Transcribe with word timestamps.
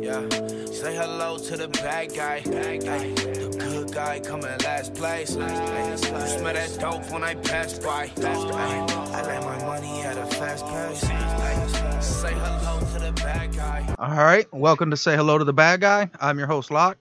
Yeah, 0.00 0.26
say 0.72 0.96
hello 0.96 1.36
to 1.36 1.56
the 1.56 1.68
bad 1.68 2.14
guy. 2.14 2.40
Bad 2.40 2.82
guy. 2.82 3.12
The 3.14 3.56
good 3.58 3.92
guy 3.92 4.20
coming 4.20 4.46
last 4.64 4.94
place. 4.94 5.36
Ay, 5.36 5.90
you 5.90 5.98
smell 5.98 6.54
that 6.54 6.78
dope 6.80 7.10
when 7.10 7.22
I 7.22 7.34
pass 7.34 7.78
by. 7.78 8.10
Ay, 8.22 8.86
I 9.12 9.22
like 9.22 9.44
my 9.44 9.66
money 9.66 10.00
at 10.00 10.16
a 10.16 10.24
fast 10.36 10.64
pace. 10.64 11.04
Ay, 11.04 12.00
say 12.00 12.32
hello 12.32 12.80
to 12.80 12.98
the 13.00 13.12
bad 13.12 13.54
guy. 13.54 13.94
All 13.98 14.24
right, 14.24 14.46
welcome 14.50 14.90
to 14.92 14.96
Say 14.96 15.14
Hello 15.14 15.36
to 15.36 15.44
the 15.44 15.52
Bad 15.52 15.82
Guy. 15.82 16.08
I'm 16.18 16.38
your 16.38 16.48
host, 16.48 16.70
Lock, 16.70 16.96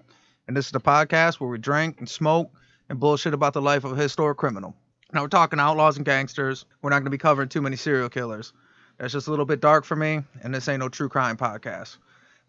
and 0.49 0.57
this 0.57 0.65
is 0.65 0.71
the 0.73 0.81
podcast 0.81 1.35
where 1.39 1.49
we 1.49 1.59
drink 1.59 1.99
and 1.99 2.09
smoke 2.09 2.51
and 2.89 2.99
bullshit 2.99 3.33
about 3.33 3.53
the 3.53 3.61
life 3.61 3.85
of 3.85 3.93
a 3.93 4.01
historic 4.01 4.37
criminal. 4.37 4.75
Now, 5.13 5.21
we're 5.21 5.29
talking 5.29 5.61
outlaws 5.61 5.95
and 5.95 6.05
gangsters. 6.05 6.65
We're 6.81 6.89
not 6.89 6.97
going 6.97 7.05
to 7.05 7.11
be 7.11 7.17
covering 7.17 7.47
too 7.47 7.61
many 7.61 7.77
serial 7.77 8.09
killers. 8.09 8.51
That's 8.97 9.13
just 9.13 9.27
a 9.27 9.29
little 9.29 9.45
bit 9.45 9.61
dark 9.61 9.85
for 9.85 9.95
me, 9.95 10.23
and 10.43 10.53
this 10.53 10.67
ain't 10.67 10.81
no 10.81 10.89
true 10.89 11.07
crime 11.07 11.37
podcast. 11.37 11.95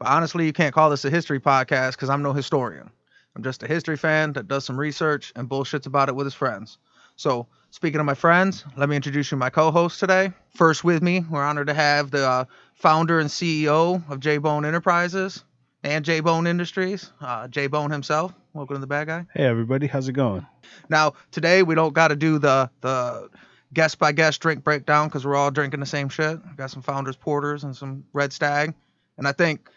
But 0.01 0.09
honestly, 0.09 0.47
you 0.47 0.55
can't 0.55 0.75
call 0.75 0.89
this 0.89 1.05
a 1.05 1.11
history 1.11 1.39
podcast 1.39 1.93
because 1.93 2.09
I'm 2.09 2.23
no 2.23 2.33
historian. 2.33 2.91
I'm 3.37 3.43
just 3.43 3.63
a 3.63 3.67
history 3.67 3.99
fan 3.99 4.33
that 4.33 4.49
does 4.49 4.65
some 4.65 4.81
research 4.81 5.31
and 5.37 5.47
bullshits 5.49 5.87
about 5.87 6.09
it 6.09 6.17
with 6.17 6.25
his 6.25 6.33
friends. 6.33 6.79
So, 7.17 7.47
speaking 7.71 8.01
of 8.01 8.07
my 8.07 8.15
friends, 8.15 8.65
let 8.79 8.89
me 8.89 8.97
introduce 8.97 9.31
you 9.31 9.37
my 9.37 9.51
co-host 9.51 10.01
today. 10.01 10.33
First 10.55 10.85
with 10.85 11.03
me, 11.03 11.23
we're 11.31 11.45
honored 11.45 11.67
to 11.67 11.75
have 11.75 12.11
the 12.11 12.27
uh, 12.27 12.45
founder 12.73 13.21
and 13.21 13.29
CEO 13.29 14.03
of 14.11 14.21
J 14.21 14.39
Bone 14.39 14.65
Enterprises 14.65 15.45
and 15.85 16.03
J 16.03 16.21
Bone 16.21 16.47
Industries, 16.47 17.13
uh, 17.21 17.47
J 17.49 17.67
Bone 17.67 17.91
himself. 17.91 18.33
Welcome 18.55 18.77
to 18.77 18.81
the 18.81 18.87
bad 18.87 19.07
guy. 19.07 19.27
Hey 19.35 19.45
everybody, 19.45 19.87
how's 19.87 20.09
it 20.09 20.15
going? 20.15 20.47
Now, 20.89 21.13
today 21.31 21.63
we 21.63 21.75
don't 21.75 21.93
got 21.93 22.09
to 22.09 22.17
do 22.17 22.39
the 22.39 22.71
the 22.81 23.29
guest 23.75 23.99
by 23.99 24.13
guest 24.13 24.41
drink 24.41 24.65
breakdown 24.65 25.09
because 25.09 25.27
we're 25.27 25.37
all 25.37 25.51
drinking 25.51 25.81
the 25.81 25.87
same 25.87 26.09
shit. 26.09 26.41
I 26.51 26.55
got 26.57 26.71
some 26.71 26.81
Founders 26.83 27.17
Porters 27.17 27.65
and 27.65 27.77
some 27.77 28.05
Red 28.15 28.33
Stag, 28.33 28.73
and 29.19 29.29
I 29.29 29.33
think 29.33 29.69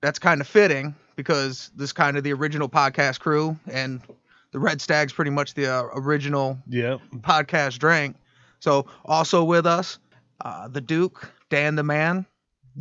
that's 0.00 0.18
kind 0.18 0.40
of 0.40 0.46
fitting 0.48 0.94
because 1.16 1.70
this 1.76 1.92
kind 1.92 2.16
of 2.16 2.24
the 2.24 2.32
original 2.32 2.68
podcast 2.68 3.20
crew, 3.20 3.58
and 3.70 4.00
the 4.52 4.58
Red 4.58 4.80
Stag's 4.80 5.12
pretty 5.12 5.30
much 5.30 5.54
the 5.54 5.66
uh, 5.66 5.82
original 5.94 6.58
Yep. 6.68 7.00
podcast 7.18 7.78
drink. 7.78 8.16
So 8.60 8.86
also 9.04 9.44
with 9.44 9.66
us, 9.66 9.98
uh, 10.44 10.68
the 10.68 10.80
Duke, 10.80 11.30
Dan 11.50 11.74
the 11.76 11.82
Man. 11.82 12.26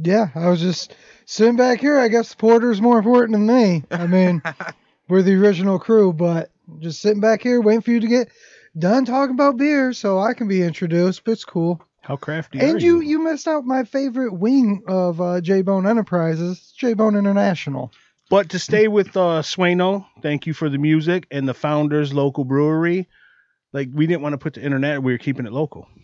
Yeah, 0.02 0.28
I 0.36 0.48
was 0.50 0.62
just 0.62 0.96
sitting 1.26 1.56
back 1.58 1.80
here. 1.82 2.00
I 2.00 2.08
guess 2.08 2.34
Porter's 2.34 2.82
more 2.82 2.98
important 3.00 3.34
than 3.34 3.46
me. 3.48 3.84
I 3.92 4.08
mean, 4.08 4.42
we're 5.10 5.22
the 5.24 5.34
original 5.36 5.80
crew, 5.80 6.14
but 6.14 6.52
just 6.80 7.02
sitting 7.02 7.20
back 7.22 7.42
here 7.42 7.60
waiting 7.60 7.82
for 7.82 7.92
you 7.92 8.00
to 8.00 8.08
get 8.08 8.30
done 8.78 9.04
talking 9.04 9.34
about 9.34 9.58
beer 9.58 9.92
so 9.94 10.20
I 10.20 10.34
can 10.34 10.48
be 10.48 10.62
introduced. 10.62 11.24
But 11.26 11.32
it's 11.32 11.44
cool. 11.46 11.82
How 12.10 12.16
crafty 12.16 12.60
are 12.60 12.66
And 12.66 12.82
you, 12.82 13.02
you? 13.02 13.08
you 13.08 13.24
missed 13.24 13.48
out 13.48 13.66
my 13.66 13.84
favorite 13.84 14.34
wing 14.34 14.82
of 14.88 15.22
uh, 15.22 15.42
J 15.42 15.62
Bone 15.62 15.86
Enterprises, 15.86 16.74
J 16.76 16.96
Bone 16.96 17.16
International. 17.16 17.92
But 18.32 18.50
to 18.50 18.58
stay 18.58 18.88
with 18.88 19.16
uh, 19.16 19.44
Sueno, 19.44 20.08
thank 20.24 20.48
you 20.48 20.56
for 20.56 20.70
the 20.70 20.80
music 20.80 21.28
and 21.30 21.48
the 21.48 21.54
founders 21.54 22.12
local 22.12 22.46
brewery. 22.46 23.08
Like 23.74 23.90
we 23.94 24.08
didn't 24.08 24.24
want 24.24 24.34
to 24.34 24.40
put 24.40 24.56
the 24.56 24.64
internet, 24.64 25.04
we 25.04 25.12
were 25.12 25.20
keeping 25.20 25.46
it 25.46 25.54
local. 25.54 25.88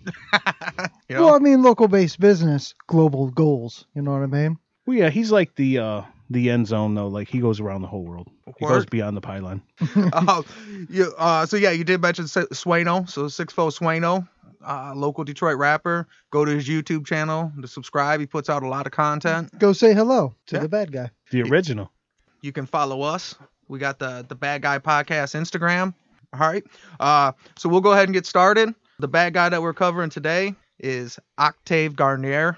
You 1.09 1.15
know, 1.15 1.25
Well, 1.25 1.35
I 1.35 1.39
mean, 1.39 1.61
local 1.63 1.87
based 1.87 2.19
business, 2.19 2.73
global 2.87 3.29
goals. 3.31 3.85
You 3.95 4.01
know 4.03 4.11
what 4.11 4.21
I 4.21 4.27
mean? 4.27 4.57
Well, 4.85 4.97
yeah, 4.97 5.09
he's 5.09 5.31
like 5.31 5.55
the 5.55 5.79
uh, 5.79 6.01
the 6.29 6.49
end 6.49 6.67
zone 6.67 6.95
though. 6.95 7.07
Like 7.07 7.27
he 7.27 7.39
goes 7.39 7.59
around 7.59 7.81
the 7.81 7.87
whole 7.87 8.03
world. 8.03 8.27
He 8.57 8.65
Word. 8.65 8.69
goes 8.73 8.85
beyond 8.85 9.15
the 9.17 9.21
pylon. 9.21 9.61
uh, 10.13 10.41
you, 10.89 11.13
uh, 11.17 11.45
so 11.45 11.57
yeah, 11.57 11.71
you 11.71 11.83
did 11.83 12.01
mention 12.01 12.27
Su- 12.27 12.47
Sueno. 12.53 13.05
So 13.05 13.27
Six 13.27 13.53
Four 13.53 13.71
Sueno, 13.71 14.27
uh, 14.65 14.93
local 14.95 15.23
Detroit 15.23 15.57
rapper. 15.57 16.07
Go 16.31 16.45
to 16.45 16.51
his 16.51 16.67
YouTube 16.67 17.05
channel 17.05 17.51
to 17.61 17.67
subscribe. 17.67 18.19
He 18.19 18.25
puts 18.25 18.49
out 18.49 18.63
a 18.63 18.67
lot 18.67 18.85
of 18.85 18.91
content. 18.91 19.57
Go 19.59 19.73
say 19.73 19.93
hello 19.93 20.35
to 20.47 20.55
Yeah. 20.55 20.61
the 20.61 20.69
bad 20.69 20.91
guy. 20.91 21.11
The 21.31 21.41
original. 21.43 21.91
You 22.41 22.51
can 22.51 22.65
follow 22.65 23.01
us. 23.01 23.35
We 23.67 23.79
got 23.79 23.97
the 23.99 24.25
the 24.27 24.35
Bad 24.35 24.61
Guy 24.61 24.77
Podcast 24.79 25.33
Instagram. 25.39 25.93
All 26.33 26.39
right. 26.39 26.63
Uh, 26.99 27.31
so 27.57 27.69
we'll 27.69 27.81
go 27.81 27.91
ahead 27.93 28.05
and 28.07 28.13
get 28.13 28.25
started. 28.25 28.73
The 28.99 29.07
bad 29.07 29.33
guy 29.33 29.49
that 29.49 29.61
we're 29.61 29.73
covering 29.73 30.09
today 30.09 30.53
is 30.79 31.17
Octave 31.37 31.95
Garnier. 31.95 32.57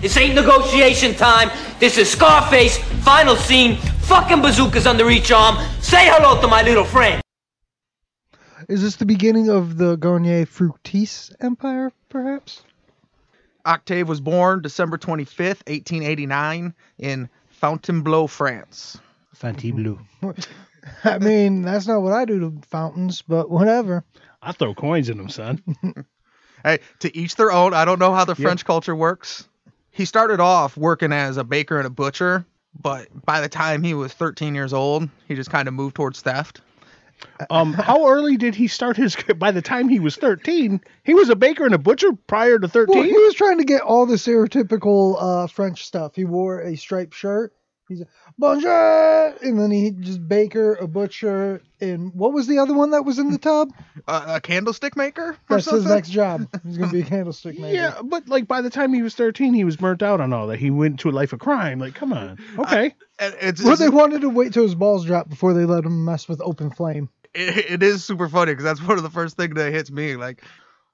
This 0.00 0.16
ain't 0.16 0.36
negotiation 0.36 1.14
time. 1.14 1.50
This 1.80 1.98
is 1.98 2.08
Scarface, 2.08 2.78
final 3.02 3.34
scene, 3.34 3.76
fucking 4.02 4.40
bazookas 4.40 4.86
under 4.86 5.10
each 5.10 5.32
arm. 5.32 5.56
Say 5.80 6.08
hello 6.08 6.40
to 6.40 6.46
my 6.46 6.62
little 6.62 6.84
friend. 6.84 7.20
Is 8.68 8.82
this 8.82 8.96
the 8.96 9.06
beginning 9.06 9.48
of 9.48 9.76
the 9.76 9.96
Garnier 9.96 10.46
Fructis 10.46 11.34
empire, 11.40 11.90
perhaps? 12.10 12.62
Octave 13.64 14.08
was 14.08 14.20
born 14.20 14.62
December 14.62 14.98
25th, 14.98 15.66
1889, 15.66 16.74
in 16.98 17.28
Fontainebleau, 17.48 18.28
France. 18.28 18.98
Fanti 19.34 19.72
blue. 19.72 19.98
I 21.04 21.18
mean, 21.18 21.62
that's 21.62 21.88
not 21.88 22.02
what 22.02 22.12
I 22.12 22.24
do 22.24 22.38
to 22.38 22.66
fountains, 22.68 23.22
but 23.22 23.50
whatever. 23.50 24.04
I 24.42 24.52
throw 24.52 24.74
coins 24.74 25.08
in 25.08 25.18
them, 25.18 25.28
son. 25.28 25.62
Hey, 26.64 26.80
to 26.98 27.16
each 27.16 27.36
their 27.36 27.52
own. 27.52 27.72
I 27.72 27.84
don't 27.84 28.00
know 28.00 28.12
how 28.12 28.24
the 28.24 28.34
French 28.34 28.64
culture 28.64 28.94
works. 28.94 29.47
He 29.98 30.04
started 30.04 30.38
off 30.38 30.76
working 30.76 31.12
as 31.12 31.36
a 31.38 31.44
baker 31.44 31.76
and 31.76 31.86
a 31.86 31.90
butcher, 31.90 32.46
but 32.80 33.08
by 33.26 33.40
the 33.40 33.48
time 33.48 33.82
he 33.82 33.94
was 33.94 34.12
13 34.12 34.54
years 34.54 34.72
old, 34.72 35.08
he 35.26 35.34
just 35.34 35.50
kind 35.50 35.66
of 35.66 35.74
moved 35.74 35.96
towards 35.96 36.22
theft. 36.22 36.60
Um, 37.50 37.72
how 37.72 38.06
early 38.08 38.36
did 38.36 38.54
he 38.54 38.68
start 38.68 38.96
his? 38.96 39.16
By 39.38 39.50
the 39.50 39.60
time 39.60 39.88
he 39.88 39.98
was 39.98 40.14
thirteen, 40.14 40.80
he 41.02 41.14
was 41.14 41.28
a 41.30 41.34
baker 41.34 41.64
and 41.64 41.74
a 41.74 41.78
butcher 41.78 42.12
prior 42.28 42.60
to 42.60 42.66
Well, 42.66 42.70
thirteen. 42.70 43.06
he 43.06 43.12
was 43.12 43.34
trying 43.34 43.58
to 43.58 43.64
get 43.64 43.80
all 43.80 44.06
the 44.06 44.14
stereotypical 44.14 45.16
uh, 45.18 45.46
French 45.48 45.84
stuff. 45.84 46.14
He 46.14 46.24
wore 46.24 46.60
a 46.60 46.76
striped 46.76 47.14
shirt. 47.14 47.52
He's 47.88 48.02
a 48.02 48.06
bonjour, 48.36 49.34
and 49.42 49.58
then 49.58 49.70
he 49.70 49.90
just 49.92 50.26
baker, 50.28 50.74
a 50.74 50.86
butcher, 50.86 51.62
and 51.80 52.12
what 52.14 52.32
was 52.34 52.46
the 52.46 52.58
other 52.58 52.74
one 52.74 52.90
that 52.90 53.04
was 53.04 53.18
in 53.18 53.30
the 53.30 53.38
tub? 53.38 53.72
Uh, 54.06 54.36
a 54.36 54.40
candlestick 54.40 54.96
maker? 54.96 55.36
Or 55.50 55.56
That's 55.56 55.68
his 55.70 55.84
next 55.84 56.08
job. 56.10 56.48
He's 56.64 56.78
gonna 56.78 56.90
be 56.92 57.00
a 57.00 57.04
candlestick 57.16 57.58
maker. 57.58 57.74
Yeah, 57.74 58.00
but 58.02 58.26
like 58.26 58.48
by 58.48 58.62
the 58.62 58.70
time 58.70 58.94
he 58.94 59.02
was 59.02 59.14
13, 59.14 59.52
he 59.52 59.64
was 59.64 59.76
burnt 59.76 60.02
out 60.02 60.18
on 60.22 60.32
all 60.32 60.46
that. 60.46 60.58
He 60.58 60.70
went 60.70 61.00
to 61.00 61.10
a 61.10 61.12
life 61.12 61.34
of 61.34 61.40
crime. 61.40 61.78
Like, 61.78 61.94
come 61.94 62.14
on. 62.14 62.38
Okay. 62.58 62.94
And 63.18 63.34
It's, 63.42 63.62
Well, 63.62 63.74
it's- 63.74 63.78
they 63.78 63.94
wanted 63.94 64.22
to 64.22 64.30
wait 64.30 64.54
till 64.54 64.62
his 64.62 64.74
balls 64.74 65.04
dropped 65.04 65.28
before 65.28 65.52
they 65.52 65.66
let 65.66 65.84
him 65.84 66.06
mess 66.06 66.26
with 66.26 66.40
open 66.42 66.70
flame. 66.70 67.10
it, 67.34 67.70
it 67.70 67.82
is 67.82 68.02
super 68.02 68.30
funny 68.30 68.52
because 68.52 68.64
that's 68.64 68.80
one 68.82 68.96
of 68.96 69.02
the 69.02 69.10
first 69.10 69.36
things 69.36 69.54
that 69.56 69.72
hits 69.74 69.90
me. 69.90 70.16
Like, 70.16 70.42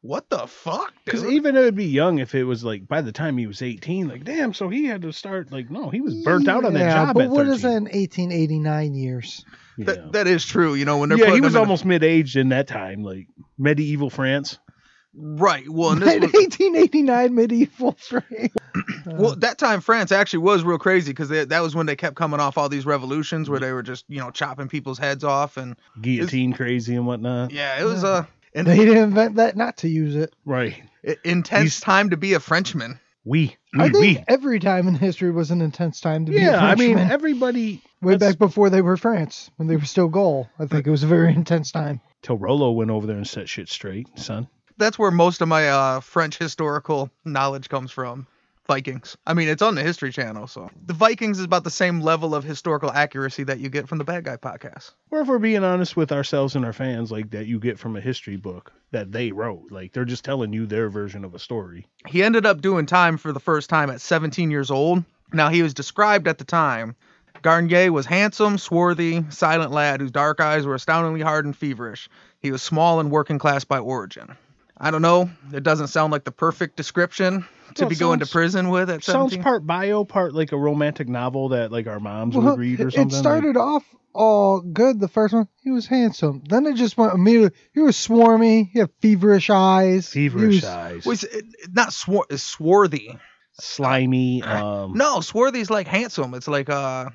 what 0.05 0.29
the 0.29 0.47
fuck? 0.47 0.93
Because 1.07 1.25
even 1.25 1.57
it 1.57 1.61
would 1.61 1.75
be 1.77 1.87
young 1.87 2.19
if 2.19 2.35
it 2.35 2.45
was 2.45 2.63
like 2.63 2.87
by 2.87 3.01
the 3.01 3.11
time 3.11 3.39
he 3.39 3.47
was 3.47 3.63
18. 3.63 4.07
Like, 4.07 4.23
damn, 4.23 4.53
so 4.53 4.69
he 4.69 4.85
had 4.85 5.01
to 5.01 5.13
start, 5.15 5.51
like, 5.51 5.71
no, 5.71 5.89
he 5.89 6.03
was 6.03 6.15
burnt 6.23 6.47
out 6.47 6.67
on 6.67 6.75
that 6.75 6.93
job 6.93 7.15
but 7.15 7.25
at 7.25 7.31
what 7.31 7.47
13. 7.47 7.53
is 7.55 7.63
that 7.63 7.69
in 7.69 7.85
1889 7.85 8.95
years? 8.95 9.47
Yeah, 9.79 9.85
that, 9.87 10.13
that 10.13 10.27
is 10.27 10.45
true. 10.45 10.75
You 10.75 10.85
know, 10.85 10.99
when 10.99 11.09
they're 11.09 11.17
yeah 11.17 11.33
he 11.33 11.41
was 11.41 11.55
them 11.55 11.63
in- 11.63 11.67
almost 11.67 11.87
mid 11.87 12.05
aged 12.05 12.37
in 12.37 12.51
that 12.51 12.69
time, 12.69 13.03
like 13.03 13.29
medieval 13.57 14.11
France. 14.11 14.59
right. 15.15 15.67
Well, 15.67 15.93
and 15.93 16.03
this 16.03 16.15
In 16.15 16.21
was, 16.21 16.33
1889 16.35 17.35
medieval 17.35 17.93
France. 17.93 18.53
well, 19.07 19.37
that 19.37 19.57
time 19.57 19.81
France 19.81 20.13
actually 20.13 20.41
was 20.41 20.65
real 20.65 20.77
crazy 20.79 21.13
because 21.13 21.31
that 21.31 21.61
was 21.61 21.75
when 21.75 21.87
they 21.87 21.97
kept 21.97 22.15
coming 22.17 22.41
off 22.41 22.59
all 22.59 22.69
these 22.69 22.85
revolutions 22.85 23.49
where 23.49 23.59
they 23.59 23.73
were 23.73 23.83
just 23.83 24.05
you 24.09 24.19
know 24.19 24.31
chopping 24.31 24.69
people's 24.69 24.99
heads 24.99 25.25
off 25.25 25.57
and 25.57 25.77
Guillotine 26.03 26.53
crazy 26.53 26.95
and 26.95 27.07
whatnot. 27.07 27.53
yeah, 27.53 27.81
it 27.81 27.85
was 27.85 28.05
a 28.05 28.09
uh, 28.09 28.25
an 28.55 28.65
They 28.67 28.77
didn't 28.77 29.03
invent 29.03 29.37
that 29.37 29.57
not 29.57 29.79
to 29.79 29.89
use 29.89 30.15
it. 30.17 30.35
Right. 30.45 30.83
i- 31.07 31.17
intense 31.25 31.63
He's- 31.63 31.81
time 31.81 32.11
to 32.11 32.17
be 32.17 32.35
a 32.35 32.41
Frenchman. 32.41 32.99
We. 33.27 33.57
I 33.75 33.85
We. 33.87 33.91
think 33.91 34.19
we. 34.19 34.25
every 34.29 34.61
time 34.61 34.87
in 34.87 34.95
history 34.95 35.31
was 35.31 35.51
an 35.51 35.61
intense 35.63 36.01
time 36.01 36.27
to 36.27 36.33
be 36.33 36.39
a 36.39 36.43
Yeah, 36.43 36.59
I 36.65 36.75
mean, 36.75 36.93
Frenchman. 36.95 37.11
everybody. 37.11 37.83
way 38.03 38.13
that's- 38.17 38.33
back 38.35 38.39
before 38.39 38.69
they 38.69 38.83
were 38.83 38.97
France, 38.99 39.51
when 39.57 39.67
they 39.67 39.77
were 39.77 39.85
still 39.87 40.09
Gaul. 40.09 40.49
I 40.59 40.67
think 40.67 40.87
it 40.87 40.91
was 40.91 41.03
a 41.03 41.07
very 41.07 41.33
intense 41.35 41.73
time. 41.73 42.01
Till 42.23 42.37
Rollo 42.37 42.71
went 42.73 42.91
over 42.91 43.07
there 43.07 43.17
and 43.17 43.27
set 43.27 43.49
shit 43.49 43.69
straight, 43.71 44.09
son. 44.19 44.47
That's 44.77 44.99
where 44.99 45.11
most 45.11 45.41
of 45.41 45.49
my 45.49 45.69
uh, 45.69 46.01
French 46.01 46.37
historical 46.37 47.11
knowledge 47.25 47.69
comes 47.71 47.91
from. 47.93 48.27
Vikings. 48.67 49.17
I 49.27 49.35
mean, 49.35 49.49
it's 49.49 49.63
on 49.63 49.75
the 49.75 49.83
History 49.83 50.11
Channel, 50.11 50.47
so 50.47 50.71
the 50.87 50.95
Vikings 50.95 51.39
is 51.39 51.45
about 51.45 51.65
the 51.65 51.71
same 51.71 52.01
level 52.01 52.35
of 52.35 52.45
historical 52.45 52.91
accuracy 52.91 53.45
that 53.45 53.59
you 53.59 53.69
get 53.69 53.89
from 53.89 53.99
the 53.99 54.05
Bad 54.05 54.25
Guy 54.25 54.37
podcast. 54.37 54.93
Or 55.11 55.21
if 55.21 55.29
we're 55.29 55.39
being 55.39 55.63
honest 55.63 55.97
with 55.97 56.13
ourselves 56.13 56.57
and 56.57 56.65
our 56.65 56.73
fans, 56.73 57.13
like 57.13 57.31
that 57.31 57.47
you 57.47 57.59
get 57.59 57.79
from 57.79 57.97
a 57.97 58.01
history 58.01 58.37
book 58.37 58.73
that 58.91 59.13
they 59.13 59.33
wrote. 59.33 59.71
Like 59.71 59.93
they're 59.93 60.07
just 60.07 60.25
telling 60.25 60.53
you 60.53 60.67
their 60.67 60.89
version 60.89 61.25
of 61.25 61.35
a 61.35 61.39
story. 61.39 61.87
He 62.07 62.23
ended 62.23 62.47
up 62.47 62.63
doing 62.63 62.87
time 62.87 63.19
for 63.19 63.33
the 63.33 63.41
first 63.41 63.69
time 63.69 63.91
at 63.91 64.01
17 64.01 64.51
years 64.51 64.71
old. 64.71 65.05
Now, 65.33 65.49
he 65.49 65.63
was 65.63 65.75
described 65.75 66.29
at 66.29 66.39
the 66.39 66.45
time. 66.45 66.97
Garnier 67.43 67.93
was 67.93 68.07
handsome, 68.07 68.57
swarthy, 68.57 69.25
silent 69.29 69.73
lad 69.73 70.01
whose 70.01 70.11
dark 70.11 70.41
eyes 70.41 70.65
were 70.65 70.75
astoundingly 70.75 71.21
hard 71.21 71.45
and 71.45 71.55
feverish. 71.55 72.09
He 72.41 72.51
was 72.51 72.63
small 72.63 73.01
and 73.01 73.11
working 73.11 73.39
class 73.39 73.65
by 73.65 73.79
origin. 73.79 74.37
I 74.77 74.91
don't 74.91 75.03
know. 75.03 75.31
It 75.53 75.63
doesn't 75.63 75.89
sound 75.89 76.13
like 76.13 76.25
the 76.25 76.33
perfect 76.33 76.77
description 76.77 77.47
to 77.77 77.85
Well, 77.85 77.89
be 77.91 77.95
it 77.97 77.99
going 77.99 78.21
to 78.21 78.27
prison 78.27 78.71
with 78.71 78.91
at 78.91 79.05
Sounds 79.05 79.37
part 79.37 79.67
bio, 79.67 80.05
part 80.05 80.35
like 80.35 80.53
a 80.53 80.59
romantic 80.59 81.09
novel 81.09 81.51
that 81.51 81.71
like 81.73 81.87
our 81.87 82.01
moms 82.01 82.37
Well, 82.37 82.51
would 82.51 82.59
read 82.59 82.81
or 82.81 82.91
something. 82.91 83.17
it 83.17 83.21
started 83.21 83.57
off 83.57 83.85
all 84.13 84.61
good. 84.61 84.99
The 85.01 85.09
first 85.09 85.33
one, 85.35 85.49
he 85.63 85.71
was 85.71 85.87
handsome. 85.87 86.43
Then 86.49 86.67
it 86.67 86.75
just 86.77 86.97
went 86.97 87.15
immediately. 87.15 87.57
He 87.73 87.81
was 87.81 87.97
swarmy. 87.97 88.69
He 88.73 88.79
had 88.81 88.91
feverish 89.01 89.49
eyes. 89.51 90.09
feverish 90.09 90.55
he 90.55 90.57
was, 90.57 90.65
eyes. 90.65 91.07
Was 91.07 91.25
it, 91.25 91.33
it- 91.35 91.73
not 91.73 91.93
swar- 91.93 92.27
it's 92.31 92.43
swarthy. 92.43 93.17
slimy. 93.61 94.43
Um, 94.43 94.95
No, 94.95 95.21
swarthy's 95.21 95.71
like 95.71 95.87
handsome. 95.87 96.35
It's 96.35 96.49
like 96.49 96.69
uh 96.69 97.11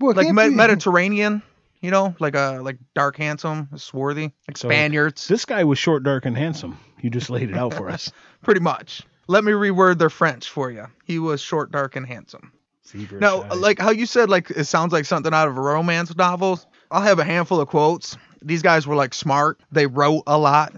Well, 0.00 0.14
like 0.14 0.26
can't 0.26 0.36
me- 0.36 0.48
be- 0.48 0.54
Mediterranean, 0.54 1.42
you 1.82 1.90
know, 1.90 2.14
like 2.18 2.34
uh 2.34 2.60
like 2.62 2.78
dark 2.94 3.16
handsome, 3.18 3.68
swarthy, 3.76 4.32
like 4.48 4.56
So- 4.56 4.68
Spaniards, 4.68 5.28
this 5.28 5.44
guy 5.44 5.64
was 5.64 5.78
short, 5.78 6.02
dark, 6.02 6.24
and 6.26 6.36
handsome. 6.36 6.78
You 7.04 7.10
just 7.10 7.28
laid 7.28 7.50
it 7.50 7.56
out 7.56 7.74
for 7.74 7.90
us. 7.90 8.10
pretty 8.42 8.60
much. 8.60 9.02
Let 9.26 9.44
me 9.44 9.52
reword 9.52 9.98
their 9.98 10.08
French 10.08 10.48
for 10.48 10.70
you. 10.70 10.86
He 11.04 11.18
was 11.18 11.42
short, 11.42 11.70
dark, 11.70 11.96
and 11.96 12.06
handsome. 12.06 12.50
Zebra 12.88 13.20
Now, 13.20 13.42
shy. 13.42 13.48
like 13.56 13.78
how 13.78 13.90
you 13.90 14.06
said, 14.06 14.30
like 14.30 14.50
it 14.50 14.64
sounds 14.64 14.90
like 14.94 15.04
something 15.04 15.34
out 15.34 15.46
of 15.46 15.58
a 15.58 15.60
romance 15.60 16.16
novel. 16.16 16.58
I'll 16.90 17.02
have 17.02 17.18
a 17.18 17.24
handful 17.24 17.60
of 17.60 17.68
quotes. 17.68 18.16
These 18.40 18.62
guys 18.62 18.86
were 18.86 18.94
like 18.94 19.12
smart. 19.12 19.60
They 19.70 19.86
wrote 19.86 20.22
a 20.26 20.38
lot. 20.38 20.72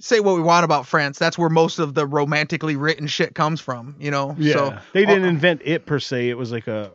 Say 0.00 0.18
what 0.18 0.34
we 0.34 0.42
want 0.42 0.64
about 0.64 0.88
France. 0.88 1.20
That's 1.20 1.38
where 1.38 1.48
most 1.48 1.78
of 1.78 1.94
the 1.94 2.04
romantically 2.04 2.74
written 2.74 3.06
shit 3.06 3.36
comes 3.36 3.60
from. 3.60 3.94
You 4.00 4.10
know. 4.10 4.34
yeah, 4.36 4.54
So 4.54 4.78
they 4.92 5.06
didn't 5.06 5.24
uh, 5.24 5.28
invent 5.28 5.62
it 5.64 5.86
per 5.86 6.00
se. 6.00 6.30
It 6.30 6.36
was 6.36 6.50
like 6.50 6.66
a 6.66 6.90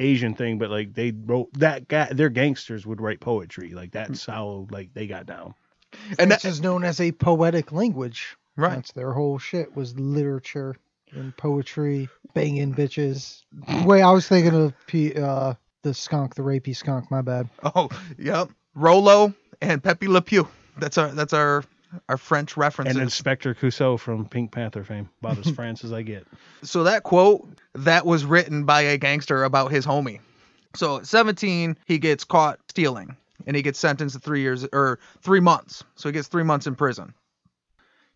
Asian 0.00 0.34
thing, 0.34 0.58
but 0.58 0.70
like 0.70 0.92
they 0.92 1.12
wrote 1.12 1.52
that 1.60 1.86
guy. 1.86 2.12
Their 2.12 2.30
gangsters 2.30 2.84
would 2.84 3.00
write 3.00 3.20
poetry. 3.20 3.70
Like 3.70 3.92
that's 3.92 4.26
how 4.26 4.66
like 4.72 4.92
they 4.92 5.06
got 5.06 5.26
down. 5.26 5.54
And 6.18 6.28
French 6.28 6.42
that, 6.42 6.44
is 6.44 6.60
known 6.60 6.84
as 6.84 7.00
a 7.00 7.12
poetic 7.12 7.72
language. 7.72 8.36
Right. 8.56 8.74
That's 8.74 8.92
their 8.92 9.12
whole 9.12 9.38
shit 9.38 9.74
was 9.74 9.98
literature 9.98 10.76
and 11.12 11.36
poetry, 11.36 12.08
banging 12.34 12.74
bitches. 12.74 13.42
Wait, 13.84 14.02
I 14.02 14.10
was 14.10 14.26
thinking 14.28 14.54
of 14.54 14.74
P, 14.86 15.14
uh, 15.14 15.54
the 15.82 15.94
skunk, 15.94 16.34
the 16.34 16.42
rapey 16.42 16.74
skunk. 16.74 17.10
My 17.10 17.22
bad. 17.22 17.48
oh, 17.74 17.88
yep. 18.18 18.50
Rollo 18.74 19.34
and 19.60 19.82
Pepe 19.82 20.08
Le 20.08 20.22
Pew. 20.22 20.48
That's 20.78 20.98
our 20.98 21.08
that's 21.08 21.32
our 21.32 21.64
our 22.08 22.16
French 22.16 22.56
references. 22.56 22.96
And 22.96 23.02
Inspector 23.02 23.54
Clouseau 23.54 23.98
from 23.98 24.26
Pink 24.26 24.52
Panther 24.52 24.84
fame. 24.84 25.08
About 25.20 25.44
as 25.44 25.50
France 25.54 25.84
as 25.84 25.92
I 25.92 26.02
get. 26.02 26.26
So 26.62 26.84
that 26.84 27.02
quote 27.02 27.46
that 27.74 28.06
was 28.06 28.24
written 28.24 28.64
by 28.64 28.82
a 28.82 28.98
gangster 28.98 29.44
about 29.44 29.70
his 29.70 29.86
homie. 29.86 30.20
So 30.74 30.98
at 30.98 31.06
17, 31.06 31.76
he 31.84 31.98
gets 31.98 32.24
caught 32.24 32.58
stealing 32.70 33.16
and 33.46 33.56
he 33.56 33.62
gets 33.62 33.78
sentenced 33.78 34.14
to 34.14 34.20
three 34.20 34.40
years 34.40 34.66
or 34.72 34.98
three 35.20 35.40
months. 35.40 35.84
So 35.94 36.08
he 36.08 36.12
gets 36.12 36.28
three 36.28 36.44
months 36.44 36.66
in 36.66 36.74
prison. 36.74 37.14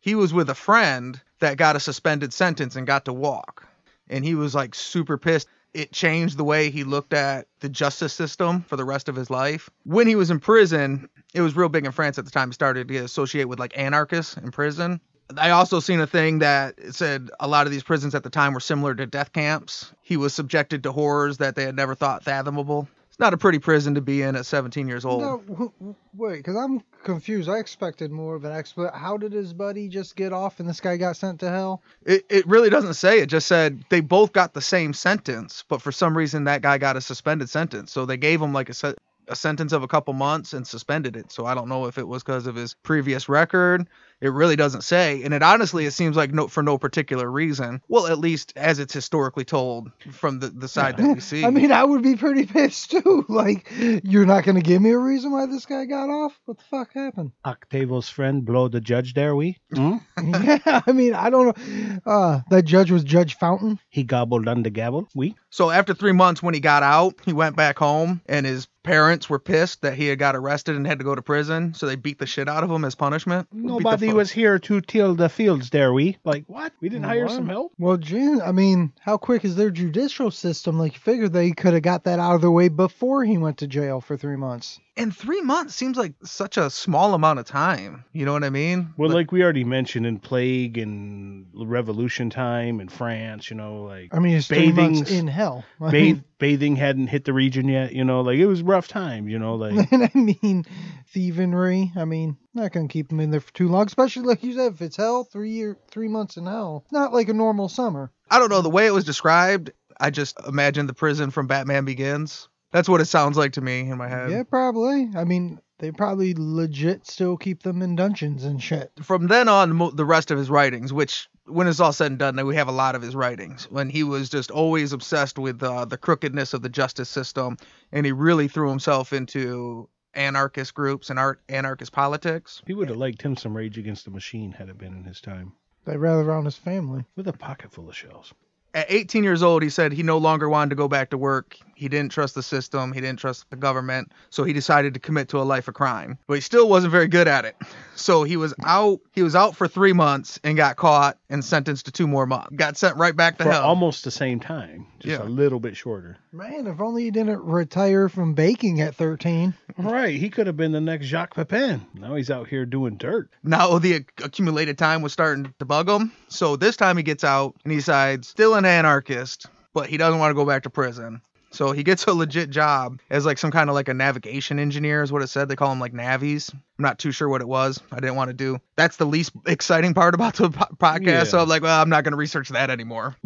He 0.00 0.14
was 0.14 0.32
with 0.32 0.50
a 0.50 0.54
friend 0.54 1.20
that 1.40 1.56
got 1.56 1.76
a 1.76 1.80
suspended 1.80 2.32
sentence 2.32 2.76
and 2.76 2.86
got 2.86 3.06
to 3.06 3.12
walk. 3.12 3.66
And 4.08 4.24
he 4.24 4.34
was 4.34 4.54
like 4.54 4.74
super 4.74 5.18
pissed. 5.18 5.48
It 5.74 5.92
changed 5.92 6.38
the 6.38 6.44
way 6.44 6.70
he 6.70 6.84
looked 6.84 7.12
at 7.12 7.48
the 7.60 7.68
justice 7.68 8.12
system 8.12 8.62
for 8.62 8.76
the 8.76 8.84
rest 8.84 9.08
of 9.08 9.16
his 9.16 9.30
life. 9.30 9.68
When 9.84 10.06
he 10.06 10.14
was 10.14 10.30
in 10.30 10.40
prison, 10.40 11.08
it 11.34 11.40
was 11.42 11.56
real 11.56 11.68
big 11.68 11.84
in 11.84 11.92
France 11.92 12.18
at 12.18 12.24
the 12.24 12.30
time. 12.30 12.48
He 12.48 12.54
started 12.54 12.88
to 12.88 12.96
associate 12.98 13.44
with 13.44 13.58
like 13.58 13.76
anarchists 13.76 14.36
in 14.36 14.52
prison. 14.52 15.00
I 15.36 15.50
also 15.50 15.80
seen 15.80 16.00
a 16.00 16.06
thing 16.06 16.38
that 16.38 16.76
said 16.94 17.30
a 17.40 17.48
lot 17.48 17.66
of 17.66 17.72
these 17.72 17.82
prisons 17.82 18.14
at 18.14 18.22
the 18.22 18.30
time 18.30 18.54
were 18.54 18.60
similar 18.60 18.94
to 18.94 19.06
death 19.06 19.32
camps. 19.32 19.92
He 20.02 20.16
was 20.16 20.32
subjected 20.32 20.84
to 20.84 20.92
horrors 20.92 21.38
that 21.38 21.56
they 21.56 21.64
had 21.64 21.74
never 21.74 21.94
thought 21.94 22.22
fathomable. 22.22 22.88
It's 23.16 23.20
not 23.22 23.32
a 23.32 23.38
pretty 23.38 23.58
prison 23.58 23.94
to 23.94 24.02
be 24.02 24.20
in 24.20 24.36
at 24.36 24.44
17 24.44 24.86
years 24.86 25.06
old. 25.06 25.22
No, 25.22 25.72
wait, 26.12 26.36
because 26.36 26.54
I'm 26.54 26.82
confused. 27.02 27.48
I 27.48 27.56
expected 27.56 28.10
more 28.10 28.34
of 28.34 28.44
an 28.44 28.52
expert. 28.52 28.92
How 28.94 29.16
did 29.16 29.32
his 29.32 29.54
buddy 29.54 29.88
just 29.88 30.16
get 30.16 30.34
off 30.34 30.60
and 30.60 30.68
this 30.68 30.82
guy 30.82 30.98
got 30.98 31.16
sent 31.16 31.40
to 31.40 31.48
hell? 31.48 31.80
It, 32.04 32.26
it 32.28 32.46
really 32.46 32.68
doesn't 32.68 32.92
say. 32.92 33.20
It 33.20 33.28
just 33.30 33.48
said 33.48 33.82
they 33.88 34.00
both 34.00 34.34
got 34.34 34.52
the 34.52 34.60
same 34.60 34.92
sentence, 34.92 35.64
but 35.66 35.80
for 35.80 35.92
some 35.92 36.14
reason 36.14 36.44
that 36.44 36.60
guy 36.60 36.76
got 36.76 36.98
a 36.98 37.00
suspended 37.00 37.48
sentence. 37.48 37.90
So 37.90 38.04
they 38.04 38.18
gave 38.18 38.42
him 38.42 38.52
like 38.52 38.68
a, 38.68 38.74
se- 38.74 38.96
a 39.28 39.34
sentence 39.34 39.72
of 39.72 39.82
a 39.82 39.88
couple 39.88 40.12
months 40.12 40.52
and 40.52 40.66
suspended 40.66 41.16
it. 41.16 41.32
So 41.32 41.46
I 41.46 41.54
don't 41.54 41.70
know 41.70 41.86
if 41.86 41.96
it 41.96 42.06
was 42.06 42.22
because 42.22 42.46
of 42.46 42.54
his 42.54 42.74
previous 42.74 43.30
record. 43.30 43.88
It 44.20 44.32
really 44.32 44.56
doesn't 44.56 44.82
say. 44.82 45.22
And 45.22 45.34
it 45.34 45.42
honestly, 45.42 45.84
it 45.84 45.90
seems 45.92 46.16
like 46.16 46.32
no 46.32 46.48
for 46.48 46.62
no 46.62 46.78
particular 46.78 47.30
reason. 47.30 47.82
Well, 47.88 48.06
at 48.06 48.18
least 48.18 48.52
as 48.56 48.78
it's 48.78 48.94
historically 48.94 49.44
told 49.44 49.90
from 50.10 50.38
the, 50.40 50.48
the 50.48 50.68
side 50.68 50.96
that 50.96 51.14
we 51.14 51.20
see. 51.20 51.44
I 51.44 51.50
mean, 51.50 51.70
I 51.70 51.84
would 51.84 52.02
be 52.02 52.16
pretty 52.16 52.46
pissed 52.46 52.90
too. 52.92 53.24
Like, 53.36 53.70
you're 54.02 54.24
not 54.24 54.44
gonna 54.44 54.62
give 54.62 54.80
me 54.80 54.90
a 54.90 54.98
reason 54.98 55.30
why 55.30 55.46
this 55.46 55.66
guy 55.66 55.84
got 55.84 56.08
off? 56.08 56.38
What 56.46 56.58
the 56.58 56.64
fuck 56.70 56.94
happened? 56.94 57.32
Octavo's 57.44 58.08
friend 58.08 58.44
blow 58.46 58.68
the 58.68 58.80
judge 58.80 59.12
there, 59.14 59.36
we? 59.36 59.58
Hmm? 59.74 59.96
yeah, 60.22 60.80
I 60.86 60.92
mean, 60.92 61.12
I 61.12 61.28
don't 61.28 61.56
know. 61.56 61.98
Uh, 62.06 62.40
that 62.50 62.62
judge 62.64 62.90
was 62.90 63.04
Judge 63.04 63.36
Fountain. 63.36 63.78
He 63.90 64.04
gobbled 64.04 64.48
on 64.48 64.62
the 64.62 64.70
gavel, 64.70 65.06
we? 65.14 65.36
So 65.50 65.70
after 65.70 65.92
three 65.92 66.12
months, 66.12 66.42
when 66.42 66.54
he 66.54 66.60
got 66.60 66.82
out, 66.82 67.14
he 67.24 67.32
went 67.32 67.56
back 67.56 67.78
home, 67.78 68.20
and 68.26 68.46
his 68.46 68.68
parents 68.82 69.28
were 69.28 69.38
pissed 69.38 69.82
that 69.82 69.94
he 69.94 70.06
had 70.06 70.18
got 70.18 70.36
arrested 70.36 70.76
and 70.76 70.86
had 70.86 70.98
to 70.98 71.04
go 71.04 71.14
to 71.14 71.20
prison. 71.22 71.74
So 71.74 71.86
they 71.86 71.96
beat 71.96 72.18
the 72.18 72.26
shit 72.26 72.48
out 72.48 72.62
of 72.62 72.70
him 72.70 72.84
as 72.84 72.94
punishment. 72.94 73.48
Nobody 73.52 74.05
fu- 74.10 74.16
was 74.16 74.30
here 74.32 74.58
to 74.58 74.80
till 74.80 75.14
the 75.14 75.28
fields 75.28 75.70
there, 75.70 75.92
we? 75.92 76.16
Like, 76.24 76.44
what? 76.46 76.72
We 76.80 76.88
didn't 76.88 77.04
hire 77.04 77.24
What? 77.26 77.34
some 77.34 77.48
help? 77.48 77.72
Well, 77.78 77.96
June, 77.96 78.40
I 78.42 78.52
mean, 78.52 78.92
how 79.00 79.16
quick 79.16 79.44
is 79.44 79.56
their 79.56 79.70
judicial 79.70 80.30
system? 80.30 80.78
Like, 80.78 80.94
you 80.94 81.00
figure 81.00 81.28
they 81.28 81.52
could 81.52 81.72
have 81.74 81.82
got 81.82 82.04
that 82.04 82.18
out 82.18 82.34
of 82.34 82.40
the 82.40 82.50
way 82.50 82.68
before 82.68 83.24
he 83.24 83.38
went 83.38 83.58
to 83.58 83.66
jail 83.66 84.00
for 84.00 84.16
three 84.16 84.36
months. 84.36 84.78
And 84.98 85.14
three 85.14 85.42
months 85.42 85.74
seems 85.74 85.98
like 85.98 86.14
such 86.24 86.56
a 86.56 86.70
small 86.70 87.12
amount 87.12 87.38
of 87.38 87.44
time. 87.44 88.04
You 88.14 88.24
know 88.24 88.32
what 88.32 88.44
I 88.44 88.50
mean? 88.50 88.94
Well, 88.96 89.10
But- 89.10 89.14
like 89.14 89.30
we 89.32 89.42
already 89.42 89.64
mentioned 89.64 90.06
in 90.06 90.18
Plague 90.18 90.78
and 90.78 91.46
Revolution 91.54 92.30
time 92.30 92.80
in 92.80 92.88
France, 92.88 93.50
you 93.50 93.56
know, 93.56 93.82
like 93.82 94.14
I 94.14 94.20
mean, 94.20 94.36
it's 94.36 94.46
three 94.48 94.72
months 94.72 95.10
in 95.10 95.26
hell. 95.26 95.64
I 95.80 95.84
bath- 95.84 95.92
mean, 95.92 96.24
bathing 96.38 96.76
hadn't 96.76 97.06
hit 97.08 97.24
the 97.24 97.32
region 97.32 97.68
yet, 97.68 97.92
you 97.92 98.04
know, 98.04 98.20
like 98.20 98.38
it 98.38 98.46
was 98.46 98.62
rough 98.62 98.88
time, 98.88 99.28
you 99.28 99.38
know, 99.38 99.54
like 99.56 99.90
and 99.92 100.04
I 100.04 100.18
mean, 100.18 100.64
thievery. 101.08 101.92
I 101.96 102.04
mean, 102.04 102.36
not 102.54 102.72
gonna 102.72 102.88
keep 102.88 103.08
them 103.08 103.20
in 103.20 103.30
there 103.30 103.40
for 103.40 103.52
too 103.52 103.68
long, 103.68 103.86
especially 103.86 104.22
like 104.22 104.42
you 104.42 104.54
said, 104.54 104.72
if 104.74 104.82
it's 104.82 104.96
hell, 104.96 105.24
three 105.24 105.50
year, 105.50 105.76
three 105.90 106.08
months 106.08 106.36
in 106.36 106.46
hell, 106.46 106.84
not 106.90 107.12
like 107.12 107.28
a 107.28 107.34
normal 107.34 107.68
summer. 107.68 108.10
I 108.30 108.38
don't 108.38 108.50
know 108.50 108.62
the 108.62 108.70
way 108.70 108.86
it 108.86 108.94
was 108.94 109.04
described. 109.04 109.70
I 109.98 110.10
just 110.10 110.38
imagined 110.46 110.88
the 110.88 110.94
prison 110.94 111.30
from 111.30 111.46
Batman 111.46 111.84
Begins. 111.84 112.48
That's 112.72 112.88
what 112.88 113.00
it 113.00 113.06
sounds 113.06 113.36
like 113.38 113.52
to 113.52 113.60
me 113.60 113.80
in 113.80 113.96
my 113.96 114.08
head. 114.08 114.30
yeah, 114.30 114.42
probably. 114.42 115.08
I 115.16 115.24
mean, 115.24 115.60
they 115.78 115.90
probably 115.90 116.34
legit 116.36 117.06
still 117.06 117.36
keep 117.36 117.62
them 117.62 117.80
in 117.80 117.96
dungeons 117.96 118.44
and 118.44 118.62
shit. 118.62 118.92
From 119.02 119.28
then 119.28 119.48
on, 119.48 119.74
mo- 119.74 119.90
the 119.90 120.04
rest 120.04 120.30
of 120.30 120.38
his 120.38 120.50
writings, 120.50 120.92
which 120.92 121.28
when 121.46 121.66
it's 121.66 121.80
all 121.80 121.92
said 121.92 122.10
and 122.12 122.18
done, 122.18 122.46
we 122.46 122.56
have 122.56 122.68
a 122.68 122.72
lot 122.72 122.94
of 122.94 123.02
his 123.02 123.14
writings. 123.14 123.68
When 123.70 123.88
he 123.88 124.02
was 124.02 124.28
just 124.28 124.50
always 124.50 124.92
obsessed 124.92 125.38
with 125.38 125.62
uh, 125.62 125.84
the 125.84 125.96
crookedness 125.96 126.54
of 126.54 126.62
the 126.62 126.68
justice 126.68 127.08
system, 127.08 127.56
and 127.92 128.04
he 128.06 128.12
really 128.12 128.48
threw 128.48 128.68
himself 128.68 129.12
into 129.12 129.88
anarchist 130.14 130.74
groups 130.74 131.10
and 131.10 131.18
art 131.18 131.40
anarchist 131.48 131.92
politics. 131.92 132.62
he 132.66 132.72
would 132.74 132.88
have 132.88 132.96
liked 132.96 133.20
him 133.20 133.36
some 133.36 133.54
Rage 133.54 133.76
Against 133.76 134.06
the 134.06 134.10
Machine 134.10 134.50
had 134.52 134.70
it 134.70 134.78
been 134.78 134.94
in 134.94 135.04
his 135.04 135.20
time 135.20 135.52
They 135.84 135.96
rather 135.98 136.22
around 136.22 136.46
his 136.46 136.56
family. 136.56 137.04
with 137.16 137.28
a 137.28 137.34
pocket 137.34 137.70
full 137.70 137.88
of 137.90 137.94
shells. 137.96 138.32
At 138.72 138.86
18 138.90 139.24
years 139.24 139.42
old, 139.42 139.62
he 139.62 139.68
said 139.70 139.92
he 139.92 140.02
no 140.02 140.16
longer 140.18 140.48
wanted 140.48 140.70
to 140.70 140.76
go 140.76 140.88
back 140.88 141.10
to 141.10 141.18
work. 141.18 141.56
He 141.76 141.88
didn't 141.88 142.10
trust 142.10 142.34
the 142.34 142.42
system. 142.42 142.92
He 142.92 143.00
didn't 143.02 143.18
trust 143.18 143.48
the 143.50 143.56
government. 143.56 144.10
So 144.30 144.44
he 144.44 144.52
decided 144.54 144.94
to 144.94 145.00
commit 145.00 145.28
to 145.28 145.38
a 145.38 145.44
life 145.44 145.68
of 145.68 145.74
crime. 145.74 146.18
But 146.26 146.34
he 146.34 146.40
still 146.40 146.68
wasn't 146.68 146.90
very 146.90 147.06
good 147.06 147.28
at 147.28 147.44
it. 147.44 147.54
So 147.94 148.24
he 148.24 148.36
was 148.38 148.54
out. 148.64 149.00
He 149.12 149.22
was 149.22 149.36
out 149.36 149.54
for 149.56 149.68
three 149.68 149.92
months 149.92 150.40
and 150.42 150.56
got 150.56 150.76
caught 150.76 151.18
and 151.28 151.44
sentenced 151.44 151.84
to 151.86 151.92
two 151.92 152.06
more 152.06 152.24
months. 152.26 152.48
Got 152.56 152.76
sent 152.78 152.96
right 152.96 153.14
back 153.14 153.36
to 153.38 153.44
For 153.44 153.52
hell. 153.52 153.62
almost 153.62 154.04
the 154.04 154.10
same 154.10 154.40
time, 154.40 154.86
just 155.00 155.20
Yeah. 155.20 155.22
a 155.22 155.28
little 155.28 155.60
bit 155.60 155.76
shorter. 155.76 156.16
Man, 156.32 156.66
if 156.66 156.80
only 156.80 157.04
he 157.04 157.10
didn't 157.10 157.42
retire 157.44 158.08
from 158.08 158.32
baking 158.34 158.80
at 158.80 158.94
13. 158.94 159.54
Right, 159.78 160.16
he 160.18 160.30
could 160.30 160.46
have 160.46 160.56
been 160.56 160.72
the 160.72 160.80
next 160.80 161.06
Jacques 161.06 161.34
Pepin. 161.34 161.84
Now 161.94 162.14
he's 162.14 162.30
out 162.30 162.48
here 162.48 162.64
doing 162.64 162.96
dirt. 162.96 163.28
now 163.42 163.78
the 163.78 164.04
accumulated 164.24 164.78
time 164.78 165.02
was 165.02 165.12
starting 165.12 165.52
to 165.58 165.64
bug 165.66 165.88
him. 165.90 166.12
So 166.28 166.56
this 166.56 166.76
time 166.76 166.96
he 166.96 167.02
gets 167.02 167.24
out 167.24 167.54
and 167.64 167.70
he 167.72 167.78
decides 167.78 168.28
still 168.28 168.54
an 168.54 168.64
anarchist, 168.64 169.46
but 169.74 169.88
he 169.90 169.96
doesn't 169.98 170.18
want 170.18 170.30
to 170.30 170.34
go 170.34 170.46
back 170.46 170.62
to 170.62 170.70
prison. 170.70 171.20
So 171.50 171.72
he 171.72 171.82
gets 171.82 172.04
a 172.04 172.12
legit 172.12 172.50
job 172.50 173.00
as 173.08 173.24
like 173.24 173.38
some 173.38 173.50
kind 173.50 173.70
of 173.70 173.74
like 173.74 173.88
a 173.88 173.94
navigation 173.94 174.58
engineer 174.58 175.02
is 175.02 175.12
what 175.12 175.22
it 175.22 175.28
said. 175.28 175.48
They 175.48 175.56
call 175.56 175.70
them 175.70 175.80
like 175.80 175.94
navies. 175.94 176.50
I'm 176.78 176.82
not 176.82 176.98
too 176.98 177.10
sure 177.12 177.28
what 177.28 177.40
it 177.40 177.48
was. 177.48 177.80
I 177.90 177.96
didn't 178.00 178.16
want 178.16 178.28
to 178.28 178.34
do. 178.34 178.58
That's 178.76 178.96
the 178.98 179.06
least 179.06 179.32
exciting 179.46 179.94
part 179.94 180.14
about 180.14 180.34
the 180.34 180.50
po- 180.50 180.74
podcast. 180.76 181.28
So 181.28 181.38
I'm 181.38 181.48
like, 181.48 181.62
well, 181.62 181.80
I'm 181.80 181.88
not 181.88 182.04
going 182.04 182.12
to 182.12 182.18
research 182.18 182.50
that 182.50 182.68
anymore. 182.68 183.16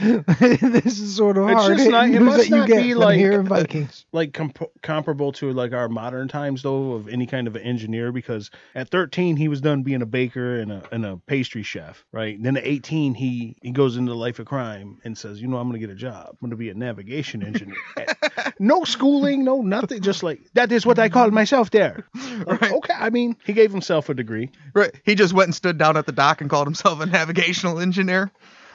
this 0.00 0.98
is 0.98 1.16
sort 1.16 1.38
of 1.38 1.48
It's 1.48 1.60
hard 1.60 1.78
just 1.78 1.90
not- 1.90 2.10
it 2.10 2.20
must 2.20 2.38
that 2.38 2.48
you 2.48 2.56
not 2.56 2.68
get 2.68 2.82
be 2.82 2.94
like- 2.94 3.18
here 3.18 3.32
in 3.32 3.40
uh, 3.46 3.48
Vikings. 3.48 4.04
like 4.12 4.32
comp- 4.34 4.70
comparable 4.82 5.32
to 5.32 5.52
like 5.52 5.72
our 5.72 5.88
modern 5.88 6.28
times 6.28 6.62
though 6.62 6.92
of 6.92 7.08
any 7.08 7.26
kind 7.26 7.46
of 7.46 7.56
an 7.56 7.62
engineer 7.62 8.12
because 8.12 8.50
at 8.74 8.90
13 8.90 9.36
he 9.36 9.48
was 9.48 9.60
done 9.60 9.82
being 9.82 10.02
a 10.02 10.06
baker 10.06 10.58
and 10.60 10.70
a, 10.70 10.82
and 10.92 11.04
a 11.06 11.16
pastry 11.26 11.62
chef 11.62 12.04
right 12.12 12.40
then 12.42 12.56
at 12.56 12.64
18 12.66 13.14
he 13.14 13.56
he 13.62 13.70
goes 13.70 13.96
into 13.96 14.10
the 14.10 14.16
life 14.16 14.38
of 14.38 14.46
crime 14.46 14.98
and 15.04 15.16
says 15.16 15.40
you 15.40 15.48
know 15.48 15.56
i'm 15.56 15.66
gonna 15.68 15.78
get 15.78 15.90
a 15.90 15.94
job 15.94 16.28
i'm 16.30 16.36
gonna 16.48 16.56
be 16.56 16.68
a 16.70 16.74
navigation 16.74 17.42
engineer 17.42 17.76
no 18.58 18.84
schooling 18.84 19.44
no 19.44 19.62
nothing 19.62 20.00
just 20.02 20.22
like 20.22 20.40
that 20.54 20.70
is 20.72 20.84
what 20.84 20.98
i 20.98 21.08
called 21.08 21.32
myself 21.32 21.70
there 21.70 22.06
Like, 22.46 22.60
Right. 22.60 22.72
okay 22.72 22.94
i 22.98 23.10
mean 23.10 23.36
he 23.44 23.52
gave 23.52 23.70
himself 23.70 24.08
a 24.08 24.14
degree 24.14 24.50
Right. 24.74 24.94
He 25.04 25.14
just 25.14 25.32
went 25.32 25.48
and 25.48 25.54
stood 25.54 25.78
down 25.78 25.96
at 25.96 26.06
the 26.06 26.12
dock 26.12 26.40
and 26.40 26.48
called 26.50 26.66
himself 26.66 27.00
a 27.00 27.06
navigational 27.06 27.78
engineer. 27.80 28.30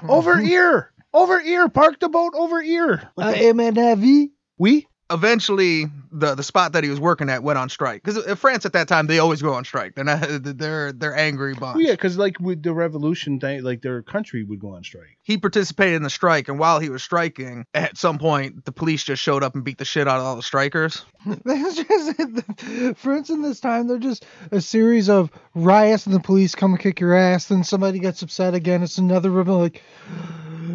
over 0.07 0.39
ear 0.39 0.91
over 1.13 1.39
ear 1.41 1.69
park 1.69 1.99
the 1.99 2.09
boat 2.09 2.33
over 2.35 2.61
ear 2.61 3.09
I 3.17 3.35
am 3.35 3.59
a 3.59 3.71
Navi. 3.71 4.29
we 4.57 4.87
eventually 5.13 5.85
the 6.11 6.35
the 6.35 6.43
spot 6.43 6.73
that 6.73 6.83
he 6.83 6.89
was 6.89 6.99
working 6.99 7.29
at 7.29 7.43
went 7.43 7.57
on 7.57 7.69
strike 7.69 8.03
because 8.03 8.17
uh, 8.25 8.35
France 8.35 8.65
at 8.65 8.73
that 8.73 8.87
time 8.87 9.07
they 9.07 9.19
always 9.19 9.41
go 9.41 9.53
on 9.53 9.63
strike. 9.65 9.95
They're 9.95 10.03
not 10.03 10.21
they're 10.29 10.91
they're 10.91 11.15
angry 11.15 11.53
bunch. 11.53 11.75
Well, 11.75 11.85
yeah, 11.85 11.91
because 11.91 12.17
like 12.17 12.39
with 12.39 12.63
the 12.63 12.73
revolution 12.73 13.39
thing, 13.39 13.63
like 13.63 13.81
their 13.81 14.01
country 14.01 14.43
would 14.43 14.59
go 14.59 14.75
on 14.75 14.83
strike. 14.83 15.17
He 15.21 15.37
participated 15.37 15.95
in 15.95 16.03
the 16.03 16.09
strike, 16.09 16.49
and 16.49 16.59
while 16.59 16.79
he 16.79 16.89
was 16.89 17.03
striking, 17.03 17.65
at 17.73 17.97
some 17.97 18.17
point 18.17 18.65
the 18.65 18.71
police 18.71 19.03
just 19.03 19.21
showed 19.21 19.43
up 19.43 19.55
and 19.55 19.63
beat 19.63 19.77
the 19.77 19.85
shit 19.85 20.07
out 20.07 20.19
of 20.19 20.25
all 20.25 20.35
the 20.35 20.43
strikers. 20.43 21.05
That's 21.25 21.75
just 21.75 22.97
France 22.97 23.29
in 23.29 23.41
this 23.41 23.59
time. 23.59 23.87
They're 23.87 23.97
just 23.97 24.25
a 24.51 24.61
series 24.61 25.09
of 25.09 25.31
riots, 25.53 26.05
and 26.05 26.15
the 26.15 26.19
police 26.19 26.55
come 26.55 26.71
and 26.71 26.79
kick 26.79 26.99
your 26.99 27.13
ass. 27.13 27.47
Then 27.47 27.63
somebody 27.63 27.99
gets 27.99 28.21
upset 28.21 28.53
again. 28.53 28.83
It's 28.83 28.97
another 28.97 29.29
rebel 29.31 29.59
like. 29.59 29.81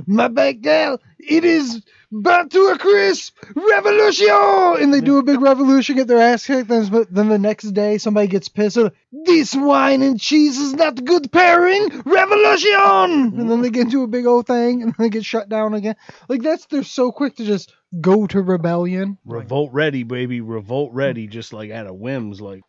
My 0.07 0.29
big 0.29 0.63
gal, 0.63 1.01
it 1.19 1.45
is 1.45 1.83
burnt 2.11 2.53
to 2.53 2.69
a 2.69 2.79
crisp, 2.79 3.37
revolution! 3.55 4.83
And 4.83 4.93
they 4.93 5.01
do 5.01 5.19
a 5.19 5.23
big 5.23 5.41
revolution, 5.41 5.97
get 5.97 6.07
their 6.07 6.21
ass 6.21 6.47
kicked. 6.47 6.69
Then, 6.69 6.87
but 6.89 7.13
then 7.13 7.29
the 7.29 7.39
next 7.39 7.73
day, 7.73 7.99
somebody 7.99 8.29
gets 8.29 8.49
pissed. 8.49 8.77
they're 8.77 8.93
This 9.13 9.55
wine 9.55 10.03
and 10.03 10.21
cheese 10.21 10.59
is 10.59 10.75
not 10.75 11.05
good 11.05 11.31
pairing, 11.33 12.03
revolution! 12.05 13.39
And 13.39 13.51
then 13.51 13.63
they 13.63 13.71
get 13.71 13.87
into 13.87 14.03
a 14.03 14.09
big 14.09 14.27
old 14.27 14.47
thing, 14.47 14.83
and 14.83 14.95
they 14.99 15.11
get 15.11 15.25
shut 15.25 15.49
down 15.49 15.75
again. 15.75 15.97
Like 16.29 16.43
that's 16.43 16.67
they're 16.67 16.83
so 16.83 17.13
quick 17.13 17.37
to 17.37 17.45
just 17.45 17.75
go 18.01 18.27
to 18.27 18.43
rebellion. 18.43 19.19
Revolt 19.25 19.73
ready, 19.73 20.03
baby. 20.03 20.41
Revolt 20.41 20.93
ready, 20.93 21.27
just 21.27 21.53
like 21.53 21.71
at 21.71 21.87
a 21.87 21.93
whims. 21.93 22.41
Like, 22.41 22.63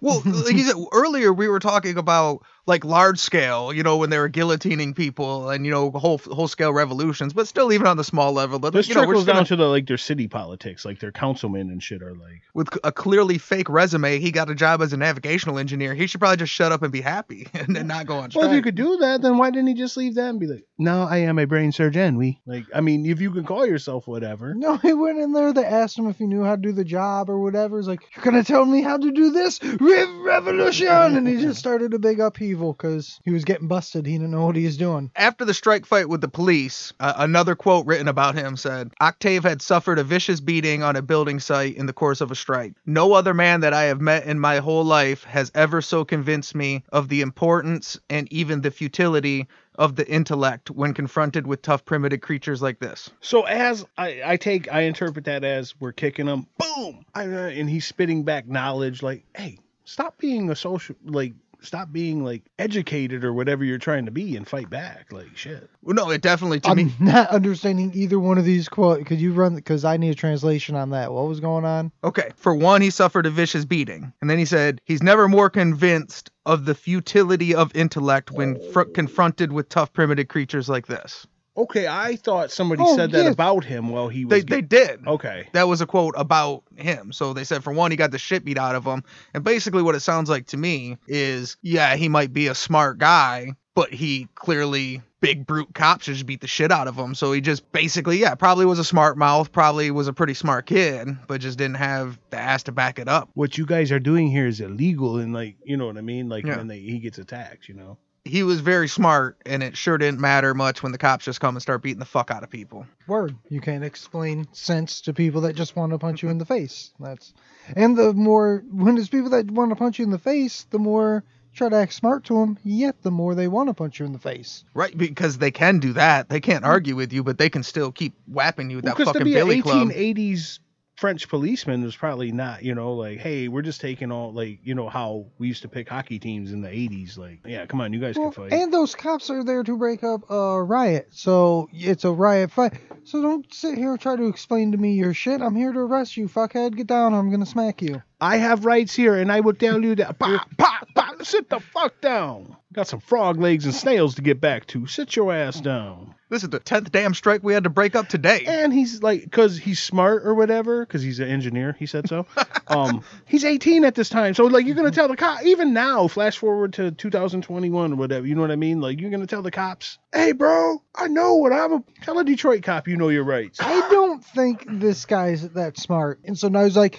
Well, 0.00 0.22
like 0.24 0.54
you 0.54 0.64
said 0.64 0.76
earlier, 0.92 1.32
we 1.32 1.48
were 1.48 1.60
talking 1.60 1.96
about 1.96 2.44
like 2.66 2.84
large 2.84 3.18
scale, 3.18 3.72
you 3.72 3.82
know, 3.82 3.96
when 3.96 4.10
they 4.10 4.18
were 4.18 4.28
guillotining 4.28 4.94
people 4.94 5.50
and 5.50 5.64
you 5.64 5.70
know 5.70 5.90
whole 5.92 6.18
whole 6.18 6.48
scale 6.48 6.72
revolutions, 6.72 7.32
but 7.32 7.46
still 7.46 7.72
even 7.72 7.86
on 7.86 7.96
the 7.96 8.04
small 8.04 8.32
level. 8.32 8.58
But 8.58 8.72
this 8.72 8.88
you 8.88 8.94
know, 8.94 9.02
we're 9.02 9.06
trickles 9.06 9.24
gonna- 9.26 9.38
down 9.40 9.46
to 9.46 9.56
the 9.56 9.68
like 9.68 9.86
their 9.86 9.96
city 9.98 10.26
politics, 10.28 10.84
like 10.84 10.98
their 10.98 11.12
councilmen 11.12 11.70
and 11.70 11.82
shit 11.82 12.02
are 12.02 12.14
like. 12.14 12.42
with 12.54 12.68
a 12.82 12.90
clearly 12.90 13.38
fake 13.38 13.68
resume, 13.68 14.18
he 14.18 14.32
got 14.32 14.50
a 14.50 14.54
job 14.54 14.82
as 14.82 14.92
a 14.92 14.96
navigational 14.96 15.58
engineer. 15.58 15.94
He 15.94 16.06
should 16.08 16.20
probably 16.20 16.38
just 16.38 16.52
shut 16.52 16.72
up 16.72 16.82
and 16.82 16.92
be 16.92 17.00
happy 17.00 17.46
and 17.54 17.76
then 17.76 17.86
not 17.86 18.06
go 18.06 18.16
on 18.18 18.30
strike. 18.30 18.42
Well, 18.42 18.50
if 18.50 18.56
you 18.56 18.62
could 18.62 18.74
do 18.74 18.96
that, 18.98 19.22
then 19.22 19.38
why 19.38 19.50
didn't 19.50 19.68
he 19.68 19.74
just 19.74 19.96
leave 19.96 20.16
that 20.16 20.30
and 20.30 20.40
be 20.40 20.46
like, 20.48 20.64
"No, 20.76 21.04
I 21.04 21.18
am 21.18 21.38
a 21.38 21.46
brain 21.46 21.70
surgeon." 21.70 22.16
We 22.16 22.40
like, 22.46 22.64
I 22.74 22.80
mean, 22.80 23.06
if 23.06 23.20
you 23.20 23.30
can 23.30 23.44
call 23.44 23.64
yourself 23.64 24.08
whatever. 24.08 24.54
No, 24.54 24.76
he 24.78 24.92
went 24.92 25.18
in 25.18 25.32
there. 25.32 25.52
They 25.52 25.64
asked 25.64 25.96
him 25.98 26.08
if 26.08 26.18
he 26.18 26.26
knew 26.26 26.42
how 26.42 26.56
to 26.56 26.62
do 26.62 26.72
the 26.72 26.84
job 26.84 27.30
or 27.30 27.38
whatever. 27.38 27.78
He's 27.78 27.86
like, 27.86 28.00
"You're 28.16 28.24
gonna 28.24 28.42
tell 28.42 28.64
me 28.64 28.82
how 28.82 28.96
to 28.96 29.10
do 29.12 29.30
this 29.30 29.62
Re- 29.62 30.06
revolution?" 30.22 30.88
And 30.88 31.28
he 31.28 31.36
just 31.36 31.60
started 31.60 31.94
a 31.94 31.98
big 32.00 32.18
upheaval 32.18 32.55
because 32.56 33.20
he 33.24 33.30
was 33.30 33.44
getting 33.44 33.68
busted. 33.68 34.06
He 34.06 34.12
didn't 34.12 34.30
know 34.30 34.46
what 34.46 34.56
he 34.56 34.64
was 34.64 34.76
doing. 34.76 35.10
After 35.16 35.44
the 35.44 35.54
strike 35.54 35.86
fight 35.86 36.08
with 36.08 36.20
the 36.20 36.28
police, 36.28 36.92
uh, 37.00 37.14
another 37.16 37.54
quote 37.54 37.86
written 37.86 38.08
about 38.08 38.34
him 38.34 38.56
said 38.56 38.92
Octave 39.00 39.44
had 39.44 39.62
suffered 39.62 39.98
a 39.98 40.04
vicious 40.04 40.40
beating 40.40 40.82
on 40.82 40.96
a 40.96 41.02
building 41.02 41.40
site 41.40 41.76
in 41.76 41.86
the 41.86 41.92
course 41.92 42.20
of 42.20 42.30
a 42.30 42.34
strike. 42.34 42.74
No 42.86 43.12
other 43.12 43.34
man 43.34 43.60
that 43.60 43.72
I 43.72 43.84
have 43.84 44.00
met 44.00 44.26
in 44.26 44.38
my 44.38 44.58
whole 44.58 44.84
life 44.84 45.24
has 45.24 45.50
ever 45.54 45.82
so 45.82 46.04
convinced 46.04 46.54
me 46.54 46.84
of 46.92 47.08
the 47.08 47.20
importance 47.20 47.98
and 48.08 48.30
even 48.32 48.60
the 48.60 48.70
futility 48.70 49.46
of 49.78 49.96
the 49.96 50.08
intellect 50.08 50.70
when 50.70 50.94
confronted 50.94 51.46
with 51.46 51.62
tough 51.62 51.84
primitive 51.84 52.20
creatures 52.20 52.62
like 52.62 52.78
this. 52.78 53.10
So 53.20 53.42
as 53.42 53.84
I, 53.96 54.22
I 54.24 54.36
take, 54.36 54.72
I 54.72 54.82
interpret 54.82 55.26
that 55.26 55.44
as 55.44 55.78
we're 55.78 55.92
kicking 55.92 56.26
him, 56.26 56.46
boom, 56.58 57.04
I, 57.14 57.26
uh, 57.26 57.48
and 57.48 57.68
he's 57.68 57.86
spitting 57.86 58.24
back 58.24 58.48
knowledge. 58.48 59.02
Like, 59.02 59.24
hey, 59.36 59.58
stop 59.84 60.18
being 60.18 60.50
a 60.50 60.56
social, 60.56 60.96
like, 61.04 61.34
stop 61.66 61.92
being 61.92 62.24
like 62.24 62.42
educated 62.58 63.24
or 63.24 63.32
whatever 63.32 63.64
you're 63.64 63.78
trying 63.78 64.06
to 64.06 64.10
be 64.10 64.36
and 64.36 64.46
fight 64.46 64.70
back. 64.70 65.12
Like, 65.12 65.36
shit. 65.36 65.68
Well, 65.82 65.94
no, 65.94 66.10
it 66.10 66.22
definitely 66.22 66.60
to 66.60 66.70
I'm 66.70 66.76
me. 66.76 66.92
not 67.00 67.28
understanding 67.30 67.92
either 67.94 68.18
one 68.18 68.38
of 68.38 68.44
these 68.44 68.68
quotes. 68.68 69.04
Could 69.04 69.20
you 69.20 69.32
run? 69.32 69.54
Because 69.54 69.84
I 69.84 69.96
need 69.96 70.10
a 70.10 70.14
translation 70.14 70.74
on 70.74 70.90
that. 70.90 71.12
What 71.12 71.26
was 71.26 71.40
going 71.40 71.64
on? 71.64 71.92
Okay, 72.04 72.30
for 72.36 72.54
one, 72.54 72.82
he 72.82 72.90
suffered 72.90 73.26
a 73.26 73.30
vicious 73.30 73.64
beating. 73.64 74.12
And 74.20 74.30
then 74.30 74.38
he 74.38 74.44
said 74.44 74.80
he's 74.84 75.02
never 75.02 75.28
more 75.28 75.50
convinced 75.50 76.30
of 76.44 76.64
the 76.64 76.74
futility 76.74 77.54
of 77.54 77.74
intellect 77.74 78.30
when 78.30 78.58
fr- 78.72 78.82
confronted 78.82 79.52
with 79.52 79.68
tough 79.68 79.92
primitive 79.92 80.28
creatures 80.28 80.68
like 80.68 80.86
this. 80.86 81.26
Okay, 81.56 81.86
I 81.86 82.16
thought 82.16 82.50
somebody 82.50 82.82
Oh, 82.84 82.96
said 82.96 83.12
that 83.12 83.24
yeah. 83.24 83.30
about 83.30 83.64
him 83.64 83.88
while 83.88 84.08
he 84.08 84.24
was. 84.24 84.30
They, 84.30 84.56
they 84.56 84.60
did. 84.62 85.06
Okay. 85.06 85.48
That 85.52 85.68
was 85.68 85.80
a 85.80 85.86
quote 85.86 86.14
about 86.18 86.62
him. 86.76 87.12
So 87.12 87.32
they 87.32 87.44
said, 87.44 87.64
for 87.64 87.72
one, 87.72 87.90
he 87.90 87.96
got 87.96 88.10
the 88.10 88.18
shit 88.18 88.44
beat 88.44 88.58
out 88.58 88.74
of 88.74 88.84
him. 88.84 89.02
And 89.32 89.42
basically, 89.42 89.82
what 89.82 89.94
it 89.94 90.00
sounds 90.00 90.28
like 90.28 90.46
to 90.48 90.56
me 90.56 90.98
is, 91.06 91.56
yeah, 91.62 91.96
he 91.96 92.08
might 92.08 92.32
be 92.32 92.48
a 92.48 92.54
smart 92.54 92.98
guy, 92.98 93.52
but 93.74 93.92
he 93.92 94.28
clearly, 94.34 95.00
big 95.20 95.46
brute 95.46 95.72
cops 95.74 96.04
just 96.06 96.26
beat 96.26 96.40
the 96.42 96.46
shit 96.46 96.70
out 96.70 96.88
of 96.88 96.94
him. 96.96 97.14
So 97.14 97.32
he 97.32 97.40
just 97.40 97.70
basically, 97.72 98.18
yeah, 98.18 98.34
probably 98.34 98.66
was 98.66 98.78
a 98.78 98.84
smart 98.84 99.16
mouth, 99.16 99.50
probably 99.50 99.90
was 99.90 100.08
a 100.08 100.12
pretty 100.12 100.34
smart 100.34 100.66
kid, 100.66 101.08
but 101.26 101.40
just 101.40 101.56
didn't 101.58 101.76
have 101.76 102.18
the 102.30 102.36
ass 102.38 102.64
to 102.64 102.72
back 102.72 102.98
it 102.98 103.08
up. 103.08 103.30
What 103.34 103.56
you 103.56 103.64
guys 103.66 103.90
are 103.92 103.98
doing 103.98 104.28
here 104.28 104.46
is 104.46 104.60
illegal, 104.60 105.16
and 105.18 105.32
like, 105.32 105.56
you 105.64 105.76
know 105.78 105.86
what 105.86 105.96
I 105.96 106.02
mean? 106.02 106.28
Like 106.28 106.44
Yeah. 106.44 106.58
when 106.58 106.68
they, 106.68 106.80
he 106.80 106.98
gets 106.98 107.18
attacked, 107.18 107.68
you 107.68 107.74
know. 107.74 107.96
He 108.26 108.42
was 108.42 108.60
very 108.60 108.88
smart, 108.88 109.38
and 109.46 109.62
it 109.62 109.76
sure 109.76 109.98
didn't 109.98 110.20
matter 110.20 110.52
much 110.52 110.82
when 110.82 110.92
the 110.92 110.98
cops 110.98 111.24
just 111.24 111.40
come 111.40 111.54
and 111.54 111.62
start 111.62 111.82
beating 111.82 112.00
the 112.00 112.04
fuck 112.04 112.30
out 112.30 112.42
of 112.42 112.50
people. 112.50 112.86
Word. 113.06 113.36
You 113.48 113.60
can't 113.60 113.84
explain 113.84 114.48
sense 114.52 115.00
to 115.02 115.14
people 115.14 115.42
that 115.42 115.54
just 115.54 115.76
want 115.76 115.92
to 115.92 115.98
punch 115.98 116.22
you 116.22 116.28
in 116.28 116.38
the 116.38 116.44
face. 116.44 116.90
That's 116.98 117.32
and 117.74 117.96
the 117.96 118.12
more 118.12 118.64
when 118.70 118.98
it's 118.98 119.08
people 119.08 119.30
that 119.30 119.50
want 119.50 119.70
to 119.70 119.76
punch 119.76 119.98
you 119.98 120.04
in 120.04 120.10
the 120.10 120.18
face, 120.18 120.66
the 120.70 120.78
more 120.78 121.24
try 121.56 121.68
to 121.68 121.76
act 121.76 121.94
smart 121.94 122.24
to 122.24 122.34
them, 122.34 122.58
yet 122.64 123.02
the 123.02 123.10
more 123.10 123.34
they 123.34 123.48
want 123.48 123.68
to 123.68 123.74
punch 123.74 123.98
you 123.98 124.06
in 124.06 124.12
the 124.12 124.18
face. 124.18 124.64
Right, 124.74 124.96
because 124.96 125.38
they 125.38 125.50
can 125.50 125.78
do 125.78 125.94
that. 125.94 126.28
They 126.28 126.40
can't 126.40 126.64
argue 126.64 126.94
with 126.94 127.12
you, 127.12 127.24
but 127.24 127.38
they 127.38 127.48
can 127.48 127.62
still 127.62 127.90
keep 127.90 128.14
whapping 128.26 128.70
you 128.70 128.76
with 128.76 128.84
that 128.84 128.96
Because 128.96 129.12
to 129.12 129.18
fucking 129.18 129.24
be 129.24 129.32
an 129.32 129.46
billy 129.46 129.62
club. 129.62 129.88
1880s 129.88 130.58
French 130.96 131.28
policeman 131.28 131.82
was 131.82 131.94
probably 131.94 132.32
not, 132.32 132.62
you 132.62 132.74
know, 132.74 132.94
like, 132.94 133.18
hey, 133.18 133.48
we're 133.48 133.60
just 133.60 133.82
taking 133.82 134.10
all, 134.10 134.32
like, 134.32 134.60
you 134.62 134.74
know, 134.74 134.88
how 134.88 135.26
we 135.38 135.46
used 135.46 135.60
to 135.60 135.68
pick 135.68 135.90
hockey 135.90 136.18
teams 136.18 136.52
in 136.52 136.62
the 136.62 136.68
80s. 136.70 137.18
Like, 137.18 137.40
yeah, 137.44 137.66
come 137.66 137.82
on, 137.82 137.92
you 137.92 138.00
guys 138.00 138.16
Well, 138.16 138.30
can 138.32 138.48
fight. 138.48 138.58
and 138.58 138.72
those 138.72 138.94
cops 138.94 139.28
are 139.28 139.44
there 139.44 139.62
to 139.62 139.76
break 139.76 140.02
up 140.02 140.22
a 140.30 140.62
riot, 140.62 141.08
so 141.10 141.68
it's 141.72 142.04
a 142.04 142.10
riot 142.10 142.50
fight. 142.50 142.72
So 143.04 143.20
don't 143.20 143.52
sit 143.52 143.76
here 143.76 143.90
and 143.90 144.00
try 144.00 144.16
to 144.16 144.26
explain 144.26 144.72
to 144.72 144.78
me 144.78 144.94
your 144.94 145.12
shit. 145.12 145.42
I'm 145.42 145.54
here 145.54 145.70
to 145.72 145.80
arrest 145.80 146.16
you, 146.16 146.28
fuckhead. 146.28 146.74
Get 146.76 146.86
down, 146.86 147.12
or 147.12 147.18
I'm 147.18 147.30
gonna 147.30 147.44
smack 147.46 147.82
you. 147.82 148.02
I 148.18 148.38
have 148.38 148.64
rights 148.64 148.94
here, 148.94 149.16
and 149.16 149.30
I 149.30 149.40
will 149.40 149.52
tell 149.54 149.82
you 149.82 149.94
that. 149.96 150.18
Pop, 150.18 150.48
pop, 150.56 150.88
pop, 150.94 151.22
sit 151.22 151.50
the 151.50 151.60
fuck 151.60 152.00
down. 152.00 152.56
Got 152.76 152.88
some 152.88 153.00
frog 153.00 153.40
legs 153.40 153.64
and 153.64 153.74
snails 153.74 154.16
to 154.16 154.22
get 154.22 154.38
back 154.38 154.66
to. 154.66 154.86
Sit 154.86 155.16
your 155.16 155.32
ass 155.32 155.62
down. 155.62 156.14
This 156.28 156.42
is 156.42 156.50
the 156.50 156.58
tenth 156.58 156.92
damn 156.92 157.14
strike 157.14 157.42
we 157.42 157.54
had 157.54 157.64
to 157.64 157.70
break 157.70 157.96
up 157.96 158.06
today. 158.06 158.44
And 158.46 158.70
he's 158.70 159.02
like, 159.02 159.24
because 159.24 159.56
he's 159.56 159.80
smart 159.80 160.26
or 160.26 160.34
whatever, 160.34 160.84
because 160.84 161.02
he's 161.02 161.18
an 161.18 161.28
engineer, 161.28 161.74
he 161.78 161.86
said 161.86 162.06
so. 162.06 162.26
um, 162.66 163.02
he's 163.24 163.46
18 163.46 163.86
at 163.86 163.94
this 163.94 164.10
time, 164.10 164.34
so 164.34 164.44
like 164.44 164.66
you're 164.66 164.74
gonna 164.74 164.90
tell 164.90 165.08
the 165.08 165.16
cop 165.16 165.42
even 165.44 165.72
now, 165.72 166.06
flash 166.06 166.36
forward 166.36 166.74
to 166.74 166.90
2021 166.90 167.92
or 167.92 167.96
whatever, 167.96 168.26
you 168.26 168.34
know 168.34 168.42
what 168.42 168.50
I 168.50 168.56
mean? 168.56 168.82
Like 168.82 169.00
you're 169.00 169.10
gonna 169.10 169.26
tell 169.26 169.40
the 169.40 169.50
cops, 169.50 169.96
hey 170.12 170.32
bro, 170.32 170.82
I 170.94 171.06
know 171.06 171.36
what 171.36 171.54
I'm 171.54 171.72
a 171.72 171.84
tell 172.02 172.18
a 172.18 172.24
Detroit 172.24 172.62
cop 172.62 172.88
you 172.88 172.96
know 172.96 173.08
your 173.08 173.24
rights. 173.24 173.58
I 173.62 173.88
don't 173.88 174.22
think 174.22 174.66
this 174.68 175.06
guy's 175.06 175.48
that 175.50 175.78
smart. 175.78 176.20
And 176.24 176.38
so 176.38 176.48
now 176.48 176.64
he's 176.64 176.76
like, 176.76 176.98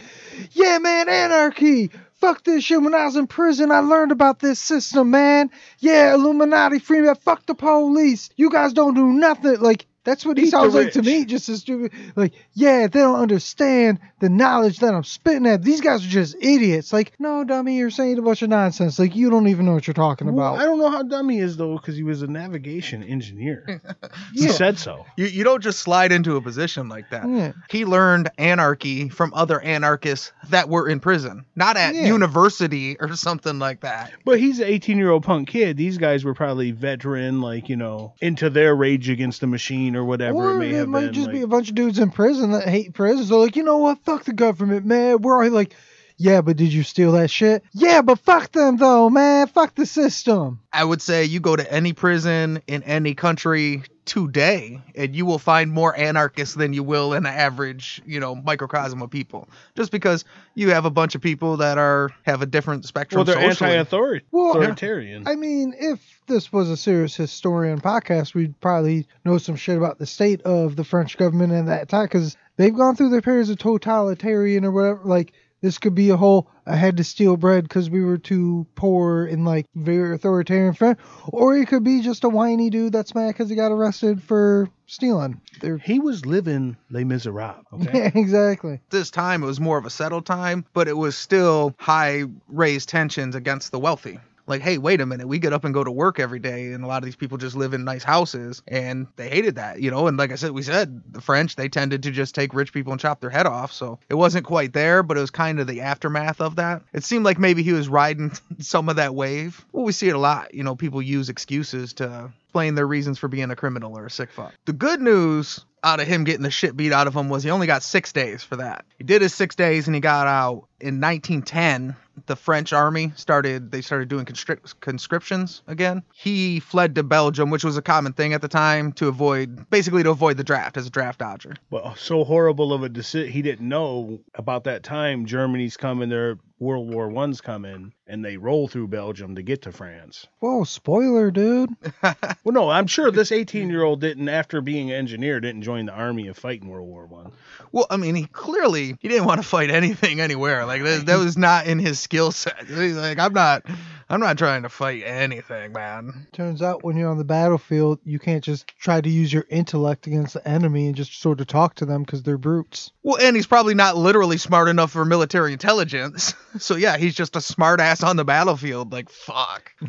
yeah, 0.54 0.80
man, 0.80 1.08
anarchy. 1.08 1.92
Fuck 2.20 2.44
this 2.44 2.64
shit. 2.64 2.82
When 2.82 2.96
I 2.96 3.06
was 3.06 3.16
in 3.16 3.28
prison, 3.28 3.72
I 3.72 3.80
learned 3.80 4.12
about 4.12 4.40
this 4.40 4.60
system, 4.60 5.12
man. 5.12 5.52
Yeah, 5.80 6.16
Illuminati, 6.16 6.80
Freeman. 6.80 7.16
Fuck 7.16 7.46
the 7.46 7.56
police. 7.56 8.30
You 8.38 8.50
guys 8.50 8.74
don't 8.74 8.96
do 8.96 9.08
nothing. 9.14 9.60
Like, 9.60 9.86
that's 10.08 10.26
what 10.26 10.38
he 10.38 10.46
Eat 10.46 10.52
sounds 10.52 10.74
like 10.74 10.94
to 10.94 11.02
me. 11.04 11.26
Just 11.26 11.50
as 11.50 11.60
stupid. 11.60 11.92
Like, 12.16 12.32
yeah, 12.54 12.88
they 12.88 13.02
don't 13.02 13.20
understand 13.20 14.00
the 14.22 14.30
knowledge 14.30 14.80
that 14.80 14.94
I'm 14.96 15.04
spitting 15.04 15.46
at. 15.46 15.62
These 15.62 15.82
guys 15.82 16.06
are 16.06 16.10
just 16.10 16.34
idiots. 16.40 16.94
Like, 16.94 17.12
no, 17.20 17.44
dummy, 17.44 17.76
you're 17.78 17.90
saying 17.90 18.18
a 18.18 18.22
bunch 18.22 18.42
of 18.42 18.48
nonsense. 18.50 18.98
Like, 19.00 19.18
you 19.18 19.30
don't 19.30 19.50
even 19.50 19.66
know 19.66 19.74
what 19.74 19.86
you're 19.86 19.94
talking 19.94 20.34
Well, 20.34 20.54
about. 20.54 20.62
I 20.62 20.66
don't 20.66 20.80
know 20.80 20.90
how 20.90 21.04
dumb 21.04 21.28
he 21.28 21.40
is 21.40 21.58
though, 21.58 21.76
because 21.76 21.98
he 21.98 22.04
was 22.04 22.22
a 22.22 22.28
navigation 22.28 23.04
engineer. 23.04 23.82
he 24.34 24.46
Yeah. 24.46 24.52
said 24.54 24.80
so. 24.80 25.06
You, 25.18 25.26
you 25.26 25.44
don't 25.44 25.62
just 25.62 25.80
slide 25.80 26.14
into 26.14 26.38
a 26.38 26.42
position 26.42 26.88
like 26.88 27.10
that. 27.10 27.28
Yeah. 27.30 27.52
He 27.70 27.84
learned 27.84 28.30
anarchy 28.38 29.10
from 29.10 29.34
other 29.34 29.60
anarchists 29.60 30.32
that 30.52 30.70
were 30.70 30.88
in 30.88 31.02
prison, 31.02 31.44
not 31.54 31.76
at 31.76 31.96
Yeah. 31.96 32.06
university 32.08 32.96
or 32.98 33.14
something 33.18 33.60
like 33.60 33.82
that. 33.82 34.14
But 34.24 34.40
he's 34.40 34.60
an 34.62 34.68
18 34.68 34.98
year 34.98 35.12
old 35.12 35.24
punk 35.26 35.50
kid. 35.50 35.76
These 35.76 35.98
guys 35.98 36.24
were 36.24 36.34
probably 36.34 36.72
veteran, 36.72 37.42
like, 37.42 37.68
you 37.68 37.76
know, 37.76 38.14
into 38.22 38.50
their 38.50 38.74
rage 38.74 39.10
against 39.10 39.42
the 39.42 39.48
machine 39.48 39.97
or 39.98 40.06
whatever 40.06 40.38
Or 40.38 40.56
it 40.56 40.60
may 40.60 40.74
have 40.74 40.88
might 40.88 41.06
been. 41.06 41.14
just 41.14 41.32
be 41.32 41.42
a 41.42 41.48
bunch 41.48 41.70
of 41.70 41.76
dudes 41.76 42.00
in 42.00 42.12
prison 42.12 42.52
that 42.52 42.68
hate 42.68 42.94
prison. 42.94 43.26
So 43.26 43.40
like, 43.40 43.56
you 43.56 43.64
know 43.64 43.80
what? 43.80 44.04
Fuck 44.06 44.24
the 44.24 44.34
government, 44.34 44.86
man. 44.86 45.22
We're 45.22 45.44
all 45.44 45.52
like, 45.52 45.74
yeah, 46.18 46.42
but 46.42 46.58
did 46.58 46.74
you 46.74 46.84
steal 46.84 47.12
that 47.14 47.30
shit? 47.30 47.64
Yeah, 47.74 48.02
but 48.02 48.20
fuck 48.20 48.52
them 48.52 48.78
though, 48.78 49.10
man. 49.10 49.48
Fuck 49.48 49.76
the 49.76 49.86
system. 49.86 50.60
I 50.74 50.84
would 50.84 51.02
say 51.02 51.26
you 51.26 51.40
go 51.40 51.56
to 51.56 51.72
any 51.72 51.94
prison 51.94 52.62
in 52.68 52.84
any 52.84 53.14
country 53.14 53.84
today 54.06 54.82
and 54.96 55.16
you 55.16 55.26
will 55.26 55.38
find 55.38 55.72
more 55.72 55.96
anarchists 55.96 56.56
than 56.56 56.74
you 56.74 56.82
will 56.82 57.14
in 57.14 57.26
an 57.26 57.34
average, 57.34 58.02
you 58.06 58.20
know, 58.20 58.34
microcosm 58.34 59.02
of 59.02 59.12
people. 59.12 59.48
Just 59.76 59.92
because 59.92 60.26
you 60.56 60.72
have 60.72 60.86
a 60.86 60.90
bunch 60.90 61.14
of 61.14 61.22
people 61.22 61.58
that 61.58 61.78
are 61.78 62.10
have 62.24 62.42
a 62.42 62.46
different 62.48 62.86
spectrum 62.86 63.18
well, 63.18 63.26
they're 63.26 63.52
socially. 63.54 63.78
anti 63.78 64.20
Well, 64.32 64.58
authoritarian. 64.58 65.28
I 65.28 65.36
mean, 65.36 65.76
if 65.78 66.00
this 66.26 66.52
was 66.52 66.70
a 66.70 66.78
serious 66.78 67.16
historian 67.16 67.80
podcast, 67.80 68.34
we'd 68.34 68.60
probably 68.60 69.08
know 69.24 69.38
some 69.38 69.56
shit 69.56 69.78
about 69.78 70.00
the 70.00 70.08
state 70.08 70.42
of 70.44 70.76
the 70.76 70.84
French 70.84 71.18
government 71.18 71.54
in 71.54 71.66
that 71.66 71.90
time. 71.90 72.06
Because 72.06 72.38
they've 72.56 72.76
gone 72.76 72.96
through 72.96 73.10
their 73.10 73.22
periods 73.22 73.50
of 73.50 73.58
totalitarian 73.60 74.66
or 74.66 74.72
whatever. 74.72 75.02
Like 75.04 75.34
this 75.62 75.78
could 75.78 75.96
be 75.96 76.10
a 76.10 76.18
whole 76.18 76.50
I 76.66 76.76
had 76.76 76.98
to 76.98 77.04
steal 77.04 77.38
bread 77.38 77.64
because 77.64 77.90
we 77.90 78.04
were 78.04 78.18
too 78.18 78.68
poor 78.76 79.26
and 79.26 79.46
like 79.46 79.66
very 79.76 80.16
authoritarian 80.16 80.74
friend, 80.74 80.98
or 81.28 81.56
it 81.58 81.68
could 81.68 81.84
be 81.84 82.02
just 82.02 82.24
a 82.24 82.30
whiny 82.30 82.70
dude 82.70 82.94
that's 82.94 83.16
mad 83.16 83.30
because 83.30 83.50
he 83.50 83.56
got 83.56 83.72
arrested 83.72 84.22
for 84.22 84.70
stealing. 84.86 85.42
They're 85.62 85.78
He 85.78 86.00
was 86.00 86.26
living 86.26 86.78
Les 86.90 87.04
Miserables. 87.04 87.64
Okay. 87.74 88.00
yeah, 88.00 88.12
exactly. 88.16 88.80
This 88.90 89.10
time 89.10 89.44
it 89.44 89.48
was 89.48 89.60
more 89.60 89.78
of 89.78 89.86
a 89.86 89.90
settled 89.90 90.26
time, 90.26 90.66
but 90.74 90.88
it 90.88 90.98
was 90.98 91.18
still 91.18 91.74
high 91.80 92.24
raised 92.48 92.90
tensions 92.90 93.36
against 93.36 93.72
the 93.72 93.80
wealthy. 93.80 94.20
Like, 94.48 94.62
hey, 94.62 94.78
wait 94.78 95.02
a 95.02 95.06
minute, 95.06 95.28
we 95.28 95.40
get 95.40 95.54
up 95.54 95.66
and 95.66 95.74
go 95.74 95.84
to 95.84 95.92
work 95.92 96.20
every 96.20 96.40
day, 96.40 96.72
and 96.72 96.84
a 96.84 96.88
lot 96.88 97.00
of 97.00 97.06
these 97.06 97.16
people 97.16 97.38
just 97.38 97.56
live 97.56 97.74
in 97.74 97.84
nice 97.84 98.04
houses, 98.04 98.64
and 98.68 99.08
they 99.18 99.30
hated 99.30 99.56
that, 99.56 99.82
you 99.82 99.92
know. 99.92 100.08
And 100.08 100.18
like 100.18 100.32
I 100.32 100.36
said, 100.36 100.52
we 100.52 100.64
said 100.64 101.02
the 101.12 101.22
French 101.22 101.56
they 101.56 101.70
tended 101.70 102.04
to 102.04 102.12
just 102.12 102.34
take 102.34 102.54
rich 102.54 102.74
people 102.74 102.92
and 102.94 103.00
chop 103.00 103.20
their 103.20 103.30
head 103.30 103.46
off, 103.46 103.72
so 103.72 104.00
it 104.10 104.16
wasn't 104.16 104.46
quite 104.46 104.74
there, 104.74 105.04
but 105.04 105.18
it 105.18 105.22
was 105.22 105.32
kind 105.32 105.60
of 105.60 105.68
the 105.68 105.82
aftermath 105.82 106.42
of 106.42 106.56
that. 106.56 106.82
It 106.94 107.04
seemed 107.04 107.26
like 107.26 107.40
maybe 107.40 107.62
he 107.62 107.74
was 107.74 107.90
riding 107.90 108.32
some 108.60 108.90
of 108.90 108.96
that 108.96 109.14
wave. 109.14 109.66
Well, 109.72 109.86
we 109.86 109.92
see 109.92 110.10
it 110.10 110.16
a 110.16 110.20
lot, 110.20 110.54
you 110.54 110.64
know. 110.64 110.76
People 110.76 111.02
use 111.02 111.30
excuses 111.30 111.94
to 111.94 112.32
explain 112.58 112.76
their 112.76 112.88
reasons 112.88 113.20
for 113.20 113.28
being 113.28 113.52
a 113.52 113.56
criminal 113.56 113.98
or 113.98 114.06
a 114.06 114.10
sick 114.10 114.32
fuck. 114.32 114.54
The 114.66 114.74
good 114.74 115.02
news 115.02 115.66
out 115.84 116.00
of 116.00 116.08
him 116.08 116.24
getting 116.24 116.42
the 116.42 116.52
shit 116.52 116.76
beat 116.76 116.92
out 116.92 117.06
of 117.06 117.16
him 117.16 117.30
was 117.30 117.44
he 117.44 117.52
only 117.52 117.68
got 117.68 117.84
six 117.84 118.12
days 118.12 118.44
for 118.44 118.56
that. 118.56 118.84
He 118.98 119.04
did 119.04 119.22
his 119.22 119.34
six 119.34 119.56
days 119.56 119.88
and 119.88 119.96
he 119.96 120.02
got 120.02 120.28
out 120.28 120.68
in 120.80 121.00
1910. 121.00 121.96
The 122.26 122.36
French 122.36 122.74
army 122.74 123.14
started 123.16 123.72
they 123.72 123.82
started 123.82 124.08
doing 124.10 124.26
conscriptions 124.26 125.62
again. 125.68 126.04
He 126.14 126.60
fled 126.60 126.96
to 126.96 127.04
Belgium, 127.04 127.50
which 127.50 127.64
was 127.64 127.78
a 127.78 127.82
common 127.82 128.14
thing 128.14 128.34
at 128.34 128.42
the 128.42 128.48
time 128.48 128.92
to 128.94 129.08
avoid 129.08 129.70
basically 129.70 130.04
to 130.04 130.10
avoid 130.10 130.38
the 130.38 130.44
draft 130.44 130.78
as 130.78 130.88
a 130.88 130.90
draft 130.90 131.20
dodger. 131.20 131.54
But 131.70 131.98
so 131.98 132.24
horrible 132.24 132.74
of 132.74 132.84
a 132.84 132.90
decision. 132.90 133.32
He 133.32 133.42
didn't 133.42 133.68
know 133.68 134.20
about 134.36 134.64
that 134.66 134.84
time. 134.84 135.26
Germany's 135.26 135.78
coming. 135.78 136.10
Their 136.10 136.38
World 136.60 136.92
War 136.92 137.08
One's 137.08 137.40
coming, 137.40 137.94
and 138.08 138.26
they 138.26 138.38
roll 138.38 138.68
through 138.68 138.88
Belgium 138.88 139.36
to 139.36 139.44
get 139.44 139.62
to 139.64 139.72
France. 139.72 140.26
Whoa, 140.40 140.64
spoiler, 140.64 141.32
dude. 141.32 141.70
Well, 142.44 142.54
no, 142.54 142.70
I'm 142.70 142.88
sure 142.88 143.12
this 143.12 143.34
18 143.34 143.70
year 143.70 143.84
old 143.84 144.00
didn't, 144.00 144.30
after 144.30 144.62
being 144.62 144.90
an 144.90 144.96
engineer, 144.96 145.42
didn't 145.42 145.64
join 145.64 145.86
the 145.86 145.92
army 145.92 146.28
and 146.28 146.36
fight 146.36 146.62
in 146.62 146.70
World 146.70 146.88
War 146.88 147.06
One. 147.06 147.34
Well, 147.74 147.88
I 147.90 147.98
mean, 147.98 148.16
he 148.16 148.26
clearly 148.26 148.98
he 149.02 149.10
didn't 149.10 149.26
want 149.26 149.42
to 149.42 149.48
fight 149.48 149.70
anything 149.70 150.22
anywhere. 150.22 150.66
Like 150.66 150.84
that, 150.84 151.06
that 151.08 151.18
was 151.18 151.38
not 151.38 151.68
in 151.68 151.80
his 151.80 152.00
skill 152.00 152.32
set. 152.32 152.56
He's 152.68 152.96
like, 152.96 153.20
I'm 153.20 153.34
not, 153.34 153.66
I'm 154.10 154.22
not 154.22 154.38
trying 154.38 154.64
to 154.64 154.70
fight 154.70 155.04
anything, 155.06 155.74
man. 155.74 156.28
Turns 156.32 156.62
out 156.62 156.86
when 156.86 156.96
you're 156.96 157.10
on 157.10 157.18
the 157.18 157.26
battlefield, 157.26 158.00
you 158.06 158.20
can't 158.20 158.44
just 158.44 158.68
try 158.80 159.02
to 159.02 159.10
use 159.10 159.34
your 159.34 159.46
intellect 159.50 160.08
against 160.08 160.36
the 160.36 160.48
enemy 160.48 160.88
and 160.88 160.96
just 160.96 161.20
sort 161.20 161.42
of 161.42 161.48
talk 161.48 161.76
to 161.76 161.86
them 161.86 162.04
because 162.04 162.24
they're 162.24 162.38
brutes. 162.38 162.92
Well, 163.04 163.18
and 163.20 163.36
he's 163.36 163.48
probably 163.48 163.74
not 163.74 163.98
literally 163.98 164.38
smart 164.38 164.70
enough 164.70 164.92
for 164.92 165.04
military 165.04 165.52
intelligence. 165.52 166.34
So 166.60 166.76
yeah, 166.76 166.98
he's 166.98 167.16
just 167.16 167.36
a 167.36 167.42
smart 167.42 167.80
ass 167.80 168.04
on 168.04 168.16
the 168.16 168.26
battlefield. 168.26 168.92
Like 168.92 169.10
fuck. 169.10 169.74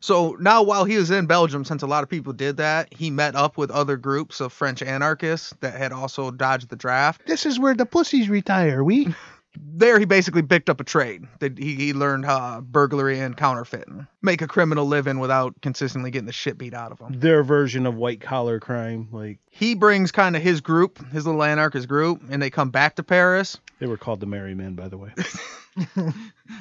So 0.00 0.36
now 0.40 0.62
while 0.62 0.84
he 0.84 0.96
was 0.96 1.10
in 1.10 1.26
Belgium, 1.26 1.64
since 1.64 1.82
a 1.82 1.86
lot 1.86 2.02
of 2.02 2.08
people 2.08 2.32
did 2.32 2.56
that, 2.58 2.92
he 2.92 3.10
met 3.10 3.34
up 3.34 3.56
with 3.56 3.70
other 3.70 3.96
groups 3.96 4.40
of 4.40 4.52
French 4.52 4.82
anarchists 4.82 5.54
that 5.60 5.74
had 5.74 5.92
also 5.92 6.30
dodged 6.30 6.68
the 6.68 6.76
draft. 6.76 7.26
This 7.26 7.46
is 7.46 7.58
where 7.58 7.74
the 7.74 7.86
pussies 7.86 8.28
retire. 8.28 8.82
We. 8.84 9.14
There, 9.58 9.98
he 9.98 10.04
basically 10.04 10.42
picked 10.42 10.70
up 10.70 10.80
a 10.80 10.84
trade. 10.84 11.24
That 11.40 11.58
he, 11.58 11.74
he 11.74 11.92
learned 11.92 12.24
uh, 12.26 12.60
burglary 12.60 13.20
and 13.20 13.36
counterfeiting, 13.36 14.06
make 14.22 14.42
a 14.42 14.46
criminal 14.46 14.86
living 14.86 15.18
without 15.18 15.54
consistently 15.62 16.10
getting 16.10 16.26
the 16.26 16.32
shit 16.32 16.56
beat 16.58 16.74
out 16.74 16.92
of 16.92 16.98
him. 17.00 17.18
Their 17.18 17.42
version 17.42 17.86
of 17.86 17.94
white 17.94 18.20
collar 18.20 18.58
crime. 18.60 19.08
Like, 19.12 19.38
He 19.50 19.74
brings 19.74 20.12
kind 20.12 20.36
of 20.36 20.42
his 20.42 20.60
group, 20.60 21.04
his 21.10 21.26
little 21.26 21.42
anarchist 21.42 21.88
group, 21.88 22.22
and 22.30 22.40
they 22.42 22.50
come 22.50 22.70
back 22.70 22.96
to 22.96 23.02
Paris. 23.02 23.58
they 23.78 23.86
were 23.86 23.96
called 23.98 24.20
the 24.20 24.26
Merry 24.26 24.54
Men, 24.54 24.74
by 24.74 24.88
the 24.88 24.98
way. 24.98 25.12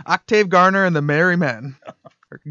Octave 0.06 0.50
Garner 0.50 0.86
and 0.86 0.96
the 0.96 1.02
Merry 1.02 1.36
Men. 1.38 1.76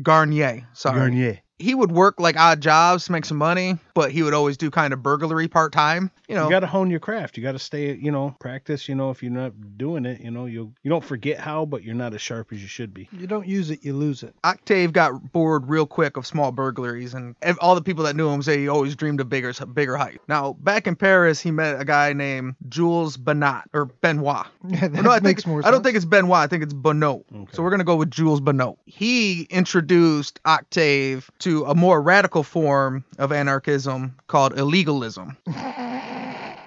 Garnier, 0.03 0.66
sorry. 0.73 0.99
Garnier. 0.99 1.40
He 1.59 1.75
would 1.75 1.93
work 1.93 2.19
like 2.19 2.37
odd 2.37 2.61
jobs 2.61 3.05
to 3.07 3.12
make 3.12 3.25
some 3.25 3.37
money, 3.37 3.79
but 3.95 4.11
he 4.11 4.23
would 4.23 4.35
always 4.35 4.57
do 4.57 4.71
kind 4.71 4.93
of 4.93 5.03
burglary 5.03 5.47
part 5.47 5.73
time. 5.73 6.11
You 6.29 6.35
know, 6.35 6.45
You 6.45 6.51
got 6.51 6.61
to 6.61 6.67
hone 6.67 6.90
your 6.90 7.01
craft. 7.01 7.37
You 7.37 7.43
got 7.43 7.53
to 7.53 7.59
stay, 7.59 7.95
you 7.95 8.11
know, 8.11 8.35
practice. 8.40 8.88
You 8.88 8.95
know, 8.97 9.11
if 9.11 9.23
you're 9.23 9.31
not 9.31 9.53
doing 9.79 10.05
it, 10.05 10.21
you 10.21 10.31
know, 10.31 10.47
you 10.47 10.73
you 10.83 10.90
don't 10.90 11.05
forget 11.05 11.38
how, 11.38 11.64
but 11.64 11.85
you're 11.85 11.95
not 11.95 12.12
as 12.14 12.21
sharp 12.21 12.53
as 12.53 12.61
you 12.61 12.67
should 12.67 12.93
be. 12.93 13.09
You 13.12 13.27
don't 13.27 13.47
use 13.47 13.71
it, 13.71 13.85
you 13.85 13.93
lose 13.95 14.23
it. 14.23 14.35
Octave 14.43 14.93
got 14.93 15.33
bored 15.33 15.69
real 15.69 15.87
quick 15.87 16.17
of 16.17 16.27
small 16.27 16.51
burglaries, 16.51 17.14
and 17.14 17.37
all 17.61 17.75
the 17.75 17.83
people 17.83 18.05
that 18.05 18.17
knew 18.17 18.29
him 18.31 18.43
say 18.43 18.59
he 18.59 18.69
always 18.69 18.97
dreamed 18.97 19.21
of 19.21 19.29
bigger, 19.29 19.53
bigger 19.67 19.97
height. 19.97 20.21
Now, 20.29 20.55
back 20.55 20.87
in 20.87 20.97
Paris, 20.97 21.40
he 21.40 21.51
met 21.51 21.81
a 21.81 21.85
guy 21.85 22.12
named 22.14 22.57
Jules 22.69 23.17
Benoit 23.17 23.62
or 23.73 23.87
Benoit. 23.87 24.47
Yeah, 24.67 24.88
that 24.88 25.05
no, 25.05 25.11
I 25.11 25.21
makes 25.21 25.43
think, 25.43 25.47
more 25.53 25.67
I 25.67 25.71
don't 25.71 25.83
think 25.83 25.95
it's 25.95 26.07
Benoit. 26.07 26.38
I 26.38 26.47
think 26.47 26.62
it's 26.62 26.73
Bonnot. 26.73 27.23
Okay. 27.33 27.51
So 27.53 27.62
we're 27.62 27.71
gonna 27.71 27.85
go 27.85 27.97
with 27.97 28.11
Jules 28.11 28.40
Bonnot. 28.40 28.77
He 28.87 29.43
introduced 29.51 30.40
Octave 30.47 31.31
to 31.44 31.64
a 31.66 31.74
more 31.74 32.00
radical 32.00 32.42
form 32.42 33.04
of 33.18 33.30
anarchism 33.30 34.14
called 34.28 34.54
illegalism. 34.54 35.37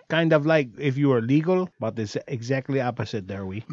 Kind 0.09 0.31
of 0.31 0.45
like 0.45 0.69
if 0.79 0.97
you 0.97 1.09
were 1.09 1.21
legal, 1.21 1.69
but 1.81 1.99
it's 1.99 2.15
exactly 2.27 2.79
opposite 2.79 3.27
there, 3.27 3.45
we. 3.45 3.65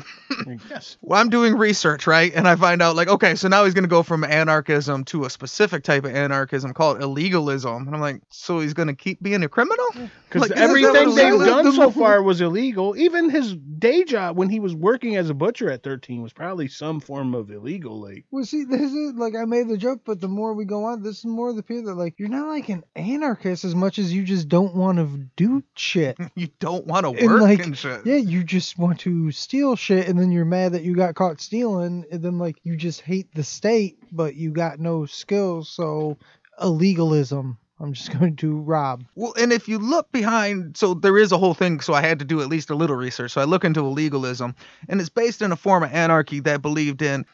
yes. 0.69 0.97
Well, 1.01 1.21
I'm 1.21 1.31
doing 1.31 1.55
research, 1.55 2.09
right? 2.09 2.33
And 2.35 2.49
I 2.49 2.57
find 2.57 2.83
out 2.83 2.97
like, 2.97 3.07
okay, 3.07 3.37
so 3.37 3.47
now 3.47 3.65
he's 3.65 3.75
gonna 3.75 3.87
go 3.87 4.03
from 4.03 4.25
anarchism 4.25 5.05
to 5.05 5.27
a 5.27 5.31
specific 5.31 5.85
type 5.85 6.05
of 6.05 6.13
anarchism 6.13 6.75
called 6.75 6.99
illegalism. 6.99 7.87
And 7.87 7.95
I'm 7.95 8.01
like, 8.01 8.21
so 8.31 8.59
he's 8.59 8.75
gonna 8.75 8.97
keep 8.97 9.23
being 9.23 9.45
a 9.45 9.49
criminal? 9.49 9.87
Because 10.29 10.51
Like, 10.51 10.59
everything 10.59 11.15
they've 11.15 11.39
done 11.39 11.73
so 11.73 11.93
far 11.93 12.21
was 12.21 12.41
illegal. 12.41 12.97
Even 12.97 13.31
his 13.31 13.55
day 13.55 14.03
job 14.03 14.37
when 14.37 14.49
he 14.49 14.59
was 14.59 14.75
working 14.75 15.15
as 15.15 15.31
a 15.31 15.35
butcher 15.35 15.71
at 15.71 15.85
13 15.85 16.21
was 16.21 16.33
probably 16.33 16.67
some 16.67 16.99
form 16.99 17.37
of 17.37 17.53
illegal. 17.53 18.01
Like, 18.01 18.25
Well, 18.33 18.45
see, 18.45 18.65
this 18.65 18.93
is 18.93 19.15
like 19.15 19.37
I 19.37 19.45
made 19.45 19.69
the 19.69 19.77
joke, 19.77 20.01
but 20.05 20.21
the 20.21 20.27
more 20.27 20.53
we 20.55 20.65
go 20.65 20.85
on, 20.87 21.05
this 21.05 21.19
is 21.19 21.27
more 21.27 21.53
the 21.53 21.63
people 21.63 21.85
that 21.85 21.95
like 21.95 22.19
you're 22.19 22.29
not 22.29 22.49
like 22.49 22.69
an 22.71 22.83
anarchist 22.97 23.65
as 23.65 23.77
much 23.77 24.01
as 24.01 24.13
you 24.13 24.25
just 24.25 24.49
don't 24.49 24.75
want 24.75 24.99
to 24.99 25.07
do 25.37 25.63
shit. 25.77 26.19
You 26.37 26.49
don't 26.59 26.87
want 26.87 27.05
to 27.07 27.11
And 27.13 27.31
work 27.31 27.41
like, 27.43 27.65
and 27.65 27.77
shit. 27.77 28.05
yeah, 28.05 28.17
you 28.17 28.45
just 28.45 28.79
want 28.79 29.01
to 29.01 29.31
steal 29.31 29.77
shit, 29.77 30.09
and 30.09 30.19
then 30.19 30.31
you're 30.33 30.45
mad 30.45 30.73
that 30.73 30.83
you 30.83 30.95
got 30.95 31.15
caught 31.15 31.41
stealing, 31.41 32.05
and 32.11 32.23
then 32.23 32.39
like 32.39 32.57
you 32.63 32.77
just 32.77 33.01
hate 33.01 33.35
the 33.35 33.45
state, 33.45 33.99
but 34.13 34.35
you 34.35 34.51
got 34.51 34.79
no 34.79 35.07
skills, 35.07 35.69
so 35.69 36.17
illegalism. 36.61 37.57
I'm 37.81 37.93
just 37.93 38.13
going 38.19 38.37
to 38.37 38.57
rob. 38.61 39.05
Well, 39.15 39.35
and 39.39 39.53
if 39.53 39.69
you 39.69 39.79
look 39.79 40.11
behind, 40.13 40.77
so 40.77 40.95
there 40.95 41.19
is 41.19 41.33
a 41.33 41.39
whole 41.39 41.55
thing, 41.55 41.81
so 41.81 41.93
I 41.95 42.01
had 42.03 42.19
to 42.21 42.25
do 42.25 42.41
at 42.41 42.49
least 42.49 42.71
a 42.71 42.75
little 42.75 42.97
research. 42.97 43.33
So 43.33 43.41
I 43.41 43.45
look 43.45 43.65
into 43.65 43.81
illegalism, 43.81 44.55
and 44.89 45.01
it's 45.01 45.11
based 45.11 45.43
in 45.43 45.53
a 45.53 45.57
form 45.57 45.83
of 45.83 45.93
anarchy 45.93 46.41
that 46.41 46.63
believed 46.63 47.03
in, 47.03 47.27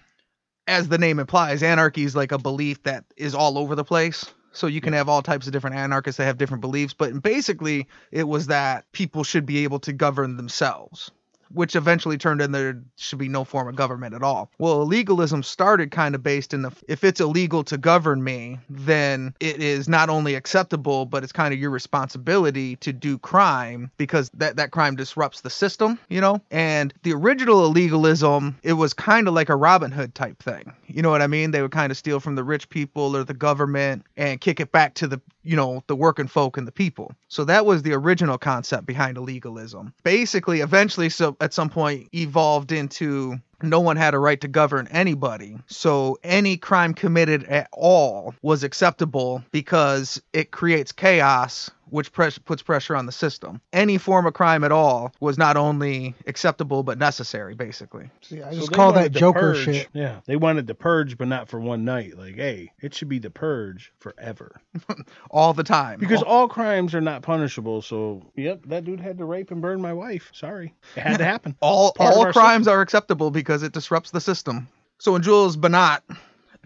as 0.66 0.88
the 0.88 0.98
name 0.98 1.18
implies, 1.18 1.62
anarchy 1.62 2.04
is 2.04 2.16
like 2.16 2.32
a 2.32 2.38
belief 2.38 2.82
that 2.84 3.04
is 3.16 3.34
all 3.34 3.58
over 3.58 3.74
the 3.74 3.84
place. 3.84 4.24
So 4.52 4.66
you 4.66 4.80
can 4.80 4.92
have 4.92 5.08
all 5.08 5.22
types 5.22 5.46
of 5.46 5.52
different 5.52 5.76
anarchists 5.76 6.18
that 6.18 6.24
have 6.24 6.38
different 6.38 6.60
beliefs, 6.60 6.94
but 6.94 7.22
basically 7.22 7.86
it 8.10 8.24
was 8.24 8.48
that 8.48 8.90
people 8.92 9.24
should 9.24 9.46
be 9.46 9.64
able 9.64 9.78
to 9.80 9.92
govern 9.92 10.36
themselves. 10.36 11.10
Which 11.52 11.74
eventually 11.74 12.16
turned 12.16 12.40
in 12.40 12.52
there 12.52 12.80
should 12.96 13.18
be 13.18 13.28
no 13.28 13.44
form 13.44 13.68
of 13.68 13.76
government 13.76 14.14
at 14.14 14.22
all. 14.22 14.50
Well, 14.58 14.86
legalism 14.86 15.42
started 15.42 15.90
kind 15.90 16.14
of 16.14 16.22
based 16.22 16.54
in 16.54 16.62
the 16.62 16.72
if 16.88 17.02
it's 17.04 17.20
illegal 17.20 17.64
to 17.64 17.76
govern 17.78 18.22
me, 18.22 18.58
then 18.68 19.34
it 19.40 19.60
is 19.60 19.88
not 19.88 20.08
only 20.08 20.34
acceptable, 20.34 21.06
but 21.06 21.24
it's 21.24 21.32
kind 21.32 21.52
of 21.52 21.60
your 21.60 21.70
responsibility 21.70 22.76
to 22.76 22.92
do 22.92 23.18
crime 23.18 23.90
because 23.96 24.30
that, 24.34 24.56
that 24.56 24.70
crime 24.70 24.96
disrupts 24.96 25.40
the 25.40 25.50
system, 25.50 25.98
you 26.08 26.20
know? 26.20 26.40
And 26.50 26.94
the 27.02 27.12
original 27.12 27.72
illegalism, 27.72 28.54
it 28.62 28.74
was 28.74 28.94
kind 28.94 29.28
of 29.28 29.34
like 29.34 29.48
a 29.48 29.56
Robin 29.56 29.90
Hood 29.90 30.14
type 30.14 30.42
thing. 30.42 30.72
You 30.86 31.02
know 31.02 31.10
what 31.10 31.22
I 31.22 31.26
mean? 31.26 31.50
They 31.50 31.62
would 31.62 31.72
kind 31.72 31.90
of 31.90 31.98
steal 31.98 32.20
from 32.20 32.34
the 32.34 32.44
rich 32.44 32.68
people 32.68 33.16
or 33.16 33.24
the 33.24 33.34
government 33.34 34.04
and 34.16 34.40
kick 34.40 34.60
it 34.60 34.72
back 34.72 34.94
to 34.94 35.06
the, 35.06 35.20
you 35.42 35.56
know, 35.56 35.82
the 35.86 35.96
working 35.96 36.26
folk 36.26 36.56
and 36.56 36.66
the 36.66 36.72
people. 36.72 37.12
So 37.28 37.44
that 37.44 37.66
was 37.66 37.82
the 37.82 37.92
original 37.92 38.38
concept 38.38 38.86
behind 38.86 39.16
illegalism. 39.16 39.92
Basically, 40.02 40.60
eventually, 40.60 41.08
so 41.08 41.36
at 41.40 41.54
some 41.54 41.70
point, 41.70 42.08
evolved 42.14 42.72
into 42.72 43.38
no 43.62 43.80
one 43.80 43.96
had 43.96 44.14
a 44.14 44.18
right 44.18 44.40
to 44.40 44.48
govern 44.48 44.88
anybody. 44.90 45.58
So 45.66 46.18
any 46.22 46.56
crime 46.56 46.94
committed 46.94 47.44
at 47.44 47.68
all 47.72 48.34
was 48.42 48.62
acceptable 48.62 49.42
because 49.50 50.20
it 50.32 50.50
creates 50.50 50.92
chaos, 50.92 51.70
which 51.90 52.12
press- 52.12 52.38
puts 52.38 52.62
pressure 52.62 52.96
on 52.96 53.06
the 53.06 53.12
system. 53.12 53.60
Any 53.72 53.98
form 53.98 54.26
of 54.26 54.34
crime 54.34 54.64
at 54.64 54.72
all 54.72 55.12
was 55.20 55.36
not 55.38 55.56
only 55.56 56.14
acceptable 56.26 56.82
but 56.82 56.98
necessary, 56.98 57.54
basically. 57.54 58.10
See, 58.22 58.42
I 58.42 58.50
So 58.52 58.56
just 58.58 58.70
they 58.70 58.76
call 58.76 58.92
that 58.92 59.12
Joker 59.12 59.40
purge. 59.52 59.64
shit. 59.64 59.88
Yeah, 59.92 60.20
they 60.26 60.36
wanted 60.36 60.66
the 60.66 60.74
purge, 60.74 61.18
but 61.18 61.28
not 61.28 61.48
for 61.48 61.60
one 61.60 61.84
night. 61.84 62.16
Like, 62.18 62.36
hey, 62.36 62.72
it 62.80 62.94
should 62.94 63.08
be 63.08 63.18
the 63.18 63.30
purge 63.30 63.92
forever. 63.98 64.60
All 65.30 65.52
the 65.52 65.64
time. 65.64 65.98
Because 66.00 66.22
All- 66.22 66.40
all 66.40 66.48
crimes 66.48 66.94
are 66.94 67.00
not 67.00 67.22
punishable. 67.22 67.82
So, 67.82 68.22
yep, 68.36 68.60
that 68.66 68.84
dude 68.84 69.00
had 69.00 69.18
to 69.18 69.24
rape 69.24 69.50
and 69.50 69.60
burn 69.60 69.80
my 69.80 69.92
wife. 69.92 70.30
Sorry, 70.32 70.74
it 70.96 71.00
had 71.00 71.18
to 71.18 71.24
happen. 71.34 71.56
all 71.60 71.92
part 71.92 72.14
all 72.14 72.24
our 72.26 72.32
crimes 72.32 72.66
are 72.68 72.80
acceptable 72.80 73.30
because 73.30 73.62
it 73.62 73.72
disrupts 73.72 74.10
the 74.10 74.20
system. 74.20 74.68
So 74.98 75.12
when 75.12 75.22
Jules 75.22 75.56
Bonnot 75.56 76.00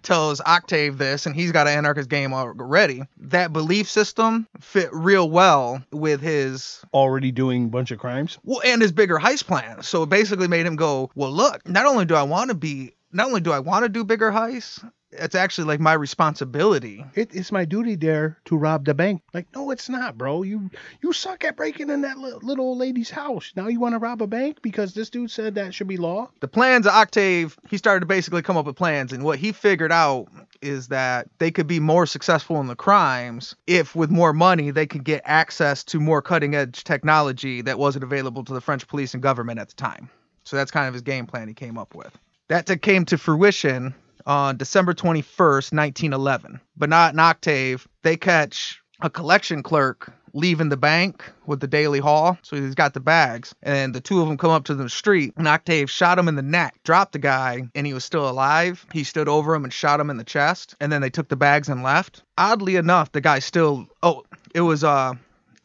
tells 0.04 0.40
Octave 0.44 0.98
this, 0.98 1.26
and 1.26 1.34
he's 1.34 1.50
got 1.52 1.66
an 1.66 1.76
anarchist 1.76 2.08
game 2.08 2.32
already. 2.32 3.02
That 3.18 3.52
belief 3.52 3.88
system 3.90 4.46
fit 4.60 4.88
real 4.92 5.28
well 5.28 5.82
with 5.90 6.20
his 6.20 6.82
Already 6.92 7.32
doing 7.32 7.64
a 7.64 7.68
bunch 7.68 7.90
of 7.90 7.98
crimes. 7.98 8.38
well, 8.44 8.60
and 8.64 8.80
his 8.80 8.92
bigger 8.92 9.18
heist 9.18 9.46
plan. 9.46 9.82
So 9.82 10.04
it 10.04 10.08
basically 10.08 10.48
made 10.48 10.66
him 10.66 10.76
go, 10.76 11.10
well, 11.14 11.32
look, 11.32 11.66
not 11.68 11.86
only 11.86 12.04
do 12.04 12.14
I 12.14 12.22
want 12.22 12.50
to 12.50 12.54
be, 12.54 12.92
not 13.12 13.26
only 13.26 13.40
do 13.40 13.52
I 13.52 13.58
want 13.58 13.84
to 13.84 13.88
do 13.88 14.04
bigger 14.04 14.30
heists, 14.30 14.88
it's 15.18 15.34
actually 15.34 15.64
like 15.64 15.80
my 15.80 15.92
responsibility. 15.92 17.04
It, 17.14 17.34
it's 17.34 17.52
my 17.52 17.64
duty 17.64 17.94
there 17.94 18.38
to 18.46 18.56
rob 18.56 18.84
the 18.84 18.94
bank. 18.94 19.22
Like, 19.32 19.46
no, 19.54 19.70
it's 19.70 19.88
not, 19.88 20.18
bro. 20.18 20.42
You 20.42 20.70
you 21.02 21.12
suck 21.12 21.44
at 21.44 21.56
breaking 21.56 21.90
in 21.90 22.02
that 22.02 22.18
li- 22.18 22.34
little 22.42 22.66
old 22.66 22.78
lady's 22.78 23.10
house. 23.10 23.52
Now 23.56 23.68
you 23.68 23.80
want 23.80 23.94
to 23.94 23.98
rob 23.98 24.22
a 24.22 24.26
bank 24.26 24.62
because 24.62 24.94
this 24.94 25.10
dude 25.10 25.30
said 25.30 25.54
that 25.54 25.74
should 25.74 25.88
be 25.88 25.96
law. 25.96 26.30
The 26.40 26.48
plans 26.48 26.86
of 26.86 26.92
Octave, 26.92 27.58
he 27.68 27.78
started 27.78 28.00
to 28.00 28.06
basically 28.06 28.42
come 28.42 28.56
up 28.56 28.66
with 28.66 28.76
plans, 28.76 29.12
and 29.12 29.24
what 29.24 29.38
he 29.38 29.52
figured 29.52 29.92
out 29.92 30.28
is 30.62 30.88
that 30.88 31.28
they 31.38 31.50
could 31.50 31.66
be 31.66 31.80
more 31.80 32.06
successful 32.06 32.60
in 32.60 32.66
the 32.66 32.76
crimes 32.76 33.54
if, 33.66 33.94
with 33.94 34.10
more 34.10 34.32
money, 34.32 34.70
they 34.70 34.86
could 34.86 35.04
get 35.04 35.22
access 35.24 35.84
to 35.84 36.00
more 36.00 36.22
cutting 36.22 36.54
edge 36.54 36.84
technology 36.84 37.60
that 37.62 37.78
wasn't 37.78 38.02
available 38.02 38.42
to 38.44 38.54
the 38.54 38.60
French 38.60 38.86
police 38.88 39.14
and 39.14 39.22
government 39.22 39.60
at 39.60 39.68
the 39.68 39.74
time. 39.74 40.08
So 40.44 40.56
that's 40.56 40.70
kind 40.70 40.88
of 40.88 40.94
his 40.94 41.02
game 41.02 41.26
plan 41.26 41.48
he 41.48 41.54
came 41.54 41.78
up 41.78 41.94
with. 41.94 42.16
That 42.48 42.82
came 42.82 43.04
to 43.06 43.18
fruition 43.18 43.94
on 44.26 44.56
December 44.56 44.94
21st, 44.94 45.72
1911. 45.72 46.60
But 46.76 46.88
not 46.88 47.12
in 47.12 47.20
Octave. 47.20 47.86
They 48.02 48.16
catch 48.16 48.80
a 49.00 49.10
collection 49.10 49.62
clerk 49.62 50.12
leaving 50.34 50.68
the 50.68 50.76
bank 50.76 51.24
with 51.46 51.60
the 51.60 51.66
daily 51.66 52.00
haul. 52.00 52.36
So 52.42 52.56
he's 52.56 52.74
got 52.74 52.92
the 52.92 53.00
bags. 53.00 53.54
And 53.62 53.94
the 53.94 54.00
two 54.00 54.20
of 54.20 54.28
them 54.28 54.36
come 54.36 54.50
up 54.50 54.64
to 54.64 54.74
the 54.74 54.88
street. 54.88 55.32
And 55.36 55.46
Octave 55.46 55.90
shot 55.90 56.18
him 56.18 56.28
in 56.28 56.34
the 56.34 56.42
neck, 56.42 56.74
dropped 56.84 57.12
the 57.12 57.18
guy, 57.18 57.62
and 57.74 57.86
he 57.86 57.94
was 57.94 58.04
still 58.04 58.28
alive. 58.28 58.84
He 58.92 59.04
stood 59.04 59.28
over 59.28 59.54
him 59.54 59.64
and 59.64 59.72
shot 59.72 60.00
him 60.00 60.10
in 60.10 60.16
the 60.16 60.24
chest. 60.24 60.74
And 60.80 60.90
then 60.90 61.00
they 61.00 61.10
took 61.10 61.28
the 61.28 61.36
bags 61.36 61.68
and 61.68 61.82
left. 61.82 62.22
Oddly 62.36 62.76
enough, 62.76 63.12
the 63.12 63.20
guy 63.20 63.38
still. 63.38 63.86
Oh, 64.02 64.24
it 64.54 64.62
was 64.62 64.84
uh 64.84 65.14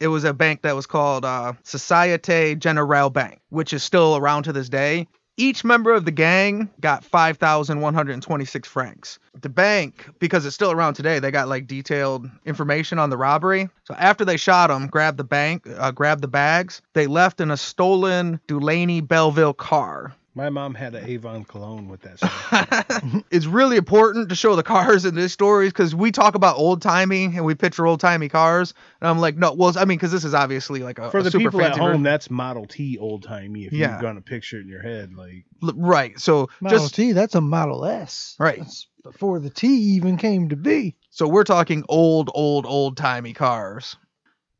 it 0.00 0.08
was 0.08 0.24
a 0.24 0.32
bank 0.32 0.62
that 0.62 0.74
was 0.74 0.86
called 0.86 1.26
uh, 1.26 1.52
Societe 1.62 2.54
Generale 2.54 3.10
Bank, 3.10 3.38
which 3.50 3.74
is 3.74 3.82
still 3.82 4.16
around 4.16 4.44
to 4.44 4.52
this 4.52 4.70
day. 4.70 5.06
Each 5.40 5.64
member 5.64 5.94
of 5.94 6.04
the 6.04 6.10
gang 6.10 6.68
got 6.82 7.02
5,126 7.02 8.68
francs. 8.68 9.18
The 9.40 9.48
bank, 9.48 10.06
because 10.18 10.44
it's 10.44 10.54
still 10.54 10.70
around 10.70 10.94
today, 10.94 11.18
they 11.18 11.30
got 11.30 11.48
like 11.48 11.66
detailed 11.66 12.28
information 12.44 12.98
on 12.98 13.08
the 13.08 13.16
robbery. 13.16 13.70
So 13.84 13.94
after 13.94 14.26
they 14.26 14.36
shot 14.36 14.70
him, 14.70 14.86
grabbed 14.88 15.16
the 15.16 15.24
bank, 15.24 15.66
uh, 15.78 15.92
grabbed 15.92 16.20
the 16.20 16.28
bags, 16.28 16.82
they 16.92 17.06
left 17.06 17.40
in 17.40 17.50
a 17.50 17.56
stolen 17.56 18.38
Delaunay 18.48 19.08
Belleville 19.08 19.54
car. 19.56 20.14
My 20.34 20.48
mom 20.48 20.74
had 20.74 20.94
an 20.94 21.04
Avon 21.06 21.44
cologne 21.44 21.88
with 21.88 22.02
that. 22.02 22.18
Stuff. 22.18 23.24
it's 23.32 23.46
really 23.46 23.76
important 23.76 24.28
to 24.28 24.36
show 24.36 24.54
the 24.54 24.62
cars 24.62 25.04
in 25.04 25.16
these 25.16 25.32
stories 25.32 25.72
because 25.72 25.92
we 25.92 26.12
talk 26.12 26.36
about 26.36 26.56
old 26.56 26.80
timey 26.82 27.24
and 27.24 27.44
we 27.44 27.56
picture 27.56 27.84
old 27.84 27.98
timey 27.98 28.28
cars, 28.28 28.72
and 29.00 29.08
I'm 29.08 29.18
like, 29.18 29.36
no, 29.36 29.52
well, 29.52 29.76
I 29.76 29.84
mean, 29.84 29.98
because 29.98 30.12
this 30.12 30.24
is 30.24 30.32
obviously 30.32 30.84
like 30.84 31.00
a 31.00 31.10
For 31.10 31.18
a 31.18 31.22
the 31.24 31.32
super 31.32 31.44
people 31.46 31.60
at 31.62 31.68
fancy 31.68 31.80
home, 31.80 31.88
version. 31.88 32.02
that's 32.04 32.30
Model 32.30 32.66
T 32.66 32.96
old 32.98 33.24
timey. 33.24 33.64
If 33.66 33.72
Yeah. 33.72 33.90
you're 33.92 34.00
gonna 34.02 34.20
picture 34.20 34.58
it 34.58 34.62
in 34.62 34.68
your 34.68 34.82
head, 34.82 35.14
like 35.14 35.44
L- 35.64 35.72
right. 35.76 36.18
So 36.20 36.48
Model 36.60 36.78
just 36.78 36.94
T, 36.94 37.10
that's 37.10 37.34
a 37.34 37.40
Model 37.40 37.84
S. 37.84 38.36
Right. 38.38 38.58
That's 38.58 38.86
before 39.02 39.40
the 39.40 39.50
T 39.50 39.66
even 39.96 40.16
came 40.16 40.50
to 40.50 40.56
be. 40.56 40.94
So 41.10 41.26
we're 41.26 41.42
talking 41.44 41.84
old, 41.88 42.30
old, 42.32 42.66
old 42.66 42.96
timey 42.96 43.32
cars. 43.32 43.96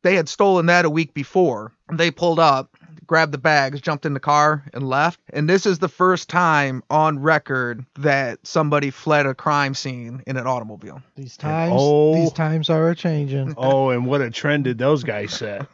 They 0.03 0.17
had 0.17 0.29
stolen 0.29 0.67
that 0.67 0.85
a 0.85 0.91
week 0.91 1.15
before. 1.15 1.75
They 1.93 2.11
pulled 2.11 2.39
up, 2.41 2.75
grabbed 3.11 3.33
the 3.33 3.39
bags, 3.39 3.81
jumped 3.81 4.07
in 4.07 4.15
the 4.15 4.21
car, 4.21 4.63
and 4.73 4.89
left. 4.89 5.19
And 5.33 5.51
this 5.51 5.67
is 5.67 5.81
the 5.81 5.89
first 5.89 6.29
time 6.29 6.85
on 6.89 7.19
record 7.19 7.85
that 7.99 8.39
somebody 8.47 8.91
fled 8.91 9.27
a 9.27 9.35
crime 9.35 9.75
scene 9.75 10.23
in 10.29 10.37
an 10.37 10.47
automobile. 10.47 11.03
These 11.17 11.37
times, 11.37 11.73
oh. 11.75 12.15
these 12.15 12.33
times 12.33 12.71
are 12.71 12.89
a 12.89 12.95
changing. 12.95 13.55
Oh, 13.57 13.91
and 13.91 14.07
what 14.07 14.21
a 14.21 14.31
trend 14.31 14.65
did 14.65 14.79
those 14.79 15.03
guys 15.03 15.33
set? 15.33 15.67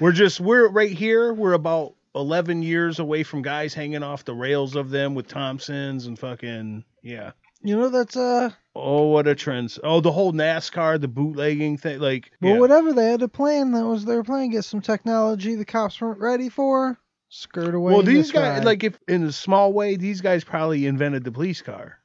We're 0.00 0.10
just 0.10 0.40
we're 0.40 0.68
right 0.68 0.90
here. 0.90 1.32
We're 1.32 1.52
about 1.52 1.94
eleven 2.12 2.64
years 2.64 2.98
away 2.98 3.22
from 3.22 3.42
guys 3.42 3.72
hanging 3.72 4.02
off 4.02 4.24
the 4.24 4.34
rails 4.34 4.74
of 4.74 4.90
them 4.90 5.14
with 5.14 5.28
Thompsons 5.28 6.06
and 6.06 6.18
fucking 6.18 6.84
yeah. 7.02 7.32
You 7.64 7.76
know, 7.76 7.88
that's 7.88 8.16
uh, 8.16 8.50
Oh, 8.76 9.06
what 9.06 9.26
a 9.26 9.34
trend! 9.34 9.76
Oh, 9.84 10.00
the 10.00 10.12
whole 10.12 10.32
NASCAR, 10.32 11.00
the 11.00 11.08
bootlegging 11.08 11.78
thing, 11.78 12.00
like 12.00 12.32
well, 12.40 12.54
yeah. 12.54 12.60
whatever 12.60 12.92
they 12.92 13.06
had 13.06 13.20
to 13.20 13.28
plan, 13.28 13.72
that 13.72 13.86
was 13.86 14.04
their 14.04 14.24
plan. 14.24 14.50
Get 14.50 14.64
some 14.64 14.80
technology 14.80 15.54
the 15.54 15.64
cops 15.64 16.00
weren't 16.00 16.18
ready 16.18 16.48
for. 16.48 16.98
Skirt 17.28 17.74
away. 17.74 17.94
Well, 17.94 18.02
these 18.02 18.32
guys, 18.32 18.58
ride. 18.58 18.64
like 18.64 18.84
if 18.84 18.98
in 19.08 19.22
a 19.24 19.32
small 19.32 19.72
way, 19.72 19.96
these 19.96 20.20
guys 20.20 20.44
probably 20.44 20.86
invented 20.86 21.24
the 21.24 21.32
police 21.32 21.62
car, 21.62 21.98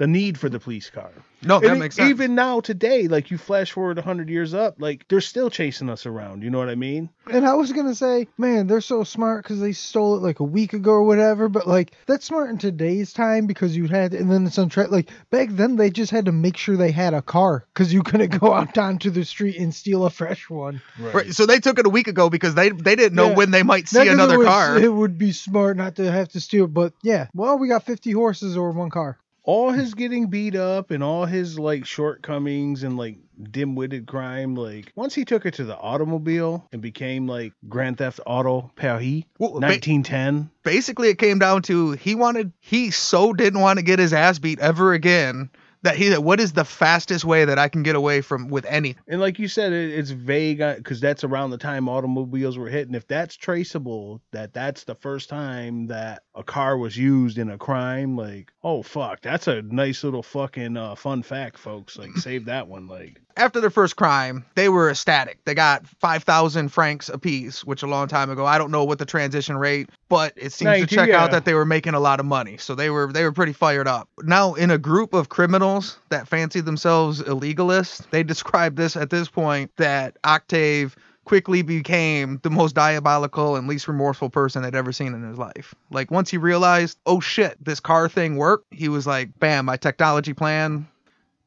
the 0.00 0.06
need 0.06 0.38
for 0.38 0.48
the 0.48 0.58
police 0.58 0.88
car. 0.88 1.10
No, 1.42 1.60
that 1.60 1.70
And 1.70 1.78
makes 1.80 1.96
sense. 1.96 2.08
Even 2.10 2.34
now, 2.34 2.60
today, 2.60 3.06
like 3.06 3.30
you 3.30 3.36
flash 3.38 3.72
forward 3.72 3.98
hundred 3.98 4.30
years 4.30 4.54
up, 4.54 4.76
like 4.78 5.06
they're 5.08 5.20
still 5.20 5.50
chasing 5.50 5.90
us 5.90 6.06
around. 6.06 6.42
You 6.42 6.48
know 6.50 6.58
what 6.58 6.70
I 6.70 6.74
mean? 6.74 7.10
And 7.30 7.46
I 7.46 7.52
was 7.54 7.70
gonna 7.72 7.94
say, 7.94 8.26
man, 8.38 8.66
they're 8.66 8.80
so 8.80 9.04
smart 9.04 9.42
because 9.44 9.60
they 9.60 9.72
stole 9.72 10.16
it 10.16 10.22
like 10.22 10.40
a 10.40 10.44
week 10.44 10.72
ago 10.72 10.92
or 10.92 11.02
whatever. 11.04 11.50
But 11.50 11.66
like, 11.66 11.92
that's 12.06 12.24
smart 12.24 12.48
in 12.48 12.56
today's 12.58 13.12
time 13.12 13.46
because 13.46 13.76
you 13.76 13.88
had, 13.88 14.14
and 14.14 14.30
then 14.30 14.46
it's 14.46 14.58
on 14.58 14.70
track. 14.70 14.90
Like 14.90 15.10
back 15.30 15.48
then, 15.50 15.76
they 15.76 15.90
just 15.90 16.10
had 16.10 16.24
to 16.26 16.32
make 16.32 16.56
sure 16.56 16.76
they 16.78 16.92
had 16.92 17.12
a 17.12 17.20
car 17.22 17.66
because 17.74 17.92
you 17.92 18.02
couldn't 18.02 18.38
go 18.40 18.54
out 18.54 18.76
onto 18.78 19.10
the 19.10 19.24
street 19.26 19.56
and 19.58 19.74
steal 19.74 20.06
a 20.06 20.10
fresh 20.10 20.48
one. 20.48 20.80
Right, 20.98 21.32
so 21.34 21.44
they 21.44 21.60
took 21.60 21.78
it 21.78 21.84
a 21.86 21.90
week 21.90 22.08
ago 22.08 22.30
because 22.30 22.54
they 22.54 22.70
they 22.70 22.96
didn't 22.96 23.14
know 23.16 23.28
Yeah. 23.30 23.36
when 23.36 23.50
they 23.50 23.62
might 23.62 23.92
Not 23.92 24.08
another 24.08 24.34
it 24.36 24.38
was- 24.38 24.46
car. 24.46 24.78
It 24.78 24.92
would 24.92 25.18
be 25.18 25.32
smart 25.32 25.76
not 25.76 25.96
to 25.96 26.10
have 26.10 26.28
to 26.30 26.40
steal, 26.40 26.66
but 26.66 26.94
yeah. 27.02 27.26
Well, 27.34 27.58
we 27.58 27.68
got 27.68 27.84
50 27.84 28.12
horses 28.12 28.56
or 28.56 28.70
one 28.72 28.88
car. 28.90 29.18
All 29.42 29.70
his 29.70 29.94
getting 29.94 30.28
beat 30.28 30.54
up 30.54 30.90
and 30.90 31.02
all 31.02 31.24
his 31.24 31.58
like 31.58 31.86
shortcomings 31.86 32.82
and 32.82 32.96
like 32.96 33.18
dim-witted 33.50 34.06
crime 34.06 34.54
like 34.54 34.92
once 34.96 35.14
he 35.14 35.24
took 35.24 35.46
it 35.46 35.54
to 35.54 35.64
the 35.64 35.76
automobile 35.78 36.68
and 36.72 36.82
became 36.82 37.26
like 37.26 37.54
grand 37.68 37.96
theft 37.96 38.20
auto 38.26 38.70
paris 38.76 39.22
Well, 39.38 39.52
ba- 39.52 39.66
1910 39.66 40.50
Basically, 40.62 41.08
it 41.08 41.16
came 41.18 41.38
down 41.38 41.62
to 41.62 41.92
he 41.92 42.14
wanted 42.14 42.52
he 42.60 42.90
so 42.90 43.32
didn't 43.32 43.60
want 43.60 43.78
to 43.78 43.82
get 43.82 43.98
his 43.98 44.12
ass 44.12 44.38
beat 44.38 44.58
ever 44.60 44.92
again 44.92 45.48
that 45.82 45.96
he 45.96 46.12
what 46.16 46.40
is 46.40 46.52
the 46.52 46.64
fastest 46.64 47.24
way 47.24 47.44
that 47.44 47.58
I 47.58 47.68
can 47.68 47.82
get 47.82 47.96
away 47.96 48.20
from 48.20 48.48
with 48.48 48.64
anything. 48.66 49.02
and 49.08 49.20
like 49.20 49.38
you 49.38 49.48
said 49.48 49.72
it, 49.72 49.90
it's 49.90 50.10
vague 50.10 50.58
because 50.58 51.00
that's 51.00 51.24
around 51.24 51.50
the 51.50 51.58
time 51.58 51.88
automobiles 51.88 52.58
were 52.58 52.68
hitting 52.68 52.94
if 52.94 53.06
that's 53.06 53.36
traceable 53.36 54.20
that 54.32 54.52
that's 54.52 54.84
the 54.84 54.94
first 54.94 55.28
time 55.28 55.86
that 55.86 56.22
a 56.34 56.42
car 56.42 56.76
was 56.76 56.96
used 56.96 57.38
in 57.38 57.50
a 57.50 57.58
crime 57.58 58.16
like 58.16 58.52
oh 58.62 58.82
fuck 58.82 59.20
that's 59.22 59.48
a 59.48 59.62
nice 59.62 60.04
little 60.04 60.22
fucking 60.22 60.76
uh, 60.76 60.94
fun 60.94 61.22
fact 61.22 61.58
folks 61.58 61.96
like 61.98 62.10
save 62.16 62.46
that 62.46 62.68
one 62.68 62.86
like 62.86 63.20
after 63.36 63.60
their 63.60 63.70
first 63.70 63.96
crime, 63.96 64.44
they 64.54 64.68
were 64.68 64.90
ecstatic. 64.90 65.38
They 65.44 65.54
got 65.54 65.86
5,000 65.86 66.68
francs 66.68 67.08
apiece, 67.08 67.64
which 67.64 67.82
a 67.82 67.86
long 67.86 68.06
time 68.06 68.28
ago. 68.28 68.44
I 68.44 68.58
don't 68.58 68.70
know 68.70 68.84
what 68.84 68.98
the 68.98 69.06
transition 69.06 69.56
rate, 69.56 69.88
but 70.08 70.34
it 70.36 70.52
seems 70.52 70.80
to 70.80 70.86
check 70.86 71.08
yeah. 71.08 71.22
out 71.22 71.30
that 71.30 71.44
they 71.44 71.54
were 71.54 71.64
making 71.64 71.94
a 71.94 72.00
lot 72.00 72.20
of 72.20 72.26
money. 72.26 72.58
So 72.58 72.74
they 72.74 72.90
were 72.90 73.10
they 73.12 73.24
were 73.24 73.32
pretty 73.32 73.52
fired 73.52 73.88
up. 73.88 74.08
Now, 74.22 74.54
in 74.54 74.70
a 74.70 74.78
group 74.78 75.14
of 75.14 75.28
criminals 75.30 75.69
that 76.08 76.28
fancy 76.28 76.60
themselves 76.60 77.22
illegalists, 77.22 78.08
they 78.10 78.22
describe 78.22 78.76
this 78.76 78.96
at 78.96 79.10
this 79.10 79.28
point 79.28 79.70
that 79.76 80.16
Octave 80.24 80.96
quickly 81.24 81.62
became 81.62 82.40
the 82.42 82.50
most 82.50 82.74
diabolical 82.74 83.56
and 83.56 83.68
least 83.68 83.86
remorseful 83.86 84.30
person 84.30 84.62
they'd 84.62 84.74
ever 84.74 84.92
seen 84.92 85.14
in 85.14 85.22
his 85.22 85.38
life. 85.38 85.74
Like 85.90 86.10
once 86.10 86.30
he 86.30 86.38
realized, 86.38 86.98
oh 87.06 87.20
shit, 87.20 87.56
this 87.64 87.78
car 87.78 88.08
thing 88.08 88.36
worked, 88.36 88.72
he 88.72 88.88
was 88.88 89.06
like, 89.06 89.38
bam, 89.38 89.66
my 89.66 89.76
technology 89.76 90.32
plan, 90.32 90.88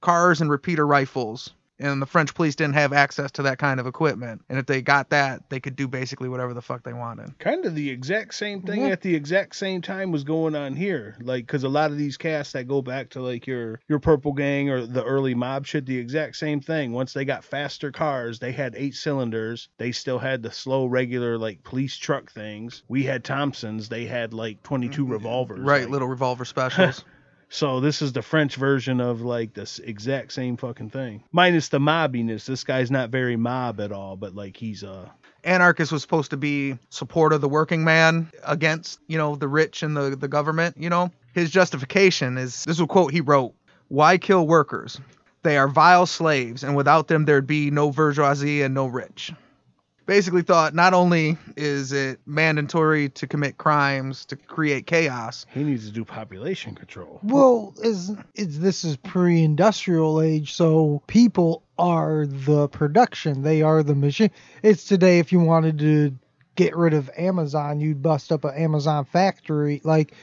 cars 0.02 0.42
and 0.42 0.50
repeater 0.50 0.88
rifles. 0.88 1.54
And 1.80 2.02
the 2.02 2.06
French 2.06 2.34
police 2.36 2.56
didn't 2.56 2.76
have 2.76 2.94
access 2.94 3.32
to 3.34 3.44
that 3.44 3.58
kind 3.58 3.80
of 3.80 3.88
equipment. 3.88 4.42
And 4.48 4.60
if 4.60 4.66
they 4.68 4.82
got 4.82 5.10
that, 5.10 5.50
they 5.50 5.60
could 5.60 5.76
do 5.76 5.88
basically 5.88 6.30
whatever 6.30 6.54
the 6.54 6.62
fuck 6.62 6.84
they 6.84 6.94
wanted. 6.94 7.38
kind 7.40 7.66
of 7.66 7.74
the 7.76 7.90
exact 7.90 8.36
same 8.36 8.62
thing 8.62 8.82
Yeah. 8.82 8.88
at 8.90 9.02
the 9.02 9.16
exact 9.16 9.56
same 9.56 9.82
time 9.82 10.12
was 10.12 10.24
going 10.24 10.56
on 10.56 10.76
here 10.76 11.16
like 11.22 11.46
because 11.48 11.64
a 11.64 11.70
lot 11.70 11.92
of 11.92 11.98
these 11.98 12.16
casts 12.18 12.54
that 12.54 12.68
go 12.68 12.82
back 12.82 13.10
to 13.12 13.22
like 13.22 13.48
your 13.48 13.80
your 13.88 14.00
purple 14.00 14.34
gang 14.34 14.70
or 14.70 14.86
the 14.86 15.04
early 15.04 15.34
mob 15.36 15.66
shit 15.66 15.86
the 15.86 15.98
exact 15.98 16.36
same 16.36 16.62
thing 16.62 16.92
once 16.92 17.14
they 17.14 17.26
got 17.26 17.44
faster 17.44 17.92
cars 17.92 18.40
they 18.40 18.52
had 18.52 18.76
eight 18.78 18.96
cylinders 18.96 19.70
they 19.78 19.92
still 19.92 20.20
had 20.20 20.42
the 20.44 20.52
slow 20.52 20.86
regular 20.86 21.38
like 21.38 21.64
police 21.64 21.98
truck 21.98 22.32
things 22.32 22.84
we 22.88 23.04
had 23.04 23.24
thompsons 23.24 23.90
they 23.90 24.06
had 24.06 24.34
like 24.34 24.62
22 24.64 25.04
mm-hmm. 25.04 25.12
revolvers 25.12 25.60
Right, 25.60 25.82
like- 25.82 25.90
little 25.90 26.08
revolver 26.08 26.46
specials. 26.46 27.04
so 27.54 27.80
this 27.80 28.02
is 28.02 28.12
the 28.14 28.22
french 28.22 28.56
version 28.56 29.00
of 29.00 29.22
like 29.22 29.54
this 29.54 29.80
exact 29.80 30.34
same 30.34 30.58
fucking 30.58 30.90
thing 30.90 31.24
minus 31.32 31.70
the 31.70 31.80
mobbiness 31.80 32.46
this 32.46 32.64
guy's 32.64 32.90
not 32.90 33.10
very 33.10 33.36
mob 33.36 33.80
at 33.80 33.92
all 33.92 34.16
but 34.16 34.36
like 34.36 34.58
he's 34.58 34.84
uh 34.84 35.08
Anarchist 35.44 35.92
was 35.92 36.02
supposed 36.02 36.32
to 36.32 36.38
be 36.38 36.78
support 36.90 37.34
of 37.34 37.42
the 37.42 37.50
working 37.50 37.84
man 37.84 38.32
against, 38.46 39.00
you 39.08 39.18
know, 39.18 39.36
the 39.36 39.48
rich 39.48 39.84
and 39.84 39.96
the, 39.96 40.16
the 40.16 40.30
government, 40.30 40.78
you 40.80 40.90
know. 40.90 41.12
His 41.34 41.52
justification 41.52 42.38
is 42.38 42.64
this 42.64 42.78
is 42.78 42.80
a 42.80 42.88
quote 42.88 43.12
he 43.12 43.22
wrote 43.22 43.54
Why 43.90 44.18
kill 44.18 44.48
workers? 44.48 45.00
They 45.42 45.58
are 45.58 45.68
vile 45.68 46.06
slaves, 46.06 46.64
and 46.64 46.76
without 46.76 47.10
them 47.10 47.26
there'd 47.26 47.48
be 47.48 47.70
no 47.70 47.92
bourgeoisie 47.92 48.62
and 48.62 48.74
no 48.74 48.86
rich. 48.86 49.34
Basically 50.06 50.42
thought 50.42 50.74
not 50.74 50.94
only 50.94 51.38
is 51.56 51.92
it 51.92 52.20
mandatory 52.26 53.10
to 53.10 53.28
commit 53.28 53.58
crimes 53.58 54.26
to 54.26 54.36
create 54.36 54.88
chaos, 54.88 55.46
He 55.52 55.64
needs 55.64 55.86
to 55.88 55.92
do 55.92 56.06
population 56.06 56.76
control. 56.76 57.20
Well, 57.24 57.74
is 57.82 58.12
is 58.36 58.60
this 58.60 58.84
is 58.84 58.98
pre-industrial 58.98 60.22
age, 60.22 60.54
so 60.54 61.02
people 61.08 61.64
are 61.78 62.26
the 62.26 62.68
production. 62.68 63.44
They 63.44 63.62
are 63.62 63.84
the 63.84 63.96
machine. 63.96 64.32
It's 64.62 64.86
today 64.86 65.20
if 65.20 65.32
you 65.32 65.40
wanted 65.40 65.80
to 65.80 66.16
get 66.56 66.76
rid 66.76 66.94
of 66.94 67.10
Amazon, 67.18 67.80
you'd 67.80 68.02
bust 68.02 68.32
up 68.32 68.44
an 68.44 68.56
Amazon 68.56 69.06
factory. 69.06 69.82
Like 69.84 70.14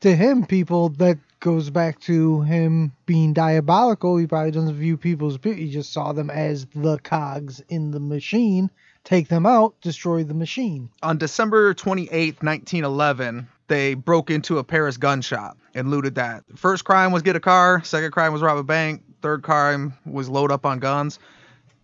to 0.00 0.14
him, 0.14 0.46
people 0.46 0.90
that 0.90 1.18
goes 1.40 1.70
back 1.70 1.98
to 2.00 2.42
him 2.42 2.92
being 3.06 3.32
diabolical. 3.32 4.16
He 4.16 4.26
probably 4.26 4.50
doesn't 4.50 4.76
view 4.76 4.96
people 4.96 5.28
as 5.28 5.38
people. 5.38 5.58
He 5.58 5.70
just 5.70 5.92
saw 5.92 6.12
them 6.12 6.30
as 6.30 6.66
the 6.74 6.98
cogs 6.98 7.60
in 7.68 7.90
the 7.90 8.00
machine. 8.00 8.70
Take 9.04 9.28
them 9.28 9.46
out, 9.46 9.74
destroy 9.80 10.24
the 10.24 10.34
machine. 10.34 10.90
on 11.02 11.18
December 11.18 11.74
28th, 11.74 12.42
1911, 12.42 13.48
they 13.68 13.94
broke 13.94 14.30
into 14.30 14.58
a 14.58 14.64
Paris 14.64 14.96
gun 14.96 15.22
shop 15.22 15.56
and 15.74 15.90
looted 15.90 16.16
that. 16.16 16.44
First 16.56 16.84
crime 16.84 17.10
was 17.12 17.22
get 17.22 17.34
a 17.36 17.40
car, 17.40 17.82
second 17.82 18.10
crime 18.12 18.32
was 18.32 18.42
rob 18.42 18.58
a 18.58 18.62
bank, 18.62 19.02
third 19.22 19.42
crime 19.42 19.94
was 20.04 20.28
load 20.28 20.50
up 20.52 20.66
on 20.66 20.78
guns. 20.80 21.18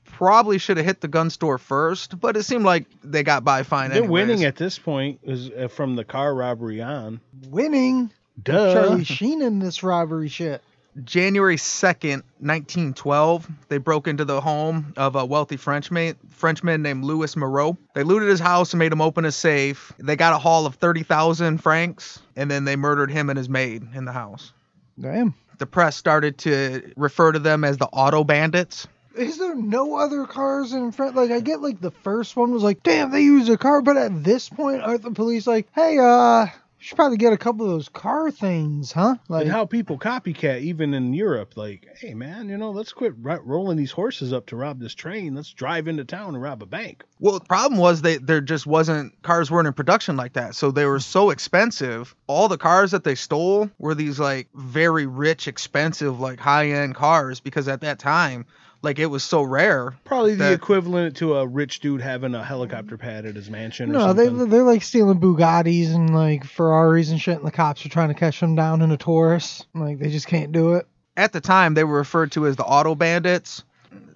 Probably 0.05 0.59
should 0.59 0.77
have 0.77 0.87
hit 0.87 1.01
the 1.01 1.09
gun 1.09 1.31
store 1.31 1.59
first, 1.59 2.19
but 2.21 2.37
it 2.37 2.45
seemed 2.45 2.65
like 2.65 2.87
they 3.03 3.23
got 3.23 3.45
by 3.45 3.63
fine 3.65 3.91
They're 3.91 3.99
anyways. 4.05 4.29
winning 4.29 4.45
at 4.45 4.57
this 4.57 4.79
point 4.79 5.21
is 5.23 5.51
uh, 5.51 5.69
from 5.69 5.97
the 5.97 6.05
car 6.05 6.35
robbery 6.35 6.81
on. 6.81 7.21
Winning. 7.49 8.11
Duh. 8.43 8.73
Charlie 8.75 9.05
Sheen 9.05 9.43
in 9.43 9.59
this 9.59 9.83
robbery 9.83 10.29
shit. 10.29 10.63
January 11.05 11.57
2nd, 11.57 12.23
1912, 12.41 13.49
they 13.69 13.79
broke 13.79 14.09
into 14.09 14.25
the 14.25 14.41
home 14.41 14.95
of 14.97 15.15
a 15.17 15.25
wealthy 15.25 15.57
Frenchman, 15.57 16.17
Frenchman 16.31 16.83
named 16.83 17.05
Louis 17.05 17.37
Moreau. 17.37 17.77
They 17.95 18.03
looted 18.03 18.29
his 18.29 18.41
house 18.41 18.73
and 18.73 18.79
made 18.79 18.93
him 18.93 19.03
open 19.03 19.25
a 19.25 19.33
safe. 19.33 19.93
They 19.99 20.17
got 20.17 20.33
a 20.33 20.39
haul 20.39 20.65
of 20.67 20.77
30,000 20.77 21.59
francs, 21.59 22.21
and 22.35 22.51
then 22.51 22.65
they 22.65 22.77
murdered 22.77 23.11
him 23.11 23.29
and 23.29 23.37
his 23.37 23.49
maid 23.49 23.87
in 23.95 24.05
the 24.05 24.13
house. 24.13 24.53
Damn. 24.99 25.35
The 25.59 25.67
press 25.67 25.97
started 25.97 26.39
to 26.39 26.93
refer 26.97 27.33
to 27.33 27.39
them 27.39 27.65
as 27.65 27.77
the 27.77 27.87
Auto 27.87 28.25
Bandits. 28.25 28.87
Is 29.17 29.39
there 29.39 29.55
no 29.55 29.97
other 29.97 30.27
cars 30.27 30.73
in 30.75 30.93
front? 30.93 31.17
Like, 31.17 31.31
I 31.31 31.41
get 31.41 31.63
like 31.63 31.81
the 31.81 31.91
first 31.91 32.37
one 32.37 32.53
was 32.53 32.63
like, 32.63 32.83
damn, 32.83 33.11
they 33.11 33.23
use 33.23 33.49
a 33.49 33.57
car, 33.57 33.81
but 33.81 33.97
at 33.97 34.23
this 34.23 34.49
point, 34.51 34.83
aren't 34.83 35.03
the 35.03 35.11
police 35.11 35.47
like, 35.47 35.69
hey, 35.75 35.99
uh, 35.99 36.47
should 36.87 36.95
probably 36.95 37.17
get 37.17 37.33
a 37.33 37.37
couple 37.37 37.67
of 37.67 37.73
those 37.73 37.89
car 37.89 38.31
things, 38.31 38.93
huh? 38.93 39.17
Like, 39.29 39.43
and 39.43 39.51
how 39.51 39.67
people 39.67 39.99
copycat 39.99 40.61
even 40.61 40.95
in 40.95 41.13
Europe, 41.13 41.57
like, 41.57 41.89
hey 41.99 42.15
man, 42.15 42.49
you 42.49 42.57
know, 42.57 42.71
let's 42.71 42.93
quit 42.93 43.13
ro- 43.21 43.41
rolling 43.43 43.77
these 43.77 43.91
horses 43.91 44.33
up 44.33 44.47
to 44.47 44.57
rob 44.57 44.79
this 44.79 44.95
train. 44.95 45.35
Let's 45.35 45.53
drive 45.53 45.89
into 45.89 46.05
town 46.05 46.35
and 46.35 46.43
rob 46.43 46.63
a 46.63 46.67
bank. 46.67 47.03
Well, 47.19 47.35
the 47.35 47.45
problem 47.45 47.81
was 47.81 48.03
they 48.03 48.19
there 48.19 48.41
just 48.41 48.69
wasn't 48.69 49.21
cars 49.23 49.51
weren't 49.51 49.67
in 49.67 49.73
production 49.73 50.17
like 50.17 50.35
that, 50.35 50.55
so 50.55 50.71
they 50.71 50.87
were 50.87 51.01
so 51.01 51.31
expensive. 51.31 52.15
All 52.29 52.47
the 52.47 52.57
cars 52.57 52.93
that 52.93 53.03
they 53.03 53.17
stole 53.17 53.69
were 53.79 53.97
these 53.97 54.21
like 54.21 54.49
very 54.55 55.07
rich, 55.07 55.49
expensive, 55.49 56.21
like 56.21 56.39
high 56.39 56.69
end 56.71 56.95
cars 56.95 57.41
because 57.41 57.67
at 57.67 57.81
that 57.81 57.99
time, 57.99 58.47
like 58.87 58.99
it 58.99 59.07
was 59.07 59.23
so 59.23 59.43
rare. 59.43 59.95
Probably 60.05 60.33
the 60.35 60.45
That- 60.45 60.53
equivalent 60.55 61.17
to 61.19 61.35
a 61.37 61.47
rich 61.47 61.81
dude 61.81 62.01
having 62.01 62.35
a 62.35 62.43
helicopter 62.43 62.97
pad 62.97 63.27
at 63.27 63.35
his 63.35 63.51
mansion. 63.51 63.93
No, 63.93 64.15
they, 64.15 64.27
something. 64.27 64.49
they're 64.49 64.63
like 64.63 64.83
stealing 64.83 65.21
Bugattis 65.21 65.95
and 65.95 66.15
like 66.15 66.45
Ferraris 66.45 67.11
and 67.11 67.21
shit, 67.21 67.37
and 67.37 67.47
the 67.47 67.51
cops 67.51 67.85
are 67.85 67.91
trying 67.91 68.09
to 68.09 68.15
catch 68.15 68.41
them 68.41 68.55
down 68.55 68.81
in 68.81 68.91
a 68.91 68.97
Taurus. 68.97 69.67
Like, 69.75 69.99
they 69.99 70.09
just 70.09 70.27
can't 70.29 70.53
do 70.53 70.75
it. 70.75 70.87
At 71.19 71.33
the 71.35 71.41
time, 71.43 71.75
they 71.75 71.85
were 71.85 71.97
referred 71.99 72.33
to 72.33 72.47
as 72.47 72.57
the 72.57 72.65
Auto 72.65 72.95
Bandits. 72.95 73.65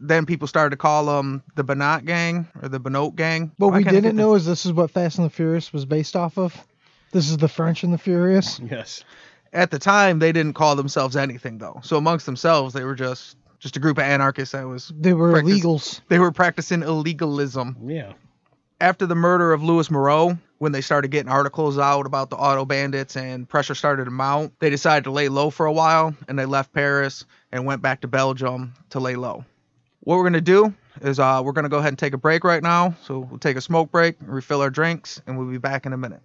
Then 0.03 0.25
people 0.25 0.47
started 0.49 0.71
to 0.71 0.77
call 0.77 1.05
them 1.07 1.43
the 1.57 1.65
Banat 1.65 2.05
Gang 2.07 2.49
or 2.63 2.69
the 2.69 2.81
Banot 2.81 3.17
Gang. 3.17 3.51
What 3.59 3.73
Why 3.73 3.79
we 3.79 3.85
didn't 3.85 4.17
know 4.17 4.35
is 4.35 4.47
this 4.47 4.65
is 4.65 4.73
what 4.73 4.91
Fast 4.91 5.19
and 5.19 5.27
the 5.27 5.31
Furious 5.31 5.73
was 5.73 5.85
based 5.85 6.17
off 6.17 6.39
of. 6.39 6.57
This 7.13 7.29
is 7.29 7.37
the 7.39 7.49
French 7.49 7.83
and 7.83 7.93
the 7.93 7.99
Furious. 7.99 8.61
yes. 8.61 9.05
At 9.53 9.71
the 9.73 9.79
time, 9.81 10.21
they 10.21 10.31
didn't 10.31 10.53
call 10.53 10.77
themselves 10.77 11.17
anything 11.17 11.59
though. 11.59 11.81
So 11.83 11.97
amongst 11.97 12.25
themselves, 12.25 12.73
they 12.73 12.85
were 12.85 12.95
just 12.95 13.37
just 13.61 13.77
a 13.77 13.81
group 13.81 13.99
of 13.99 14.05
anarchists 14.05 14.53
that 14.53 14.67
was 14.67 14.93
They 14.99 15.13
were 15.13 15.33
Practice- 15.33 15.61
illegals. 15.61 16.01
they 16.09 16.19
were 16.19 16.33
practicing 16.33 16.81
illegalism. 16.81 17.77
Yeah. 17.87 18.13
after 18.81 19.07
the 19.07 19.15
murder 19.15 19.53
of 19.53 19.63
Louis 19.63 19.91
Moreau, 19.91 20.39
when 20.59 20.73
they 20.73 20.81
started 20.81 21.11
getting 21.11 21.31
articles 21.31 21.79
out 21.79 22.07
about 22.07 22.31
the 22.31 22.37
auto 22.37 22.65
bandits 22.65 23.17
and 23.17 23.49
pressure 23.49 23.75
started 23.75 24.07
to 24.07 24.11
mount, 24.11 24.59
they 24.59 24.71
decided 24.71 25.05
to 25.05 25.11
lay 25.11 25.29
low 25.29 25.51
for 25.51 25.67
a 25.67 25.73
while 25.73 26.15
and 26.29 26.39
they 26.39 26.47
left 26.47 26.73
Paris 26.73 27.25
and 27.53 27.65
went 27.67 27.83
back 27.83 28.01
to 28.01 28.09
Belgium 28.09 28.73
to 28.91 28.99
lay 29.01 29.17
low. 29.17 29.45
What 30.01 30.17
we're 30.17 30.25
gonna 30.25 30.41
do 30.41 30.75
is 31.03 31.19
uh, 31.19 31.43
we're 31.45 31.53
gonna 31.53 31.69
go 31.69 31.79
ahead 31.79 31.89
and 31.89 31.99
take 31.99 32.15
a 32.15 32.19
break 32.19 32.43
right 32.45 32.63
now. 32.63 32.95
So 33.05 33.21
we'll 33.21 33.39
take 33.39 33.57
a 33.59 33.61
smoke 33.61 33.91
break, 33.91 34.17
refill 34.21 34.63
our 34.63 34.71
drinks, 34.71 35.21
and 35.27 35.37
we'll 35.39 35.49
be 35.51 35.59
back 35.59 35.85
in 35.85 35.93
a 35.93 35.99
minute. 35.99 36.23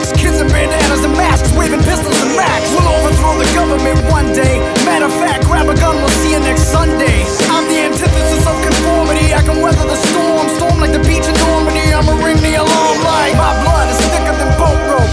Kids 0.00 0.40
in 0.40 0.48
bandanas 0.48 1.04
and 1.04 1.12
masks, 1.12 1.52
waving 1.52 1.82
pistols 1.84 2.16
and 2.22 2.32
racks. 2.32 2.70
We'll 2.72 2.88
overthrow 2.88 3.36
the 3.36 3.48
government 3.52 4.00
one 4.08 4.32
day. 4.32 4.56
Matter 4.88 5.04
of 5.04 5.12
fact, 5.20 5.44
grab 5.44 5.68
a 5.68 5.74
gun, 5.74 5.96
we'll 5.96 6.16
see 6.24 6.32
you 6.32 6.40
next 6.40 6.72
Sunday. 6.72 7.26
I'm 7.52 7.68
the 7.68 7.92
antithesis 7.92 8.46
of 8.48 8.56
conformity. 8.64 9.34
I 9.34 9.42
can 9.44 9.60
weather 9.60 9.84
the 9.84 9.98
storm, 10.08 10.48
storm 10.56 10.80
like 10.80 10.92
the 10.92 11.04
beach 11.04 11.28
in 11.28 11.36
Normandy. 11.44 11.92
I'ma 11.92 12.16
ring 12.24 12.40
the 12.40 12.56
alarm 12.56 12.98
like 13.04 13.36
my 13.36 13.52
blood 13.60 13.92
is 13.92 14.00
thicker 14.08 14.32
than 14.32 14.48
boat 14.56 14.80
rope, 14.88 15.12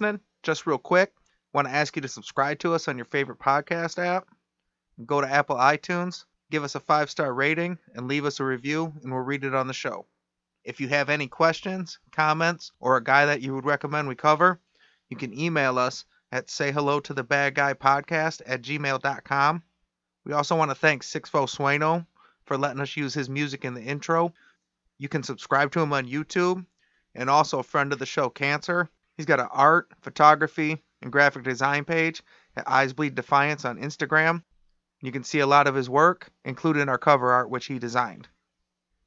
listening. 0.00 0.20
Just 0.44 0.64
real 0.64 0.78
quick, 0.78 1.12
want 1.52 1.66
to 1.66 1.74
ask 1.74 1.96
you 1.96 2.02
to 2.02 2.08
subscribe 2.08 2.60
to 2.60 2.72
us 2.72 2.86
on 2.86 2.96
your 2.96 3.04
favorite 3.04 3.40
podcast 3.40 3.98
app. 3.98 4.28
Go 5.04 5.20
to 5.20 5.28
Apple 5.28 5.56
iTunes, 5.56 6.24
give 6.52 6.62
us 6.62 6.76
a 6.76 6.80
five 6.80 7.10
star 7.10 7.34
rating, 7.34 7.78
and 7.94 8.06
leave 8.06 8.24
us 8.24 8.38
a 8.38 8.44
review, 8.44 8.92
and 9.02 9.12
we'll 9.12 9.22
read 9.22 9.42
it 9.42 9.56
on 9.56 9.66
the 9.66 9.72
show. 9.72 10.06
If 10.62 10.80
you 10.80 10.86
have 10.86 11.10
any 11.10 11.26
questions, 11.26 11.98
comments, 12.12 12.70
or 12.78 12.96
a 12.96 13.02
guy 13.02 13.26
that 13.26 13.40
you 13.40 13.56
would 13.56 13.64
recommend 13.64 14.06
we 14.06 14.14
cover, 14.14 14.60
you 15.08 15.16
can 15.16 15.36
email 15.36 15.80
us 15.80 16.04
at 16.30 16.48
say 16.48 16.70
hello 16.70 17.00
to 17.00 17.12
the 17.12 17.24
bad 17.24 17.56
guy 17.56 17.74
podcast 17.74 18.40
at 18.46 18.62
gmail.com. 18.62 19.62
We 20.24 20.32
also 20.32 20.54
want 20.54 20.70
to 20.70 20.76
thank 20.76 21.02
Sixfo 21.02 21.48
Sueno 21.48 22.06
for 22.44 22.56
letting 22.56 22.80
us 22.80 22.96
use 22.96 23.14
his 23.14 23.28
music 23.28 23.64
in 23.64 23.74
the 23.74 23.82
intro. 23.82 24.32
You 24.96 25.08
can 25.08 25.24
subscribe 25.24 25.72
to 25.72 25.80
him 25.80 25.92
on 25.92 26.06
YouTube 26.06 26.64
and 27.16 27.28
also 27.28 27.58
a 27.58 27.64
friend 27.64 27.92
of 27.92 27.98
the 27.98 28.06
show, 28.06 28.30
Cancer. 28.30 28.88
He's 29.18 29.26
got 29.26 29.40
an 29.40 29.48
art, 29.50 29.90
photography, 30.00 30.80
and 31.02 31.10
graphic 31.10 31.42
design 31.42 31.84
page 31.84 32.22
at 32.56 32.68
Eyes 32.68 32.92
Bleed 32.92 33.16
Defiance 33.16 33.64
on 33.64 33.76
Instagram. 33.76 34.44
You 35.02 35.10
can 35.10 35.24
see 35.24 35.40
a 35.40 35.46
lot 35.46 35.66
of 35.66 35.74
his 35.74 35.90
work, 35.90 36.30
including 36.44 36.88
our 36.88 36.98
cover 36.98 37.32
art, 37.32 37.50
which 37.50 37.66
he 37.66 37.80
designed. 37.80 38.28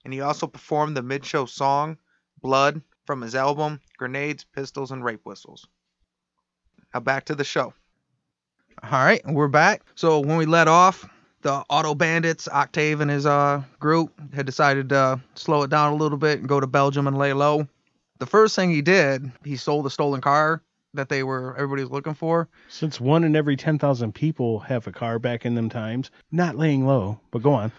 And 0.04 0.13
he 0.13 0.19
also 0.19 0.47
performed 0.47 0.97
the 0.97 1.02
mid 1.02 1.26
show 1.26 1.45
song, 1.45 1.97
Blood, 2.41 2.82
from 3.06 3.21
his 3.21 3.36
album, 3.36 3.80
Grenades, 3.97 4.43
Pistols, 4.43 4.91
and 4.91 5.02
Rape 5.04 5.21
Whistles. 5.24 5.65
Now 6.93 7.00
back 7.00 7.26
to 7.26 7.36
the 7.36 7.45
show. 7.45 7.74
All 8.84 8.91
right, 8.91 9.21
we're 9.26 9.47
back. 9.47 9.84
So 9.95 10.19
when 10.19 10.36
we 10.36 10.45
let 10.45 10.67
off, 10.67 11.08
the 11.41 11.63
auto 11.69 11.95
bandits, 11.95 12.50
Octave 12.50 13.00
and 13.00 13.10
his 13.10 13.26
uh 13.26 13.63
group 13.80 14.12
had 14.34 14.45
decided 14.45 14.89
to 14.89 15.21
slow 15.36 15.63
it 15.63 15.69
down 15.69 15.93
a 15.93 15.95
little 15.95 16.17
bit 16.17 16.39
and 16.39 16.50
go 16.50 16.60
to 16.60 16.67
Belgium 16.67 17.08
and 17.08 17.17
lay 17.17 17.32
low. 17.32 17.65
The 18.22 18.28
first 18.28 18.56
thing 18.56 18.70
he 18.70 18.84
did, 18.84 19.32
he 19.44 19.56
sold 19.56 19.84
the 19.84 19.90
stolen 19.90 20.22
car 20.22 20.62
that 20.94 21.10
they 21.10 21.24
were 21.24 21.56
everybody 21.58 21.82
was 21.82 21.90
looking 21.90 22.14
for. 22.14 22.48
Since 22.70 23.02
one 23.02 23.24
in 23.24 23.36
every 23.36 23.56
10,000 23.58 24.14
people 24.14 24.60
have 24.60 24.86
a 24.86 24.92
car 24.92 25.18
back 25.18 25.44
in 25.44 25.56
them 25.56 25.70
times, 25.70 26.12
not 26.32 26.56
laying 26.56 26.86
low, 26.86 27.20
but 27.32 27.42
go 27.42 27.52
on. 27.54 27.72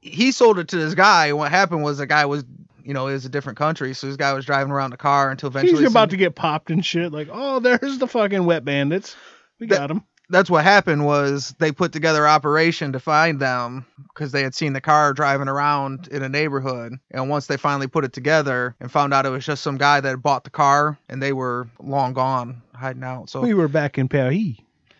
He 0.00 0.32
sold 0.32 0.58
it 0.58 0.68
to 0.68 0.78
this 0.78 0.94
guy, 0.94 1.26
and 1.26 1.36
what 1.36 1.50
happened 1.50 1.82
was 1.82 1.98
the 1.98 2.06
guy 2.06 2.24
was, 2.24 2.42
you 2.82 2.94
know, 2.94 3.06
it 3.08 3.12
was 3.12 3.26
a 3.26 3.28
different 3.28 3.58
country, 3.58 3.92
so 3.92 4.06
this 4.06 4.16
guy 4.16 4.32
was 4.32 4.46
driving 4.46 4.72
around 4.72 4.92
the 4.92 4.96
car 4.96 5.30
until 5.30 5.50
eventually. 5.50 5.82
He's 5.82 5.90
about 5.90 6.04
some- 6.04 6.08
to 6.08 6.16
get 6.16 6.34
popped 6.34 6.70
and 6.70 6.82
shit. 6.82 7.12
Like, 7.12 7.28
oh, 7.30 7.60
there's 7.60 7.98
the 7.98 8.08
fucking 8.08 8.46
wet 8.46 8.64
bandits. 8.64 9.14
We 9.60 9.66
That- 9.66 9.76
got 9.76 9.86
them. 9.88 10.04
That's 10.32 10.50
what 10.50 10.64
happened 10.64 11.04
was 11.04 11.54
they 11.58 11.70
put 11.70 11.92
together 11.92 12.26
operation 12.26 12.92
to 12.92 12.98
find 12.98 13.38
them 13.38 13.86
because 14.12 14.32
they 14.32 14.42
had 14.42 14.54
seen 14.54 14.72
the 14.72 14.80
car 14.80 15.12
driving 15.12 15.46
around 15.48 16.08
in 16.08 16.22
a 16.22 16.28
neighborhood 16.28 16.94
and 17.10 17.28
once 17.28 17.46
they 17.46 17.56
finally 17.56 17.86
put 17.86 18.04
it 18.04 18.12
together 18.12 18.74
and 18.80 18.90
found 18.90 19.14
out 19.14 19.26
it 19.26 19.30
was 19.30 19.44
just 19.46 19.62
some 19.62 19.76
guy 19.78 20.00
that 20.00 20.08
had 20.08 20.22
bought 20.22 20.44
the 20.44 20.50
car 20.50 20.98
and 21.08 21.22
they 21.22 21.32
were 21.32 21.68
long 21.80 22.12
gone 22.12 22.62
hiding 22.74 23.04
out 23.04 23.30
so 23.30 23.40
We 23.42 23.54
were 23.54 23.68
back 23.68 23.98
in 23.98 24.08
Paris. 24.08 24.54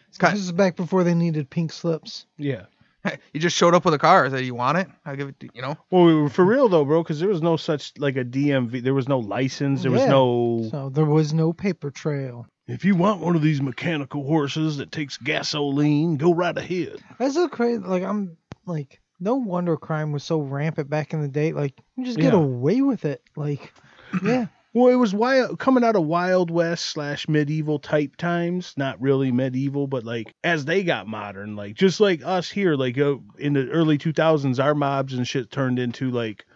it's 0.09 0.19
kind 0.19 0.37
This 0.37 0.45
is 0.45 0.53
back 0.53 0.77
before 0.77 1.03
they 1.03 1.15
needed 1.15 1.51
pink 1.51 1.73
slips. 1.73 2.27
Yeah. 2.37 2.67
you 3.33 3.41
just 3.41 3.57
showed 3.57 3.75
up 3.75 3.85
with 3.85 3.95
a 3.95 3.99
car 3.99 4.31
said 4.31 4.45
you 4.45 4.55
want 4.55 4.79
it 4.79 4.87
i'll 5.05 5.17
give 5.17 5.29
it 5.29 5.41
to 5.41 5.49
you 5.55 5.61
know 5.61 5.77
Well, 5.91 6.05
we 6.05 6.15
were 6.15 6.29
for 6.29 6.45
real 6.45 6.69
though, 6.69 6.85
bro, 6.85 7.03
because 7.03 7.19
there 7.19 7.29
was 7.29 7.43
no 7.43 7.57
such 7.57 7.93
like 7.99 8.17
a 8.17 8.25
DMV. 8.25 8.83
There 8.83 8.95
was 8.95 9.09
no 9.09 9.19
license. 9.19 9.83
There 9.83 9.91
was 9.91 10.07
no. 10.07 10.69
So 10.71 10.89
there 10.89 11.05
was 11.05 11.33
no 11.35 11.53
paper 11.53 11.91
trail. 11.91 12.47
If 12.73 12.87
you 12.87 12.95
want 12.97 13.21
one 13.21 13.37
of 13.37 13.43
these 13.43 13.61
mechanical 13.61 14.25
horses 14.25 14.79
that 14.79 14.91
takes 14.91 15.19
gasoline, 15.19 16.17
go 16.17 16.33
right 16.33 16.57
ahead. 16.57 16.97
That's 17.19 17.35
so 17.35 17.47
crazy. 17.49 17.83
Like 17.83 18.03
I'm 18.03 18.39
like, 18.65 19.01
no 19.21 19.35
wonder 19.35 19.77
crime 19.77 20.11
was 20.11 20.25
so 20.25 20.41
rampant 20.41 20.89
back 20.89 21.13
in 21.13 21.21
the 21.21 21.29
day. 21.29 21.53
Like 21.53 21.75
you 21.97 22.05
just 22.07 22.19
get 22.19 22.33
Yeah. 22.33 22.39
away 22.39 22.81
with 22.81 23.05
it. 23.05 23.23
Like, 23.37 23.75
yeah, 24.23 24.47
Well, 24.73 24.91
it 24.91 24.97
was 24.97 25.15
wild 25.15 25.59
coming 25.59 25.85
out 25.85 25.97
of 25.97 26.05
Wild 26.07 26.51
West 26.51 26.87
slash 26.87 27.29
medieval 27.29 27.79
type 27.79 28.17
times. 28.17 28.73
Not 28.79 29.01
really 29.03 29.31
medieval, 29.33 29.87
but 29.87 30.05
like 30.05 30.35
as 30.43 30.65
they 30.65 30.83
got 30.83 31.07
modern, 31.07 31.57
like 31.57 31.75
just 31.75 32.01
like 32.01 32.23
us 32.25 32.51
here, 32.51 32.75
like 32.75 32.97
uh, 32.97 33.17
in 33.39 33.53
the 33.53 33.69
early 33.69 33.99
2000s, 33.99 34.59
our 34.65 34.75
mobs 34.75 35.13
and 35.13 35.29
shit 35.29 35.51
turned 35.51 35.79
into 35.79 36.11
like 36.11 36.47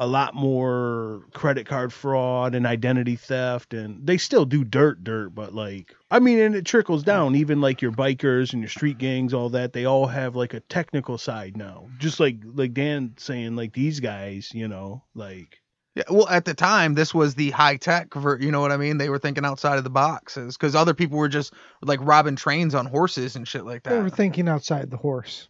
a 0.00 0.06
lot 0.06 0.34
more 0.34 1.26
credit 1.34 1.66
card 1.66 1.92
fraud 1.92 2.54
and 2.54 2.66
identity 2.66 3.16
theft, 3.16 3.74
and 3.74 4.06
they 4.06 4.16
still 4.16 4.46
do 4.46 4.64
dirt, 4.64 5.04
dirt, 5.04 5.34
but 5.34 5.54
like 5.54 5.94
I 6.10 6.18
mean, 6.20 6.38
and 6.38 6.54
it 6.54 6.64
trickles 6.64 7.04
down. 7.04 7.36
Even 7.36 7.60
like 7.60 7.82
your 7.82 7.92
bikers 7.92 8.54
and 8.54 8.62
your 8.62 8.70
street 8.70 8.96
gangs, 8.96 9.34
all 9.34 9.50
that, 9.50 9.74
they 9.74 9.84
all 9.84 10.06
have 10.06 10.34
like 10.34 10.54
a 10.54 10.60
technical 10.60 11.18
side 11.18 11.54
now. 11.54 11.86
Just 11.98 12.18
like 12.18 12.38
like 12.44 12.72
Dan 12.72 13.12
saying, 13.18 13.56
like 13.56 13.74
these 13.74 14.00
guys, 14.00 14.50
you 14.54 14.68
know, 14.68 15.04
like. 15.14 15.60
yeah, 15.94 16.04
well 16.08 16.28
at 16.28 16.46
the 16.46 16.54
time 16.54 16.94
this 16.94 17.12
was 17.12 17.34
the 17.34 17.50
high 17.50 17.76
tech 17.76 18.14
ver- 18.14 18.38
you 18.40 18.50
know 18.50 18.60
what 18.60 18.70
i 18.72 18.76
mean 18.76 18.96
they 18.96 19.10
were 19.10 19.18
thinking 19.18 19.44
outside 19.44 19.76
of 19.76 19.84
the 19.84 19.90
boxes 19.90 20.56
because 20.56 20.74
other 20.76 20.94
people 20.94 21.18
were 21.18 21.28
just 21.28 21.52
like 21.82 21.98
robbing 22.00 22.36
trains 22.36 22.74
on 22.74 22.86
horses 22.86 23.34
and 23.36 23.46
shit 23.46 23.66
like 23.66 23.82
that 23.82 23.90
they 23.90 24.00
were 24.00 24.08
thinking 24.08 24.48
outside 24.48 24.88
the 24.90 24.96
horse. 24.96 25.48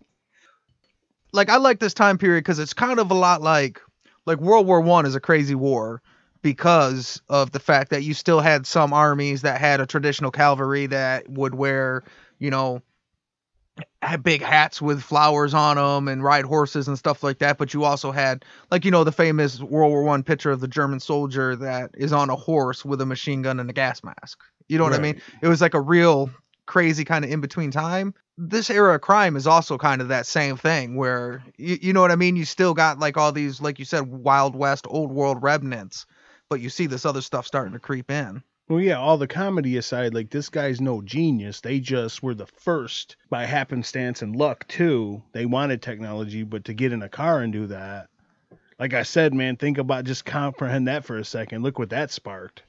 like 1.32 1.50
I 1.50 1.58
like 1.58 1.78
this 1.78 1.94
time 1.94 2.18
period 2.18 2.42
because 2.42 2.58
it's 2.58 2.72
kind 2.74 2.98
of 2.98 3.10
a 3.10 3.14
lot 3.14 3.42
like 3.42 3.80
like 4.26 4.38
World 4.40 4.66
War 4.66 4.80
One 4.80 5.06
is 5.06 5.14
a 5.14 5.20
crazy 5.20 5.54
war 5.54 6.02
because 6.42 7.20
of 7.28 7.52
the 7.52 7.60
fact 7.60 7.90
that 7.90 8.02
you 8.02 8.14
still 8.14 8.40
had 8.40 8.66
some 8.66 8.92
armies 8.92 9.42
that 9.42 9.60
had 9.60 9.80
a 9.80 9.86
traditional 9.86 10.30
cavalry 10.30 10.86
that 10.86 11.28
would 11.28 11.54
wear 11.54 12.02
you 12.38 12.50
know 12.50 12.82
had 14.02 14.22
big 14.22 14.42
hats 14.42 14.80
with 14.80 15.02
flowers 15.02 15.54
on 15.54 15.76
them 15.76 16.08
and 16.08 16.22
ride 16.24 16.44
horses 16.44 16.88
and 16.88 16.98
stuff 16.98 17.22
like 17.22 17.38
that. 17.38 17.58
But 17.58 17.74
you 17.74 17.84
also 17.84 18.10
had 18.10 18.44
like 18.70 18.84
you 18.84 18.90
know 18.90 19.04
the 19.04 19.12
famous 19.12 19.60
World 19.60 19.90
War 19.90 20.02
One 20.02 20.22
picture 20.22 20.50
of 20.50 20.60
the 20.60 20.68
German 20.68 21.00
soldier 21.00 21.56
that 21.56 21.90
is 21.94 22.12
on 22.12 22.30
a 22.30 22.36
horse 22.36 22.84
with 22.84 23.00
a 23.00 23.06
machine 23.06 23.42
gun 23.42 23.60
and 23.60 23.70
a 23.70 23.72
gas 23.72 24.02
mask. 24.02 24.40
You 24.68 24.78
know 24.78 24.84
what 24.84 24.94
I 24.94 24.98
mean? 24.98 25.20
It 25.42 25.48
was 25.48 25.60
like 25.60 25.74
a 25.74 25.80
real 25.80 26.30
crazy 26.70 27.04
kind 27.04 27.24
of 27.24 27.30
in 27.30 27.40
between 27.40 27.70
time 27.70 28.14
this 28.48 28.70
era 28.70 28.94
of 28.94 29.00
crime 29.02 29.36
is 29.36 29.46
also 29.46 29.76
kind 29.76 30.00
of 30.00 30.08
that 30.08 30.26
same 30.26 30.56
thing 30.56 30.96
where 30.96 31.44
you, 31.58 31.78
you 31.82 31.92
know 31.92 32.00
what 32.00 32.10
I 32.10 32.16
mean? 32.16 32.36
You 32.36 32.46
still 32.46 32.72
got 32.72 32.98
like 32.98 33.18
all 33.18 33.32
these, 33.32 33.60
like 33.60 33.78
you 33.78 33.84
said, 33.84 34.06
Wild 34.06 34.56
West, 34.56 34.86
old 34.88 35.12
world 35.12 35.42
remnants, 35.42 36.06
but 36.48 36.60
you 36.60 36.70
see 36.70 36.86
this 36.86 37.04
other 37.04 37.20
stuff 37.20 37.46
starting 37.46 37.74
to 37.74 37.78
creep 37.78 38.10
in. 38.10 38.42
Well, 38.68 38.80
yeah, 38.80 38.98
all 38.98 39.18
the 39.18 39.26
comedy 39.26 39.76
aside, 39.76 40.14
like 40.14 40.30
this 40.30 40.48
guy's 40.48 40.80
no 40.80 41.02
genius. 41.02 41.60
They 41.60 41.80
just 41.80 42.22
were 42.22 42.34
the 42.34 42.46
first 42.46 43.16
by 43.28 43.44
happenstance 43.44 44.22
and 44.22 44.34
luck 44.34 44.66
too. 44.68 45.22
They 45.32 45.44
wanted 45.44 45.82
technology, 45.82 46.44
but 46.44 46.64
to 46.64 46.72
get 46.72 46.92
in 46.92 47.02
a 47.02 47.08
car 47.08 47.40
and 47.40 47.52
do 47.52 47.66
that, 47.66 48.08
like 48.78 48.94
I 48.94 49.02
said, 49.02 49.34
man, 49.34 49.56
think 49.56 49.76
about 49.76 50.04
just 50.04 50.24
comprehend 50.24 50.88
that 50.88 51.04
for 51.04 51.18
a 51.18 51.24
second. 51.24 51.62
Look 51.62 51.78
what 51.78 51.90
that 51.90 52.10
sparked. 52.10 52.62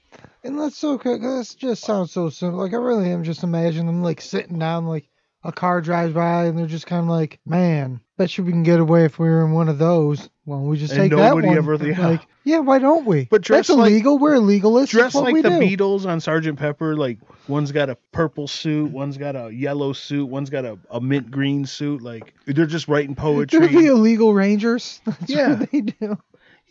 And 0.44 0.60
that's 0.60 0.78
so 0.78 0.98
cool. 0.98 1.20
That 1.20 1.56
just 1.58 1.84
sounds 1.84 2.12
so 2.12 2.30
simple. 2.30 2.60
Like 2.60 2.74
I 2.74 2.78
really 2.78 3.12
am 3.12 3.24
just 3.24 3.44
imagining 3.44 3.86
them 3.88 4.04
like 4.04 4.22
sitting 4.22 4.58
down, 4.60 4.88
like 4.88 5.08
a 5.44 5.52
car 5.52 5.82
drives 5.82 6.14
by, 6.14 6.46
and 6.46 6.58
they're 6.58 6.66
just 6.68 6.86
kind 6.88 7.02
of 7.04 7.08
like, 7.10 7.40
"Man, 7.46 8.00
bet 8.18 8.38
you 8.38 8.44
we 8.44 8.52
can 8.52 8.64
get 8.64 8.80
away 8.80 9.06
if 9.06 9.18
we 9.20 9.28
were 9.30 9.44
in 9.46 9.52
one 9.52 9.70
of 9.70 9.78
those." 9.78 10.30
Well, 10.46 10.62
we 10.62 10.78
just 10.78 10.94
And 10.94 11.02
take 11.10 11.12
that 11.18 11.34
one. 11.36 11.46
ever- 11.46 11.76
yeah. 11.88 12.08
Like, 12.08 12.22
yeah, 12.44 12.60
why 12.60 12.80
don't 12.80 13.06
we? 13.06 13.26
But 13.30 13.42
dress 13.44 13.68
that's 13.68 13.78
like- 13.78 13.92
illegal. 13.92 14.18
we're 14.18 14.36
illegalists. 14.36 15.14
What 15.14 15.24
like 15.34 15.42
the 15.44 15.50
do. 15.50 15.60
Beatles 15.60 16.06
on 16.08 16.20
Sergeant 16.20 16.58
Pepper, 16.60 16.96
like 16.96 17.20
one's 17.48 17.72
got 17.72 17.90
a 17.90 17.98
purple 18.12 18.48
suit, 18.48 18.92
one's 18.92 19.18
got 19.18 19.36
a 19.36 19.52
yellow 19.52 19.94
suit, 19.94 20.26
one's 20.28 20.50
got 20.50 20.66
a, 20.66 20.78
a 20.90 21.00
mint 21.00 21.30
green 21.32 21.66
suit. 21.66 22.02
Like 22.02 22.34
they're 22.48 22.66
just 22.66 22.88
writing 22.88 23.14
poetry. 23.16 23.60
They're 23.60 23.68
the 23.70 23.88
illegal 23.88 24.34
rangers. 24.34 25.00
That's 25.06 25.30
Yeah. 25.30 25.54
they 25.72 25.82
do. 25.82 26.18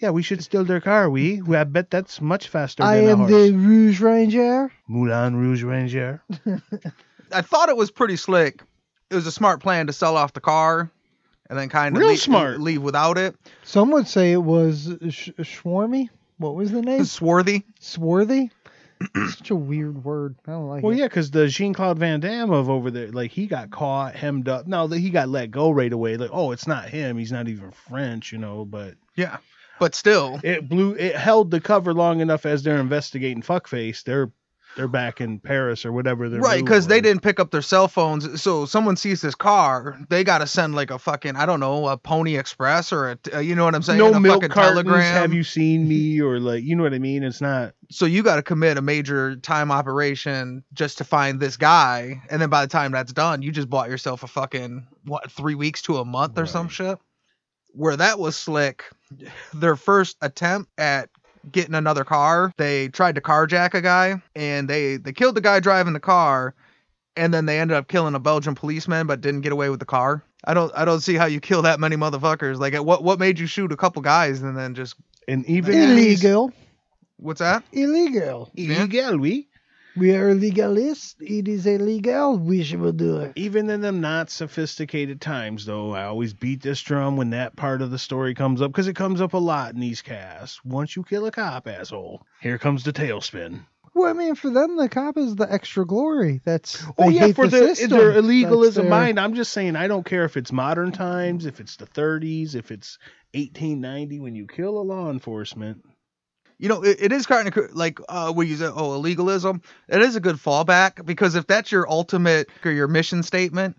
Yeah, 0.01 0.11
we 0.11 0.23
should 0.23 0.43
steal 0.43 0.65
their 0.65 0.81
car. 0.81 1.09
We, 1.09 1.41
we 1.43 1.57
I 1.57 1.65
bet 1.65 1.91
that's 1.91 2.21
much 2.21 2.49
faster 2.49 2.83
I 2.83 2.97
than 3.03 3.09
a 3.09 3.11
am 3.25 3.31
the 3.31 3.53
Rouge 3.53 4.01
Ranger. 4.01 4.73
Moulin 4.89 5.37
Rouge 5.37 5.63
Ranger. 5.63 6.23
I 7.33 7.43
thought 7.43 7.69
it 7.69 7.77
was 7.77 7.91
pretty 7.91 8.17
slick. 8.17 8.63
It 9.11 9.15
was 9.15 9.27
a 9.27 9.33
smart 9.33 9.61
plan 9.61 9.87
to 9.89 9.93
sell 9.93 10.17
off 10.17 10.33
the 10.33 10.41
car 10.41 10.91
and 11.49 11.59
then 11.59 11.69
kind 11.69 11.95
of 11.97 12.01
Real 12.01 12.11
leave, 12.11 12.21
smart. 12.21 12.61
leave 12.61 12.83
without 12.83 13.19
it. 13.19 13.37
Some 13.65 13.91
would 13.93 14.07
say 14.09 14.33
it 14.33 14.43
was 14.43 14.89
Sh- 15.11 15.31
Schwarmy. 15.41 16.09
What 16.39 16.55
was 16.55 16.71
the 16.71 16.81
name? 16.83 17.05
Swarthy. 17.05 17.65
Swarthy. 17.81 18.51
Such 19.31 19.51
a 19.51 19.57
weird 19.57 20.05
word. 20.05 20.37
I 20.47 20.53
don't 20.53 20.69
like 20.69 20.83
Well, 20.83 20.93
it. 20.93 20.99
yeah, 20.99 21.07
because 21.07 21.31
the 21.31 21.49
Jean 21.49 21.73
Claude 21.73 21.99
Van 21.99 22.21
Damme 22.21 22.51
of 22.51 22.69
over 22.69 22.91
there, 22.91 23.11
like 23.11 23.31
he 23.31 23.47
got 23.47 23.71
caught, 23.71 24.15
hemmed 24.15 24.47
up. 24.49 24.67
No, 24.67 24.87
he 24.89 25.09
got 25.11 25.29
let 25.31 25.51
go 25.51 25.71
right 25.71 25.93
away. 25.93 26.17
Like, 26.19 26.31
oh, 26.33 26.53
it's 26.53 26.67
not 26.67 26.89
him. 26.89 27.17
He's 27.17 27.33
not 27.33 27.49
even 27.49 27.71
French, 27.71 28.31
you 28.33 28.39
know. 28.39 28.65
But 28.67 28.95
Yeah. 29.17 29.39
But 29.81 29.95
still, 29.95 30.39
it 30.45 30.69
blew. 30.69 30.95
It 30.95 31.17
held 31.17 31.51
the 31.51 31.61
cover 31.61 31.93
long 31.93 32.21
enough 32.21 32.47
as 32.47 32.63
they're 32.63 32.79
investigating 32.79 33.43
fuckface. 33.43 34.05
They're 34.05 34.31
they're 34.77 34.89
back 34.89 35.21
in 35.21 35.41
Paris 35.41 35.85
or 35.85 35.93
whatever. 35.93 36.29
They're 36.29 36.41
right? 36.41 36.63
Because 36.63 36.87
they 36.87 37.01
didn't 37.01 37.23
pick 37.23 37.41
up 37.41 37.51
their 37.51 37.63
cell 37.63 37.89
phones. 37.89 38.41
So 38.41 38.67
someone 38.67 38.97
sees 38.97 39.21
this 39.21 39.35
car, 39.35 39.99
they 40.09 40.23
got 40.23 40.39
to 40.39 40.47
send 40.47 40.75
like 40.75 40.91
a 40.91 40.99
fucking, 40.99 41.35
I 41.37 41.45
don't 41.45 41.61
know, 41.61 41.89
a 41.89 41.97
Pony 41.97 42.37
Express 42.37 42.93
or 42.93 43.11
a, 43.11 43.19
uh, 43.35 43.39
you 43.41 43.55
know 43.55 43.65
what 43.65 43.75
I'm 43.75 43.83
saying? 43.83 43.99
No 43.99 44.13
a 44.15 44.21
milk 44.21 44.43
fucking 44.43 44.51
cartons. 44.55 44.85
telegram. 44.85 45.15
Have 45.15 45.35
you 45.35 45.43
seen 45.43 45.89
me? 45.89 46.21
Or 46.21 46.39
like, 46.39 46.63
you 46.63 46.77
know 46.77 46.85
what 46.85 46.95
I 46.95 46.99
mean? 46.99 47.25
It's 47.25 47.41
not. 47.41 47.75
so 47.91 48.07
you 48.07 48.23
got 48.23 48.37
to 48.37 48.43
commit 48.43 48.79
a 48.79 48.83
major 48.83 49.37
time 49.37 49.73
operation 49.73 50.63
just 50.73 50.99
to 50.99 51.05
find 51.05 51.41
this 51.41 51.57
guy 51.57 52.23
and 52.31 52.41
then 52.41 52.49
by 52.49 52.63
the 52.65 52.71
time 52.71 52.93
that's 52.93 53.13
done 53.13 53.43
you 53.43 53.51
just 53.51 53.69
bought 53.69 53.91
yourself 53.91 54.23
a 54.23 54.27
fucking 54.27 54.87
what 55.05 55.31
three 55.31 55.55
weeks 55.55 55.83
to 55.83 55.99
a 55.99 56.05
month 56.05 56.39
or 56.39 56.47
some 56.47 56.69
shit 56.69 56.99
where 57.73 57.97
that 57.97 58.19
was 58.19 58.37
slick 58.37 58.85
their 59.55 59.77
first 59.77 60.17
attempt 60.23 60.71
at 60.79 61.09
getting 61.53 61.75
another 61.75 62.05
car 62.05 62.53
they 62.59 62.89
tried 62.89 63.15
to 63.15 63.21
carjack 63.21 63.73
a 63.75 63.81
guy 63.81 64.21
and 64.37 64.69
they 64.69 64.97
they 64.99 65.13
killed 65.13 65.35
the 65.35 65.41
guy 65.41 65.59
driving 65.59 65.95
the 65.95 66.01
car 66.01 66.55
and 67.17 67.33
then 67.33 67.47
they 67.47 67.59
ended 67.59 67.77
up 67.77 67.89
killing 67.89 68.15
a 68.15 68.19
belgian 68.21 68.55
policeman 68.55 69.07
but 69.07 69.21
didn't 69.23 69.41
get 69.41 69.53
away 69.53 69.71
with 69.71 69.81
the 69.81 69.87
car 69.87 70.23
i 70.45 70.53
don't 70.53 70.71
i 70.77 70.85
don't 70.85 71.01
see 71.01 71.15
how 71.15 71.25
you 71.25 71.41
kill 71.41 71.63
that 71.63 71.81
many 71.81 71.97
motherfuckers 71.97 72.59
like 72.59 72.75
what 72.75 73.03
what 73.03 73.19
made 73.19 73.39
you 73.39 73.47
shoot 73.47 73.73
a 73.73 73.77
couple 73.77 74.03
guys 74.03 74.43
and 74.43 74.57
then 74.57 74.75
just 74.75 74.97
And 75.29 75.47
even 75.47 75.75
Illegal. 75.75 76.53
what's 77.17 77.41
that 77.41 77.65
Illegal. 77.73 78.51
illegal, 78.55 79.19
we. 79.19 79.49
We 79.97 80.15
are 80.15 80.35
legalists. 80.35 81.17
It 81.21 81.49
is 81.49 81.67
illegal. 81.67 82.39
We 82.39 82.63
should 82.63 82.97
do 82.97 83.19
it. 83.19 83.33
Even 83.37 83.69
in 83.71 83.81
them 83.81 84.01
not 84.01 84.31
sophisticated 84.31 85.21
times, 85.21 85.67
though, 85.67 85.93
I 85.93 86.05
always 86.05 86.33
beat 86.33 86.63
this 86.63 86.81
drum 86.81 87.17
when 87.17 87.31
that 87.31 87.57
part 87.57 87.83
of 87.83 87.91
the 87.91 87.99
story 87.99 88.35
comes 88.35 88.63
up 88.63 88.71
because 88.71 88.89
it 88.89 88.97
comes 88.97 89.21
up 89.21 89.33
a 89.35 89.39
lot 89.39 89.75
in 89.75 89.81
these 89.81 90.03
casts. 90.03 90.65
Once 90.65 90.95
you 90.95 91.03
kill 91.03 91.27
a 91.27 91.31
cop, 91.33 91.67
asshole, 91.67 92.23
here 92.41 92.59
comes 92.59 92.85
the 92.85 92.93
tailspin. 92.93 93.61
Well, 93.93 94.09
I 94.09 94.13
mean, 94.13 94.37
for 94.37 94.51
them, 94.51 94.77
the 94.77 94.89
cop 94.89 95.17
is 95.19 95.35
the 95.35 95.53
extra 95.53 95.85
glory. 95.85 96.41
That's 96.45 96.85
Oh 96.97 97.09
yeah, 97.09 97.33
for 97.33 97.49
the, 97.49 97.77
the, 97.77 97.87
their 97.89 98.13
illegalism 98.13 98.75
their- 98.83 98.91
mind. 98.91 99.19
I'm 99.19 99.35
just 99.35 99.53
saying, 99.53 99.75
I 99.75 99.89
don't 99.89 100.07
care 100.07 100.25
if 100.25 100.37
it's 100.37 100.53
modern 100.53 100.93
times, 100.93 101.45
if 101.45 101.59
it's 101.59 101.75
the 101.75 101.87
30s, 101.87 102.55
if 102.55 102.71
it's 102.71 102.99
1890 103.35 104.21
when 104.21 104.37
you 104.37 104.47
kill 104.47 104.79
a 104.79 104.83
law 104.85 105.11
enforcement. 105.11 105.85
You 106.61 106.69
know, 106.69 106.83
it, 106.85 106.99
it 107.01 107.13
is 107.13 107.27
kind 107.27 107.49
of 107.49 107.75
like 107.75 107.99
uh, 108.09 108.31
when 108.33 108.47
you 108.47 108.57
say, 108.57 108.67
oh, 108.67 109.01
illegalism. 109.01 109.63
It 109.89 110.03
is 110.03 110.15
a 110.15 110.21
good 110.21 110.37
fallback 110.37 111.05
because 111.07 111.35
if 111.35 111.47
that's 111.47 111.73
your 111.73 111.91
ultimate 111.91 112.51
or 112.65 112.71
your 112.71 112.87
mission 112.87 113.23
statement, 113.23 113.79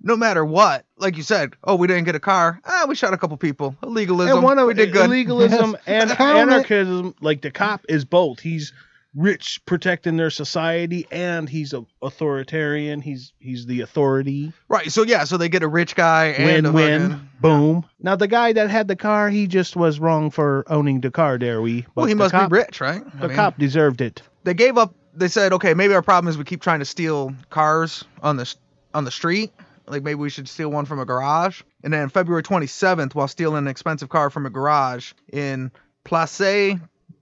no 0.00 0.16
matter 0.16 0.42
what, 0.44 0.86
like 0.96 1.16
you 1.18 1.22
said, 1.22 1.52
oh, 1.62 1.76
we 1.76 1.86
didn't 1.86 2.04
get 2.04 2.14
a 2.14 2.20
car. 2.20 2.58
Ah, 2.64 2.86
we 2.88 2.94
shot 2.94 3.12
a 3.12 3.18
couple 3.18 3.36
people. 3.36 3.76
Illegalism. 3.82 4.32
and 4.32 4.42
one 4.42 4.58
of 4.58 4.66
we 4.66 4.72
did 4.74 4.92
good. 4.92 5.10
illegalism 5.10 5.74
and 5.86 6.10
Count 6.10 6.50
it. 6.50 6.52
anarchism. 6.54 7.14
Like 7.20 7.42
the 7.42 7.50
cop 7.50 7.84
is 7.88 8.06
both. 8.06 8.40
He's 8.40 8.72
rich, 9.14 9.60
protecting 9.66 10.16
their 10.16 10.30
society, 10.30 11.06
and 11.10 11.48
he's 11.48 11.72
a 11.72 11.84
authoritarian. 12.02 13.00
He's 13.00 13.32
he's 13.38 13.66
the 13.66 13.80
authority. 13.82 14.52
Right. 14.68 14.90
So 14.90 15.02
yeah. 15.02 15.24
So 15.24 15.36
they 15.36 15.48
get 15.48 15.62
a 15.62 15.68
rich 15.68 15.94
guy 15.94 16.26
and 16.26 16.66
a 16.66 16.72
Win-win. 16.72 17.10
fucking- 17.10 17.28
Boom. 17.40 17.84
Now 18.00 18.16
the 18.16 18.28
guy 18.28 18.52
that 18.52 18.70
had 18.70 18.86
the 18.88 18.96
car, 18.96 19.28
he 19.28 19.46
just 19.46 19.74
was 19.76 19.98
wrong 19.98 20.30
for 20.30 20.64
owning 20.68 21.00
the 21.00 21.10
car. 21.10 21.38
There 21.38 21.60
we. 21.60 21.86
Well, 21.94 22.06
he 22.06 22.14
must 22.14 22.32
be 22.34 22.46
rich, 22.48 22.80
right? 22.80 23.02
I 23.14 23.18
The 23.20 23.28
mean, 23.28 23.36
cop 23.36 23.58
deserved 23.58 24.00
it. 24.00 24.22
They 24.44 24.54
gave 24.54 24.78
up. 24.78 24.94
They 25.14 25.28
said, 25.28 25.52
okay, 25.54 25.74
maybe 25.74 25.92
our 25.94 26.02
problem 26.02 26.28
is 26.30 26.38
we 26.38 26.44
keep 26.44 26.62
trying 26.62 26.78
to 26.78 26.84
steal 26.86 27.34
cars 27.50 28.04
on 28.22 28.36
the 28.36 28.54
on 28.94 29.04
the 29.04 29.10
street. 29.10 29.52
Like 29.86 30.02
maybe 30.04 30.14
we 30.14 30.30
should 30.30 30.48
steal 30.48 30.70
one 30.70 30.84
from 30.86 31.00
a 31.00 31.04
garage. 31.04 31.62
And 31.84 31.92
then 31.92 32.08
February 32.08 32.42
27th, 32.44 33.14
while 33.14 33.26
stealing 33.28 33.58
an 33.58 33.68
expensive 33.68 34.08
car 34.08 34.30
from 34.30 34.46
a 34.46 34.50
garage 34.50 35.12
in 35.32 35.72
Place 36.04 36.76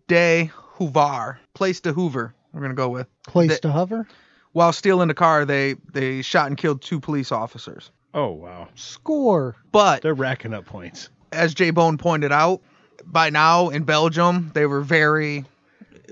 de 0.09 0.51
Hoover, 0.91 1.39
Place 1.55 1.81
to 1.83 1.93
Hoover, 1.93 2.35
we're 2.53 2.63
gonna 2.63 2.75
go 2.75 2.89
with. 2.89 3.07
Place 3.27 3.53
The- 3.55 3.59
to 3.69 3.73
hover. 3.73 4.07
While 4.53 4.73
stealing 4.73 5.09
the 5.09 5.15
car, 5.15 5.45
they 5.45 5.75
they 5.93 6.23
shot 6.23 6.47
and 6.49 6.57
killed 6.57 6.83
two 6.83 6.99
police 6.99 7.31
officers. 7.31 7.91
Oh 8.15 8.31
wow. 8.33 8.69
Score. 8.75 9.55
But 9.71 10.03
They're 10.03 10.15
racking 10.15 10.53
up 10.55 10.65
points. 10.67 11.09
as 11.33 11.55
J 11.55 11.71
Bone 11.71 11.99
pointed 11.99 12.33
out, 12.33 12.61
by 13.07 13.31
now 13.31 13.69
in 13.69 13.85
Belgium 13.85 14.51
they 14.55 14.67
were 14.67 14.81
very 14.81 15.45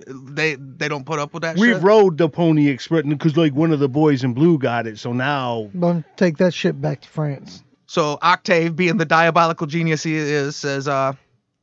they 0.06 0.54
they 0.54 0.86
don't 0.86 1.04
put 1.04 1.18
up 1.18 1.34
with 1.34 1.42
that 1.42 1.56
We 1.58 1.72
shit. 1.72 1.82
rode 1.82 2.18
the 2.18 2.28
Pony 2.28 2.68
Express 2.68 3.02
because 3.04 3.36
like 3.36 3.54
one 3.54 3.72
of 3.72 3.80
the 3.80 3.88
boys 3.88 4.22
in 4.22 4.34
blue 4.34 4.56
got 4.58 4.86
it, 4.86 4.98
so 4.98 5.12
now 5.12 5.68
Don't 5.76 6.04
take 6.16 6.36
that 6.36 6.54
shit 6.54 6.80
back 6.80 7.00
to 7.00 7.08
France. 7.08 7.64
So 7.86 8.18
Octave, 8.22 8.76
being 8.76 8.98
the 8.98 9.04
diabolical 9.06 9.66
genius 9.66 10.02
he 10.02 10.14
is, 10.14 10.54
says, 10.56 10.86
uh, 10.86 11.14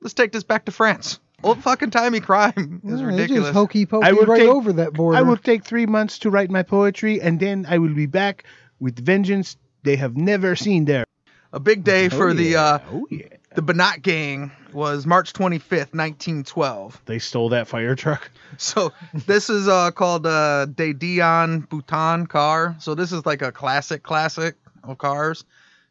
let's 0.01 0.15
take 0.15 0.31
this 0.33 0.43
back 0.43 0.65
to 0.65 0.71
France. 0.71 1.19
Old 1.43 1.61
fucking 1.61 1.91
timey 1.91 2.19
crime 2.19 2.81
is 2.85 2.99
Yeah, 3.01 3.07
ridiculous. 3.07 3.43
just 3.45 3.53
hokey 3.53 3.85
pokey 3.85 4.05
I 4.07 4.11
will 4.13 4.25
right 4.25 4.39
take- 4.39 4.49
over 4.49 4.73
that 4.73 4.93
border. 4.93 5.17
I 5.17 5.21
will 5.21 5.37
take 5.37 5.63
three 5.63 5.85
months 5.85 6.19
to 6.19 6.29
write 6.29 6.49
my 6.49 6.63
poetry, 6.63 7.21
and 7.21 7.39
then 7.39 7.65
I 7.69 7.77
will 7.77 7.93
be 7.93 8.05
back 8.07 8.45
with 8.79 9.03
vengeance 9.03 9.57
they 9.83 9.95
have 9.97 10.17
never 10.17 10.55
seen 10.55 10.85
there. 10.85 11.05
A 11.53 11.59
big 11.59 11.83
day 11.83 12.09
for 12.09 12.29
oh, 12.29 12.33
the 12.33 12.55
uh, 12.55 12.79
oh 12.91 13.07
yeah, 13.11 13.27
the 13.53 13.61
Banat 13.61 14.01
gang 14.01 14.51
was 14.73 15.05
March 15.05 15.31
25th, 15.33 15.93
1912. 15.93 17.01
they 17.05 17.19
stole 17.19 17.49
that 17.49 17.67
fire 17.67 17.95
truck. 17.95 18.29
So 18.57 18.93
this 19.25 19.49
is 19.49 19.67
uh, 19.67 19.91
called 19.91 20.25
uh, 20.25 20.65
De 20.65 20.93
Dion 20.93 21.61
Bouton 21.61 22.25
car. 22.25 22.75
So 22.79 22.95
this 22.95 23.11
is 23.11 23.25
like 23.25 23.41
a 23.41 23.51
classic 23.51 24.01
classic 24.01 24.55
of 24.83 24.97
cars. 24.97 25.43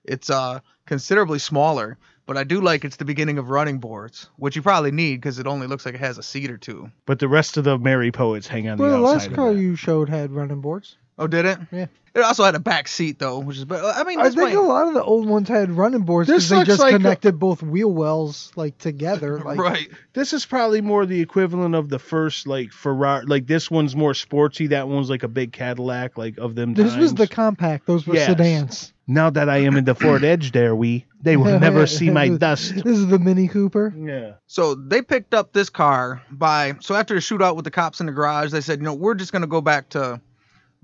It's 0.05 0.31
uh 0.31 0.61
considerably 0.87 1.39
smaller, 1.39 1.97
but 2.27 2.37
I 2.37 2.45
do 2.45 2.61
like 2.61 2.85
it's 2.85 2.97
the 2.97 3.05
beginning 3.05 3.39
of 3.39 3.51
running 3.51 3.79
boards, 3.79 4.29
which 4.37 4.57
you 4.57 4.63
probably 4.63 4.91
need 4.91 5.17
because 5.17 5.39
it 5.39 5.47
only 5.47 5.67
looks 5.67 5.85
like 5.85 5.95
it 5.95 6.01
has 6.01 6.19
a 6.19 6.23
seat 6.23 6.51
or 6.51 6.59
two. 6.59 6.91
But 7.07 7.19
the 7.19 7.29
rest 7.29 7.57
of 7.57 7.65
the 7.65 7.79
merry 7.79 8.13
poets 8.13 8.47
hang 8.47 8.69
on 8.69 8.79
well, 8.79 8.91
the 8.91 8.97
the 8.97 9.03
last 9.03 9.33
car 9.33 9.53
you 9.53 9.77
showed 9.77 10.09
had 10.09 10.33
running 10.33 10.61
boards. 10.61 10.97
Oh, 11.19 11.27
did 11.27 11.45
it? 11.47 11.59
Yeah. 11.71 11.87
It 12.15 12.21
also 12.23 12.45
had 12.45 12.55
a 12.55 12.61
back 12.61 12.87
seat 12.87 13.19
though, 13.19 13.41
which 13.41 13.57
is. 13.57 13.65
But 13.65 13.85
I 13.85 14.05
mean, 14.05 14.21
I 14.21 14.25
think 14.31 14.41
fine. 14.41 14.57
a 14.57 14.63
lot 14.63 14.87
of 14.87 14.95
the 14.95 15.03
old 15.03 15.27
ones 15.29 15.49
had 15.49 15.73
running 15.73 16.03
boards 16.03 16.29
because 16.29 16.49
they 16.49 16.63
just 16.63 16.79
like 16.79 16.95
a- 16.95 16.99
connected 16.99 17.41
both 17.41 17.61
wheel 17.61 17.91
wells 17.91 18.53
like 18.55 18.79
together. 18.79 19.39
Like, 19.45 19.59
right. 19.59 19.89
This 20.13 20.33
is 20.33 20.47
probably 20.47 20.81
more 20.81 21.07
the 21.07 21.21
equivalent 21.21 21.75
of 21.75 21.89
the 21.89 21.99
first 21.99 22.47
like 22.47 22.71
Ferrari. 22.71 23.27
Like 23.27 23.49
this 23.49 23.69
one's 23.69 23.97
more 23.97 24.13
sportsy. 24.13 24.69
That 24.69 24.87
one's 24.89 25.11
like 25.11 25.25
a 25.25 25.29
big 25.29 25.53
Cadillac, 25.53 26.17
like 26.17 26.39
of 26.39 26.55
them. 26.55 26.75
This 26.75 26.95
was 26.97 27.15
the 27.15 27.27
compact. 27.27 27.87
Those 27.87 28.07
were 28.07 28.15
Yes. 28.15 28.27
sedans. 28.29 28.93
Now 29.09 29.29
that 29.31 29.49
I 29.49 29.59
am 29.59 29.77
in 29.77 29.85
the 29.85 29.95
Ford 29.97 30.23
Edge, 30.23 30.53
there 30.53 30.75
we 30.77 31.07
they 31.21 31.37
will 31.37 31.59
never 31.59 31.85
see 31.89 32.11
my 32.11 32.29
dust. 32.29 32.77
This 32.77 32.87
is 32.99 33.09
the 33.09 33.19
Mini 33.19 33.49
Cooper. 33.49 33.93
Yeah. 33.97 34.35
So 34.47 34.77
they 34.77 35.03
picked 35.03 35.35
up 35.35 35.53
this 35.53 35.69
car 35.69 36.23
by. 36.31 36.77
So 36.81 36.95
after 36.95 37.15
the 37.15 37.21
shootout 37.21 37.57
with 37.57 37.65
the 37.65 37.73
cops 37.73 37.99
in 37.99 38.07
the 38.07 38.13
garage, 38.13 38.53
they 38.53 38.61
said, 38.61 38.79
you 38.79 38.85
know, 38.85 38.95
we're 38.95 39.15
just 39.15 39.33
gonna 39.33 39.49
go 39.49 39.61
back 39.61 39.89
to 39.91 40.21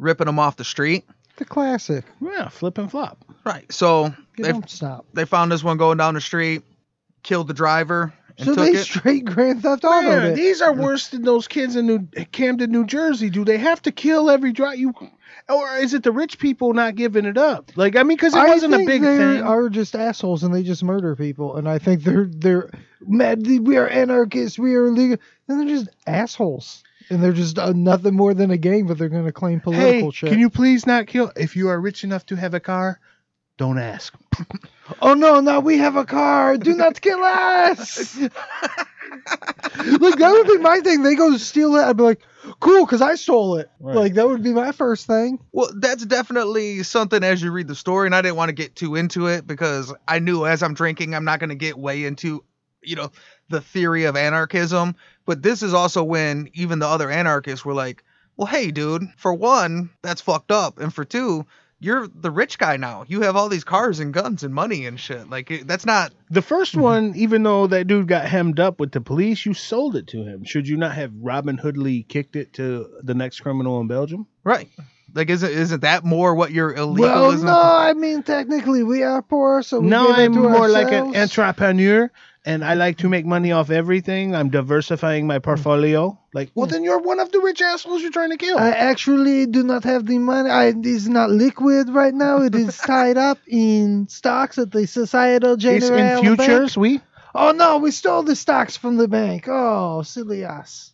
ripping 0.00 0.26
them 0.26 0.38
off 0.38 0.56
the 0.56 0.64
street. 0.64 1.04
The 1.36 1.44
classic. 1.44 2.04
Yeah, 2.20 2.48
flip 2.48 2.78
and 2.78 2.90
flop. 2.90 3.24
Right. 3.44 3.70
So 3.72 4.06
You 4.36 4.44
they 4.44 4.52
don't 4.52 4.68
stop. 4.68 5.06
they 5.14 5.24
found 5.24 5.50
this 5.52 5.62
one 5.64 5.76
going 5.78 5.98
down 5.98 6.14
the 6.14 6.20
street, 6.20 6.62
killed 7.22 7.48
the 7.48 7.54
driver, 7.54 8.12
and 8.36 8.46
So 8.46 8.54
took 8.54 8.64
they 8.64 8.72
it. 8.78 8.82
straight 8.84 9.24
Grand 9.24 9.62
Theft 9.62 9.84
Auto 9.84 10.02
Man, 10.08 10.32
it. 10.32 10.34
these 10.34 10.60
are 10.60 10.72
worse 10.74 11.08
than 11.08 11.22
those 11.22 11.48
kids 11.48 11.76
in 11.76 11.86
New 11.86 12.06
Camden, 12.32 12.70
New 12.70 12.84
Jersey. 12.86 13.30
Do 13.30 13.44
they 13.44 13.56
have 13.58 13.80
to 13.82 13.92
kill 13.92 14.28
every 14.30 14.52
drive 14.52 14.78
you? 14.78 14.92
Or 15.48 15.76
is 15.78 15.94
it 15.94 16.02
the 16.02 16.12
rich 16.12 16.38
people 16.38 16.74
not 16.74 16.94
giving 16.94 17.24
it 17.24 17.38
up? 17.38 17.72
Like 17.76 17.96
I 17.96 18.02
mean, 18.02 18.16
because 18.18 18.34
it 18.34 18.38
I 18.40 18.48
wasn't 18.48 18.74
a 18.74 18.76
think 18.78 18.88
big 18.90 19.02
they 19.02 19.16
thing. 19.16 19.42
are 19.42 19.68
just 19.70 19.96
assholes 19.96 20.42
and 20.42 20.54
they 20.54 20.62
just 20.62 20.84
murder 20.84 21.16
people. 21.16 21.56
And 21.56 21.68
I 21.68 21.78
think 21.78 22.02
they're 22.04 22.28
they're 22.30 22.70
mad. 23.00 23.46
We 23.46 23.76
are 23.78 23.88
anarchists. 23.88 24.58
We 24.58 24.74
are 24.74 24.86
illegal. 24.86 25.16
And 25.48 25.60
they're 25.60 25.76
just 25.76 25.88
assholes. 26.06 26.82
And 27.10 27.22
they're 27.22 27.32
just 27.32 27.58
uh, 27.58 27.72
nothing 27.72 28.14
more 28.14 28.34
than 28.34 28.50
a 28.50 28.56
gang, 28.56 28.86
but 28.86 28.96
they're 28.96 29.08
going 29.08 29.24
to 29.24 29.32
claim 29.32 29.60
political 29.60 30.10
hey, 30.10 30.10
shit. 30.10 30.30
can 30.30 30.38
you 30.38 30.48
please 30.48 30.86
not 30.86 31.08
kill? 31.08 31.32
If 31.36 31.56
you 31.56 31.68
are 31.68 31.80
rich 31.80 32.04
enough 32.04 32.24
to 32.26 32.36
have 32.36 32.54
a 32.54 32.60
car, 32.60 33.00
don't 33.56 33.78
ask. 33.78 34.14
Oh 35.00 35.14
no! 35.14 35.38
Now 35.40 35.60
we 35.60 35.78
have 35.78 35.94
a 35.96 36.04
car. 36.04 36.56
Do 36.56 36.74
not 36.74 37.00
kill 37.00 37.22
us. 37.22 38.16
like 38.20 38.32
that 40.18 40.32
would 40.32 40.46
be 40.46 40.58
my 40.58 40.80
thing. 40.80 41.02
They 41.02 41.14
go 41.14 41.36
steal 41.36 41.76
it. 41.76 41.82
I'd 41.82 41.96
be 41.96 42.02
like, 42.02 42.22
cool, 42.58 42.84
because 42.84 43.02
I 43.02 43.14
stole 43.14 43.56
it. 43.56 43.70
Right. 43.78 43.96
Like 43.96 44.14
that 44.14 44.28
would 44.28 44.42
be 44.42 44.52
my 44.52 44.72
first 44.72 45.06
thing. 45.06 45.38
Well, 45.52 45.70
that's 45.76 46.04
definitely 46.04 46.82
something 46.82 47.22
as 47.22 47.42
you 47.42 47.50
read 47.52 47.68
the 47.68 47.74
story, 47.74 48.06
and 48.06 48.14
I 48.14 48.22
didn't 48.22 48.36
want 48.36 48.48
to 48.48 48.54
get 48.54 48.74
too 48.74 48.96
into 48.96 49.26
it 49.26 49.46
because 49.46 49.94
I 50.08 50.18
knew 50.18 50.46
as 50.46 50.62
I'm 50.62 50.74
drinking, 50.74 51.14
I'm 51.14 51.24
not 51.24 51.38
going 51.38 51.50
to 51.50 51.56
get 51.56 51.78
way 51.78 52.04
into, 52.04 52.44
you 52.82 52.96
know, 52.96 53.12
the 53.50 53.60
theory 53.60 54.04
of 54.04 54.16
anarchism. 54.16 54.96
But 55.26 55.42
this 55.42 55.62
is 55.62 55.74
also 55.74 56.02
when 56.02 56.48
even 56.54 56.78
the 56.78 56.86
other 56.88 57.10
anarchists 57.10 57.64
were 57.64 57.74
like, 57.74 58.02
well, 58.36 58.46
hey, 58.46 58.70
dude, 58.70 59.02
for 59.18 59.34
one, 59.34 59.90
that's 60.02 60.22
fucked 60.22 60.50
up. 60.50 60.78
And 60.80 60.92
for 60.94 61.04
two, 61.04 61.44
you're 61.78 62.08
the 62.08 62.30
rich 62.30 62.58
guy 62.58 62.76
now. 62.78 63.04
You 63.06 63.22
have 63.22 63.36
all 63.36 63.48
these 63.48 63.64
cars 63.64 64.00
and 64.00 64.12
guns 64.14 64.42
and 64.42 64.54
money 64.54 64.86
and 64.86 64.98
shit. 64.98 65.28
Like, 65.28 65.50
it, 65.50 65.66
that's 65.66 65.84
not 65.86 66.12
The 66.30 66.42
first 66.42 66.72
Mm-hmm. 66.74 66.82
one, 66.82 67.12
even 67.16 67.42
though 67.42 67.66
that 67.66 67.86
dude 67.86 68.06
got 68.08 68.24
hemmed 68.26 68.60
up 68.60 68.80
with 68.80 68.92
the 68.92 69.00
police, 69.00 69.44
you 69.44 69.52
sold 69.54 69.96
it 69.96 70.06
to 70.08 70.22
him. 70.24 70.44
Should 70.44 70.68
you 70.68 70.76
not 70.76 70.94
have 70.94 71.12
Robin 71.20 71.58
Hoodly 71.58 72.02
kicked 72.08 72.36
it 72.36 72.54
to 72.54 72.88
the 73.02 73.14
next 73.14 73.40
criminal 73.40 73.80
in 73.80 73.88
Belgium? 73.88 74.26
right. 74.44 74.68
Like, 75.12 75.28
isn't 75.28 75.50
isn't 75.50 75.80
that 75.80 76.04
more 76.04 76.36
what 76.36 76.52
your 76.52 76.72
Well, 76.72 77.32
illegalism? 77.32 77.46
no, 77.46 77.52
I 77.60 77.94
mean 77.94 78.22
technically 78.22 78.84
we 78.84 79.02
are 79.02 79.20
poor, 79.22 79.60
so 79.64 79.80
we 79.80 79.88
No, 79.88 80.06
give 80.06 80.10
it 80.18 80.20
I'm 80.26 80.32
to 80.34 80.38
more 80.38 80.68
like 80.68 80.92
an 80.92 81.16
entrepreneur, 81.16 82.12
and 82.44 82.64
I 82.64 82.74
like 82.74 82.98
to 82.98 83.08
make 83.08 83.26
money 83.26 83.52
off 83.52 83.70
everything. 83.70 84.34
I'm 84.34 84.50
diversifying 84.50 85.26
my 85.26 85.38
portfolio. 85.38 86.18
Like, 86.32 86.50
well, 86.54 86.66
then 86.66 86.84
you're 86.84 87.00
one 87.00 87.20
of 87.20 87.32
the 87.32 87.40
rich 87.40 87.60
assholes 87.60 88.02
you're 88.02 88.10
trying 88.10 88.30
to 88.30 88.36
kill. 88.36 88.58
I 88.58 88.70
actually 88.70 89.46
do 89.46 89.62
not 89.62 89.84
have 89.84 90.06
the 90.06 90.18
money. 90.18 90.48
I, 90.48 90.66
it 90.66 90.86
is 90.86 91.08
not 91.08 91.30
liquid 91.30 91.90
right 91.90 92.14
now. 92.14 92.42
It 92.42 92.54
is 92.54 92.76
tied 92.86 93.18
up 93.18 93.38
in 93.46 94.08
stocks 94.08 94.58
at 94.58 94.70
the 94.70 94.86
Societal 94.86 95.56
General. 95.56 95.76
it's 95.76 95.90
in 95.90 96.36
Bank. 96.36 96.38
futures. 96.38 96.76
We 96.76 97.00
Oh 97.34 97.52
no, 97.52 97.78
we 97.78 97.90
stole 97.90 98.22
the 98.22 98.34
stocks 98.34 98.76
from 98.76 98.96
the 98.96 99.06
bank. 99.06 99.46
Oh, 99.48 100.02
silly 100.02 100.44
us. 100.44 100.89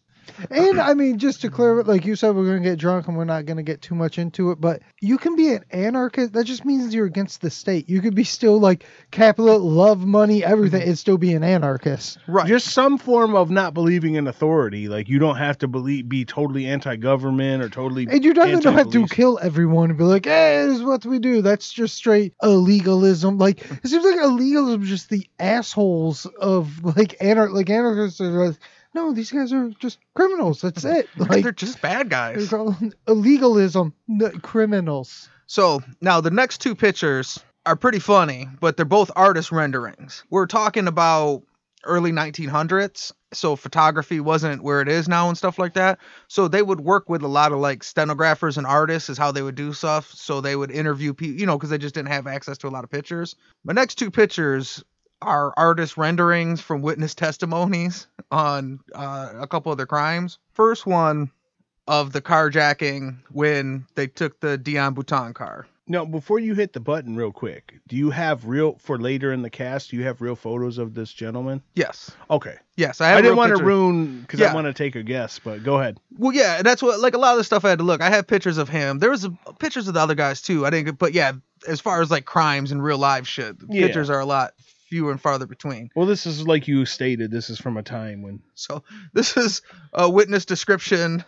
And 0.50 0.80
I 0.80 0.94
mean, 0.94 1.18
just 1.18 1.40
to 1.42 1.50
clear 1.50 1.80
it, 1.80 1.86
like 1.86 2.04
you 2.04 2.16
said, 2.16 2.34
we're 2.34 2.46
gonna 2.46 2.60
get 2.60 2.78
drunk 2.78 3.08
and 3.08 3.16
we're 3.16 3.24
not 3.24 3.46
gonna 3.46 3.62
get 3.62 3.82
too 3.82 3.94
much 3.94 4.18
into 4.18 4.50
it. 4.50 4.60
But 4.60 4.82
you 5.00 5.18
can 5.18 5.36
be 5.36 5.52
an 5.52 5.64
anarchist. 5.70 6.32
That 6.32 6.44
just 6.44 6.64
means 6.64 6.94
you're 6.94 7.06
against 7.06 7.40
the 7.40 7.50
state. 7.50 7.88
You 7.88 8.00
could 8.00 8.14
be 8.14 8.24
still 8.24 8.58
like 8.58 8.84
capital, 9.10 9.58
love 9.58 10.04
money, 10.04 10.44
everything, 10.44 10.82
and 10.82 10.98
still 10.98 11.18
be 11.18 11.32
an 11.32 11.42
anarchist. 11.42 12.18
right. 12.26 12.46
just 12.46 12.68
some 12.68 12.98
form 12.98 13.34
of 13.34 13.50
not 13.50 13.74
believing 13.74 14.14
in 14.14 14.26
authority. 14.26 14.88
Like, 14.88 15.08
you 15.08 15.18
don't 15.18 15.36
have 15.36 15.58
to 15.58 15.68
believe 15.68 16.08
be 16.08 16.24
totally 16.24 16.66
anti-government 16.66 17.62
or 17.62 17.68
totally. 17.68 18.06
And 18.10 18.24
you 18.24 18.34
don't 18.34 18.62
have 18.64 18.90
to 18.90 19.06
kill 19.06 19.38
everyone 19.40 19.90
and 19.90 19.98
be 19.98 20.04
like, 20.04 20.26
hey, 20.26 20.64
this 20.66 20.76
is 20.76 20.82
what 20.82 21.04
we 21.04 21.18
do. 21.18 21.42
That's 21.42 21.72
just 21.72 21.94
straight 21.94 22.34
illegalism. 22.42 23.40
Like 23.40 23.64
it 23.70 23.88
seems 23.88 24.04
like 24.04 24.18
illegalism 24.18 24.82
is 24.82 24.88
just 24.88 25.10
the 25.10 25.26
assholes 25.38 26.26
of 26.26 26.84
like 26.84 27.18
anar- 27.20 27.52
like 27.52 27.70
anarchists 27.70 28.20
are 28.20 28.48
like, 28.48 28.56
no, 28.96 29.12
these 29.12 29.30
guys 29.30 29.52
are 29.52 29.68
just 29.78 29.98
criminals. 30.14 30.62
That's 30.62 30.84
it. 30.84 31.08
Like 31.16 31.42
they're 31.42 31.52
just 31.52 31.82
bad 31.82 32.08
guys. 32.08 32.48
illegalism, 32.48 33.92
criminals. 34.42 35.28
So 35.46 35.82
now 36.00 36.20
the 36.20 36.30
next 36.30 36.58
two 36.58 36.74
pictures 36.74 37.38
are 37.66 37.76
pretty 37.76 37.98
funny, 37.98 38.48
but 38.60 38.76
they're 38.76 38.86
both 38.86 39.10
artist 39.14 39.52
renderings. 39.52 40.24
We're 40.30 40.46
talking 40.46 40.88
about 40.88 41.42
early 41.84 42.10
1900s, 42.10 43.12
so 43.32 43.54
photography 43.54 44.18
wasn't 44.18 44.62
where 44.62 44.80
it 44.80 44.88
is 44.88 45.08
now 45.08 45.28
and 45.28 45.36
stuff 45.36 45.58
like 45.58 45.74
that. 45.74 45.98
So 46.28 46.48
they 46.48 46.62
would 46.62 46.80
work 46.80 47.08
with 47.08 47.22
a 47.22 47.28
lot 47.28 47.52
of 47.52 47.58
like 47.58 47.84
stenographers 47.84 48.56
and 48.56 48.66
artists 48.66 49.10
is 49.10 49.18
how 49.18 49.30
they 49.30 49.42
would 49.42 49.56
do 49.56 49.72
stuff. 49.72 50.10
So 50.12 50.40
they 50.40 50.56
would 50.56 50.70
interview 50.70 51.12
people, 51.12 51.38
you 51.38 51.46
know, 51.46 51.58
because 51.58 51.70
they 51.70 51.78
just 51.78 51.94
didn't 51.94 52.08
have 52.08 52.26
access 52.26 52.56
to 52.58 52.68
a 52.68 52.70
lot 52.70 52.84
of 52.84 52.90
pictures. 52.90 53.36
My 53.62 53.74
next 53.74 53.96
two 53.96 54.10
pictures 54.10 54.82
are 55.22 55.52
artist 55.56 55.96
renderings 55.96 56.60
from 56.60 56.82
witness 56.82 57.14
testimonies 57.14 58.06
on 58.30 58.80
uh, 58.94 59.32
a 59.38 59.46
couple 59.46 59.72
of 59.72 59.78
their 59.78 59.86
crimes. 59.86 60.38
First 60.52 60.86
one 60.86 61.30
of 61.88 62.12
the 62.12 62.20
carjacking 62.20 63.16
when 63.30 63.86
they 63.94 64.06
took 64.06 64.40
the 64.40 64.58
Dion 64.58 64.94
Bouton 64.94 65.34
car. 65.34 65.66
Now, 65.88 66.04
before 66.04 66.40
you 66.40 66.54
hit 66.54 66.72
the 66.72 66.80
button, 66.80 67.14
real 67.14 67.30
quick, 67.30 67.78
do 67.86 67.94
you 67.94 68.10
have 68.10 68.44
real 68.44 68.76
for 68.80 68.98
later 68.98 69.32
in 69.32 69.42
the 69.42 69.50
cast? 69.50 69.90
Do 69.90 69.96
you 69.96 70.02
have 70.02 70.20
real 70.20 70.34
photos 70.34 70.78
of 70.78 70.94
this 70.94 71.12
gentleman? 71.12 71.62
Yes. 71.76 72.10
Okay, 72.28 72.56
Yes, 72.74 73.00
I, 73.00 73.14
I, 73.14 73.20
didn't 73.22 73.36
want 73.36 73.56
to 73.56 73.62
ruin 73.64 74.20
because 74.22 74.40
Yeah. 74.40 74.50
I 74.50 74.54
want 74.54 74.66
to 74.66 74.72
take 74.74 74.96
a 74.96 75.02
guess, 75.04 75.38
but 75.38 75.62
go 75.62 75.78
ahead. 75.78 75.98
Well, 76.18 76.32
yeah, 76.34 76.60
that's 76.62 76.82
what 76.82 76.98
like 76.98 77.14
a 77.14 77.18
lot 77.18 77.32
of 77.32 77.38
the 77.38 77.44
stuff 77.44 77.64
I 77.64 77.70
had 77.70 77.78
to 77.78 77.84
look. 77.84 78.00
I 78.02 78.10
have 78.10 78.26
pictures 78.26 78.58
of 78.58 78.68
him. 78.68 78.98
There 78.98 79.10
was 79.10 79.26
uh, 79.26 79.30
pictures 79.60 79.86
of 79.86 79.94
the 79.94 80.00
other 80.00 80.16
guys 80.16 80.42
too. 80.42 80.66
I 80.66 80.70
didn't, 80.70 80.98
but 80.98 81.14
yeah, 81.14 81.32
as 81.68 81.80
far 81.80 82.02
as 82.02 82.10
like 82.10 82.24
crimes 82.24 82.72
and 82.72 82.82
real 82.82 82.98
live 82.98 83.28
shit, 83.28 83.54
Yeah. 83.68 83.86
pictures 83.86 84.10
are 84.10 84.18
a 84.20 84.26
lot 84.26 84.54
fewer 84.88 85.10
and 85.10 85.20
farther 85.20 85.46
between. 85.46 85.90
Well, 85.94 86.06
this 86.06 86.26
is 86.26 86.46
like 86.46 86.68
you 86.68 86.84
stated. 86.86 87.30
This 87.30 87.50
is 87.50 87.58
from 87.58 87.76
a 87.76 87.82
time 87.82 88.22
when 88.22 88.40
So 88.54 88.82
this 89.12 89.36
is 89.36 89.62
a 89.92 90.08
witness 90.10 90.44
description 90.44 91.24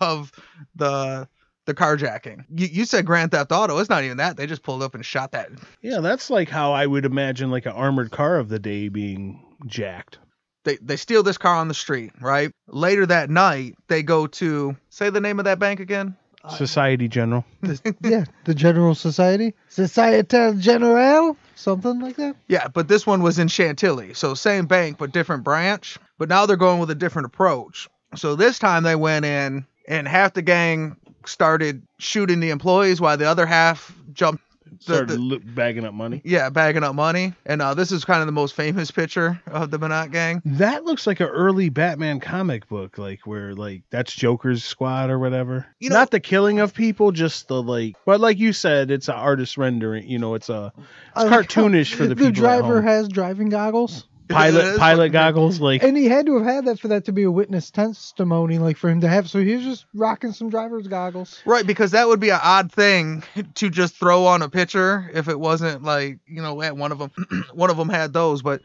of 0.00 0.32
the 0.74 1.28
the 1.66 1.74
carjacking. 1.74 2.44
You, 2.50 2.66
you 2.66 2.84
said 2.84 3.06
Grand 3.06 3.30
Theft 3.32 3.52
Auto. 3.52 3.78
It's 3.78 3.90
not 3.90 4.02
even 4.02 4.16
that. 4.16 4.36
They 4.36 4.46
just 4.46 4.62
pulled 4.62 4.82
up 4.82 4.94
and 4.94 5.04
shot 5.04 5.32
that. 5.32 5.50
yeah, 5.82 6.00
that's 6.00 6.30
like 6.30 6.48
how 6.48 6.72
I 6.72 6.86
would 6.86 7.04
imagine 7.04 7.50
like 7.50 7.66
an 7.66 7.72
armored 7.72 8.10
car 8.10 8.38
of 8.38 8.48
the 8.48 8.58
day 8.58 8.88
being 8.88 9.44
jacked. 9.66 10.18
They 10.64 10.76
they 10.76 10.96
steal 10.96 11.22
this 11.22 11.38
car 11.38 11.56
on 11.56 11.68
the 11.68 11.74
street, 11.74 12.12
right? 12.20 12.52
Later 12.66 13.06
that 13.06 13.30
night, 13.30 13.76
they 13.88 14.02
go 14.02 14.26
to 14.26 14.76
say 14.90 15.10
the 15.10 15.20
name 15.20 15.38
of 15.38 15.46
that 15.46 15.58
bank 15.58 15.80
again. 15.80 16.16
Society 16.48 17.08
General. 17.08 17.44
yeah, 18.00 18.24
the 18.44 18.54
General 18.54 18.94
Society, 18.94 19.54
Societe 19.68 20.54
Generale, 20.58 21.36
something 21.54 22.00
like 22.00 22.16
that. 22.16 22.36
Yeah, 22.48 22.68
but 22.68 22.88
this 22.88 23.06
one 23.06 23.22
was 23.22 23.38
in 23.38 23.48
Chantilly. 23.48 24.14
So 24.14 24.34
same 24.34 24.66
bank, 24.66 24.98
but 24.98 25.12
different 25.12 25.44
branch. 25.44 25.98
But 26.18 26.28
now 26.28 26.46
they're 26.46 26.56
going 26.56 26.80
with 26.80 26.90
a 26.90 26.94
different 26.94 27.26
approach. 27.26 27.88
So 28.16 28.34
this 28.36 28.58
time 28.58 28.82
they 28.82 28.96
went 28.96 29.24
in 29.24 29.66
and 29.86 30.08
half 30.08 30.34
the 30.34 30.42
gang 30.42 30.96
started 31.26 31.82
shooting 31.98 32.40
the 32.40 32.50
employees 32.50 33.00
while 33.00 33.16
the 33.16 33.26
other 33.26 33.46
half 33.46 33.94
jumped. 34.12 34.42
The, 34.78 34.82
Started 34.82 35.08
the- 35.10 35.18
lo- 35.18 35.40
bagging 35.44 35.84
up 35.84 35.94
money. 35.94 36.20
yeah, 36.24 36.48
bagging 36.50 36.84
up 36.84 36.94
money. 36.94 37.34
And 37.46 37.60
uh, 37.60 37.74
this 37.74 37.92
is 37.92 38.04
kind 38.04 38.20
of 38.20 38.26
the 38.26 38.32
most 38.32 38.54
famous 38.54 38.90
picture 38.90 39.40
of 39.46 39.70
the 39.70 39.78
Monat 39.78 40.10
gang. 40.12 40.42
That 40.44 40.84
looks 40.84 41.06
like 41.06 41.20
an 41.20 41.26
early 41.28 41.68
Batman 41.68 42.20
comic 42.20 42.68
book, 42.68 42.96
like 42.98 43.26
where 43.26 43.54
like 43.54 43.82
that's 43.90 44.12
Joker's 44.14 44.62
squad 44.64 45.10
or 45.10 45.18
whatever. 45.18 45.66
You 45.80 45.90
know- 45.90 45.96
Not 45.96 46.10
the 46.10 46.20
killing 46.20 46.60
of 46.60 46.72
people, 46.74 47.12
just 47.12 47.48
the 47.48 47.62
like. 47.62 47.96
But 48.06 48.20
like 48.20 48.38
you 48.38 48.52
said, 48.52 48.90
it's 48.90 49.08
an 49.08 49.14
artist 49.16 49.58
rendering. 49.58 50.08
You 50.08 50.18
know, 50.18 50.34
it's 50.34 50.48
a 50.48 50.72
it's 50.76 50.86
I 51.14 51.22
like 51.24 51.30
how 51.30 51.40
cartoonish 51.42 51.94
for 51.94 52.06
the, 52.06 52.14
people. 52.16 52.26
The 52.26 52.32
driver 52.32 52.80
has 52.82 53.08
driving 53.08 53.48
goggles. 53.48 54.06
It 54.30 54.34
pilot 54.34 54.64
is 54.64 54.78
pilot 54.78 54.96
fucking- 54.98 55.12
goggles. 55.12 55.60
Like 55.60 55.82
And 55.82 55.96
he 55.96 56.06
had 56.06 56.26
to 56.26 56.36
have 56.38 56.46
had 56.46 56.64
that 56.66 56.80
for 56.80 56.88
that 56.88 57.06
to 57.06 57.12
be 57.12 57.24
a 57.24 57.30
witness 57.30 57.70
testimony, 57.70 58.58
like 58.58 58.76
for 58.76 58.88
him 58.88 59.00
to 59.02 59.08
have. 59.08 59.28
So 59.28 59.40
he 59.40 59.54
was 59.56 59.64
just 59.64 59.86
rocking 59.94 60.32
some 60.32 60.50
driver's 60.50 60.86
goggles. 60.86 61.40
Right, 61.44 61.66
because 61.66 61.90
that 61.90 62.08
would 62.08 62.20
be 62.20 62.30
an 62.30 62.40
odd 62.42 62.72
thing 62.72 63.22
to 63.56 63.70
just 63.70 63.96
throw 63.96 64.26
on 64.26 64.42
a 64.42 64.48
picture 64.48 65.10
if 65.12 65.28
it 65.28 65.38
wasn't 65.38 65.82
like 65.82 66.18
you 66.26 66.42
know 66.42 66.60
eh, 66.60 66.70
one 66.70 66.92
of 66.92 66.98
them 66.98 67.10
one 67.54 67.70
of 67.70 67.76
them 67.76 67.88
had 67.88 68.12
those, 68.12 68.42
but 68.42 68.62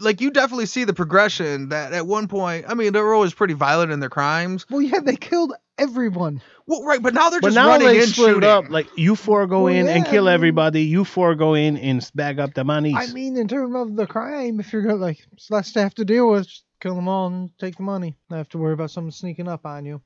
like 0.00 0.20
you 0.20 0.30
definitely 0.30 0.66
see 0.66 0.84
the 0.84 0.94
progression 0.94 1.70
that 1.70 1.92
at 1.92 2.06
one 2.06 2.28
point, 2.28 2.64
I 2.68 2.74
mean, 2.74 2.92
they 2.92 3.00
were 3.00 3.12
always 3.12 3.34
pretty 3.34 3.54
violent 3.54 3.90
in 3.90 3.98
their 3.98 4.08
crimes. 4.08 4.64
Well, 4.70 4.80
yeah, 4.80 5.00
they 5.00 5.16
killed 5.16 5.52
everyone. 5.80 6.40
Well, 6.66 6.84
right, 6.84 7.02
but 7.02 7.14
now 7.14 7.30
they're 7.30 7.40
But 7.40 7.48
just 7.48 7.56
now 7.56 7.68
running 7.68 7.88
they 7.88 7.98
in 8.02 8.06
split 8.06 8.34
shooting. 8.34 8.48
up. 8.48 8.70
Like 8.70 8.86
you 8.96 9.16
four 9.16 9.46
go 9.46 9.64
Well, 9.64 9.74
in 9.74 9.88
and 9.88 10.04
yeah, 10.04 10.10
kill 10.10 10.28
I 10.28 10.32
mean- 10.32 10.34
everybody. 10.34 10.82
You 10.82 11.04
four 11.04 11.34
go 11.34 11.54
in 11.54 11.76
and 11.76 12.08
bag 12.14 12.38
up 12.38 12.54
the 12.54 12.64
monies. 12.64 12.94
I 12.96 13.06
mean, 13.12 13.36
in 13.36 13.48
terms 13.48 13.74
of 13.74 13.96
the 13.96 14.06
crime, 14.06 14.60
if 14.60 14.72
you're 14.72 14.82
gonna 14.82 14.94
like, 14.96 15.18
it's 15.32 15.50
less 15.50 15.72
to 15.72 15.80
have 15.82 15.94
to 15.96 16.04
deal 16.04 16.30
with. 16.30 16.46
Just 16.46 16.64
kill 16.80 16.94
them 16.94 17.08
all 17.08 17.26
and 17.26 17.50
take 17.58 17.76
the 17.76 17.82
money. 17.82 18.16
Not 18.30 18.36
have 18.38 18.48
to 18.50 18.58
worry 18.58 18.72
about 18.74 18.90
someone 18.90 19.10
sneaking 19.12 19.48
up 19.48 19.66
on 19.66 19.84
you. 19.84 20.00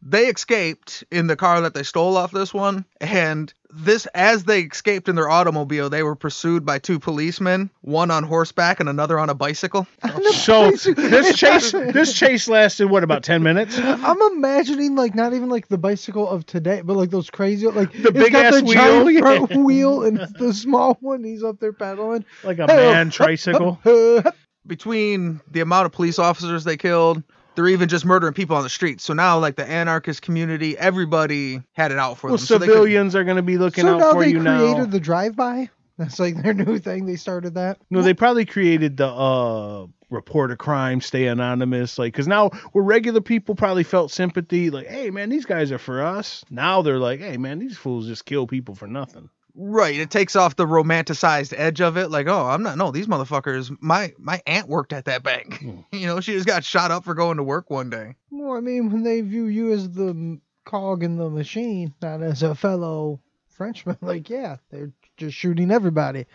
They 0.00 0.26
escaped 0.26 1.04
in 1.10 1.26
the 1.26 1.36
car 1.36 1.60
that 1.60 1.74
they 1.74 1.82
stole 1.82 2.16
off 2.16 2.30
this 2.30 2.54
one, 2.54 2.84
and 3.00 3.52
this 3.70 4.06
as 4.14 4.44
they 4.44 4.60
escaped 4.62 5.08
in 5.08 5.16
their 5.16 5.28
automobile, 5.28 5.90
they 5.90 6.02
were 6.02 6.14
pursued 6.14 6.64
by 6.64 6.78
two 6.78 6.98
policemen, 6.98 7.70
one 7.82 8.10
on 8.10 8.22
horseback 8.22 8.80
and 8.80 8.88
another 8.88 9.18
on 9.18 9.28
a 9.28 9.34
bicycle. 9.34 9.86
so 10.32 10.70
this 10.70 11.36
chase 11.36 11.72
this 11.72 12.12
chase 12.14 12.48
lasted 12.48 12.88
what 12.88 13.04
about 13.04 13.22
ten 13.22 13.42
minutes? 13.42 13.78
I'm 13.78 14.20
imagining 14.32 14.94
like 14.94 15.14
not 15.14 15.34
even 15.34 15.48
like 15.48 15.68
the 15.68 15.78
bicycle 15.78 16.28
of 16.28 16.46
today, 16.46 16.80
but 16.82 16.96
like 16.96 17.10
those 17.10 17.28
crazy 17.30 17.66
like 17.66 17.92
The 17.92 18.08
it's 18.08 18.12
big 18.12 18.32
got 18.32 18.46
ass 18.46 18.62
the 18.62 18.72
giant 18.72 19.06
wheel. 19.06 19.20
front 19.20 19.56
wheel 19.64 20.02
and 20.04 20.18
the 20.38 20.52
small 20.54 20.96
one. 21.00 21.24
He's 21.24 21.44
up 21.44 21.58
there 21.60 21.72
pedaling. 21.72 22.24
Like 22.44 22.58
a 22.58 22.66
man 22.66 23.10
tricycle. 23.10 23.78
between 24.66 25.40
the 25.50 25.60
amount 25.60 25.86
of 25.86 25.92
police 25.92 26.18
officers 26.18 26.64
they 26.64 26.76
killed, 26.76 27.22
they're 27.58 27.66
even 27.68 27.88
just 27.88 28.04
murdering 28.04 28.34
people 28.34 28.56
on 28.56 28.62
the 28.62 28.68
streets. 28.70 29.02
So 29.02 29.14
now, 29.14 29.36
like 29.40 29.56
the 29.56 29.68
anarchist 29.68 30.22
community, 30.22 30.78
everybody 30.78 31.60
had 31.72 31.90
it 31.90 31.98
out 31.98 32.18
for 32.18 32.28
Well, 32.28 32.36
them. 32.36 32.46
So 32.46 32.56
they 32.56 32.66
could- 32.66 32.72
civilians 32.74 33.16
are 33.16 33.24
going 33.24 33.36
to 33.36 33.42
be 33.42 33.58
looking 33.58 33.82
so 33.82 33.94
out 33.94 33.98
now 33.98 34.12
for 34.12 34.22
they 34.22 34.30
you 34.30 34.40
created 34.40 34.78
now. 34.78 34.84
the 34.84 35.00
drive-by. 35.00 35.68
That's 35.98 36.20
like 36.20 36.40
their 36.40 36.54
new 36.54 36.78
thing. 36.78 37.06
They 37.06 37.16
started 37.16 37.54
that. 37.54 37.78
No, 37.90 38.02
they 38.02 38.14
probably 38.14 38.44
created 38.44 38.96
the 38.96 39.08
uh 39.08 39.86
report 40.10 40.52
a 40.52 40.56
crime, 40.56 41.00
stay 41.00 41.26
anonymous, 41.26 41.98
like 41.98 42.12
because 42.12 42.28
now 42.28 42.50
where 42.70 42.84
regular 42.84 43.20
people 43.20 43.56
probably 43.56 43.82
felt 43.82 44.12
sympathy, 44.12 44.70
like, 44.70 44.86
hey 44.86 45.10
man, 45.10 45.28
these 45.28 45.44
guys 45.44 45.72
are 45.72 45.78
for 45.78 46.00
us. 46.02 46.44
Now 46.50 46.82
they're 46.82 47.00
like, 47.00 47.18
hey 47.18 47.36
man, 47.36 47.58
these 47.58 47.76
fools 47.76 48.06
just 48.06 48.24
kill 48.24 48.46
people 48.46 48.76
for 48.76 48.86
nothing. 48.86 49.28
Right, 49.58 49.96
it 49.96 50.10
takes 50.10 50.36
off 50.36 50.56
the 50.56 50.66
romanticized 50.66 51.52
edge 51.56 51.80
of 51.80 51.96
it. 51.96 52.10
Like, 52.10 52.28
oh, 52.28 52.46
I'm 52.46 52.62
not. 52.62 52.78
No, 52.78 52.90
these 52.90 53.06
motherfuckers. 53.06 53.76
My 53.80 54.12
my 54.18 54.40
aunt 54.46 54.68
worked 54.68 54.92
at 54.92 55.06
that 55.06 55.22
bank. 55.22 55.58
Hmm. 55.58 55.80
you 55.92 56.06
know, 56.06 56.20
she 56.20 56.32
just 56.32 56.46
got 56.46 56.64
shot 56.64 56.90
up 56.90 57.04
for 57.04 57.14
going 57.14 57.36
to 57.36 57.42
work 57.42 57.68
one 57.68 57.90
day. 57.90 58.14
Well, 58.30 58.56
I 58.56 58.60
mean, 58.60 58.90
when 58.90 59.02
they 59.02 59.20
view 59.20 59.46
you 59.46 59.72
as 59.72 59.90
the 59.90 60.40
cog 60.64 61.02
in 61.02 61.16
the 61.16 61.28
machine, 61.28 61.94
not 62.00 62.22
as 62.22 62.42
a 62.42 62.54
fellow 62.54 63.20
Frenchman, 63.48 63.98
like 64.00 64.30
yeah, 64.30 64.56
they're 64.70 64.92
just 65.16 65.36
shooting 65.36 65.70
everybody. 65.70 66.26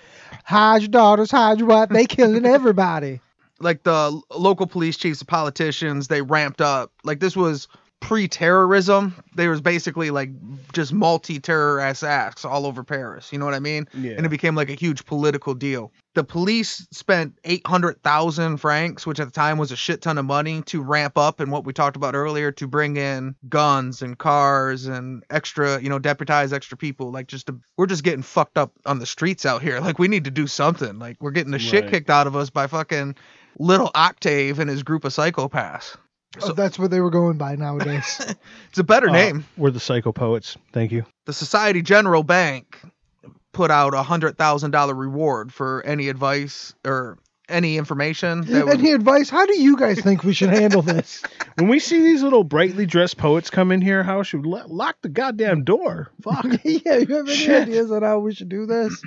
Hide 0.43 0.81
your 0.81 0.89
daughters, 0.89 1.31
hide 1.31 1.59
your 1.59 1.69
wife. 1.69 1.89
They 1.89 2.05
killing 2.05 2.45
everybody. 2.45 3.21
Like 3.59 3.83
the 3.83 4.19
local 4.31 4.67
police 4.67 4.97
chiefs, 4.97 5.19
the 5.19 5.25
politicians, 5.25 6.09
they 6.09 6.21
ramped 6.21 6.59
up. 6.59 6.91
Like 7.05 7.21
this 7.21 7.37
was 7.37 7.69
pre-terrorism. 8.03 9.15
there 9.35 9.49
was 9.49 9.61
basically 9.61 10.11
like 10.11 10.29
just 10.73 10.91
multi-terrorist 10.91 12.03
acts 12.03 12.43
all 12.43 12.65
over 12.65 12.83
Paris. 12.83 13.31
You 13.31 13.39
know 13.39 13.45
what 13.45 13.53
I 13.53 13.59
mean? 13.59 13.87
Yeah. 13.93 14.15
and 14.17 14.25
it 14.25 14.29
became 14.29 14.55
like 14.55 14.69
a 14.69 14.73
huge 14.75 15.05
political 15.05 15.53
deal. 15.53 15.91
The 16.13 16.23
police 16.23 16.85
spent 16.91 17.39
800,000 17.45 18.57
francs, 18.57 19.07
which 19.07 19.21
at 19.21 19.25
the 19.25 19.31
time 19.31 19.57
was 19.57 19.71
a 19.71 19.77
shit 19.77 20.01
ton 20.01 20.17
of 20.17 20.25
money, 20.25 20.61
to 20.63 20.81
ramp 20.81 21.17
up 21.17 21.39
and 21.39 21.49
what 21.49 21.63
we 21.63 21.71
talked 21.71 21.95
about 21.95 22.13
earlier 22.13 22.51
to 22.51 22.67
bring 22.67 22.97
in 22.97 23.35
guns 23.47 24.01
and 24.01 24.17
cars 24.17 24.85
and 24.85 25.23
extra, 25.29 25.81
you 25.81 25.89
know, 25.89 25.97
deputize 25.97 26.51
extra 26.51 26.77
people. 26.77 27.09
Like, 27.09 27.27
just 27.27 27.47
to, 27.47 27.59
we're 27.77 27.87
just 27.87 28.03
getting 28.03 28.21
fucked 28.21 28.57
up 28.57 28.73
on 28.85 28.99
the 28.99 29.05
streets 29.05 29.45
out 29.45 29.61
here. 29.61 29.79
Like, 29.79 29.97
we 29.97 30.07
need 30.09 30.25
to 30.25 30.31
do 30.31 30.45
something. 30.45 30.99
Like, 30.99 31.17
we're 31.21 31.31
getting 31.31 31.51
the 31.51 31.57
shit 31.59 31.89
kicked 31.89 32.09
out 32.09 32.27
of 32.27 32.35
us 32.35 32.49
by 32.49 32.67
fucking 32.67 33.15
little 33.57 33.89
Octave 33.95 34.59
and 34.59 34.69
his 34.69 34.83
group 34.83 35.05
of 35.05 35.13
psychopaths. 35.13 35.95
Oh, 36.41 36.53
that's 36.53 36.79
what 36.79 36.89
they 36.91 36.99
were 36.99 37.11
going 37.11 37.37
by 37.37 37.55
nowadays. 37.55 38.19
It's 38.69 38.79
a 38.79 38.83
better 38.83 39.09
Uh, 39.09 39.13
name. 39.13 39.45
We're 39.55 39.69
the 39.71 39.79
psycho 39.79 40.11
poets. 40.11 40.57
Thank 40.71 40.91
you. 40.91 41.05
the 41.25 41.33
Society 41.33 41.81
General 41.83 42.23
Bank 42.23 42.81
put 43.51 43.69
out 43.69 43.93
a 43.93 44.01
hundred 44.01 44.35
thousand 44.37 44.71
dollar 44.71 44.95
reward 44.95 45.53
for 45.53 45.83
any 45.85 46.09
advice 46.09 46.73
or 46.83 47.19
any 47.49 47.77
information 47.77 48.41
that 48.45 48.65
would, 48.65 48.79
Any 48.79 48.93
advice? 48.93 49.29
How 49.29 49.45
do 49.45 49.55
you 49.55 49.77
guys 49.77 49.99
think 49.99 50.23
we 50.23 50.33
should 50.33 50.49
handle 50.49 50.81
this? 50.81 51.21
When 51.59 51.67
we 51.67 51.77
see 51.79 52.01
these 52.01 52.23
little 52.23 52.43
brightly 52.43 52.87
dressed 52.87 53.17
poets 53.17 53.51
come 53.51 53.71
in 53.71 53.79
here, 53.79 54.01
how 54.01 54.23
should 54.23 54.43
we 54.43 54.59
lock 54.65 54.95
the 55.03 55.09
goddamn 55.09 55.63
door? 55.65 56.09
Fuck. 56.23 56.45
yeah, 56.63 56.97
you 56.97 57.05
have 57.15 57.27
any 57.27 57.35
Shit. 57.35 57.61
ideas 57.63 57.91
on 57.91 58.01
how 58.01 58.17
we 58.19 58.33
should 58.33 58.49
do 58.49 58.65
this? 58.65 58.99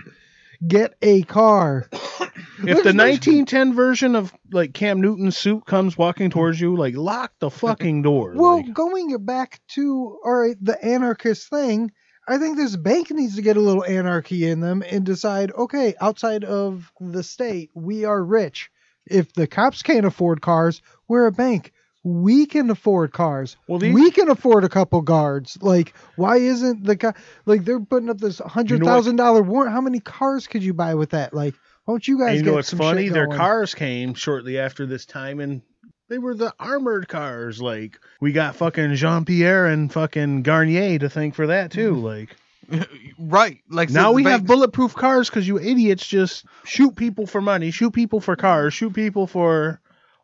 Get 0.67 0.95
a 1.03 1.23
car. 1.23 1.89
if 1.93 2.83
the 2.83 2.95
1910 2.95 3.75
version 3.75 4.15
of 4.15 4.33
like 4.53 4.73
Cam 4.75 5.01
Newton's 5.01 5.37
suit 5.37 5.67
comes 5.67 5.99
walking 5.99 6.31
towards 6.31 6.61
you, 6.61 6.77
like 6.77 6.97
lock 6.97 7.33
the 7.39 7.51
fucking 7.51 8.03
door. 8.03 8.35
Well, 8.35 8.59
like- 8.59 8.73
going 8.73 9.17
back 9.25 9.61
to 9.75 10.19
all 10.25 10.35
right, 10.35 10.57
the 10.61 10.83
anarchist 10.85 11.49
thing, 11.51 11.93
I 12.29 12.39
think 12.39 12.57
this 12.57 12.77
bank 12.77 13.11
needs 13.11 13.37
to 13.37 13.43
get 13.43 13.57
a 13.57 13.61
little 13.61 13.85
anarchy 13.85 14.47
in 14.47 14.61
them 14.61 14.83
and 14.83 15.05
decide, 15.05 15.53
okay, 15.53 15.95
outside 16.01 16.45
of 16.45 16.91
the 17.01 17.23
state, 17.23 17.71
we 17.75 18.05
are 18.05 18.23
rich. 18.23 18.71
If 19.07 19.33
the 19.33 19.47
cops 19.47 19.83
can't 19.83 20.07
afford 20.07 20.41
cars, 20.41 20.83
we're 21.07 21.27
a 21.27 21.33
bank. 21.33 21.73
We 22.07 22.47
can 22.47 22.71
afford 22.71 23.13
cars. 23.13 23.57
Well, 23.67 23.81
these- 23.81 23.93
we 23.93 24.13
can 24.13 24.29
afford 24.31 24.63
a 24.63 24.69
couple 24.69 25.01
guards. 25.01 25.59
Like, 25.61 25.93
why 26.15 26.37
isn't 26.37 26.85
the 26.85 26.95
guy 26.95 27.15
like 27.47 27.65
they're 27.65 27.81
putting 27.81 28.09
up 28.09 28.19
this 28.19 28.39
hundred 28.39 28.85
thousand 28.85 29.17
dollar 29.17 29.43
warrant? 29.43 29.73
How 29.73 29.81
many 29.81 29.99
cars 29.99 30.47
could 30.47 30.63
you 30.63 30.73
buy 30.73 30.95
with 30.95 31.11
that? 31.11 31.35
Like, 31.35 31.55
why 31.85 31.95
don't 31.95 32.07
you 32.07 32.21
guys 32.21 32.29
And 32.29 32.37
you 32.39 32.45
get 32.45 32.51
know 32.51 32.57
what's 32.57 32.69
some 32.69 32.79
funny? 32.79 33.09
Their 33.09 33.27
cars 33.27 33.75
came 33.75 34.15
shortly 34.15 34.57
after 34.57 34.87
this 34.87 35.05
time, 35.05 35.41
and 35.41 35.63
they 36.09 36.19
were 36.19 36.37
the 36.37 36.55
armored 36.61 37.09
cars. 37.09 37.61
Like 37.61 37.99
we 38.21 38.31
got 38.31 38.55
fucking 38.55 38.95
Jean 38.95 39.25
Pierre 39.25 39.67
and 39.67 39.93
fucking 39.93 40.43
Garnier 40.43 41.01
to 41.01 41.09
thank 41.11 41.35
for 41.35 41.49
that 41.49 41.73
too. 41.73 41.95
Mm-hmm. 41.95 42.05
Like 42.05 42.89
right 43.19 43.59
like 43.69 43.91
now 43.91 44.11
the 44.11 44.13
we 44.13 44.23
have 44.25 44.47
bulletproof 44.47 44.95
cars 44.95 45.29
because 45.29 45.47
you 45.49 45.59
idiots 45.59 46.07
just 46.07 46.45
shoot 46.65 46.95
people 46.95 47.27
for 47.27 47.41
money, 47.41 47.73
shoot 47.73 47.93
people 47.93 48.21
for 48.21 48.37
cars, 48.37 48.75
shoot 48.75 48.93
people 48.93 49.27
for. 49.27 49.81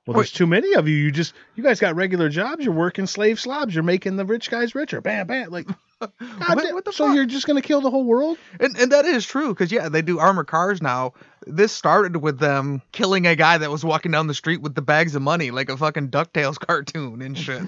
Well, 0.07 0.17
there's 0.17 0.33
too 0.33 0.47
many 0.49 0.75
of 0.75 0.89
you. 0.89 0.97
You 0.97 1.13
just 1.13 1.33
you 1.55 1.63
guys 1.63 1.79
got 1.79 1.95
regular 1.95 2.29
jobs. 2.29 2.65
You're 2.65 2.75
working 2.75 3.07
slave 3.07 3.39
slobs. 3.39 3.73
You're 3.75 3.85
making 3.85 4.17
the 4.17 4.25
rich 4.25 4.51
guys 4.51 4.75
richer. 4.75 5.01
Bam, 5.01 5.29
bam. 5.29 5.51
Like 5.51 5.67
God 6.01 6.11
What- 6.49 6.63
damn, 6.65 6.75
what 6.75 6.85
the 6.85 6.93
so 6.93 7.07
fuck? 7.07 7.15
you're 7.15 7.25
just 7.27 7.47
gonna 7.47 7.63
kill 7.63 7.81
the 7.81 7.91
whole 7.91 8.05
world? 8.05 8.37
And, 8.59 8.77
and 8.77 8.91
that 8.91 9.05
is 9.05 9.25
true 9.25 9.51
because 9.51 9.71
yeah, 9.71 9.89
they 9.89 10.03
do 10.03 10.19
armored 10.19 10.49
cars 10.49 10.83
now. 10.83 11.13
This 11.47 11.71
started 11.73 12.17
with 12.17 12.39
them 12.41 12.83
killing 12.91 13.27
a 13.27 13.37
guy 13.37 13.59
that 13.59 13.71
was 13.71 13.85
walking 13.85 14.11
down 14.11 14.27
the 14.27 14.35
street 14.35 14.61
with 14.61 14.75
the 14.75 14.83
bags 14.83 15.15
of 15.15 15.23
money, 15.23 15.53
like 15.53 15.69
a 15.69 15.77
fucking 15.77 16.09
Ducktales 16.09 16.59
cartoon 16.67 17.23
and 17.23 17.39
shit. 17.39 17.63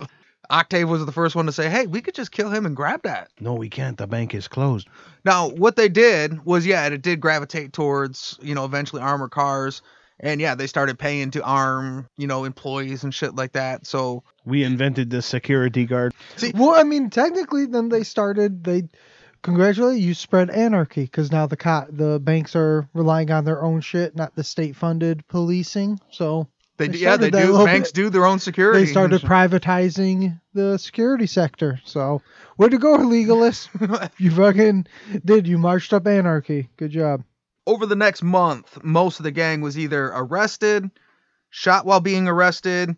Octave 0.50 0.88
was 0.88 1.06
the 1.06 1.12
first 1.12 1.34
one 1.36 1.46
to 1.46 1.52
say, 1.52 1.70
"Hey, 1.70 1.86
we 1.86 2.00
could 2.02 2.14
just 2.14 2.30
kill 2.32 2.50
him 2.50 2.66
and 2.66 2.76
grab 2.76 3.02
that." 3.04 3.30
No, 3.40 3.54
we 3.54 3.70
can't. 3.70 3.96
The 3.96 4.06
bank 4.06 4.34
is 4.34 4.46
closed. 4.48 4.88
Now, 5.24 5.48
what 5.50 5.76
they 5.76 5.88
did 5.88 6.44
was, 6.44 6.66
yeah, 6.66 6.86
it 6.86 7.00
did 7.00 7.20
gravitate 7.20 7.72
towards, 7.72 8.38
you 8.42 8.54
know, 8.54 8.64
eventually 8.66 9.00
armored 9.00 9.30
cars, 9.30 9.80
and 10.20 10.40
yeah, 10.40 10.54
they 10.54 10.66
started 10.66 10.98
paying 10.98 11.30
to 11.32 11.42
arm, 11.42 12.08
you 12.16 12.26
know, 12.26 12.44
employees 12.44 13.04
and 13.04 13.14
shit 13.14 13.34
like 13.34 13.52
that. 13.52 13.86
So 13.86 14.22
We 14.44 14.64
invented 14.64 15.10
the 15.10 15.22
security 15.22 15.86
guard. 15.86 16.12
See, 16.36 16.52
well, 16.54 16.74
I 16.74 16.84
mean, 16.84 17.10
technically, 17.10 17.66
then 17.66 17.88
they 17.88 18.04
started. 18.04 18.64
They 18.64 18.84
congratulate 19.42 20.00
you, 20.00 20.14
spread 20.14 20.50
anarchy 20.50 21.02
because 21.02 21.30
now 21.30 21.46
the 21.46 21.56
co- 21.56 21.86
the 21.90 22.18
banks 22.18 22.56
are 22.56 22.88
relying 22.94 23.30
on 23.30 23.44
their 23.44 23.62
own 23.62 23.80
shit, 23.80 24.16
not 24.16 24.34
the 24.34 24.44
state 24.44 24.74
funded 24.76 25.26
policing. 25.28 26.00
So 26.10 26.48
they, 26.78 26.88
They 26.88 26.98
yeah, 26.98 27.16
they 27.16 27.28
started 27.28 27.34
that 27.34 27.44
a 27.44 27.58
do. 27.58 27.64
Banks 27.64 27.92
bit. 27.92 27.94
do 28.02 28.10
their 28.10 28.26
own 28.26 28.38
security. 28.38 28.84
they 28.84 28.90
started 28.90 29.20
privatizing 29.20 30.40
the 30.54 30.78
security 30.78 31.26
sector. 31.26 31.80
So 31.84 32.22
way 32.56 32.68
to 32.68 32.78
go, 32.78 32.96
legalists! 32.98 33.68
you 34.18 34.30
fucking 34.30 34.86
did. 35.24 35.46
You 35.46 35.58
marched 35.58 35.92
up 35.92 36.06
anarchy. 36.06 36.70
Good 36.76 36.90
job. 36.92 37.22
Over 37.66 37.86
the 37.86 37.96
next 37.96 38.22
month, 38.22 38.82
most 38.82 39.20
of 39.20 39.24
the 39.24 39.30
gang 39.30 39.60
was 39.60 39.78
either 39.78 40.06
arrested, 40.06 40.90
shot 41.50 41.86
while 41.86 42.00
being 42.00 42.28
arrested, 42.28 42.96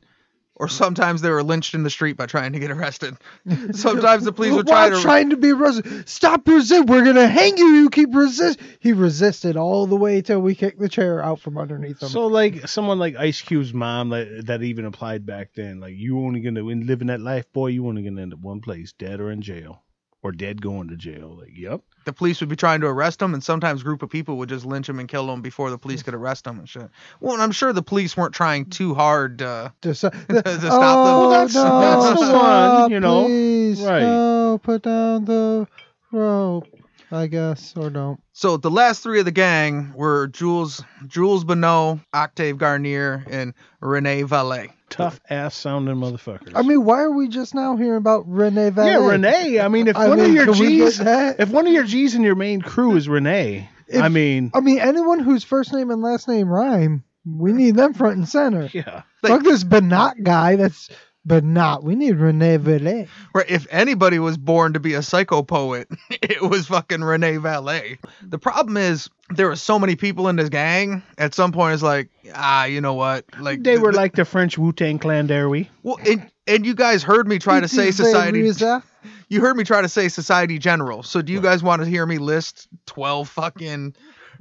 or 0.58 0.68
sometimes 0.68 1.20
they 1.20 1.28
were 1.28 1.42
lynched 1.42 1.74
in 1.74 1.82
the 1.82 1.90
street 1.90 2.16
by 2.16 2.24
trying 2.24 2.54
to 2.54 2.58
get 2.58 2.70
arrested. 2.70 3.14
Sometimes 3.72 4.24
the 4.24 4.32
police 4.32 4.54
would 4.54 4.66
try 4.66 4.88
While 4.88 4.96
to. 4.96 5.02
trying 5.02 5.28
to 5.30 5.36
be 5.36 5.50
arrested. 5.52 6.08
Stop 6.08 6.48
resist. 6.48 6.86
We're 6.86 7.04
gonna 7.04 7.28
hang 7.28 7.58
you. 7.58 7.66
You 7.66 7.90
keep 7.90 8.14
resist. 8.14 8.58
He 8.80 8.94
resisted 8.94 9.58
all 9.58 9.86
the 9.86 9.96
way 9.96 10.22
till 10.22 10.40
we 10.40 10.54
kicked 10.54 10.78
the 10.80 10.88
chair 10.88 11.22
out 11.22 11.40
from 11.40 11.58
underneath 11.58 12.02
him. 12.02 12.08
So 12.08 12.28
like 12.28 12.68
someone 12.68 12.98
like 12.98 13.16
Ice 13.16 13.42
Cube's 13.42 13.74
mom 13.74 14.08
that, 14.08 14.46
that 14.46 14.62
even 14.62 14.86
applied 14.86 15.26
back 15.26 15.50
then, 15.54 15.78
like 15.78 15.94
you 15.94 16.18
only 16.20 16.40
gonna 16.40 16.64
when 16.64 16.86
living 16.86 17.08
that 17.08 17.20
life, 17.20 17.52
boy, 17.52 17.66
you 17.66 17.86
only 17.86 18.02
gonna 18.02 18.22
end 18.22 18.32
up 18.32 18.40
one 18.40 18.62
place, 18.62 18.92
dead 18.92 19.20
or 19.20 19.30
in 19.30 19.42
jail, 19.42 19.82
or 20.26 20.32
dead 20.32 20.60
going 20.60 20.88
to 20.88 20.96
jail. 20.96 21.36
Like, 21.40 21.56
yep. 21.56 21.80
the 22.04 22.12
police 22.12 22.40
would 22.40 22.48
be 22.48 22.56
trying 22.56 22.80
to 22.80 22.86
arrest 22.88 23.20
them, 23.20 23.32
and 23.32 23.42
sometimes 23.42 23.80
a 23.80 23.84
group 23.84 24.02
of 24.02 24.10
people 24.10 24.36
would 24.38 24.48
just 24.48 24.64
lynch 24.66 24.88
him 24.88 24.98
and 24.98 25.08
kill 25.08 25.30
him 25.32 25.40
before 25.40 25.70
the 25.70 25.78
police 25.78 26.02
could 26.02 26.14
arrest 26.14 26.46
him 26.46 26.58
and 26.58 26.68
shit. 26.68 26.88
Well, 27.20 27.34
and 27.34 27.42
I'm 27.42 27.52
sure 27.52 27.72
the 27.72 27.82
police 27.82 28.16
weren't 28.16 28.34
trying 28.34 28.66
too 28.66 28.94
hard. 28.94 29.40
Uh, 29.40 29.70
to, 29.82 29.90
s- 29.90 30.00
to 30.00 30.10
stop 30.10 30.24
them. 30.44 30.60
oh, 30.72 31.20
Well, 31.20 31.30
that's- 31.30 31.54
no, 31.54 32.02
that's 32.02 32.20
the 32.20 32.32
one, 32.32 32.90
you 32.90 33.00
know. 33.00 33.24
Please, 33.24 33.80
Right. 33.82 34.00
No, 34.02 34.58
put 34.62 34.82
down 34.82 35.24
the 35.24 35.66
rope. 36.12 36.66
I 37.12 37.28
guess 37.28 37.72
or 37.76 37.88
don't. 37.88 38.18
so 38.32 38.56
the 38.56 38.68
last 38.70 39.00
three 39.04 39.20
of 39.20 39.26
the 39.26 39.30
gang 39.30 39.92
were 39.94 40.26
Jules, 40.26 40.82
Jules 41.06 41.44
Bonnot, 41.44 42.00
Octave 42.12 42.58
Garnier, 42.58 43.24
and 43.30 43.54
Rene 43.80 44.22
Valet. 44.22 44.72
Tough 44.88 45.20
ass 45.28 45.56
sounding 45.56 45.96
motherfuckers. 45.96 46.52
I 46.54 46.62
mean, 46.62 46.84
why 46.84 47.00
are 47.02 47.10
we 47.10 47.28
just 47.28 47.54
now 47.54 47.76
hearing 47.76 47.96
about 47.98 48.24
Rene 48.28 48.70
Valet? 48.70 48.90
yeah, 48.90 49.06
Renee. 49.06 49.60
I 49.60 49.68
mean, 49.68 49.88
if 49.88 49.96
I 49.96 50.08
one 50.08 50.18
mean, 50.18 50.26
of 50.30 50.34
your 50.34 50.44
can 50.46 50.58
we 50.58 50.76
get 50.78 50.92
G's, 50.92 51.00
if 51.40 51.50
one 51.50 51.66
of 51.66 51.72
your 51.72 51.84
G's 51.84 52.14
in 52.14 52.22
your 52.22 52.36
main 52.36 52.60
crew 52.62 52.94
is 52.96 53.08
Renee, 53.08 53.68
If- 53.88 54.00
I 54.02 54.08
mean, 54.08 54.50
I 54.54 54.60
mean, 54.60 54.78
anyone 54.78 55.18
whose 55.18 55.42
first 55.44 55.72
name 55.72 55.90
and 55.90 56.02
last 56.02 56.28
name 56.28 56.48
rhyme, 56.48 57.02
we 57.24 57.52
need 57.52 57.74
them 57.74 57.94
front 57.94 58.16
and 58.16 58.28
center. 58.28 58.70
yeah. 58.72 59.02
Like- 59.22 59.32
Fuck 59.32 59.42
this 59.42 59.64
Benot 59.64 60.22
guy. 60.22 60.54
That's 60.56 60.88
Benot. 61.26 61.82
We 61.82 61.94
need 61.96 62.16
Rene 62.16 62.56
Valet. 62.58 63.08
Right, 63.34 63.50
if 63.50 63.66
anybody 63.70 64.18
was 64.18 64.36
born 64.36 64.74
to 64.74 64.80
be 64.80 64.94
a 64.94 65.02
psycho 65.02 65.42
poet, 65.42 65.88
it 66.10 66.40
was 66.42 66.66
fucking 66.66 67.02
Rene 67.02 67.38
Valet. 67.38 67.98
The 68.22 68.38
problem 68.38 68.76
is 68.76 69.10
there 69.30 69.48
were 69.48 69.56
so 69.56 69.78
many 69.78 69.96
people 69.96 70.28
in 70.28 70.36
this 70.36 70.48
gang. 70.48 71.02
At 71.18 71.34
some 71.34 71.52
point, 71.52 71.74
it's 71.74 71.82
like, 71.82 72.08
ah, 72.34 72.64
you 72.64 72.80
know 72.80 72.94
what? 72.94 73.24
Like 73.40 73.62
They 73.62 73.78
were 73.78 73.90
th- 73.90 73.96
like 73.96 74.14
the 74.14 74.24
French 74.24 74.56
Wu 74.56 74.72
Tang 74.72 74.98
Clan, 74.98 75.26
dare 75.26 75.48
we? 75.48 75.68
well, 75.82 75.98
and, 76.06 76.30
and 76.46 76.64
you 76.64 76.74
guys 76.74 77.02
heard 77.02 77.26
me 77.26 77.38
try 77.38 77.60
to 77.60 77.68
say 77.68 77.90
society. 77.90 78.42
Reza. 78.42 78.82
You 79.28 79.40
heard 79.40 79.56
me 79.56 79.64
try 79.64 79.82
to 79.82 79.88
say 79.88 80.08
society 80.08 80.58
general. 80.58 81.02
So 81.02 81.22
do 81.22 81.32
you 81.32 81.40
guys 81.40 81.62
want 81.62 81.82
to 81.82 81.88
hear 81.88 82.06
me 82.06 82.18
list 82.18 82.68
twelve 82.86 83.28
fucking 83.28 83.96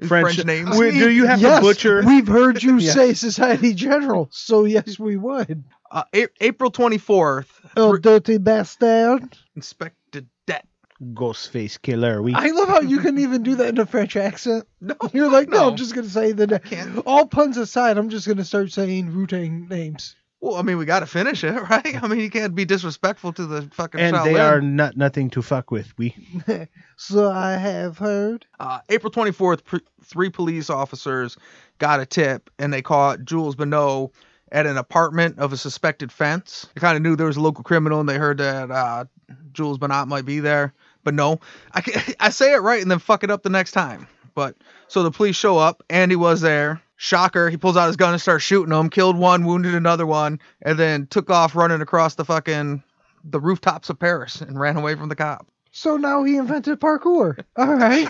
French, 0.07 0.43
names? 0.45 0.77
Wait, 0.77 0.91
do 0.93 1.09
you 1.09 1.25
have 1.25 1.41
yes, 1.41 1.59
to 1.59 1.61
butcher? 1.61 2.03
We've 2.05 2.27
heard 2.27 2.61
you 2.61 2.77
Yeah. 2.79 2.91
say 2.91 3.13
Society 3.13 3.73
General, 3.73 4.27
so 4.31 4.65
yes, 4.65 4.99
we 4.99 5.17
would. 5.17 5.63
Uh, 5.95 6.03
A- 6.13 6.27
April 6.41 6.69
twenty 6.69 6.97
fourth. 6.97 7.61
Oh, 7.77 7.95
dirty 7.95 8.37
bastard. 8.37 9.37
Inspector 9.55 10.21
Det. 10.45 10.61
Ghostface 11.13 11.79
Killah. 11.79 12.21
We 12.21 12.33
I 12.33 12.47
love 12.51 12.67
how 12.67 12.81
you 12.81 12.99
can 12.99 13.17
even 13.17 13.43
do 13.43 13.55
that 13.55 13.69
in 13.69 13.77
a 13.79 13.85
French 13.85 14.15
accent. 14.17 14.67
No, 14.81 14.95
You're 15.13 15.31
like, 15.31 15.47
no, 15.49 15.57
no. 15.57 15.69
I'm 15.69 15.75
just 15.77 15.95
gonna 15.95 16.09
say 16.09 16.33
the. 16.33 16.59
can't. 16.59 17.01
All 17.05 17.25
puns 17.27 17.55
aside, 17.57 17.97
I'm 17.97 18.09
just 18.09 18.27
gonna 18.27 18.43
start 18.43 18.71
saying 18.71 19.15
Wu 19.15 19.25
Tang 19.25 19.67
names. 19.69 20.15
Well, 20.41 20.55
I 20.57 20.61
mean, 20.63 20.77
we 20.77 20.85
got 20.85 20.99
to 20.99 21.05
finish 21.07 21.43
it, 21.43 21.53
right? 21.69 22.03
I 22.03 22.07
mean, 22.07 22.19
you 22.19 22.29
can't 22.29 22.53
be 22.53 22.65
disrespectful 22.65 23.33
to 23.33 23.45
the 23.47 23.61
fucking. 23.73 23.99
and 23.99 24.15
they 24.17 24.35
are 24.37 24.61
not 24.61 24.95
nothing 24.95 25.29
to 25.31 25.41
fuck 25.41 25.71
with. 25.71 25.97
We 25.97 26.13
So 26.97 27.31
I 27.31 27.53
have 27.53 27.97
heard. 27.97 28.45
Uh, 28.59 28.79
April 28.89 29.11
24th, 29.11 29.63
pr- 29.63 29.77
three 30.03 30.29
police 30.29 30.69
officers 30.69 31.37
got 31.79 31.99
a 32.01 32.05
tip 32.05 32.49
and 32.59 32.71
they 32.71 32.81
caught 32.81 33.23
Jules 33.23 33.55
Bonnot 33.55 34.11
at 34.55 34.65
an 34.65 34.77
apartment 34.77 35.37
of 35.37 35.51
a 35.51 35.57
suspected 35.57 36.13
fence. 36.13 36.65
They 36.73 36.79
kind 36.79 36.95
of 36.95 37.03
knew 37.03 37.17
there 37.17 37.27
was 37.27 37.35
a 37.35 37.41
local 37.41 37.61
criminal 37.61 37.99
and 37.99 38.07
they 38.07 38.17
heard 38.17 38.37
that 38.37 38.71
uh, 38.71 39.03
Jules 39.51 39.77
Bonnot 39.77 40.07
might 40.07 40.23
be 40.23 40.39
there. 40.39 40.73
But 41.03 41.13
no, 41.13 41.41
I, 41.73 41.83
I 42.21 42.29
say 42.29 42.53
it 42.53 42.61
right 42.61 42.81
and 42.81 42.89
then 42.89 42.99
fuck 42.99 43.25
it 43.25 43.29
up 43.29 43.43
the 43.43 43.49
next 43.49 43.73
time. 43.73 44.07
But 44.33 44.55
so 44.87 45.03
the 45.03 45.11
police 45.11 45.35
show 45.35 45.57
up. 45.57 45.83
Andy 45.89 46.15
was 46.15 46.39
there. 46.39 46.81
Shocker, 46.95 47.49
he 47.49 47.57
pulls 47.57 47.75
out 47.75 47.87
his 47.87 47.97
gun 47.97 48.13
and 48.13 48.21
starts 48.21 48.45
shooting 48.45 48.69
them. 48.69 48.89
Killed 48.89 49.17
one, 49.17 49.43
wounded 49.45 49.75
another 49.75 50.05
one, 50.05 50.39
and 50.61 50.79
then 50.79 51.07
took 51.07 51.29
off 51.29 51.53
running 51.53 51.81
across 51.81 52.15
the 52.15 52.23
fucking 52.23 52.81
the 53.25 53.39
rooftops 53.41 53.89
of 53.89 53.99
Paris 53.99 54.39
and 54.39 54.57
ran 54.57 54.77
away 54.77 54.95
from 54.95 55.09
the 55.09 55.15
cop. 55.17 55.47
So 55.71 55.97
now 55.97 56.23
he 56.23 56.37
invented 56.37 56.79
parkour. 56.79 57.43
All 57.57 57.75
right. 57.75 58.07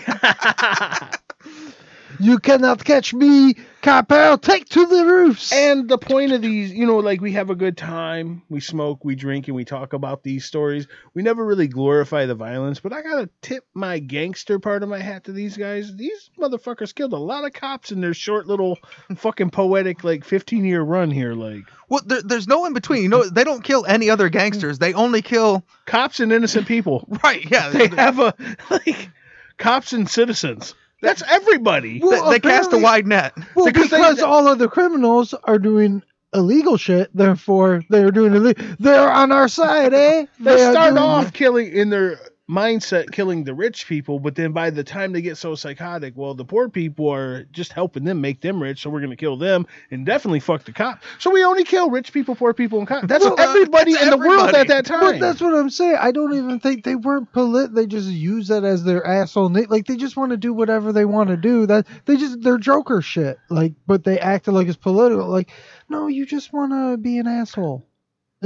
you 2.20 2.38
cannot 2.38 2.84
catch 2.84 3.12
me, 3.12 3.56
Capel. 3.86 4.36
Take 4.36 4.68
to 4.70 4.84
the 4.84 5.04
roofs. 5.04 5.52
and 5.52 5.88
the 5.88 5.96
point 5.96 6.32
of 6.32 6.42
these, 6.42 6.72
you 6.72 6.86
know, 6.86 6.96
like 6.96 7.20
we 7.20 7.30
have 7.34 7.50
a 7.50 7.54
good 7.54 7.76
time, 7.76 8.42
we 8.48 8.58
smoke, 8.58 9.04
we 9.04 9.14
drink, 9.14 9.46
and 9.46 9.54
we 9.54 9.64
talk 9.64 9.92
about 9.92 10.24
these 10.24 10.44
stories. 10.44 10.88
We 11.14 11.22
never 11.22 11.46
really 11.46 11.68
glorify 11.68 12.26
the 12.26 12.34
violence, 12.34 12.80
but 12.80 12.92
I 12.92 13.02
gotta 13.02 13.30
tip 13.42 13.64
my 13.74 14.00
gangster 14.00 14.58
part 14.58 14.82
of 14.82 14.88
my 14.88 14.98
hat 14.98 15.22
to 15.24 15.32
these 15.32 15.56
guys. 15.56 15.94
These 15.94 16.30
motherfuckers 16.36 16.92
killed 16.92 17.12
a 17.12 17.16
lot 17.16 17.44
of 17.44 17.52
cops 17.52 17.92
in 17.92 18.00
their 18.00 18.12
short 18.12 18.48
little 18.48 18.76
fucking 19.16 19.50
poetic 19.50 20.02
like 20.02 20.24
15 20.24 20.64
year 20.64 20.82
run 20.82 21.12
here. 21.12 21.34
Like 21.34 21.62
Well, 21.88 22.00
there, 22.04 22.22
there's 22.22 22.48
no 22.48 22.66
in 22.66 22.72
between. 22.72 23.04
You 23.04 23.08
know, 23.08 23.22
they 23.22 23.44
don't 23.44 23.62
kill 23.62 23.86
any 23.86 24.10
other 24.10 24.28
gangsters. 24.28 24.80
They 24.80 24.94
only 24.94 25.22
kill. 25.22 25.64
cops 25.84 26.18
and 26.18 26.32
innocent 26.32 26.66
people. 26.66 27.06
Right? 27.22 27.48
Yeah. 27.48 27.68
They 27.68 27.86
have 27.86 28.18
a 28.18 28.34
like 28.70 29.10
cops 29.58 29.92
and 29.92 30.10
citizens. 30.10 30.74
That's 31.02 31.22
everybody. 31.28 31.98
they, 31.98 32.06
Well, 32.06 32.30
they 32.30 32.40
cast 32.40 32.72
a 32.72 32.78
wide 32.78 33.06
net. 33.06 33.34
Well, 33.54 33.66
Because 33.66 33.90
because, 33.90 34.16
they- 34.16 34.22
all 34.22 34.48
of 34.48 34.58
the 34.58 34.68
criminals 34.68 35.34
are 35.44 35.58
doing 35.58 36.02
illegal 36.34 36.76
shit, 36.76 37.10
therefore 37.14 37.82
they're 37.88 38.10
doing 38.10 38.34
illegal. 38.34 38.64
They're 38.78 39.10
on 39.10 39.32
our 39.32 39.48
side, 39.48 39.94
eh? 39.94 40.26
They 40.40 40.64
are 40.64 40.72
start 40.72 40.96
off 40.98 41.32
killing 41.32 41.72
in 41.72 41.90
their 41.90 42.18
mindset 42.48 43.10
killing 43.10 43.44
the 43.44 43.54
rich 43.54 43.86
people, 43.88 44.18
but 44.20 44.34
then 44.36 44.52
by 44.52 44.70
the 44.70 44.84
time 44.84 45.12
they 45.12 45.20
get 45.20 45.36
so 45.36 45.54
psychotic, 45.54 46.14
well, 46.16 46.34
the 46.34 46.44
poor 46.44 46.68
people 46.68 47.08
are 47.08 47.44
just 47.50 47.72
helping 47.72 48.04
them 48.04 48.20
make 48.20 48.40
them 48.40 48.62
rich, 48.62 48.82
so 48.82 48.90
we're 48.90 49.00
gonna 49.00 49.16
kill 49.16 49.36
them 49.36 49.66
and 49.90 50.06
definitely 50.06 50.40
fuck 50.40 50.64
the 50.64 50.72
cop. 50.72 51.02
So 51.18 51.30
we 51.30 51.44
only 51.44 51.64
kill 51.64 51.90
rich 51.90 52.12
people, 52.12 52.36
poor 52.36 52.54
people, 52.54 52.78
and 52.78 52.86
cops. 52.86 53.06
That's 53.08 53.24
Well, 53.24 53.34
uh, 53.38 53.42
everybody 53.50 53.92
that's 53.92 54.04
in 54.04 54.10
the 54.10 54.16
world 54.18 54.50
at 54.54 54.68
that 54.68 54.86
But 54.88 55.00
time. 55.00 55.18
that's 55.18 55.40
what 55.40 55.54
I'm 55.54 55.70
saying. 55.70 55.96
I 56.00 56.12
don't 56.12 56.34
even 56.34 56.60
think 56.60 56.84
they 56.84 56.94
weren't 56.94 57.32
polit. 57.32 57.74
They 57.74 57.86
just 57.86 58.08
use 58.08 58.48
that 58.48 58.62
as 58.64 58.84
their 58.84 59.04
asshole. 59.04 59.48
na- 59.48 59.62
Like 59.68 59.86
they 59.86 59.96
just 59.96 60.16
want 60.16 60.30
to 60.30 60.36
do 60.36 60.52
whatever 60.52 60.92
they 60.92 61.04
want 61.04 61.30
to 61.30 61.36
do. 61.36 61.66
That 61.66 61.86
they 62.04 62.16
just 62.16 62.42
they're 62.42 62.58
Joker 62.58 63.02
shit. 63.02 63.38
Like, 63.50 63.74
but 63.86 64.04
they 64.04 64.18
acted 64.20 64.52
like 64.52 64.68
it's 64.68 64.76
political. 64.76 65.26
Like, 65.28 65.50
no, 65.88 66.06
you 66.06 66.24
just 66.26 66.52
want 66.52 66.72
to 66.72 66.96
be 66.96 67.18
an 67.18 67.26
asshole 67.26 67.84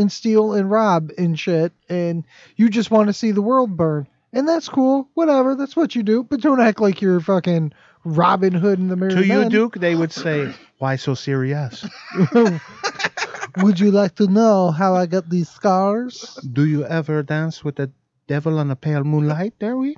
and 0.01 0.11
steal 0.11 0.55
and 0.55 0.71
rob 0.71 1.11
and 1.17 1.39
shit, 1.39 1.73
and 1.89 2.25
you 2.57 2.69
just 2.71 2.91
want 2.91 3.09
to 3.09 3.13
see 3.13 3.31
the 3.31 3.43
world 3.43 3.77
burn. 3.77 4.09
And 4.33 4.49
that's 4.49 4.69
cool. 4.69 5.09
Whatever. 5.15 5.55
That's 5.55 5.77
what 5.77 5.95
you 5.95 6.03
do. 6.03 6.23
But 6.23 6.41
don't 6.41 6.61
act 6.61 6.81
like 6.81 7.01
you're 7.03 7.21
fucking 7.21 7.73
Robin 8.05 8.53
Hood 8.53 8.79
in 8.79 8.89
the 8.89 8.97
mirror. 8.97 9.11
to 9.11 9.27
you, 9.27 9.49
Duke, 9.49 9.77
they 9.79 9.95
would 9.95 10.13
say, 10.13 10.53
"Why 10.79 10.97
so 10.97 11.15
serious? 11.15 11.87
Would 13.59 13.81
you 13.81 13.91
like 13.91 14.15
to 14.17 14.29
know 14.29 14.71
how 14.71 14.95
I 14.95 15.07
got 15.07 15.29
these 15.29 15.49
scars? 15.51 16.39
Do 16.53 16.65
you 16.65 16.87
ever 16.87 17.23
dance 17.25 17.65
with 17.65 17.77
the 17.77 17.91
devil 18.29 18.59
on 18.59 18.71
a 18.71 18.77
pale 18.77 19.05
moonlight?" 19.05 19.55
There 19.59 19.77
we. 19.77 19.97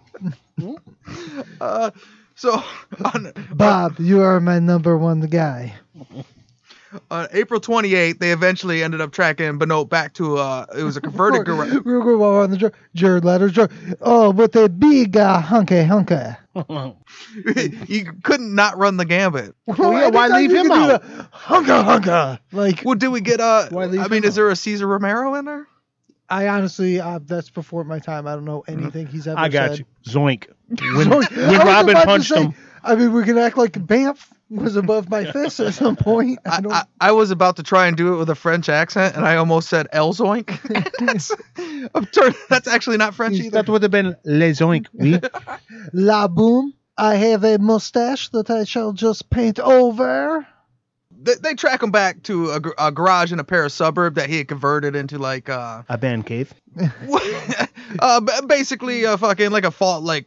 Uh, 1.61 1.91
so 2.35 2.63
on, 3.05 3.33
Bob, 3.55 3.99
you 3.99 4.21
are 4.21 4.41
my 4.41 4.59
number 4.59 4.97
one 4.97 5.21
guy. 5.21 5.75
On 7.11 7.27
April 7.33 7.61
28th, 7.61 8.19
they 8.19 8.33
eventually 8.33 8.83
ended 8.83 9.01
up 9.01 9.13
tracking 9.13 9.59
Benoit 9.59 9.89
back 9.89 10.15
to 10.15 10.37
uh, 10.39 10.67
it 10.77 10.83
was 10.83 10.97
a 10.97 11.01
converted 11.01 11.47
garage. 11.47 11.73
Real 11.85 12.03
quick 12.03 12.19
while 12.19 12.33
we're 12.33 12.43
on 12.43 12.51
the 12.51 12.57
joke. 12.57 12.75
Jared 12.95 13.25
Leto's 13.25 13.53
joke. 13.53 13.71
Oh, 14.01 14.31
with 14.31 14.55
a 14.57 14.69
big 14.69 15.17
uh, 15.17 15.41
hunky 15.41 15.83
hunky. 15.85 16.37
he 17.87 18.05
couldn't 18.23 18.55
not 18.55 18.77
run 18.77 18.97
the 18.99 19.05
gambit. 19.05 19.55
Well, 19.67 19.93
yeah, 19.93 20.09
why 20.09 20.29
leave 20.29 20.51
him 20.51 20.69
can 20.69 20.89
do 20.89 20.93
out? 20.95 21.03
Hunka 21.33 21.83
hunka. 21.83 22.39
Like 22.53 22.83
Well, 22.85 22.95
did 22.95 23.09
we 23.09 23.21
get 23.23 23.41
uh? 23.41 23.69
Why 23.71 23.87
leave 23.87 24.01
I 24.01 24.09
mean, 24.09 24.23
him 24.23 24.29
is 24.29 24.35
there 24.35 24.51
a 24.51 24.57
Cesar 24.57 24.87
Romero 24.87 25.35
in 25.37 25.47
there? 25.47 25.67
I 26.29 26.49
honestly, 26.49 27.01
uh, 27.01 27.21
that's 27.25 27.51
before 27.51 27.85
my 27.85 27.99
time. 27.99 28.27
I 28.27 28.35
don't 28.35 28.45
know 28.45 28.65
anything 28.69 29.07
he's 29.07 29.27
ever 29.27 29.37
said. 29.37 29.45
I 29.45 29.49
got 29.49 29.71
said. 29.71 29.79
you. 29.81 29.85
Zoink. 30.07 30.49
When, 30.97 31.11
So, 31.11 31.21
when 31.37 31.59
Robin 31.59 31.95
punched 31.95 32.29
say, 32.29 32.43
him. 32.45 32.55
I 32.85 32.95
mean, 32.97 33.13
we 33.13 33.25
can 33.25 33.39
act 33.39 33.57
like 33.57 33.85
Banff 33.87 34.33
was 34.51 34.77
above 34.77 35.09
my 35.09 35.25
fist 35.31 35.61
at 35.61 35.75
some 35.75 35.97
point. 35.97 36.39
I 36.45 36.57
I, 36.57 36.61
don't. 36.61 36.73
I, 36.73 36.85
I 37.01 37.13
was 37.13 37.31
about 37.31 37.57
to 37.57 37.63
try 37.63 37.87
and 37.87 37.97
do 37.97 38.15
it 38.15 38.19
with 38.19 38.31
a 38.31 38.35
French 38.35 38.69
accent, 38.69 39.17
and 39.17 39.25
I 39.25 39.37
almost 39.37 39.69
said 39.69 39.89
Elzoink. 39.93 40.49
that's, 40.99 41.33
that's 42.49 42.69
actually 42.69 42.99
not 42.99 43.15
French 43.15 43.37
either. 43.37 43.51
That 43.51 43.69
would 43.69 43.83
have 43.83 43.91
been 43.91 44.17
Les 44.25 44.53
Zoink. 44.53 44.87
Oui. 44.93 45.19
La 45.93 46.29
boom. 46.29 46.75
I 46.99 47.15
have 47.17 47.45
a 47.45 47.59
mustache 47.59 48.29
that 48.31 48.51
I 48.51 48.65
shall 48.65 48.93
just 48.93 49.31
paint 49.31 49.59
over. 49.59 50.47
They, 51.11 51.35
they 51.35 51.55
track 51.55 51.83
him 51.83 51.91
back 51.91 52.23
to 52.25 52.51
a, 52.51 52.61
a 52.89 52.93
garage 52.93 53.33
in 53.33 53.39
a 53.39 53.45
Paris 53.45 53.73
suburb 53.73 54.17
that 54.17 54.29
he 54.29 54.39
had 54.39 54.49
converted 54.49 54.95
into 54.95 55.19
like 55.19 55.49
uh, 55.49 55.83
A 55.89 55.97
band 55.97 56.27
cave. 56.27 56.53
uh 57.99 58.21
basically 58.47 59.05
a 59.05 59.17
fucking 59.17 59.51
like 59.51 59.65
a 59.65 59.71
fault 59.71 60.03
like 60.03 60.27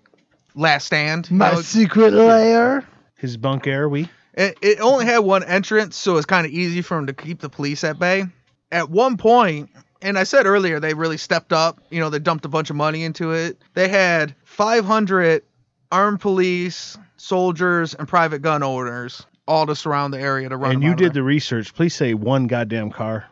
last 0.55 0.85
stand. 0.85 1.29
My 1.29 1.53
know? 1.53 1.61
secret 1.61 2.13
lair. 2.13 2.85
His 3.15 3.37
bunk 3.37 3.67
air. 3.67 3.87
We. 3.87 4.09
It, 4.33 4.57
it 4.61 4.79
only 4.81 5.05
had 5.05 5.19
one 5.19 5.43
entrance, 5.43 5.95
so 5.95 6.17
it's 6.17 6.25
kind 6.25 6.45
of 6.45 6.51
easy 6.51 6.81
for 6.81 6.97
him 6.97 7.07
to 7.07 7.13
keep 7.13 7.39
the 7.39 7.49
police 7.49 7.83
at 7.83 7.97
bay. 7.99 8.25
At 8.71 8.89
one 8.89 9.15
point, 9.15 9.69
and 10.01 10.17
I 10.17 10.23
said 10.23 10.45
earlier, 10.45 10.79
they 10.79 10.93
really 10.93 11.17
stepped 11.17 11.53
up. 11.53 11.79
You 11.89 11.99
know, 12.01 12.09
they 12.09 12.19
dumped 12.19 12.43
a 12.43 12.49
bunch 12.49 12.69
of 12.69 12.75
money 12.75 13.03
into 13.03 13.31
it. 13.31 13.61
They 13.75 13.87
had 13.87 14.35
500 14.43 15.43
armed 15.91 16.19
police, 16.19 16.97
soldiers, 17.15 17.93
and 17.93 18.07
private 18.07 18.41
gun 18.41 18.61
owners 18.63 19.25
all 19.47 19.65
to 19.67 19.75
surround 19.75 20.13
the 20.13 20.19
area 20.19 20.49
to 20.49 20.57
run. 20.57 20.73
And 20.73 20.83
you 20.83 20.95
did 20.95 21.07
there. 21.07 21.21
the 21.21 21.23
research. 21.23 21.73
Please 21.73 21.93
say 21.95 22.13
one 22.13 22.47
goddamn 22.47 22.91
car. 22.91 23.25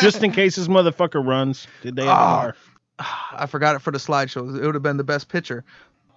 Just 0.00 0.22
in 0.22 0.32
case 0.32 0.56
this 0.56 0.68
motherfucker 0.68 1.24
runs. 1.26 1.66
Did 1.82 1.96
they 1.96 2.04
have 2.04 2.10
a 2.16 2.20
Oh. 2.20 2.52
car? 2.52 2.56
I 3.38 3.46
forgot 3.46 3.74
it 3.76 3.78
for 3.80 3.90
the 3.90 3.98
slideshows. 3.98 4.58
It 4.60 4.66
would 4.66 4.74
have 4.74 4.82
been 4.82 4.96
the 4.96 5.04
best 5.04 5.28
picture. 5.28 5.64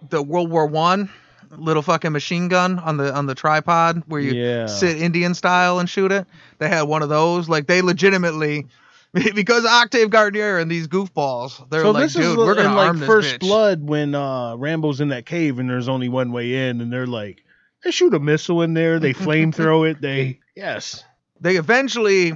The 0.10 0.22
World 0.22 0.50
War 0.50 0.66
One 0.66 1.10
little 1.52 1.82
fucking 1.82 2.12
machine 2.12 2.48
gun 2.48 2.78
on 2.80 2.98
the 2.98 3.14
on 3.14 3.26
the 3.26 3.36
tripod 3.36 4.04
where 4.08 4.22
you 4.22 4.34
Yeah. 4.34 4.68
sit 4.68 5.02
Indian 5.02 5.34
style 5.34 5.80
and 5.80 5.90
shoot 5.90 6.12
it. 6.12 6.28
They 6.60 6.70
had 6.70 6.84
one 6.84 7.02
of 7.02 7.10
those. 7.10 7.50
Like 7.50 7.68
they 7.68 7.82
legitimately 7.82 8.68
because 9.14 9.66
Octave 9.66 10.12
Gardner 10.12 10.60
and 10.60 10.70
these 10.70 10.88
goofballs, 10.88 11.68
they're 11.70 11.82
So 11.82 11.92
like, 11.92 12.04
this 12.04 12.14
dude, 12.14 12.24
is 12.24 12.38
we're 12.38 12.56
gonna 12.56 12.76
like 12.76 12.88
arm 12.88 13.00
this 13.00 13.08
First 13.08 13.36
bitch. 13.36 13.40
Blood 13.40 13.82
when 13.88 14.14
uh, 14.14 14.56
Rambo's 14.58 15.02
in 15.02 15.08
that 15.10 15.26
cave 15.26 15.58
and 15.60 15.70
there's 15.70 15.90
only 15.90 16.10
one 16.10 16.32
way 16.32 16.70
in, 16.70 16.82
and 16.82 16.94
they're 16.94 17.08
like, 17.08 17.44
they 17.84 17.92
shoot 17.92 18.14
a 18.14 18.20
missile 18.20 18.62
in 18.62 18.74
there, 18.76 19.00
they 19.00 19.14
flamethrow 19.14 19.90
it, 19.90 20.02
they 20.02 20.40
yes, 20.56 21.04
They 21.42 21.56
eventually 21.56 22.34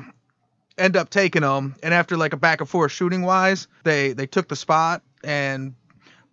end 0.76 0.98
up 0.98 1.12
taking 1.12 1.44
them, 1.44 1.76
and 1.84 1.94
after 1.94 2.18
like 2.18 2.34
a 2.34 2.38
back 2.38 2.62
and 2.62 2.70
forth 2.70 2.92
shooting 2.92 3.22
wise, 3.22 3.68
they 3.84 4.14
they 4.14 4.26
took 4.26 4.48
the 4.48 4.56
spot, 4.56 5.04
and 5.24 5.76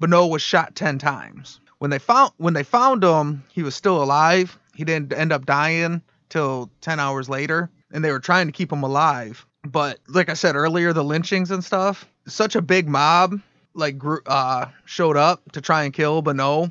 Benoit 0.01 0.30
was 0.30 0.42
shot 0.42 0.74
ten 0.74 0.98
times. 0.98 1.61
When 1.78 1.90
they 1.90 1.98
found 1.98 2.32
when 2.38 2.55
they 2.55 2.62
found 2.62 3.05
him, 3.05 3.44
he 3.53 3.62
was 3.62 3.74
still 3.74 4.03
alive. 4.03 4.59
He 4.74 4.84
didn't 4.84 5.12
end 5.12 5.32
up 5.32 5.46
dying 5.46 6.03
till 6.28 6.70
ten 6.80 6.98
hours 6.98 7.28
later, 7.28 7.70
and 7.92 8.05
they 8.05 8.11
were 8.11 8.20
trying 8.20 8.46
to 8.46 8.53
keep 8.53 8.72
him 8.72 8.82
alive. 8.82 9.46
But 9.64 9.98
like 10.09 10.28
I 10.30 10.34
said 10.34 10.57
earlier, 10.57 10.92
the 10.92 11.05
lynchings 11.05 11.51
and 11.51 11.62
stuff, 11.62 12.07
such 12.26 12.57
a 12.57 12.62
big 12.62 12.88
mob 12.88 13.40
like 13.74 13.96
uh 14.26 14.66
showed 14.84 15.16
up 15.16 15.53
to 15.53 15.61
try 15.61 15.84
and 15.84 15.92
kill 15.92 16.22
Benoit. 16.22 16.70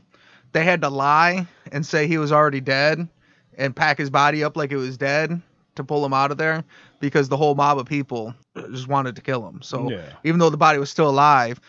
They 0.51 0.63
had 0.65 0.81
to 0.81 0.89
lie 0.89 1.47
and 1.71 1.85
say 1.85 2.07
he 2.07 2.17
was 2.17 2.31
already 2.31 2.61
dead 2.61 3.07
and 3.57 3.75
pack 3.75 3.97
his 3.99 4.09
body 4.09 4.43
up 4.43 4.57
like 4.57 4.71
it 4.71 4.77
was 4.77 4.97
dead 4.97 5.41
to 5.75 5.83
pull 5.83 6.03
him 6.03 6.13
out 6.13 6.31
of 6.31 6.37
there 6.37 6.63
because 6.99 7.29
the 7.29 7.37
whole 7.37 7.55
mob 7.55 7.77
of 7.77 7.85
people 7.85 8.33
just 8.71 8.87
wanted 8.87 9.15
to 9.15 9.21
kill 9.21 9.47
him. 9.47 9.61
So 9.61 9.91
Yeah. 9.91 10.01
even 10.23 10.39
though 10.39 10.49
the 10.49 10.57
body 10.57 10.79
was 10.79 10.89
still 10.89 11.09
alive, 11.09 11.61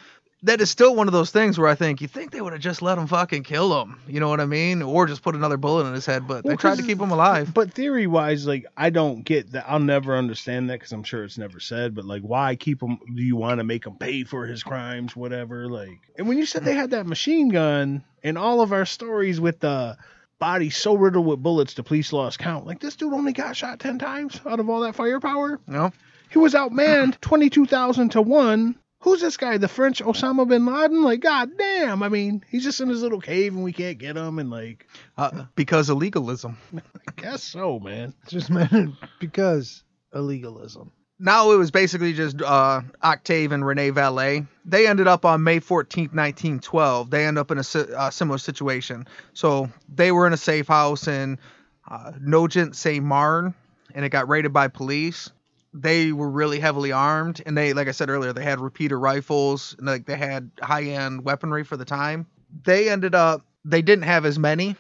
that 0.43 0.61
is 0.61 0.70
still 0.70 0.95
one 0.95 1.07
of 1.07 1.12
those 1.12 1.30
things 1.30 1.59
where 1.59 1.68
I 1.68 1.74
think 1.74 2.01
you 2.01 2.09
think 2.09 2.30
they 2.30 2.41
would 2.41 2.53
have 2.53 2.62
just 2.62 2.80
let 2.80 2.97
him 2.97 3.07
fucking 3.07 3.43
kill 3.43 3.82
him. 3.82 4.01
You 4.07 4.20
know 4.20 4.28
what 4.28 4.41
I 4.41 4.47
mean? 4.47 4.80
Or 4.82 5.07
just 5.07 5.22
put 5.22 5.34
another 5.34 5.59
bullet 5.59 5.86
in 5.86 5.95
his 5.95 6.07
head, 6.07 6.26
but 6.26 6.45
they 6.45 6.57
tried 6.57 6.78
to 6.78 6.82
keep 6.82 6.99
him 6.99 7.11
alive. 7.11 7.53
But 7.53 7.74
theory 7.74 8.07
wise, 8.07 8.47
like 8.47 8.66
I 8.76 8.91
don't 8.91 9.22
get 9.22 9.53
that. 9.53 9.66
I'll 9.68 9.78
never 9.78 10.16
understand 10.16 10.70
that 10.70 10.80
because 10.80 10.93
I'm 10.93 11.05
sure 11.05 11.24
it's 11.24 11.38
never 11.38 11.61
said. 11.61 11.95
But 11.95 12.07
like, 12.07 12.22
why 12.22 12.57
keep 12.57 12.82
him? 12.82 12.99
Do 13.14 13.22
you 13.22 13.36
want 13.36 13.59
to 13.59 13.64
make 13.64 13.86
him 13.86 13.97
pay 13.97 14.24
for 14.24 14.47
his 14.47 14.62
crimes, 14.62 15.14
whatever? 15.14 15.68
Like, 15.68 16.01
and 16.16 16.26
when 16.26 16.38
you 16.38 16.47
said 16.47 16.64
they 16.64 16.74
had 16.74 16.91
that 16.91 17.07
machine 17.07 17.51
gun 17.51 18.05
and 18.22 18.38
all 18.38 18.62
of 18.62 18.72
our 18.72 18.86
stories 18.86 19.41
with 19.41 19.61
the 19.61 19.97
body 20.38 20.70
so 20.70 20.95
riddled 20.95 21.26
with 21.26 21.43
bullets, 21.43 21.74
the 21.74 21.82
police 21.82 22.12
lost 22.14 22.38
count. 22.38 22.66
Like 22.66 22.80
this 22.80 22.97
dude 22.97 23.12
only 23.12 23.32
got 23.32 23.57
shot 23.57 23.78
ten 23.78 23.99
times 23.99 24.41
out 24.47 24.59
of 24.59 24.70
all 24.70 24.80
that 24.80 24.97
firepower. 24.97 25.61
Know? 25.66 25.93
He 26.30 26.38
was 26.38 26.55
outmanned 26.55 27.20
twenty 27.20 27.51
two 27.51 27.66
thousand 27.66 28.11
to 28.11 28.22
one. 28.22 28.76
Who's 29.01 29.21
this 29.21 29.37
guy? 29.39 29.57
The 29.57 29.67
French 29.69 30.03
Osama 30.03 30.47
bin 30.47 30.67
Laden? 30.67 31.03
Like, 31.03 31.21
god 31.21 31.51
damn! 31.57 32.03
I 32.03 32.09
mean, 32.09 32.45
he's 32.51 32.65
just 32.65 32.81
in 32.81 32.89
his 32.89 33.03
little 33.03 33.21
cave 33.21 33.55
and 33.55 33.65
we 33.65 33.73
can't 33.73 33.99
get 33.99 34.17
him. 34.17 34.39
And 34.39 34.51
like, 34.51 34.87
Uh, 35.17 35.45
because 35.55 35.89
of 35.89 35.97
legalism. 35.99 36.59
I 36.77 37.13
guess 37.21 37.43
so, 37.43 37.79
man. 37.79 38.13
Just 38.29 38.51
meant 38.51 38.95
because 39.21 39.83
illegalism. 40.15 40.91
now 41.19 41.53
it 41.53 41.57
was 41.57 41.71
basically 41.71 42.13
just 42.13 42.43
uh, 42.43 42.83
Octave 43.03 43.53
and 43.53 43.65
Rene 43.67 43.91
Valet. 43.91 44.47
They 44.67 44.87
ended 44.87 45.07
up 45.09 45.25
on 45.25 45.43
May 45.43 45.61
14th, 45.61 46.13
1912. 46.15 47.11
They 47.11 47.27
end 47.27 47.39
up 47.39 47.51
in 47.51 47.59
a 47.59 47.65
si- 47.65 47.93
uh, 47.97 48.11
similar 48.11 48.39
situation. 48.39 49.07
So 49.33 49.71
they 49.89 50.13
were 50.13 50.27
in 50.27 50.33
a 50.33 50.37
safe 50.39 50.69
house 50.69 51.09
in 51.09 51.39
uh, 51.91 52.13
Nogent 52.21 52.77
Saint 52.77 53.05
Marne, 53.05 53.55
and 53.95 54.05
it 54.05 54.11
got 54.11 54.29
raided 54.29 54.53
by 54.53 54.69
police. 54.69 55.31
They 55.73 56.12
were 56.12 56.31
really 56.31 56.59
heavily 56.59 56.93
armed, 56.93 57.43
and 57.47 57.57
they, 57.57 57.73
like 57.73 57.87
I 57.87 57.93
said 57.93 58.11
earlier, 58.11 58.33
they 58.33 58.43
had 58.43 58.61
repeater 58.61 58.99
rifles, 58.99 59.75
and 59.79 59.87
like 59.87 60.07
they 60.07 60.16
had 60.16 60.51
high-end 60.61 61.25
weaponry 61.25 61.64
for 61.64 61.77
the 61.77 61.85
time. 61.85 62.27
They 62.64 62.89
ended 62.89 63.14
up, 63.14 63.47
they 63.64 63.83
didn't 63.83 64.05
have 64.05 64.25
as 64.25 64.39
many 64.39 64.77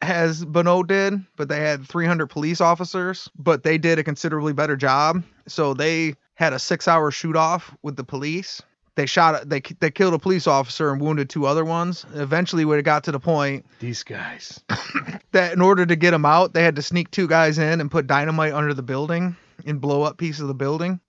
as 0.00 0.44
Bonnot 0.44 0.88
did, 0.88 1.24
but 1.36 1.48
they 1.48 1.60
had 1.60 1.86
300 1.86 2.26
police 2.26 2.60
officers, 2.60 3.28
but 3.38 3.62
they 3.62 3.78
did 3.78 3.98
a 3.98 4.04
considerably 4.04 4.52
better 4.52 4.76
job. 4.76 5.22
So 5.46 5.74
they 5.74 6.14
had 6.34 6.52
a 6.52 6.58
six-hour 6.58 7.10
shoot-off 7.10 7.74
with 7.82 7.96
the 7.96 8.04
police. 8.04 8.60
They 8.94 9.06
shot, 9.06 9.48
they 9.48 9.60
they 9.80 9.90
killed 9.90 10.12
a 10.12 10.18
police 10.18 10.46
officer 10.46 10.92
and 10.92 11.00
wounded 11.00 11.30
two 11.30 11.46
other 11.46 11.64
ones. 11.64 12.04
Eventually, 12.12 12.66
when 12.66 12.78
it 12.78 12.82
got 12.82 13.04
to 13.04 13.12
the 13.12 13.20
point 13.20 13.64
These 13.80 14.02
guys. 14.02 14.60
that 15.32 15.54
in 15.54 15.62
order 15.62 15.86
to 15.86 15.96
get 15.96 16.10
them 16.10 16.26
out, 16.26 16.52
they 16.52 16.62
had 16.62 16.76
to 16.76 16.82
sneak 16.82 17.10
two 17.10 17.26
guys 17.26 17.58
in 17.58 17.80
and 17.80 17.90
put 17.90 18.06
dynamite 18.06 18.52
under 18.52 18.74
the 18.74 18.82
building 18.82 19.34
and 19.66 19.80
blow 19.80 20.02
up 20.02 20.18
pieces 20.18 20.40
of 20.40 20.48
the 20.48 20.54
building. 20.54 21.00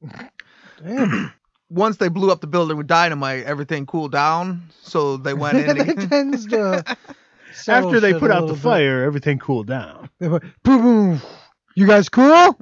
Damn. 0.83 1.33
Once 1.69 1.97
they 1.97 2.07
blew 2.07 2.31
up 2.31 2.39
the 2.39 2.47
building 2.47 2.77
with 2.77 2.85
dynamite, 2.85 3.45
everything 3.45 3.85
cooled 3.87 4.11
down. 4.11 4.69
So 4.83 5.17
they 5.17 5.33
went 5.33 5.57
in. 5.57 5.77
that 5.77 5.97
to- 5.99 6.07
tends 6.07 6.45
to. 6.47 6.97
After 7.67 7.99
they 7.99 8.13
put 8.13 8.31
out 8.31 8.47
the 8.47 8.53
bit. 8.53 8.61
fire, 8.61 9.03
everything 9.03 9.39
cooled 9.39 9.67
down. 9.67 10.09
They 10.19 10.27
went, 10.27 10.43
boom, 10.63 10.81
boom. 10.81 11.21
You 11.75 11.87
guys 11.87 12.09
cool? 12.09 12.57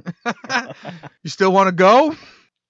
you 1.24 1.30
still 1.30 1.52
want 1.52 1.68
to 1.68 1.72
go? 1.74 2.16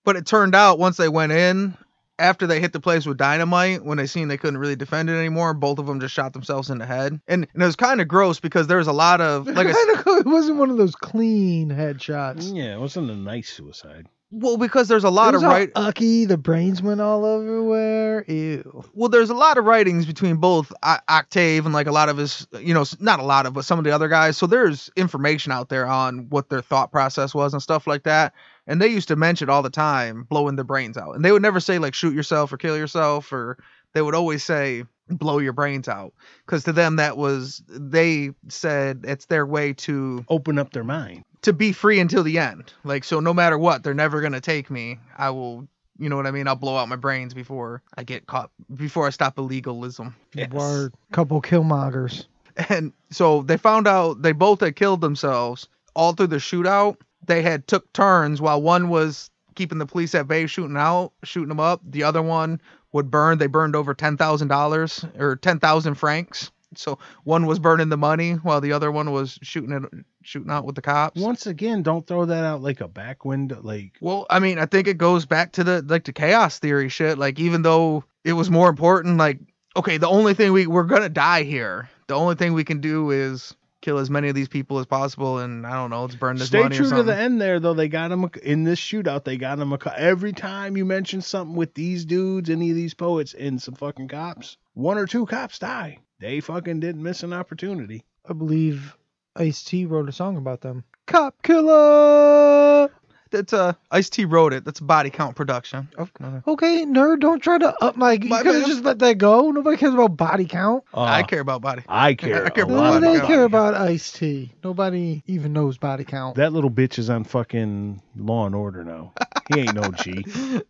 But 0.03 0.15
it 0.15 0.25
turned 0.25 0.55
out 0.55 0.79
once 0.79 0.97
they 0.97 1.09
went 1.09 1.31
in, 1.31 1.77
after 2.21 2.47
they 2.47 2.59
hit 2.59 2.71
the 2.73 2.79
place 2.79 3.05
with 3.05 3.17
dynamite, 3.17 3.83
when 3.83 3.97
they 3.97 4.05
seen 4.07 4.27
they 4.27 4.37
couldn't 4.37 4.59
really 4.59 4.75
defend 4.75 5.09
it 5.09 5.13
anymore, 5.13 5.53
both 5.53 5.79
of 5.79 5.85
them 5.87 5.99
just 5.99 6.13
shot 6.13 6.33
themselves 6.33 6.69
in 6.69 6.77
the 6.77 6.85
head. 6.85 7.19
And, 7.27 7.47
and 7.53 7.63
it 7.63 7.65
was 7.65 7.75
kind 7.75 7.99
of 8.01 8.07
gross 8.07 8.39
because 8.39 8.67
there 8.67 8.77
was 8.77 8.87
a 8.87 8.93
lot 8.93 9.19
of 9.21 9.47
like 9.47 9.67
I, 9.67 9.69
s- 9.71 9.75
it 10.07 10.25
wasn't 10.25 10.57
one 10.59 10.69
of 10.69 10.77
those 10.77 10.95
clean 10.95 11.69
headshots. 11.69 12.55
Yeah, 12.55 12.75
it 12.75 12.79
wasn't 12.79 13.09
a 13.11 13.15
nice 13.15 13.49
suicide. 13.51 14.07
well 14.31 14.57
because 14.57 14.87
there's 14.87 15.03
a 15.03 15.09
lot 15.09 15.33
It 15.33 15.37
of 15.37 15.43
right. 15.43 15.71
ucky. 15.75 16.25
The 16.25 16.37
brains 16.37 16.81
went 16.81 17.01
all 17.01 17.25
everywhere. 17.25 18.23
Ew. 18.27 18.83
well 18.93 19.09
there's 19.09 19.29
a 19.29 19.33
lot 19.35 19.57
of 19.57 19.65
writings 19.65 20.05
between 20.05 20.37
both 20.37 20.71
O- 20.83 20.97
Octave 21.09 21.65
and 21.65 21.73
like 21.73 21.87
a 21.87 21.91
lot 21.91 22.07
of 22.09 22.17
his 22.17 22.47
you 22.59 22.73
know 22.73 22.81
s- 22.81 22.95
not 22.99 23.19
a 23.19 23.23
lot 23.23 23.45
of 23.45 23.53
but 23.53 23.65
some 23.65 23.79
of 23.79 23.85
the 23.85 23.91
other 23.91 24.07
guys. 24.07 24.37
So 24.37 24.47
there's 24.47 24.89
information 24.95 25.51
out 25.51 25.69
there 25.69 25.87
on 25.87 26.27
what 26.29 26.49
their 26.49 26.61
thought 26.61 26.91
process 26.91 27.33
was 27.33 27.53
and 27.53 27.61
stuff 27.61 27.87
like 27.87 28.03
that. 28.03 28.33
And 28.67 28.81
they 28.81 28.87
used 28.87 29.07
to 29.09 29.15
mention 29.15 29.49
all 29.49 29.61
the 29.63 29.69
time 29.69 30.23
blowing 30.29 30.55
their 30.55 30.63
brains 30.65 30.97
out. 30.97 31.15
And 31.15 31.25
they 31.25 31.31
would 31.31 31.41
never 31.41 31.59
say 31.59 31.79
like 31.79 31.93
shoot 31.93 32.13
yourself 32.13 32.53
or 32.53 32.57
kill 32.57 32.77
yourself 32.77 33.31
or 33.33 33.57
they 33.93 34.01
would 34.01 34.15
always 34.15 34.43
say 34.43 34.83
blow 35.09 35.39
your 35.39 35.51
brains 35.51 35.89
out 35.89 36.13
because 36.45 36.63
to 36.63 36.71
them 36.71 36.95
that 36.95 37.17
was 37.17 37.61
they 37.67 38.31
said 38.47 39.01
it's 39.03 39.25
their 39.25 39.45
way 39.45 39.73
to 39.73 40.23
Open 40.29 40.57
up 40.57 40.71
their 40.71 40.85
mind. 40.85 41.25
to 41.41 41.51
be 41.51 41.73
free 41.73 41.99
until 41.99 42.23
the 42.23 42.39
end 42.39 42.71
like 42.85 43.03
so 43.03 43.19
no 43.19 43.33
matter 43.33 43.57
what 43.57 43.83
they're 43.83 43.93
never 43.93 44.21
going 44.21 44.31
to 44.31 44.39
take 44.39 44.71
me 44.71 44.97
i 45.17 45.29
will 45.29 45.67
you 45.99 46.07
know 46.07 46.15
what 46.15 46.27
i 46.27 46.31
mean 46.31 46.47
i'll 46.47 46.55
blow 46.55 46.77
out 46.77 46.87
my 46.87 46.95
brains 46.95 47.33
before 47.33 47.81
i 47.97 48.03
get 48.03 48.25
caught 48.25 48.51
before 48.73 49.05
i 49.05 49.09
stop 49.09 49.35
illegalism 49.35 50.13
Word. 50.53 50.93
Couple 51.11 51.41
killmongers. 51.41 52.27
and 52.69 52.93
so 53.09 53.41
they 53.41 53.57
found 53.57 53.89
out 53.89 54.21
they 54.21 54.31
both 54.31 54.61
had 54.61 54.77
killed 54.77 55.01
themselves 55.01 55.67
all 55.93 56.13
through 56.13 56.27
the 56.27 56.37
shootout 56.37 56.95
they 57.25 57.41
had 57.41 57.67
took 57.67 57.91
turns 57.93 58.41
while 58.41 58.61
one 58.61 58.89
was 58.89 59.29
keeping 59.55 59.77
the 59.77 59.85
police 59.85 60.15
at 60.15 60.27
bay, 60.27 60.47
shooting 60.47 60.77
out, 60.77 61.13
shooting 61.23 61.49
them 61.49 61.59
up. 61.59 61.81
The 61.83 62.03
other 62.03 62.21
one 62.21 62.61
would 62.93 63.11
burn. 63.11 63.37
They 63.37 63.47
burned 63.47 63.75
over 63.75 63.93
ten 63.93 64.17
thousand 64.17 64.47
dollars 64.47 65.05
or 65.17 65.35
ten 65.35 65.59
thousand 65.59 65.95
francs. 65.95 66.51
So 66.75 66.99
one 67.25 67.45
was 67.45 67.59
burning 67.59 67.89
the 67.89 67.97
money 67.97 68.33
while 68.33 68.61
the 68.61 68.71
other 68.71 68.91
one 68.91 69.11
was 69.11 69.37
shooting 69.41 69.71
it, 69.71 70.05
shooting 70.21 70.49
out 70.49 70.65
with 70.65 70.75
the 70.75 70.81
cops. 70.81 71.19
Once 71.19 71.45
again, 71.45 71.83
don't 71.83 72.07
throw 72.07 72.25
that 72.25 72.45
out 72.45 72.61
like 72.61 72.79
a 72.79 72.87
back 72.87 73.25
window. 73.25 73.59
Like 73.61 73.93
Well, 73.99 74.25
I 74.29 74.39
mean, 74.39 74.57
I 74.57 74.65
think 74.65 74.87
it 74.87 74.97
goes 74.97 75.25
back 75.25 75.51
to 75.53 75.63
the 75.63 75.81
like 75.81 76.05
the 76.05 76.13
chaos 76.13 76.59
theory 76.59 76.89
shit. 76.89 77.17
Like 77.17 77.39
even 77.39 77.61
though 77.61 78.05
it 78.23 78.33
was 78.33 78.49
more 78.49 78.69
important, 78.69 79.17
like 79.17 79.39
okay, 79.75 79.97
the 79.97 80.07
only 80.07 80.33
thing 80.33 80.53
we 80.53 80.67
we're 80.67 80.83
gonna 80.83 81.09
die 81.09 81.43
here. 81.43 81.89
The 82.07 82.15
only 82.15 82.35
thing 82.35 82.53
we 82.53 82.63
can 82.63 82.81
do 82.81 83.11
is 83.11 83.55
kill 83.81 83.97
as 83.97 84.09
many 84.09 84.29
of 84.29 84.35
these 84.35 84.47
people 84.47 84.79
as 84.79 84.85
possible, 84.85 85.39
and 85.39 85.65
I 85.65 85.73
don't 85.73 85.89
know, 85.89 86.03
let's 86.03 86.15
burn 86.15 86.37
this 86.37 86.47
Stay 86.47 86.61
money 86.61 86.75
or 86.75 86.79
true 86.79 86.97
to 86.97 87.03
the 87.03 87.15
end 87.15 87.41
there, 87.41 87.59
though. 87.59 87.73
They 87.73 87.87
got 87.87 88.11
him 88.11 88.29
in 88.43 88.63
this 88.63 88.79
shootout. 88.79 89.23
They 89.23 89.37
got 89.37 89.59
him 89.59 89.73
a, 89.73 89.79
every 89.97 90.33
time 90.33 90.77
you 90.77 90.85
mention 90.85 91.21
something 91.21 91.55
with 91.55 91.73
these 91.73 92.05
dudes, 92.05 92.49
any 92.49 92.69
of 92.69 92.75
these 92.75 92.93
poets, 92.93 93.33
and 93.33 93.61
some 93.61 93.75
fucking 93.75 94.07
cops. 94.07 94.57
One 94.73 94.97
or 94.97 95.07
two 95.07 95.25
cops 95.25 95.59
die. 95.59 95.99
They 96.19 96.39
fucking 96.39 96.79
didn't 96.79 97.03
miss 97.03 97.23
an 97.23 97.33
opportunity. 97.33 98.03
I 98.29 98.33
believe 98.33 98.95
Ice 99.35 99.63
T 99.63 99.85
wrote 99.85 100.09
a 100.09 100.13
song 100.13 100.37
about 100.37 100.61
them. 100.61 100.83
Cop 101.07 101.41
killer. 101.41 102.89
That's 103.31 103.53
uh, 103.53 103.73
Ice 103.91 104.09
T 104.09 104.25
wrote 104.25 104.53
it. 104.53 104.65
That's 104.65 104.79
body 104.79 105.09
count 105.09 105.35
production. 105.35 105.89
Oh, 105.97 106.07
Okay, 106.47 106.85
nerd, 106.85 107.21
don't 107.21 107.41
try 107.41 107.57
to 107.57 107.73
up 107.83 107.95
my. 107.95 108.13
You 108.13 108.29
My 108.29 108.43
could 108.43 108.55
have 108.55 108.67
just 108.67 108.83
let 108.83 108.99
that 108.99 109.17
go. 109.17 109.51
Nobody 109.51 109.77
cares 109.77 109.93
about 109.93 110.17
body 110.17 110.45
count. 110.45 110.83
I 110.93 111.21
Uh, 111.21 111.23
care 111.23 111.39
about 111.39 111.61
body. 111.61 111.83
I 111.87 112.13
care. 112.13 112.45
I 112.45 112.49
care 112.49 112.65
about 112.65 112.75
lot 112.75 112.89
body 112.91 113.01
Nobody 113.05 113.19
count. 113.19 113.27
care 113.27 113.43
about 113.43 113.73
Ice 113.75 114.11
T. 114.11 114.53
Nobody 114.63 115.23
even 115.27 115.53
knows 115.53 115.77
body 115.77 116.03
count. 116.03 116.35
That 116.35 116.53
little 116.53 116.71
bitch 116.71 116.99
is 116.99 117.09
on 117.09 117.23
fucking 117.23 118.01
Law 118.17 118.45
and 118.45 118.53
Order 118.55 118.83
now. 118.83 119.13
He 119.47 119.59
ain't 119.59 119.75
no 119.75 119.91
G. 119.91 120.25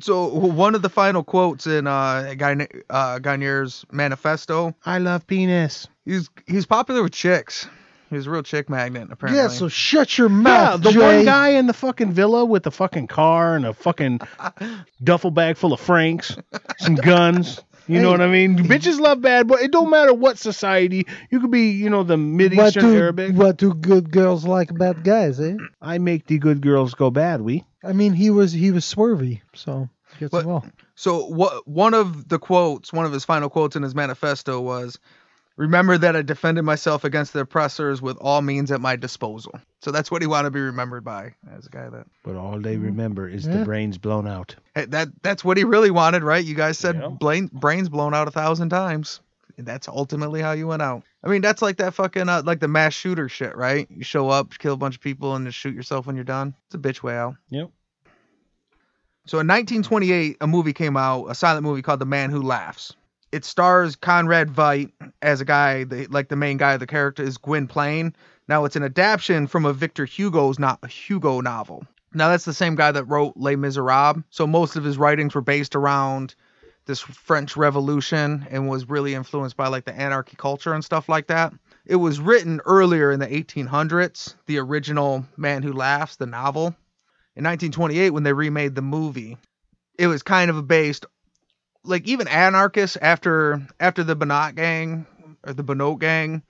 So 0.00 0.26
one 0.28 0.74
of 0.74 0.80
the 0.80 0.88
final 0.88 1.22
quotes 1.22 1.66
in 1.66 1.86
uh, 1.86 2.32
Guy 2.38 2.66
uh, 2.88 3.18
Garnier's 3.18 3.84
manifesto, 3.92 4.74
I 4.86 4.96
love 4.98 5.26
penis. 5.26 5.86
he's 6.06 6.30
he's 6.46 6.64
popular 6.64 7.02
with 7.02 7.12
chicks. 7.12 7.68
He's 8.12 8.26
a 8.26 8.30
real 8.30 8.42
chick 8.42 8.68
magnet, 8.70 9.08
apparently. 9.10 9.42
Yeah, 9.42 9.48
so 9.48 9.68
shut 9.68 10.18
your 10.18 10.28
mouth. 10.28 10.44
Yeah, 10.44 10.70
mouth, 10.70 10.82
the 10.82 10.92
Jay. 10.92 11.16
one 11.16 11.24
guy 11.24 11.48
in 11.50 11.66
the 11.66 11.72
fucking 11.72 12.12
villa 12.12 12.44
with 12.44 12.62
the 12.62 12.70
fucking 12.70 13.06
car 13.08 13.56
and 13.56 13.64
a 13.66 13.72
fucking 13.72 14.20
duffel 15.02 15.30
bag 15.30 15.56
full 15.56 15.72
of 15.72 15.80
francs, 15.80 16.36
some 16.78 16.94
guns. 16.94 17.60
You 17.88 18.00
know 18.00 18.10
what 18.12 18.20
I 18.20 18.28
mean? 18.28 18.56
Bitches 18.58 19.00
love 19.00 19.20
bad 19.20 19.48
boy. 19.48 19.56
It 19.56 19.72
don't 19.72 19.90
matter 19.90 20.14
what 20.14 20.38
society. 20.38 21.06
You 21.30 21.40
could 21.40 21.50
be, 21.50 21.70
you 21.70 21.90
know, 21.90 22.04
the 22.04 22.16
Mid 22.16 22.56
What 22.56 22.68
Eastern 22.68 22.84
do, 22.84 22.96
Arabic. 22.96 23.34
what 23.34 23.56
do 23.56 23.74
good 23.74 24.10
girls 24.12 24.44
like 24.44 24.72
bad 24.78 25.02
guys, 25.02 25.40
eh? 25.40 25.56
I 25.80 25.98
make 25.98 26.26
the 26.26 26.38
good 26.38 26.60
girls 26.60 26.94
go 26.94 27.10
bad. 27.10 27.40
We. 27.40 27.64
I 27.82 27.92
mean, 27.92 28.12
he 28.12 28.30
was 28.30 28.52
he 28.52 28.70
was 28.70 28.84
swervy, 28.84 29.40
so 29.54 29.88
gets 30.20 30.32
What- 30.32 30.46
well. 30.46 30.64
So 30.94 31.26
what 31.26 31.66
one 31.66 31.94
of 31.94 32.28
the 32.28 32.38
quotes, 32.38 32.92
one 32.92 33.04
of 33.04 33.12
his 33.12 33.24
final 33.24 33.50
quotes 33.50 33.74
in 33.74 33.82
his 33.82 33.94
manifesto 33.96 34.60
was, 34.60 35.00
"Remember 35.62 35.96
that 35.98 36.16
I 36.16 36.22
defended 36.22 36.64
myself 36.64 37.04
against 37.04 37.32
the 37.32 37.40
oppressors 37.40 38.02
with 38.02 38.16
all 38.20 38.42
means 38.42 38.70
at 38.72 38.80
my 38.80 38.96
disposal." 38.96 39.58
So 39.80 39.90
that's 39.90 40.10
what 40.10 40.20
he 40.22 40.26
wanted 40.26 40.48
to 40.48 40.50
be 40.52 40.60
remembered 40.60 41.04
by 41.04 41.34
as 41.56 41.66
a 41.66 41.70
guy 41.70 41.88
that 41.88 42.06
But 42.24 42.36
all 42.36 42.58
they 42.60 42.74
Mm-hmm. 42.74 42.84
remember 42.86 43.28
is 43.28 43.46
Yeah. 43.46 43.58
the 43.58 43.64
brains 43.64 43.98
blown 43.98 44.26
out. 44.26 44.56
Hey, 44.74 44.86
that 44.86 45.08
that's 45.22 45.44
what 45.44 45.56
he 45.56 45.64
really 45.64 45.90
wanted, 45.90 46.22
right? 46.22 46.44
You 46.44 46.54
guys 46.54 46.78
said 46.78 46.96
Yeah. 46.96 47.08
brain, 47.08 47.48
brains 47.52 47.88
blown 47.88 48.12
out 48.14 48.28
a 48.28 48.32
thousand 48.32 48.70
times. 48.70 49.20
That's 49.58 49.86
ultimately 49.86 50.40
how 50.40 50.52
you 50.52 50.66
went 50.66 50.82
out. 50.82 51.02
I 51.22 51.28
mean, 51.28 51.42
that's 51.42 51.62
like 51.62 51.76
that 51.76 51.94
fucking 51.94 52.28
uh, 52.28 52.42
like 52.44 52.58
the 52.60 52.68
mass 52.68 52.94
shooter 52.94 53.28
shit, 53.28 53.54
right? 53.56 53.86
You 53.90 54.02
show 54.02 54.28
up, 54.30 54.58
kill 54.58 54.74
a 54.74 54.76
bunch 54.78 54.96
of 54.96 55.00
people, 55.00 55.36
and 55.36 55.46
just 55.46 55.58
shoot 55.58 55.74
yourself 55.74 56.06
when 56.06 56.16
you're 56.16 56.24
done. 56.24 56.54
It's 56.66 56.74
a 56.74 56.78
bitch 56.78 57.02
way 57.02 57.16
out. 57.16 57.36
Yep. 57.50 57.70
So 59.26 59.38
in 59.38 59.46
1928, 59.46 60.38
a 60.40 60.46
movie 60.48 60.72
came 60.72 60.96
out, 60.96 61.26
a 61.26 61.34
silent 61.34 61.62
movie 61.64 61.82
called 61.82 62.00
The 62.00 62.06
Man 62.06 62.30
Who 62.30 62.42
Laughs. 62.42 62.96
It 63.32 63.46
stars 63.46 63.96
Conrad 63.96 64.50
Veidt 64.50 64.92
as 65.22 65.40
a 65.40 65.46
guy, 65.46 65.84
the, 65.84 66.06
like 66.08 66.28
the 66.28 66.36
main 66.36 66.58
guy 66.58 66.74
of 66.74 66.80
the 66.80 66.86
character 66.86 67.22
is 67.22 67.38
Gwynplaine. 67.38 68.14
Now 68.46 68.66
it's 68.66 68.76
an 68.76 68.82
adaptation 68.82 69.46
from 69.46 69.64
a 69.64 69.72
Victor 69.72 70.04
Hugo's 70.04 70.58
not 70.58 70.78
a 70.82 70.86
Hugo 70.86 71.40
novel. 71.40 71.86
Now 72.12 72.28
that's 72.28 72.44
the 72.44 72.52
same 72.52 72.74
guy 72.74 72.92
that 72.92 73.04
wrote 73.04 73.32
Les 73.36 73.56
Miserables. 73.56 74.22
So 74.28 74.46
most 74.46 74.76
of 74.76 74.84
his 74.84 74.98
writings 74.98 75.34
were 75.34 75.40
based 75.40 75.74
around 75.74 76.34
this 76.84 77.00
French 77.00 77.56
Revolution 77.56 78.46
and 78.50 78.68
was 78.68 78.88
really 78.88 79.14
influenced 79.14 79.56
by 79.56 79.68
like 79.68 79.86
the 79.86 79.94
anarchy 79.94 80.36
culture 80.36 80.74
and 80.74 80.84
stuff 80.84 81.08
like 81.08 81.28
that. 81.28 81.54
It 81.86 81.96
was 81.96 82.20
written 82.20 82.60
earlier 82.66 83.10
in 83.10 83.18
the 83.18 83.26
1800s, 83.26 84.34
the 84.46 84.58
original 84.58 85.24
Man 85.38 85.62
Who 85.62 85.72
Laughs, 85.72 86.16
the 86.16 86.26
novel 86.26 86.74
in 87.34 87.44
1928 87.44 88.10
when 88.10 88.24
they 88.24 88.32
remade 88.34 88.74
the 88.74 88.82
movie 88.82 89.38
it 89.98 90.06
was 90.06 90.22
kind 90.22 90.50
of 90.50 90.66
based 90.66 91.06
like 91.84 92.06
even 92.06 92.28
anarchists 92.28 92.96
after 93.00 93.66
after 93.80 94.04
the 94.04 94.16
Banat 94.16 94.54
gang 94.54 95.06
or 95.44 95.52
the 95.52 95.62
Banot 95.62 95.98
gang 96.00 96.42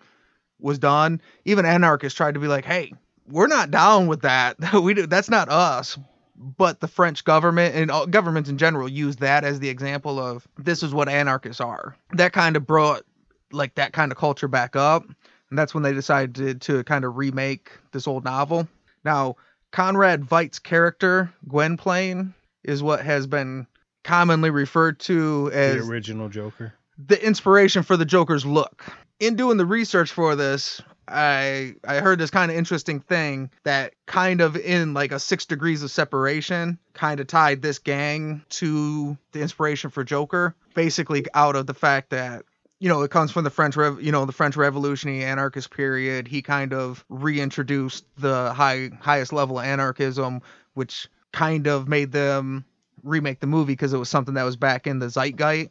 was 0.58 0.78
done 0.78 1.20
even 1.44 1.64
anarchists 1.64 2.16
tried 2.16 2.34
to 2.34 2.40
be 2.40 2.48
like 2.48 2.64
hey 2.64 2.92
we're 3.28 3.46
not 3.46 3.70
down 3.70 4.06
with 4.06 4.22
that. 4.22 4.56
We 4.82 4.94
do, 4.94 5.06
that's 5.06 5.30
not 5.30 5.48
us. 5.48 5.98
But 6.36 6.80
the 6.80 6.88
French 6.88 7.24
government 7.24 7.76
and 7.76 7.90
all, 7.90 8.06
governments 8.06 8.50
in 8.50 8.58
general 8.58 8.88
used 8.88 9.20
that 9.20 9.44
as 9.44 9.60
the 9.60 9.68
example 9.68 10.18
of 10.18 10.46
this 10.58 10.82
is 10.82 10.92
what 10.92 11.08
anarchists 11.08 11.60
are. 11.60 11.96
That 12.12 12.32
kind 12.32 12.56
of 12.56 12.66
brought 12.66 13.04
like 13.52 13.74
that 13.76 13.92
kind 13.92 14.10
of 14.10 14.18
culture 14.18 14.48
back 14.48 14.74
up 14.76 15.04
and 15.50 15.58
that's 15.58 15.74
when 15.74 15.82
they 15.82 15.92
decided 15.92 16.34
to, 16.36 16.54
to 16.54 16.84
kind 16.84 17.04
of 17.04 17.16
remake 17.16 17.70
this 17.92 18.08
old 18.08 18.24
novel. 18.24 18.66
Now 19.04 19.36
Conrad 19.70 20.24
Veidt's 20.24 20.58
character, 20.58 21.32
Gwynplaine, 21.48 22.34
is 22.64 22.82
what 22.82 23.04
has 23.04 23.26
been 23.26 23.66
commonly 24.04 24.50
referred 24.50 24.98
to 25.00 25.50
as 25.52 25.84
The 25.84 25.90
original 25.92 26.28
Joker. 26.28 26.74
the 26.98 27.24
inspiration 27.24 27.82
for 27.82 27.96
the 27.96 28.04
Joker's 28.04 28.44
look. 28.46 28.84
In 29.20 29.36
doing 29.36 29.56
the 29.56 29.66
research 29.66 30.10
for 30.12 30.34
this, 30.34 30.80
I 31.08 31.74
I 31.86 31.96
heard 32.00 32.18
this 32.18 32.30
kind 32.30 32.50
of 32.50 32.56
interesting 32.56 33.00
thing 33.00 33.50
that 33.64 33.94
kind 34.06 34.40
of 34.40 34.56
in 34.56 34.94
like 34.94 35.12
a 35.12 35.18
six 35.20 35.44
degrees 35.46 35.82
of 35.82 35.90
separation 35.90 36.78
kind 36.94 37.20
of 37.20 37.26
tied 37.26 37.62
this 37.62 37.78
gang 37.78 38.42
to 38.50 39.16
the 39.32 39.40
inspiration 39.40 39.90
for 39.90 40.02
Joker, 40.04 40.54
basically 40.74 41.24
out 41.34 41.54
of 41.56 41.66
the 41.66 41.74
fact 41.74 42.10
that 42.10 42.44
you 42.80 42.88
know, 42.88 43.02
it 43.02 43.12
comes 43.12 43.30
from 43.30 43.44
the 43.44 43.50
French, 43.50 43.76
Rev- 43.76 44.02
you 44.02 44.10
know, 44.10 44.24
the 44.24 44.32
French 44.32 44.56
Revolutionary 44.56 45.22
anarchist 45.22 45.70
period. 45.70 46.26
He 46.26 46.42
kind 46.42 46.72
of 46.72 47.04
reintroduced 47.08 48.04
the 48.18 48.52
high, 48.54 48.90
highest 49.00 49.32
level 49.32 49.60
of 49.60 49.64
anarchism, 49.64 50.42
which 50.74 51.08
kind 51.32 51.68
of 51.68 51.86
made 51.86 52.10
them 52.10 52.64
remake 53.02 53.40
the 53.40 53.46
movie 53.46 53.72
because 53.72 53.92
it 53.92 53.98
was 53.98 54.08
something 54.08 54.34
that 54.34 54.44
was 54.44 54.56
back 54.56 54.86
in 54.86 54.98
the 54.98 55.08
zeitgeist. 55.08 55.70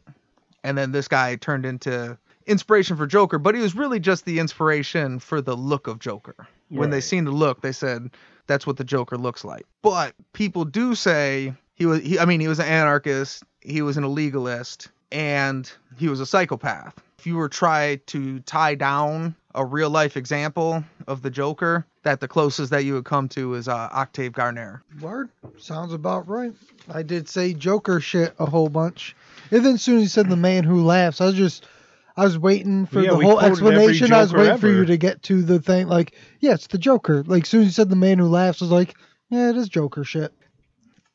And 0.64 0.78
then 0.78 0.92
this 0.92 1.08
guy 1.08 1.36
turned 1.36 1.66
into 1.66 2.16
inspiration 2.46 2.96
for 2.96 3.06
Joker, 3.06 3.38
but 3.38 3.54
he 3.54 3.60
was 3.60 3.74
really 3.74 4.00
just 4.00 4.24
the 4.24 4.38
inspiration 4.38 5.18
for 5.18 5.40
the 5.40 5.56
look 5.56 5.86
of 5.86 5.98
Joker. 5.98 6.46
When 6.68 6.90
they 6.90 7.00
seen 7.00 7.24
the 7.24 7.32
look, 7.32 7.60
they 7.60 7.72
said 7.72 8.10
that's 8.46 8.66
what 8.66 8.78
the 8.78 8.84
Joker 8.84 9.18
looks 9.18 9.44
like. 9.44 9.66
But 9.82 10.14
people 10.32 10.64
do 10.64 10.94
say 10.94 11.52
he 11.74 11.84
was, 11.84 12.00
he, 12.00 12.18
I 12.18 12.24
mean, 12.24 12.40
he 12.40 12.48
was 12.48 12.60
an 12.60 12.66
anarchist, 12.66 13.42
he 13.60 13.82
was 13.82 13.96
an 13.96 14.04
illegalist, 14.04 14.88
and 15.10 15.70
he 15.98 16.08
was 16.08 16.20
a 16.20 16.26
psychopath. 16.26 16.94
If 17.18 17.26
you 17.26 17.36
were 17.36 17.48
try 17.48 18.00
to 18.06 18.40
tie 18.40 18.74
down 18.74 19.34
a 19.54 19.64
real 19.64 19.90
life 19.90 20.16
example 20.16 20.84
of 21.06 21.22
the 21.22 21.30
Joker, 21.30 21.86
that 22.02 22.20
the 22.20 22.28
closest 22.28 22.70
that 22.70 22.84
you 22.84 22.94
would 22.94 23.04
come 23.04 23.28
to 23.30 23.54
is 23.54 23.68
uh, 23.68 23.88
Octave 23.92 24.32
Garnier. 24.32 24.82
Word 25.00 25.30
sounds 25.58 25.92
about 25.92 26.28
right. 26.28 26.52
I 26.92 27.02
did 27.02 27.28
say 27.28 27.52
Joker 27.54 28.00
shit 28.00 28.34
a 28.38 28.46
whole 28.46 28.68
bunch, 28.68 29.14
and 29.50 29.64
then 29.64 29.74
as 29.74 29.82
soon 29.82 29.96
as 29.96 30.02
you 30.02 30.08
said 30.08 30.28
the 30.28 30.36
man 30.36 30.64
who 30.64 30.84
laughs, 30.84 31.20
I 31.20 31.26
was 31.26 31.34
just. 31.34 31.66
I 32.14 32.24
was 32.24 32.38
waiting 32.38 32.84
for 32.84 33.00
Yeah, 33.00 33.12
the 33.12 33.24
whole 33.24 33.40
explanation. 33.40 34.12
I 34.12 34.20
was 34.20 34.32
Joker 34.32 34.42
waiting 34.42 34.58
for 34.58 34.68
you 34.68 34.84
to 34.84 34.98
get 34.98 35.22
to 35.22 35.40
the 35.40 35.58
thing. 35.60 35.88
Like, 35.88 36.12
yeah, 36.40 36.52
it's 36.52 36.66
the 36.66 36.76
Joker. 36.76 37.22
Like, 37.22 37.44
as 37.44 37.48
soon 37.48 37.62
as 37.62 37.66
you 37.68 37.72
said 37.72 37.88
the 37.88 37.96
man 37.96 38.18
who 38.18 38.26
laughs, 38.26 38.60
I 38.60 38.66
was 38.66 38.70
like, 38.70 38.94
yeah, 39.30 39.48
it 39.48 39.56
is 39.56 39.70
Joker 39.70 40.04
shit. 40.04 40.30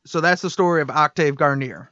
So 0.06 0.20
that's 0.20 0.42
the 0.42 0.50
story 0.50 0.82
of 0.82 0.90
Octave 0.90 1.36
Garnier. 1.36 1.88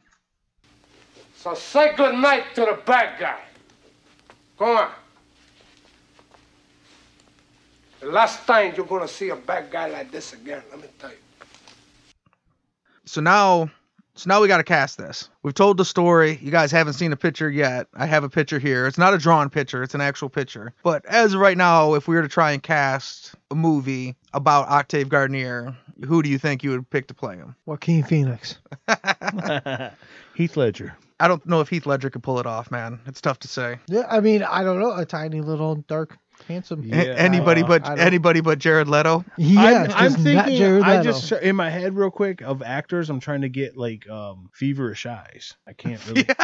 So 1.37 1.55
say 1.55 1.95
good 1.95 2.17
night 2.17 2.53
to 2.57 2.63
the 2.63 2.81
bad 2.85 3.21
guy. 3.21 3.39
Go 4.59 4.77
on. 4.77 4.91
The 8.07 8.13
last 8.13 8.47
time 8.47 8.73
you're 8.77 8.87
gonna 8.87 9.09
see 9.09 9.31
a 9.31 9.35
bad 9.35 9.69
guy 9.69 9.89
like 9.89 10.13
this 10.13 10.33
again, 10.33 10.63
let 10.71 10.81
me 10.81 10.87
tell 10.97 11.11
you. 11.11 11.17
So 13.05 13.21
now, 13.21 13.69
so 14.15 14.29
now 14.29 14.41
we 14.41 14.47
got 14.47 14.59
to 14.59 14.63
cast 14.63 14.97
this. 14.97 15.29
We've 15.43 15.53
told 15.53 15.77
the 15.77 15.85
story. 15.85 16.39
You 16.41 16.53
guys 16.53 16.71
haven't 16.71 16.93
seen 16.93 17.13
a 17.13 17.17
picture 17.17 17.51
yet. 17.51 17.89
I 17.95 18.07
have 18.07 18.23
a 18.23 18.29
picture 18.29 18.61
here. 18.61 18.87
It's 18.87 18.97
not 18.97 19.13
a 19.13 19.19
drawn 19.19 19.51
picture. 19.51 19.83
It's 19.83 19.97
an 19.97 20.01
actual 20.01 20.29
picture. 20.29 20.73
But 20.85 21.05
as 21.07 21.35
of 21.35 21.41
right 21.41 21.57
now, 21.57 21.95
if 21.95 22.07
we 22.07 22.15
were 22.15 22.23
to 22.23 22.29
try 22.29 22.53
and 22.53 22.63
cast 22.63 23.35
a 23.51 23.57
movie 23.57 24.15
about 24.33 24.69
Octave 24.69 25.09
Garnier, 25.09 25.77
who 26.07 26.23
do 26.23 26.29
you 26.29 26.39
think 26.39 26.63
you 26.63 26.71
would 26.71 26.89
pick 26.89 27.09
to 27.09 27.15
play 27.15 27.35
him? 27.35 27.57
Joaquin 27.67 28.05
Phoenix. 28.05 28.59
Heath 30.37 30.57
Ledger. 30.57 30.97
I 31.19 31.27
don't 31.27 31.45
know 31.45 31.61
if 31.61 31.69
Heath 31.71 31.87
Ledger 31.87 32.11
could 32.11 32.23
pull 32.23 32.39
it 32.39 32.47
off, 32.47 32.71
man. 32.71 33.01
It's 33.07 33.21
tough 33.21 33.41
to 33.41 33.49
say. 33.49 33.81
Yeah, 33.89 34.07
I 34.09 34.21
mean, 34.21 34.45
I 34.45 34.63
don't 34.63 34.79
know. 34.79 34.93
A 34.95 35.05
tiny 35.05 35.41
little 35.41 35.77
dark 35.89 36.19
handsome. 36.49 36.83
Yeah. 36.83 37.15
Anybody 37.17 37.63
uh, 37.63 37.67
but 37.67 37.99
anybody 37.99 38.41
but 38.41 38.59
Jared 38.59 38.89
Leto. 38.89 39.25
Yeah, 39.37 39.61
I'm, 39.61 39.91
I'm 39.93 40.13
just 40.13 40.19
not 40.19 40.45
thinking. 40.45 40.57
Jared 40.57 40.83
I 40.83 40.99
Leto. 40.99 41.13
just 41.13 41.33
in 41.33 41.57
my 41.57 41.71
head 41.71 41.95
real 41.95 42.11
quick 42.11 42.43
of 42.43 42.63
actors. 42.63 43.11
I'm 43.11 43.21
trying 43.21 43.43
to 43.43 43.49
get 43.49 43.77
like 43.77 44.09
um 44.09 44.51
feverish 44.53 45.07
eyes. 45.07 45.55
I 45.67 45.73
can't 45.73 46.05
really. 46.07 46.27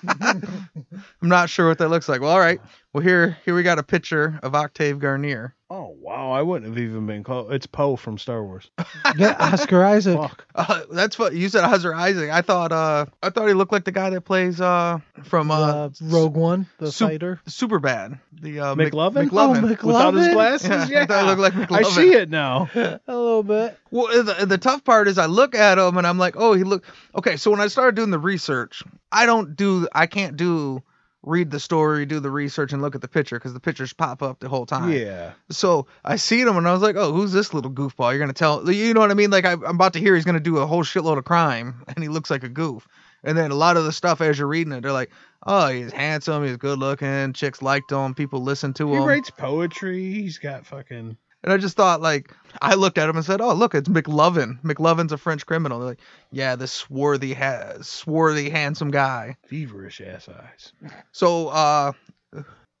I'm 0.20 1.28
not 1.28 1.50
sure 1.50 1.68
what 1.68 1.78
that 1.78 1.88
looks 1.88 2.08
like. 2.08 2.20
Well, 2.20 2.30
all 2.30 2.40
right. 2.40 2.60
Well, 2.98 3.06
here 3.06 3.38
here 3.44 3.54
we 3.54 3.62
got 3.62 3.78
a 3.78 3.84
picture 3.84 4.40
of 4.42 4.56
Octave 4.56 4.98
Garnier. 4.98 5.54
Oh 5.70 5.94
wow, 6.00 6.32
I 6.32 6.42
wouldn't 6.42 6.68
have 6.68 6.82
even 6.82 7.06
been 7.06 7.22
close. 7.22 7.52
It's 7.52 7.66
Poe 7.66 7.94
from 7.94 8.18
Star 8.18 8.42
Wars. 8.42 8.70
yeah, 9.16 9.36
Oscar 9.38 9.84
Isaac. 9.84 10.18
Fuck. 10.18 10.44
Uh, 10.52 10.82
that's 10.90 11.16
what 11.16 11.32
you 11.32 11.48
said, 11.48 11.62
Oscar 11.62 11.94
Isaac. 11.94 12.28
I 12.30 12.42
thought 12.42 12.72
uh 12.72 13.06
I 13.22 13.30
thought 13.30 13.46
he 13.46 13.54
looked 13.54 13.70
like 13.70 13.84
the 13.84 13.92
guy 13.92 14.10
that 14.10 14.22
plays 14.22 14.60
uh 14.60 14.98
from 15.22 15.52
uh, 15.52 15.54
uh, 15.60 15.90
Rogue 16.00 16.34
One, 16.36 16.66
the 16.78 16.90
Sup- 16.90 17.10
fighter. 17.10 17.40
Super 17.46 17.78
Bad. 17.78 18.18
The 18.40 18.58
uh, 18.58 18.74
McLovin? 18.74 19.28
McLovin. 19.28 19.62
Oh, 19.62 19.66
Mc- 19.68 19.82
Without 19.84 20.14
his 20.14 20.28
glasses, 20.28 20.68
Yeah, 20.70 20.86
yeah, 20.88 21.02
I 21.02 21.06
thought 21.06 21.22
it 21.22 21.26
looked 21.38 21.40
like 21.56 21.68
McLovin. 21.68 21.78
I 21.78 21.82
see 21.84 22.12
it 22.14 22.30
now. 22.30 22.68
A 22.74 23.00
little 23.08 23.44
bit. 23.44 23.78
Well, 23.92 24.24
the, 24.24 24.44
the 24.44 24.58
tough 24.58 24.82
part 24.82 25.06
is 25.06 25.18
I 25.18 25.26
look 25.26 25.54
at 25.54 25.78
him 25.78 25.96
and 25.98 26.06
I'm 26.06 26.18
like, 26.18 26.34
oh, 26.36 26.54
he 26.54 26.64
look 26.64 26.84
okay. 27.14 27.36
So 27.36 27.52
when 27.52 27.60
I 27.60 27.68
started 27.68 27.94
doing 27.94 28.10
the 28.10 28.18
research, 28.18 28.82
I 29.12 29.24
don't 29.26 29.54
do, 29.54 29.86
I 29.92 30.06
can't 30.06 30.36
do 30.36 30.82
read 31.22 31.50
the 31.50 31.60
story, 31.60 32.06
do 32.06 32.20
the 32.20 32.30
research, 32.30 32.72
and 32.72 32.80
look 32.80 32.94
at 32.94 33.00
the 33.00 33.08
picture 33.08 33.36
because 33.36 33.52
the 33.52 33.60
pictures 33.60 33.92
pop 33.92 34.22
up 34.22 34.38
the 34.40 34.48
whole 34.48 34.66
time. 34.66 34.92
Yeah. 34.92 35.32
So 35.50 35.86
I 36.04 36.16
see 36.16 36.40
him 36.40 36.56
and 36.56 36.68
I 36.68 36.72
was 36.72 36.82
like, 36.82 36.96
oh, 36.96 37.12
who's 37.12 37.32
this 37.32 37.52
little 37.52 37.70
goofball? 37.70 38.10
You're 38.10 38.20
gonna 38.20 38.32
tell, 38.32 38.70
you 38.70 38.94
know 38.94 39.00
what 39.00 39.10
I 39.10 39.14
mean? 39.14 39.30
Like 39.30 39.44
I, 39.44 39.52
I'm 39.52 39.64
about 39.64 39.94
to 39.94 39.98
hear 39.98 40.14
he's 40.14 40.24
gonna 40.24 40.40
do 40.40 40.58
a 40.58 40.66
whole 40.66 40.84
shitload 40.84 41.18
of 41.18 41.24
crime 41.24 41.84
and 41.88 42.02
he 42.02 42.08
looks 42.08 42.30
like 42.30 42.44
a 42.44 42.48
goof. 42.48 42.86
And 43.24 43.36
then 43.36 43.50
a 43.50 43.56
lot 43.56 43.76
of 43.76 43.84
the 43.84 43.92
stuff 43.92 44.20
as 44.20 44.38
you're 44.38 44.46
reading 44.46 44.72
it, 44.72 44.82
they're 44.82 44.92
like, 44.92 45.10
oh, 45.44 45.68
he's 45.68 45.92
handsome, 45.92 46.44
he's 46.44 46.56
good 46.56 46.78
looking, 46.78 47.32
chicks 47.32 47.60
liked 47.60 47.90
him, 47.90 48.14
people 48.14 48.42
listen 48.42 48.72
to 48.74 48.92
him. 48.92 49.00
He 49.00 49.06
writes 49.06 49.30
poetry. 49.30 50.12
He's 50.12 50.38
got 50.38 50.66
fucking. 50.66 51.16
And 51.42 51.52
I 51.52 51.56
just 51.56 51.76
thought, 51.76 52.00
like, 52.00 52.34
I 52.60 52.74
looked 52.74 52.98
at 52.98 53.08
him 53.08 53.16
and 53.16 53.24
said, 53.24 53.40
"Oh, 53.40 53.54
look, 53.54 53.74
it's 53.74 53.88
McLovin. 53.88 54.60
McLovin's 54.62 55.12
a 55.12 55.18
French 55.18 55.46
criminal." 55.46 55.78
They're 55.78 55.88
like, 55.88 56.00
"Yeah, 56.32 56.56
this 56.56 56.72
swarthy, 56.72 57.34
ha- 57.34 57.74
swarthy, 57.80 58.50
handsome 58.50 58.90
guy." 58.90 59.36
Feverish 59.48 60.00
ass 60.00 60.28
eyes. 60.28 60.72
So, 61.12 61.48
uh, 61.48 61.92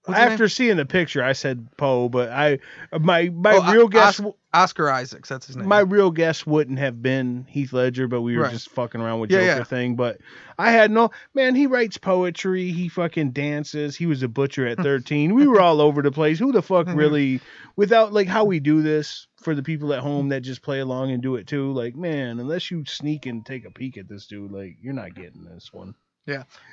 After 0.08 0.48
seeing 0.48 0.76
the 0.76 0.86
picture, 0.86 1.22
I 1.22 1.32
said 1.32 1.68
Poe, 1.76 2.08
but 2.08 2.30
I 2.30 2.58
my 2.98 3.28
my 3.28 3.54
Oh, 3.54 3.72
real 3.72 3.88
guess 3.88 4.20
Os- 4.20 4.32
Oscar 4.54 4.90
Isaacs, 4.90 5.28
that's 5.28 5.46
his 5.46 5.56
name. 5.56 5.66
my 5.68 5.80
real 5.80 6.10
guess 6.10 6.46
wouldn't 6.46 6.78
have 6.78 7.02
been 7.02 7.44
Heath 7.48 7.72
Ledger, 7.72 8.08
but 8.08 8.22
we 8.22 8.36
were 8.36 8.44
Right. 8.44 8.52
just 8.52 8.70
fucking 8.70 9.00
around 9.00 9.20
with 9.20 9.30
Yeah, 9.30 9.40
Joker 9.40 9.58
yeah. 9.58 9.64
thing. 9.64 9.96
But 9.96 10.18
I 10.58 10.70
had 10.70 10.90
no 10.90 11.10
man. 11.34 11.54
He 11.54 11.66
writes 11.66 11.98
poetry. 11.98 12.70
He 12.72 12.88
fucking 12.88 13.32
dances. 13.32 13.96
He 13.96 14.06
was 14.06 14.22
a 14.22 14.28
butcher 14.28 14.66
at 14.66 14.78
thirteen. 14.82 15.34
we 15.34 15.46
were 15.46 15.60
all 15.60 15.80
over 15.80 16.00
the 16.02 16.10
place. 16.12 16.38
Who 16.38 16.52
the 16.52 16.62
fuck 16.62 16.86
really? 16.88 17.40
Without 17.76 18.12
like 18.12 18.28
how 18.28 18.44
we 18.44 18.60
do 18.60 18.82
this 18.82 19.26
for 19.42 19.54
the 19.54 19.62
people 19.62 19.92
at 19.92 20.00
home 20.00 20.30
that 20.30 20.40
just 20.40 20.62
play 20.62 20.80
along 20.80 21.10
and 21.12 21.22
do 21.22 21.36
it 21.36 21.46
too. 21.46 21.70
Like 21.72 21.94
man, 21.94 22.40
unless 22.40 22.70
you 22.70 22.84
sneak 22.86 23.26
and 23.26 23.44
take 23.44 23.64
a 23.66 23.70
peek 23.70 23.98
at 23.98 24.08
this 24.08 24.26
dude, 24.26 24.50
like 24.50 24.76
you're 24.80 24.94
not 24.94 25.14
getting 25.14 25.44
this 25.44 25.72
one. 25.72 25.94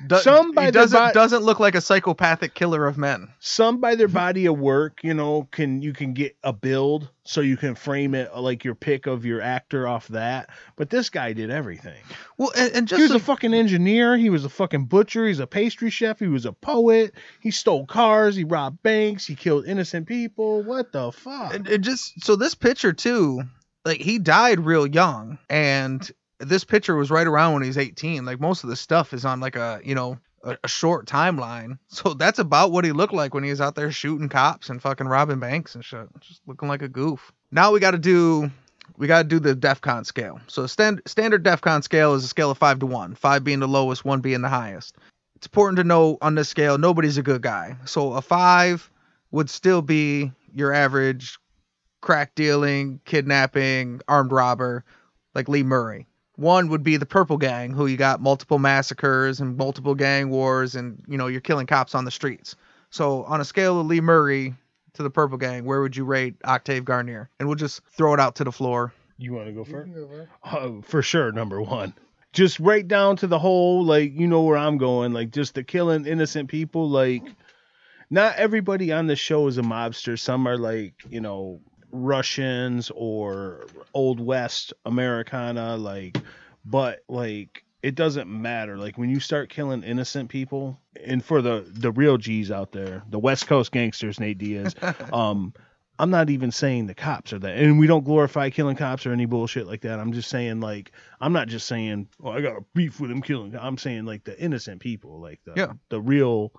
Do- 0.07 0.17
some 0.17 0.51
by 0.51 0.71
doesn't 0.71 0.99
bo- 0.99 1.13
doesn't 1.13 1.43
look 1.43 1.59
like 1.59 1.75
a 1.75 1.81
psychopathic 1.81 2.53
killer 2.53 2.85
of 2.85 2.97
men. 2.97 3.29
some 3.39 3.79
by 3.79 3.95
their 3.95 4.07
mm-hmm. 4.07 4.15
body 4.15 4.45
of 4.45 4.59
work, 4.59 4.99
you 5.03 5.13
know, 5.13 5.47
can 5.51 5.81
you 5.81 5.93
can 5.93 6.13
get 6.13 6.35
a 6.43 6.51
build 6.53 7.09
so 7.23 7.41
you 7.41 7.57
can 7.57 7.73
frame 7.73 8.13
it 8.13 8.29
uh, 8.33 8.39
like 8.41 8.63
your 8.63 8.75
pick 8.75 9.07
of 9.07 9.25
your 9.25 9.41
actor 9.41 9.87
off 9.87 10.07
that. 10.09 10.49
But 10.75 10.89
this 10.89 11.09
guy 11.09 11.33
did 11.33 11.49
everything. 11.49 12.03
Well, 12.37 12.51
and, 12.55 12.71
and 12.73 12.89
He 12.89 13.01
was 13.01 13.11
so- 13.11 13.17
a 13.17 13.19
fucking 13.19 13.53
engineer. 13.53 14.17
He 14.17 14.29
was 14.29 14.45
a 14.45 14.49
fucking 14.49 14.85
butcher. 14.85 15.27
He's 15.27 15.39
a 15.39 15.47
pastry 15.47 15.89
chef. 15.89 16.19
He 16.19 16.27
was 16.27 16.45
a 16.45 16.53
poet. 16.53 17.13
He 17.39 17.51
stole 17.51 17.85
cars. 17.85 18.35
He 18.35 18.43
robbed 18.43 18.83
banks. 18.83 19.25
He 19.25 19.35
killed 19.35 19.65
innocent 19.65 20.07
people. 20.07 20.63
What 20.63 20.91
the 20.91 21.11
fuck? 21.11 21.53
and, 21.55 21.67
and 21.67 21.83
just 21.83 22.23
so 22.23 22.35
this 22.35 22.55
picture 22.55 22.93
too, 22.93 23.41
like 23.85 24.01
he 24.01 24.19
died 24.19 24.59
real 24.59 24.85
young, 24.85 25.37
and 25.49 26.11
this 26.49 26.63
picture 26.63 26.95
was 26.95 27.11
right 27.11 27.27
around 27.27 27.53
when 27.53 27.63
he 27.63 27.69
was 27.69 27.77
18. 27.77 28.25
Like 28.25 28.39
most 28.39 28.63
of 28.63 28.69
the 28.69 28.75
stuff 28.75 29.13
is 29.13 29.25
on 29.25 29.39
like 29.39 29.55
a 29.55 29.81
you 29.83 29.95
know 29.95 30.17
a, 30.43 30.57
a 30.63 30.67
short 30.67 31.07
timeline. 31.07 31.77
So 31.89 32.13
that's 32.13 32.39
about 32.39 32.71
what 32.71 32.83
he 32.83 32.91
looked 32.91 33.13
like 33.13 33.33
when 33.33 33.43
he 33.43 33.49
was 33.49 33.61
out 33.61 33.75
there 33.75 33.91
shooting 33.91 34.27
cops 34.27 34.69
and 34.69 34.81
fucking 34.81 35.07
robbing 35.07 35.39
banks 35.39 35.75
and 35.75 35.83
shit. 35.83 36.07
Just 36.19 36.41
looking 36.45 36.67
like 36.67 36.81
a 36.81 36.89
goof. 36.89 37.31
Now 37.51 37.71
we 37.71 37.79
got 37.79 37.91
to 37.91 37.97
do. 37.97 38.51
We 38.97 39.07
got 39.07 39.23
to 39.23 39.27
do 39.27 39.39
the 39.39 39.55
DEFCON 39.55 40.05
scale. 40.05 40.39
So 40.47 40.67
stand, 40.67 41.01
standard 41.07 41.43
DEFCON 41.43 41.83
scale 41.83 42.13
is 42.13 42.23
a 42.23 42.27
scale 42.27 42.51
of 42.51 42.57
five 42.57 42.79
to 42.79 42.85
one, 42.85 43.15
five 43.15 43.43
being 43.43 43.59
the 43.59 43.67
lowest, 43.67 44.05
one 44.05 44.21
being 44.21 44.41
the 44.41 44.49
highest. 44.49 44.95
It's 45.35 45.47
important 45.47 45.77
to 45.77 45.83
know 45.83 46.17
on 46.21 46.35
this 46.35 46.49
scale, 46.49 46.77
nobody's 46.77 47.17
a 47.17 47.23
good 47.23 47.41
guy. 47.41 47.77
So 47.85 48.13
a 48.13 48.21
five 48.21 48.89
would 49.31 49.49
still 49.49 49.81
be 49.81 50.31
your 50.53 50.71
average 50.71 51.39
crack 52.01 52.35
dealing, 52.35 52.99
kidnapping, 53.05 54.01
armed 54.07 54.31
robber, 54.31 54.85
like 55.33 55.49
Lee 55.49 55.63
Murray. 55.63 56.05
One 56.35 56.69
would 56.69 56.83
be 56.83 56.97
the 56.97 57.05
Purple 57.05 57.37
Gang, 57.37 57.71
who 57.71 57.85
you 57.87 57.97
got 57.97 58.21
multiple 58.21 58.59
massacres 58.59 59.39
and 59.39 59.57
multiple 59.57 59.95
gang 59.95 60.29
wars, 60.29 60.75
and 60.75 61.03
you 61.07 61.17
know 61.17 61.27
you're 61.27 61.41
killing 61.41 61.67
cops 61.67 61.95
on 61.95 62.05
the 62.05 62.11
streets. 62.11 62.55
So 62.89 63.23
on 63.23 63.41
a 63.41 63.45
scale 63.45 63.79
of 63.79 63.87
Lee 63.87 64.01
Murray 64.01 64.53
to 64.93 65.03
the 65.03 65.09
Purple 65.09 65.37
Gang, 65.37 65.65
where 65.65 65.81
would 65.81 65.95
you 65.95 66.05
rate 66.05 66.35
Octave 66.43 66.85
Garnier? 66.85 67.29
And 67.39 67.47
we'll 67.47 67.55
just 67.55 67.81
throw 67.91 68.13
it 68.13 68.19
out 68.19 68.35
to 68.35 68.43
the 68.43 68.51
floor. 68.51 68.93
You 69.17 69.33
want 69.33 69.47
to 69.47 69.53
go 69.53 69.63
first? 69.63 69.91
Uh, 70.43 70.81
for 70.81 71.01
sure, 71.01 71.31
number 71.31 71.61
one. 71.61 71.93
Just 72.33 72.59
right 72.59 72.85
down 72.85 73.15
to 73.17 73.27
the 73.27 73.39
whole, 73.39 73.85
like, 73.85 74.13
you 74.13 74.27
know 74.27 74.41
where 74.41 74.57
I'm 74.57 74.77
going. 74.77 75.13
Like, 75.13 75.31
just 75.31 75.55
the 75.55 75.63
killing 75.63 76.05
innocent 76.05 76.49
people. 76.49 76.89
Like, 76.89 77.23
not 78.09 78.35
everybody 78.35 78.91
on 78.91 79.07
the 79.07 79.15
show 79.15 79.47
is 79.47 79.57
a 79.57 79.61
mobster. 79.61 80.19
Some 80.19 80.45
are, 80.47 80.57
like, 80.57 80.93
you 81.09 81.21
know, 81.21 81.61
Russians 81.95 82.91
or 82.93 83.65
Old 83.93 84.19
West 84.19 84.73
Americana. 84.85 85.77
Like, 85.77 86.17
but, 86.65 86.99
like, 87.07 87.63
it 87.83 87.95
doesn't 87.95 88.27
matter. 88.29 88.77
Like, 88.77 88.97
when 88.97 89.09
you 89.09 89.19
start 89.19 89.49
killing 89.49 89.83
innocent 89.83 90.29
people, 90.29 90.79
and 91.03 91.23
for 91.23 91.41
the, 91.41 91.65
the 91.67 91.91
real 91.91 92.17
G's 92.17 92.51
out 92.51 92.71
there, 92.71 93.03
the 93.09 93.19
West 93.19 93.47
Coast 93.47 93.71
gangsters, 93.71 94.19
Nate 94.19 94.37
Diaz, 94.37 94.75
um, 95.13 95.53
I'm 95.97 96.09
not 96.09 96.29
even 96.29 96.51
saying 96.51 96.87
the 96.87 96.93
cops 96.93 97.31
are 97.31 97.39
that, 97.39 97.55
and 97.57 97.79
we 97.79 97.87
don't 97.87 98.03
glorify 98.03 98.49
killing 98.49 98.75
cops 98.75 99.05
or 99.05 99.13
any 99.13 99.25
bullshit 99.25 99.65
like 99.65 99.79
that. 99.81 99.97
I'm 99.97 100.11
just 100.11 100.29
saying 100.29 100.59
like 100.59 100.91
I'm 101.21 101.31
not 101.31 101.47
just 101.47 101.67
saying 101.67 102.09
oh 102.21 102.31
I 102.31 102.41
got 102.41 102.57
a 102.57 102.65
beef 102.73 102.99
with 102.99 103.09
them 103.09 103.21
killing. 103.21 103.55
I'm 103.57 103.77
saying 103.77 104.03
like 104.03 104.25
the 104.25 104.37
innocent 104.37 104.81
people, 104.81 105.21
like 105.21 105.39
the 105.45 105.53
Yeah. 105.55 105.71
the 105.87 106.01
real, 106.01 106.51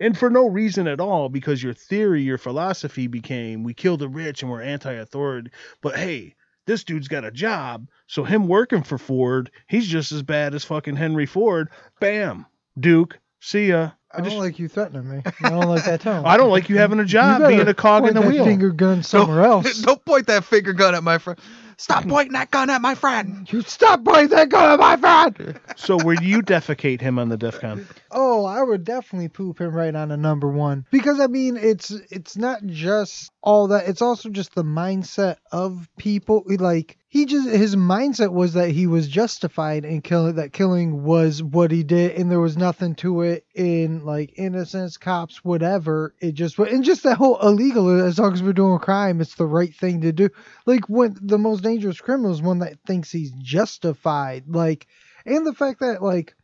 and 0.00 0.16
for 0.16 0.30
no 0.30 0.46
reason 0.46 0.88
at 0.88 1.00
all 1.00 1.28
because 1.28 1.62
your 1.62 1.74
theory, 1.74 2.22
your 2.22 2.38
philosophy 2.38 3.06
became 3.06 3.62
we 3.62 3.74
kill 3.74 3.96
the 3.96 4.08
rich 4.08 4.42
and 4.42 4.50
we're 4.50 4.62
anti-authority. 4.62 5.50
But 5.82 5.96
hey, 5.96 6.34
this 6.66 6.84
dude's 6.84 7.08
got 7.08 7.24
a 7.24 7.30
job, 7.30 7.88
so 8.06 8.24
him 8.24 8.46
working 8.46 8.82
for 8.82 8.98
Ford, 8.98 9.50
he's 9.68 9.86
just 9.86 10.12
as 10.12 10.22
bad 10.22 10.54
as 10.54 10.64
fucking 10.64 10.96
Henry 10.96 11.26
Ford. 11.26 11.68
Bam, 12.00 12.46
Duke, 12.78 13.18
see 13.40 13.68
ya. 13.68 13.90
I 14.12 14.22
don't 14.22 14.38
like 14.38 14.58
you 14.58 14.66
threatening 14.66 15.08
me. 15.08 15.22
I 15.42 15.50
don't 15.50 15.68
like 15.68 15.84
that 15.84 16.00
tone. 16.00 16.24
I 16.26 16.36
don't 16.36 16.50
like 16.50 16.68
you 16.68 16.78
having 16.78 16.98
a 16.98 17.04
job 17.06 17.46
being 17.46 17.68
a 17.68 17.74
cog 17.74 18.06
in 18.08 18.14
the 18.14 18.20
wheel. 18.20 18.22
point 18.22 18.34
the 18.34 18.38
that 18.38 18.44
wheel. 18.44 18.44
Finger 18.44 18.70
gun 18.70 19.02
somewhere 19.02 19.42
else. 19.44 19.80
Don't 19.82 20.04
point 20.04 20.26
that 20.26 20.44
finger 20.44 20.72
gun 20.72 20.94
at 20.94 21.04
my 21.04 21.18
friend. 21.18 21.38
Stop 21.76 22.02
hmm. 22.02 22.10
pointing 22.10 22.32
that 22.32 22.50
gun 22.50 22.68
at 22.70 22.82
my 22.82 22.94
friend. 22.94 23.50
You 23.50 23.62
stop 23.62 24.04
pointing 24.04 24.36
that 24.36 24.48
gun 24.48 24.72
at 24.72 24.80
my 24.80 24.96
friend. 24.96 25.58
So 25.76 25.96
where 25.96 26.16
do 26.16 26.26
you 26.26 26.42
defecate 26.42 27.00
him 27.00 27.18
on 27.18 27.30
the 27.30 27.36
DEF 27.36 27.60
CON? 27.60 27.86
Oh, 28.12 28.44
I 28.44 28.62
would 28.62 28.84
definitely 28.84 29.28
poop 29.28 29.60
him 29.60 29.72
right 29.74 29.94
on 29.94 30.10
a 30.10 30.16
number 30.16 30.48
one 30.48 30.84
because 30.90 31.20
I 31.20 31.28
mean 31.28 31.56
it's 31.56 31.90
it's 32.10 32.36
not 32.36 32.64
just 32.66 33.30
all 33.42 33.68
that; 33.68 33.88
it's 33.88 34.02
also 34.02 34.28
just 34.28 34.54
the 34.54 34.64
mindset 34.64 35.36
of 35.52 35.88
people. 35.96 36.42
Like 36.46 36.98
he 37.08 37.26
just 37.26 37.48
his 37.48 37.76
mindset 37.76 38.32
was 38.32 38.54
that 38.54 38.70
he 38.70 38.86
was 38.86 39.06
justified 39.06 39.84
in 39.84 40.02
killing 40.02 40.36
that 40.36 40.52
killing 40.52 41.04
was 41.04 41.42
what 41.42 41.70
he 41.70 41.82
did, 41.82 42.12
and 42.12 42.30
there 42.30 42.40
was 42.40 42.56
nothing 42.56 42.94
to 42.96 43.22
it 43.22 43.44
in 43.54 44.04
like 44.04 44.32
innocence, 44.36 44.96
cops, 44.96 45.44
whatever. 45.44 46.14
It 46.20 46.32
just 46.32 46.58
and 46.58 46.82
just 46.82 47.04
that 47.04 47.16
whole 47.16 47.38
illegal. 47.40 47.88
As 48.04 48.18
long 48.18 48.32
as 48.32 48.42
we're 48.42 48.52
doing 48.52 48.74
a 48.74 48.78
crime, 48.80 49.20
it's 49.20 49.36
the 49.36 49.46
right 49.46 49.74
thing 49.74 50.00
to 50.00 50.12
do. 50.12 50.30
Like 50.66 50.88
when 50.88 51.16
the 51.20 51.38
most 51.38 51.62
dangerous 51.62 52.00
criminal 52.00 52.32
is 52.32 52.42
one 52.42 52.58
that 52.58 52.80
thinks 52.86 53.12
he's 53.12 53.32
justified. 53.32 54.44
Like 54.48 54.88
and 55.26 55.46
the 55.46 55.54
fact 55.54 55.80
that 55.80 56.02
like 56.02 56.34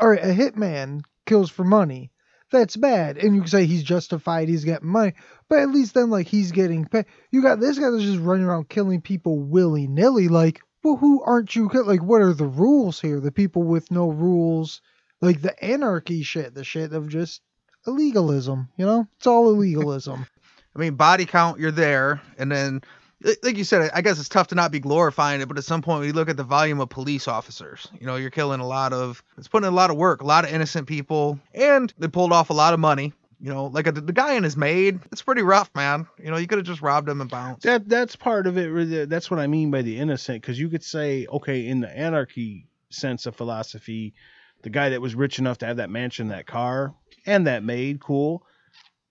right, 0.00 0.22
a 0.22 0.28
hitman 0.28 1.02
kills 1.26 1.50
for 1.50 1.64
money. 1.64 2.10
That's 2.50 2.76
bad. 2.76 3.18
And 3.18 3.34
you 3.34 3.42
can 3.42 3.50
say 3.50 3.66
he's 3.66 3.82
justified, 3.82 4.48
he's 4.48 4.64
getting 4.64 4.88
money. 4.88 5.12
But 5.48 5.60
at 5.60 5.70
least 5.70 5.94
then, 5.94 6.10
like, 6.10 6.26
he's 6.26 6.52
getting 6.52 6.86
paid. 6.86 7.06
You 7.30 7.42
got 7.42 7.60
this 7.60 7.78
guy 7.78 7.90
that's 7.90 8.02
just 8.02 8.20
running 8.20 8.46
around 8.46 8.68
killing 8.68 9.02
people 9.02 9.38
willy 9.38 9.86
nilly. 9.86 10.28
Like, 10.28 10.60
well, 10.82 10.96
who 10.96 11.22
aren't 11.22 11.54
you? 11.54 11.68
Like, 11.68 12.02
what 12.02 12.22
are 12.22 12.32
the 12.32 12.46
rules 12.46 13.00
here? 13.00 13.20
The 13.20 13.32
people 13.32 13.64
with 13.64 13.90
no 13.90 14.08
rules, 14.08 14.80
like 15.20 15.42
the 15.42 15.62
anarchy 15.62 16.22
shit, 16.22 16.54
the 16.54 16.64
shit 16.64 16.92
of 16.92 17.08
just 17.08 17.42
illegalism, 17.86 18.68
you 18.76 18.86
know? 18.86 19.06
It's 19.18 19.26
all 19.26 19.54
illegalism. 19.54 20.26
I 20.76 20.78
mean, 20.78 20.94
body 20.94 21.26
count, 21.26 21.58
you're 21.58 21.70
there, 21.72 22.20
and 22.38 22.52
then, 22.52 22.82
like 23.42 23.56
you 23.56 23.64
said, 23.64 23.90
I 23.92 24.00
guess 24.00 24.20
it's 24.20 24.28
tough 24.28 24.48
to 24.48 24.54
not 24.54 24.70
be 24.70 24.80
glorifying 24.80 25.40
it, 25.40 25.48
but 25.48 25.58
at 25.58 25.64
some 25.64 25.82
point, 25.82 26.06
you 26.06 26.12
look 26.12 26.28
at 26.28 26.36
the 26.36 26.44
volume 26.44 26.80
of 26.80 26.88
police 26.88 27.26
officers, 27.26 27.88
you 28.00 28.06
know, 28.06 28.16
you're 28.16 28.30
killing 28.30 28.60
a 28.60 28.66
lot 28.66 28.92
of, 28.92 29.22
it's 29.36 29.48
putting 29.48 29.66
in 29.66 29.72
a 29.72 29.76
lot 29.76 29.90
of 29.90 29.96
work, 29.96 30.22
a 30.22 30.26
lot 30.26 30.44
of 30.44 30.52
innocent 30.52 30.86
people, 30.86 31.38
and 31.52 31.92
they 31.98 32.08
pulled 32.08 32.32
off 32.32 32.50
a 32.50 32.54
lot 32.54 32.74
of 32.74 32.80
money 32.80 33.12
You 33.40 33.50
know, 33.52 33.66
like 33.66 33.86
uh, 33.86 33.90
a, 33.90 34.00
the 34.00 34.12
guy 34.12 34.34
and 34.34 34.44
his 34.44 34.56
maid, 34.56 34.98
it's 35.12 35.22
pretty 35.22 35.42
rough, 35.42 35.70
man. 35.74 36.08
You 36.22 36.30
know, 36.30 36.38
you 36.38 36.48
could 36.48 36.58
have 36.58 36.66
just 36.66 36.82
robbed 36.82 37.08
him 37.08 37.20
and 37.20 37.30
bounced. 37.30 37.62
That 37.62 37.88
that's 37.88 38.16
part 38.16 38.48
of 38.48 38.58
it. 38.58 39.08
That's 39.08 39.30
what 39.30 39.38
I 39.38 39.46
mean 39.46 39.70
by 39.70 39.82
the 39.82 39.98
innocent, 39.98 40.42
because 40.42 40.58
you 40.58 40.68
could 40.68 40.82
say, 40.82 41.26
okay, 41.26 41.66
in 41.66 41.80
the 41.80 41.88
anarchy 41.88 42.66
sense 42.90 43.26
of 43.26 43.36
philosophy, 43.36 44.14
the 44.62 44.70
guy 44.70 44.88
that 44.88 45.00
was 45.00 45.14
rich 45.14 45.38
enough 45.38 45.58
to 45.58 45.66
have 45.66 45.76
that 45.76 45.90
mansion, 45.90 46.28
that 46.28 46.46
car, 46.46 46.94
and 47.26 47.46
that 47.46 47.62
maid, 47.62 48.00
cool. 48.00 48.42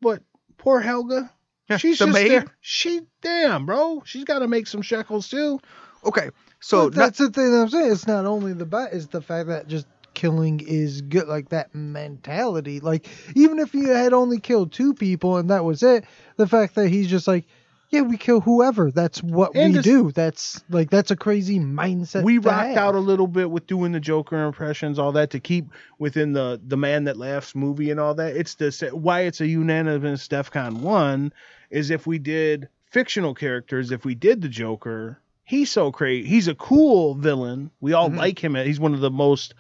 But 0.01 0.23
poor 0.57 0.81
Helga, 0.81 1.31
Yeah, 1.69 1.77
she's 1.77 1.99
the 1.99 2.05
just 2.05 2.13
maid. 2.15 2.31
there. 2.31 2.45
She 2.61 3.01
damn, 3.21 3.65
bro, 3.65 4.01
she's 4.05 4.23
got 4.23 4.39
to 4.39 4.47
make 4.47 4.67
some 4.67 4.81
shekels 4.81 5.27
too. 5.29 5.59
Okay, 6.05 6.29
so 6.59 6.85
But 6.89 6.95
that's 6.95 7.17
the 7.17 7.29
thing 7.29 7.51
that 7.51 7.61
I'm 7.61 7.69
saying. 7.69 7.91
It's 7.91 8.07
not 8.07 8.25
only 8.25 8.53
the 8.53 8.65
bat, 8.65 8.89
it's 8.93 9.07
the 9.07 9.21
fact 9.21 9.47
that 9.49 9.67
just 9.67 9.87
killing 10.13 10.61
is 10.65 11.01
good, 11.01 11.27
like 11.27 11.49
that 11.49 11.75
mentality. 11.75 12.79
Like 12.79 13.07
even 13.35 13.59
if 13.59 13.73
you 13.73 13.89
had 13.89 14.13
only 14.13 14.39
killed 14.39 14.71
two 14.71 14.93
people 14.93 15.37
and 15.37 15.49
that 15.49 15.63
was 15.65 15.83
it, 15.83 16.05
the 16.37 16.47
fact 16.47 16.75
that 16.75 16.87
he's 16.89 17.07
just 17.09 17.27
like, 17.27 17.45
yeah, 17.89 18.01
we 18.01 18.17
kill 18.17 18.41
whoever. 18.41 18.91
That's 18.91 19.23
what 19.23 19.55
And 19.55 19.75
we 19.75 19.81
do. 19.81 20.11
That's 20.11 20.61
like 20.69 20.89
that's 20.89 21.11
a 21.11 21.15
crazy 21.15 21.59
mindset. 21.59 22.23
we 22.23 22.37
rocked 22.37 22.69
have. 22.69 22.77
out 22.77 22.95
a 22.95 22.99
little 22.99 23.27
bit 23.27 23.49
with 23.49 23.65
doing 23.67 23.91
the 23.91 23.99
Joker 23.99 24.45
impressions, 24.45 24.99
all 24.99 25.13
that 25.13 25.29
to 25.31 25.39
keep 25.39 25.67
within 25.97 26.33
the 26.33 26.59
the 26.65 26.77
Man 26.77 27.05
That 27.05 27.17
Laughs 27.17 27.55
movie 27.55 27.89
and 27.91 27.99
all 27.99 28.13
that. 28.15 28.35
It's 28.35 28.55
the 28.55 28.89
why 28.93 29.21
it's 29.21 29.39
a 29.41 29.47
unanimous 29.47 30.27
DefCon 30.27 30.79
one 30.79 31.31
is 31.69 31.89
if 31.89 32.07
we 32.07 32.19
did 32.19 32.69
fictional 32.85 33.33
characters, 33.33 33.91
if 33.91 34.05
we 34.05 34.15
did 34.15 34.41
the 34.41 34.49
Joker, 34.49 35.19
he's 35.43 35.69
so 35.71 35.91
crazy. 35.91 36.27
He's 36.27 36.47
a 36.47 36.55
cool 36.55 37.15
villain. 37.15 37.71
We 37.81 37.93
all 37.93 38.09
Mhm. 38.09 38.17
like 38.17 38.43
him. 38.43 38.55
He's 38.55 38.79
one 38.79 38.93
of 38.93 38.99
the 39.01 39.11
most 39.11 39.53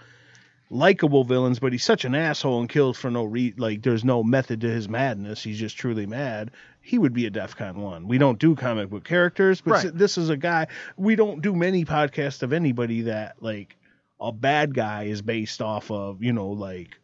likable 0.69 1.23
villains, 1.23 1.59
but 1.59 1.71
he's 1.71 1.83
such 1.83 2.03
an 2.03 2.13
asshole 2.13 2.59
and 2.59 2.67
kills 2.69 2.97
for 2.97 3.09
no 3.09 3.23
re 3.23 3.53
like 3.57 3.83
there's 3.83 4.03
no 4.03 4.21
method 4.23 4.61
to 4.61 4.69
his 4.69 4.89
madness. 4.89 5.41
He's 5.41 5.59
just 5.59 5.77
truly 5.77 6.05
mad. 6.05 6.51
He 6.81 6.97
would 6.97 7.13
be 7.13 7.25
a 7.25 7.31
DEFCON 7.31 7.75
one. 7.75 8.07
We 8.07 8.17
don't 8.17 8.39
do 8.39 8.55
comic 8.55 8.89
book 8.89 9.03
characters, 9.05 9.61
but 9.61 9.71
Right. 9.85 9.97
this 9.97 10.17
is 10.17 10.29
a 10.29 10.37
guy. 10.37 10.67
We 10.97 11.15
don't 11.15 11.41
do 11.41 11.53
many 11.55 11.85
podcasts 11.85 12.43
of 12.43 12.51
anybody 12.53 13.01
that 13.03 13.41
like 13.41 13.77
a 14.19 14.31
bad 14.31 14.73
guy 14.73 15.03
is 15.03 15.21
based 15.21 15.61
off 15.61 15.89
of, 15.91 16.21
you 16.23 16.33
know, 16.33 16.49
like 16.49 16.99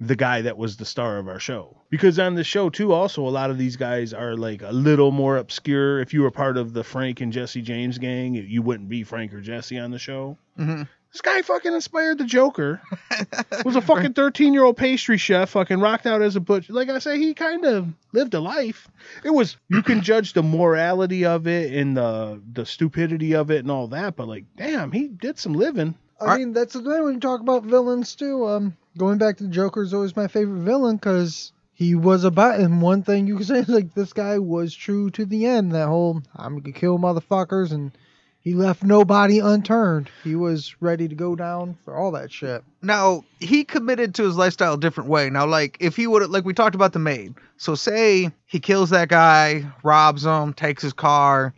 the 0.00 0.16
guy 0.16 0.40
that 0.42 0.56
was 0.56 0.76
the 0.76 0.84
star 0.84 1.18
of 1.18 1.28
our 1.28 1.38
show. 1.38 1.76
Because 1.90 2.18
on 2.18 2.34
the 2.34 2.44
show 2.44 2.70
too, 2.70 2.92
also 2.92 3.26
a 3.26 3.28
lot 3.28 3.50
of 3.50 3.58
these 3.58 3.76
guys 3.76 4.14
are 4.14 4.34
like 4.34 4.62
a 4.62 4.72
little 4.72 5.10
more 5.10 5.36
obscure. 5.36 6.00
If 6.00 6.14
you 6.14 6.22
were 6.22 6.30
part 6.30 6.56
of 6.56 6.72
the 6.72 6.82
Frank 6.82 7.20
and 7.20 7.32
Jesse 7.32 7.60
James 7.60 7.98
gang, 7.98 8.34
you 8.34 8.62
wouldn't 8.62 8.88
be 8.88 9.04
Frank 9.04 9.34
or 9.34 9.40
Jesse 9.40 9.78
on 9.78 9.90
the 9.90 9.98
show. 9.98 10.38
Mhm. 10.58 10.88
This 11.12 11.22
guy 11.22 11.42
fucking 11.42 11.74
inspired 11.74 12.18
the 12.18 12.24
Joker. 12.24 12.80
was 13.64 13.74
a 13.74 13.80
fucking 13.80 14.12
13 14.12 14.54
year 14.54 14.62
old 14.62 14.76
pastry 14.76 15.18
chef, 15.18 15.50
fucking 15.50 15.80
rocked 15.80 16.06
out 16.06 16.22
as 16.22 16.36
a 16.36 16.40
butcher. 16.40 16.72
Like 16.72 16.88
I 16.88 17.00
say, 17.00 17.18
he 17.18 17.34
kind 17.34 17.64
of 17.64 17.88
lived 18.12 18.32
a 18.34 18.40
life. 18.40 18.88
It 19.24 19.30
was, 19.30 19.56
you 19.68 19.82
can 19.82 20.02
judge 20.02 20.32
the 20.34 20.42
morality 20.44 21.24
of 21.26 21.48
it 21.48 21.74
and 21.74 21.96
the, 21.96 22.40
the 22.52 22.64
stupidity 22.64 23.34
of 23.34 23.50
it 23.50 23.58
and 23.58 23.70
all 23.72 23.88
that, 23.88 24.14
but 24.14 24.28
like, 24.28 24.44
damn, 24.56 24.92
he 24.92 25.08
did 25.08 25.38
some 25.38 25.52
living. 25.52 25.96
I 26.20 26.38
mean, 26.38 26.52
that's 26.52 26.74
the 26.74 26.80
thing 26.82 27.02
when 27.02 27.14
you 27.14 27.20
talk 27.20 27.40
about 27.40 27.64
villains 27.64 28.14
too. 28.14 28.46
Um, 28.46 28.76
going 28.96 29.18
back 29.18 29.36
to 29.38 29.44
the 29.44 29.50
Joker 29.50 29.82
is 29.82 29.94
always 29.94 30.16
my 30.16 30.28
favorite 30.28 30.60
villain 30.60 30.96
because 30.96 31.52
he 31.72 31.94
was 31.94 32.24
about. 32.24 32.60
And 32.60 32.82
one 32.82 33.02
thing 33.02 33.26
you 33.26 33.36
can 33.36 33.44
say 33.46 33.62
like 33.62 33.94
this 33.94 34.12
guy 34.12 34.38
was 34.38 34.74
true 34.74 35.10
to 35.10 35.24
the 35.24 35.46
end. 35.46 35.72
That 35.72 35.88
whole 35.88 36.22
I'm 36.36 36.58
gonna 36.58 36.72
kill 36.72 36.98
motherfuckers, 36.98 37.72
and 37.72 37.92
he 38.40 38.54
left 38.54 38.82
nobody 38.82 39.38
unturned. 39.38 40.10
He 40.24 40.34
was 40.34 40.74
ready 40.80 41.08
to 41.08 41.14
go 41.14 41.36
down 41.36 41.76
for 41.84 41.96
all 41.96 42.12
that 42.12 42.32
shit. 42.32 42.64
now 42.82 43.24
he 43.38 43.64
committed 43.64 44.14
to 44.16 44.24
his 44.24 44.36
lifestyle 44.36 44.74
a 44.74 44.80
different 44.80 45.10
way. 45.10 45.30
Now, 45.30 45.46
like 45.46 45.76
if 45.80 45.96
he 45.96 46.06
would, 46.06 46.28
like 46.30 46.44
we 46.44 46.54
talked 46.54 46.74
about 46.74 46.92
the 46.92 46.98
maid. 46.98 47.34
So 47.56 47.74
say 47.74 48.30
he 48.46 48.60
kills 48.60 48.90
that 48.90 49.08
guy, 49.08 49.70
robs 49.82 50.24
him, 50.24 50.54
takes 50.54 50.82
his 50.82 50.94
car, 50.94 51.52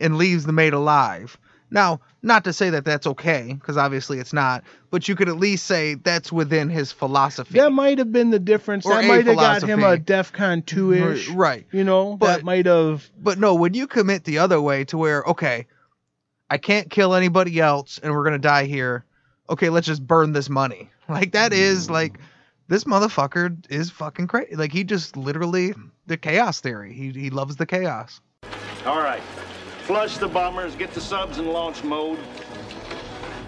and 0.00 0.16
leaves 0.16 0.46
the 0.46 0.52
maid 0.52 0.72
alive. 0.72 1.36
Now, 1.70 2.00
not 2.22 2.44
to 2.44 2.52
say 2.52 2.70
that 2.70 2.84
that's 2.84 3.06
okay, 3.06 3.52
because 3.52 3.76
obviously 3.76 4.18
it's 4.18 4.32
not. 4.32 4.64
But 4.90 5.06
you 5.08 5.14
could 5.14 5.28
at 5.28 5.36
least 5.36 5.66
say 5.66 5.94
that's 5.94 6.32
within 6.32 6.70
his 6.70 6.92
philosophy. 6.92 7.58
That 7.58 7.72
might 7.72 7.98
have 7.98 8.10
been 8.10 8.30
the 8.30 8.38
difference. 8.38 8.86
Or 8.86 8.94
that 8.94 9.04
might 9.04 9.26
have 9.26 9.36
got 9.36 9.62
him 9.62 9.80
a 9.80 9.98
philosophy. 9.98 10.04
DEFCON 10.04 10.64
2 10.66 10.92
ish. 10.94 11.28
right. 11.28 11.66
You 11.72 11.84
know, 11.84 12.16
But- 12.16 12.36
that 12.38 12.44
might 12.44 12.66
have. 12.66 13.08
But 13.20 13.38
no, 13.38 13.54
when 13.54 13.74
you 13.74 13.86
commit 13.86 14.24
the 14.24 14.38
other 14.38 14.60
way 14.60 14.84
to 14.86 14.96
where, 14.98 15.22
okay, 15.24 15.66
I 16.50 16.56
can't 16.58 16.88
kill 16.88 17.14
anybody 17.14 17.60
else 17.60 17.98
and 18.02 18.12
we're 18.14 18.24
gonna 18.24 18.38
die 18.38 18.64
here. 18.64 19.04
Okay, 19.50 19.68
let's 19.68 19.86
just 19.86 20.06
burn 20.06 20.32
this 20.32 20.48
money. 20.48 20.90
Like 21.10 21.32
that 21.32 21.54
is 21.54 21.88
like 21.88 22.18
this 22.68 22.84
motherfucker 22.84 23.64
is 23.70 23.90
fucking 23.90 24.26
crazy. 24.26 24.56
Like 24.56 24.72
he 24.72 24.84
just 24.84 25.16
literally 25.16 25.72
the 26.06 26.18
chaos 26.18 26.60
theory. 26.60 26.92
He 26.92 27.10
he 27.12 27.30
loves 27.30 27.56
the 27.56 27.64
chaos. 27.64 28.20
All 28.84 28.98
right. 28.98 29.22
Flush 29.88 30.18
the 30.18 30.28
bombers, 30.28 30.76
get 30.76 30.92
the 30.92 31.00
subs 31.00 31.38
in 31.38 31.46
launch 31.46 31.82
mode. 31.82 32.18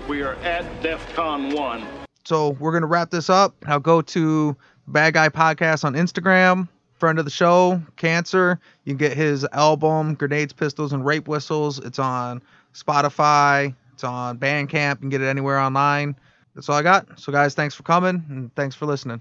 We 0.09 0.23
are 0.23 0.37
at 0.37 0.65
DEFCON 0.83 1.55
1. 1.55 1.87
So 2.25 2.53
we're 2.53 2.73
gonna 2.73 2.87
wrap 2.87 3.11
this 3.11 3.29
up. 3.29 3.55
I'll 3.67 3.79
go 3.79 4.01
to 4.01 4.57
Bad 4.89 5.13
Guy 5.13 5.29
Podcast 5.29 5.85
on 5.85 5.93
Instagram. 5.93 6.67
Friend 6.95 7.19
of 7.19 7.27
the 7.27 7.31
show, 7.31 7.83
Cancer. 7.97 8.59
You 8.85 8.93
can 8.93 8.97
get 8.97 9.15
his 9.19 9.45
album 9.53 10.15
Grenades, 10.15 10.55
Pistols, 10.55 10.95
and 10.95 11.05
Rape 11.05 11.29
Whistles. 11.29 11.79
It's 11.79 11.99
on 11.99 12.41
Spotify. 12.73 13.75
It's 13.93 14.05
on 14.05 14.39
Bandcamp. 14.39 14.95
You 14.95 15.01
can 15.01 15.09
get 15.11 15.21
it 15.21 15.29
anywhere 15.29 15.59
online. 15.59 16.17
That's 16.55 16.71
all 16.71 16.77
I 16.77 16.83
got. 16.83 17.21
So 17.21 17.33
guys, 17.33 17.53
thanks 17.53 17.75
for 17.75 17.83
coming 17.83 18.25
and 18.31 18.55
thanks 18.55 18.75
for 18.75 18.87
listening. 18.87 19.21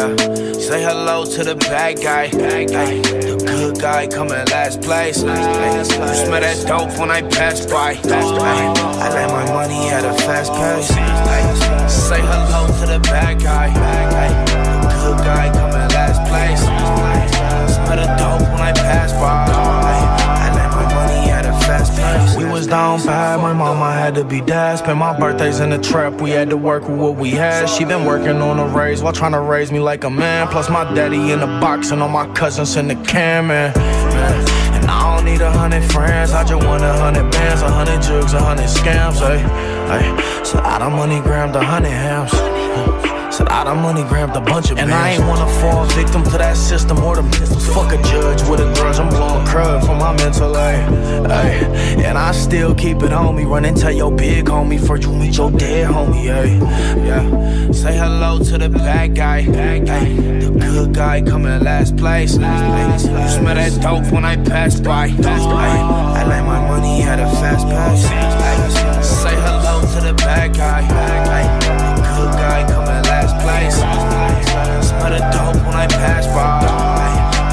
Yeah, 0.00 0.16
say 0.54 0.82
hello 0.82 1.26
to 1.26 1.44
the 1.44 1.56
bad 1.56 2.00
guy. 2.00 2.24
Ay, 2.32 2.64
the 2.64 3.36
good 3.44 3.78
guy 3.78 4.06
coming 4.06 4.32
last 4.48 4.80
place. 4.80 5.22
Ay, 5.22 5.76
you 5.76 5.84
smell 5.84 6.40
that 6.40 6.66
dope 6.66 6.98
when 6.98 7.10
I 7.10 7.20
pass 7.20 7.66
by. 7.66 8.00
Ay, 8.04 8.72
I 9.04 9.08
let 9.12 9.28
my 9.28 9.44
money 9.52 9.90
at 9.90 10.06
a 10.06 10.14
fast 10.24 10.52
pace. 10.54 10.90
Ay, 10.96 11.86
say 11.86 12.20
hello 12.22 12.66
to 12.80 12.86
the 12.86 12.98
bad 13.10 13.42
guy. 13.42 13.66
Ay, 13.76 14.30
the 14.80 14.88
good 15.02 15.18
guy 15.18 15.69
be 24.30 24.40
dead. 24.40 24.78
Spent 24.78 24.96
my 24.96 25.18
birthdays 25.18 25.60
in 25.60 25.70
the 25.70 25.78
trap, 25.78 26.20
we 26.20 26.30
had 26.30 26.48
to 26.50 26.56
work 26.56 26.88
with 26.88 26.98
what 26.98 27.16
we 27.16 27.30
had. 27.30 27.68
She 27.68 27.84
been 27.84 28.06
working 28.06 28.36
on 28.36 28.58
a 28.58 28.66
raise 28.66 29.02
while 29.02 29.12
trying 29.12 29.32
to 29.32 29.40
raise 29.40 29.72
me 29.72 29.80
like 29.80 30.04
a 30.04 30.10
man. 30.10 30.46
Plus 30.48 30.70
my 30.70 30.84
daddy 30.94 31.32
in 31.32 31.40
the 31.40 31.46
box 31.46 31.90
and 31.90 32.00
all 32.00 32.08
my 32.08 32.32
cousins 32.32 32.76
in 32.76 32.88
the 32.88 32.94
can, 32.94 33.48
man. 33.48 33.72
And 33.76 34.88
I 34.88 35.16
don't 35.16 35.24
need 35.24 35.40
a 35.40 35.50
hundred 35.50 35.82
friends, 35.90 36.32
I 36.32 36.44
just 36.44 36.64
want 36.64 36.82
a 36.84 36.92
hundred 36.92 37.30
bands, 37.32 37.62
a 37.62 37.70
hundred 37.70 38.00
jugs, 38.02 38.32
a 38.32 38.40
hundred 38.40 38.66
scams, 38.66 39.20
ay, 39.20 39.42
ay. 39.90 40.42
So 40.44 40.60
I 40.60 40.78
done 40.78 40.92
money 40.92 41.20
grabbed 41.20 41.56
a 41.56 41.64
hundred 41.64 41.90
hams. 41.90 43.19
Said 43.40 43.48
ah, 43.48 43.62
I 43.62 43.64
done 43.64 43.80
money 43.80 44.02
grabbed 44.02 44.36
a 44.36 44.40
bunch 44.42 44.70
of 44.70 44.76
And 44.76 44.92
I 44.92 45.12
ain't 45.12 45.24
wanna 45.26 45.48
fall 45.60 45.86
victim 45.86 46.22
to 46.24 46.36
that 46.36 46.58
system 46.58 46.98
or 46.98 47.16
the 47.16 47.22
pistols. 47.38 47.66
Fuck 47.68 47.90
a 47.90 47.96
judge 48.02 48.42
with 48.50 48.60
a 48.60 48.70
grudge, 48.74 48.98
I'm 48.98 49.08
blowing 49.08 49.46
crud 49.46 49.80
for 49.86 49.96
my 49.96 50.14
mental, 50.14 50.54
ay, 50.54 50.76
ay. 51.24 51.52
And 52.04 52.18
I 52.18 52.32
still 52.32 52.74
keep 52.74 53.02
it 53.02 53.14
on 53.14 53.36
me, 53.36 53.44
run 53.46 53.64
and 53.64 53.74
tell 53.74 53.92
your 53.92 54.12
big 54.12 54.44
homie 54.44 54.78
for 54.78 54.98
you 54.98 55.10
meet 55.14 55.38
your 55.38 55.50
dead 55.50 55.88
homie, 55.88 56.28
ay. 56.28 56.50
Yeah, 57.06 57.72
say 57.72 57.96
hello 57.96 58.40
to 58.44 58.58
the 58.58 58.68
bad 58.68 59.14
guy, 59.14 59.46
bad 59.46 59.86
guy. 59.86 60.04
The 60.04 60.50
good 60.50 60.92
guy 60.92 61.22
coming 61.22 61.64
last 61.64 61.96
place. 61.96 62.36
Ay, 62.38 62.92
you 62.92 63.28
smell 63.30 63.54
that 63.54 63.80
dope 63.80 64.12
when 64.12 64.26
I 64.26 64.36
pass 64.36 64.78
by. 64.80 65.06
Ay, 65.06 66.20
I 66.20 66.24
like 66.24 66.44
my 66.44 66.60
money 66.68 67.04
at 67.04 67.18
a 67.18 67.28
fast 67.40 67.66
pass. 67.68 68.04
Ay, 68.04 69.00
say 69.00 69.34
hello 69.34 69.80
to 69.94 70.00
the 70.08 70.12
bad 70.12 70.54
guy, 70.54 70.82
ay. 70.82 71.24
Guy 71.24 71.59
Smell 73.68 75.10
the 75.10 75.20
dope 75.34 75.60
when 75.66 75.76
I 75.76 75.86
pass 75.86 76.26
by. 76.26 76.64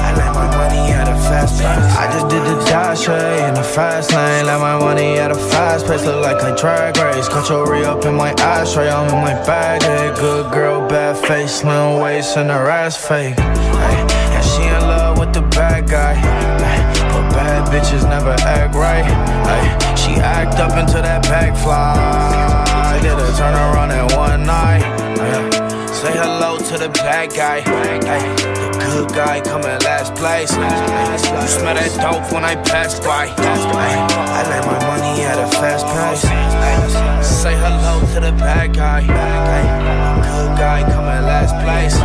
I 0.06 0.14
let 0.16 0.32
my 0.34 0.48
money 0.56 0.92
at 0.92 1.08
a 1.08 1.14
fast 1.28 1.60
pace. 1.60 1.96
I 1.98 2.10
just 2.12 2.28
did 2.28 2.42
the 2.42 2.64
dash 2.64 3.04
hey, 3.06 3.46
in 3.48 3.54
the 3.54 3.62
fast 3.62 4.12
lane. 4.12 4.46
Let 4.46 4.60
my 4.60 4.78
money 4.78 5.18
at 5.18 5.30
a 5.30 5.34
fast 5.34 5.86
pace. 5.86 6.04
Look 6.04 6.22
like 6.22 6.42
a 6.42 6.56
drag 6.56 6.96
race. 6.96 7.28
Cut 7.28 7.48
your 7.48 7.70
re 7.70 7.84
up 7.84 8.04
in 8.04 8.14
my 8.14 8.32
ashtray. 8.38 8.88
I'm 8.88 9.08
in 9.08 9.20
my 9.20 9.34
bag. 9.44 9.82
Hey, 9.82 10.14
good 10.20 10.50
girl, 10.52 10.88
bad 10.88 11.16
face, 11.16 11.60
slim 11.60 12.00
waist, 12.00 12.36
and 12.36 12.50
her 12.50 12.68
ass 12.68 12.96
fake. 12.96 13.34
Ay, 13.38 14.06
and 14.34 14.44
she 14.44 14.62
in 14.62 14.82
love 14.82 15.18
with 15.18 15.34
the 15.34 15.42
bad 15.42 15.88
guy. 15.88 16.14
But 17.12 17.30
bad 17.32 17.68
bitches 17.72 18.08
never 18.08 18.34
act 18.40 18.74
right. 18.74 19.04
She 19.98 20.12
act 20.14 20.58
up 20.58 20.76
into 20.78 21.02
that 21.02 21.22
bag 21.24 21.56
fly. 21.56 22.64
I 22.66 22.98
did 23.00 23.12
a 23.12 23.36
turn 23.36 23.54
around 23.54 23.90
in 23.90 24.16
one 24.16 24.46
night 24.46 24.97
to 26.68 26.76
the 26.76 26.88
bad 26.90 27.32
guy. 27.32 27.62
Ay, 27.64 27.98
the 27.98 28.78
good 28.78 29.08
guy 29.14 29.40
coming 29.40 29.78
last 29.88 30.14
place. 30.14 30.52
You 30.52 31.48
smell 31.48 31.74
that 31.74 31.92
dope 31.96 32.30
when 32.30 32.44
I 32.44 32.56
pass 32.56 33.00
by. 33.00 33.32
Ay, 33.38 33.96
I 34.36 34.42
let 34.50 34.66
my 34.66 34.78
money 34.84 35.22
at 35.24 35.38
a 35.38 35.48
fast 35.56 35.86
pace. 35.86 36.20
Say 37.26 37.54
hello 37.54 38.00
to 38.12 38.20
the 38.20 38.32
bad 38.32 38.74
guy. 38.74 39.00
The 39.00 40.28
good 40.28 40.58
guy 40.58 40.82
coming 40.92 41.22
last 41.24 41.54
place. 41.64 41.96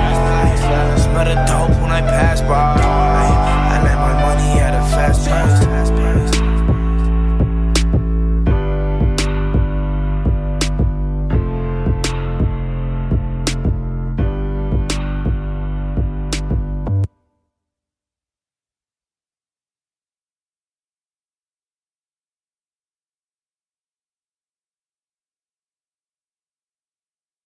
Smell 1.03 1.25
the 1.25 1.35
dope 1.43 1.81
when 1.81 1.91
I 1.91 1.99
pass 1.99 2.39
by. 2.41 2.79
I 2.79 3.83
let 3.83 3.97
my 3.97 4.13
money 4.23 4.61
at 4.61 4.73
a 4.73 4.83
fast 4.95 5.27
pace. 5.27 6.42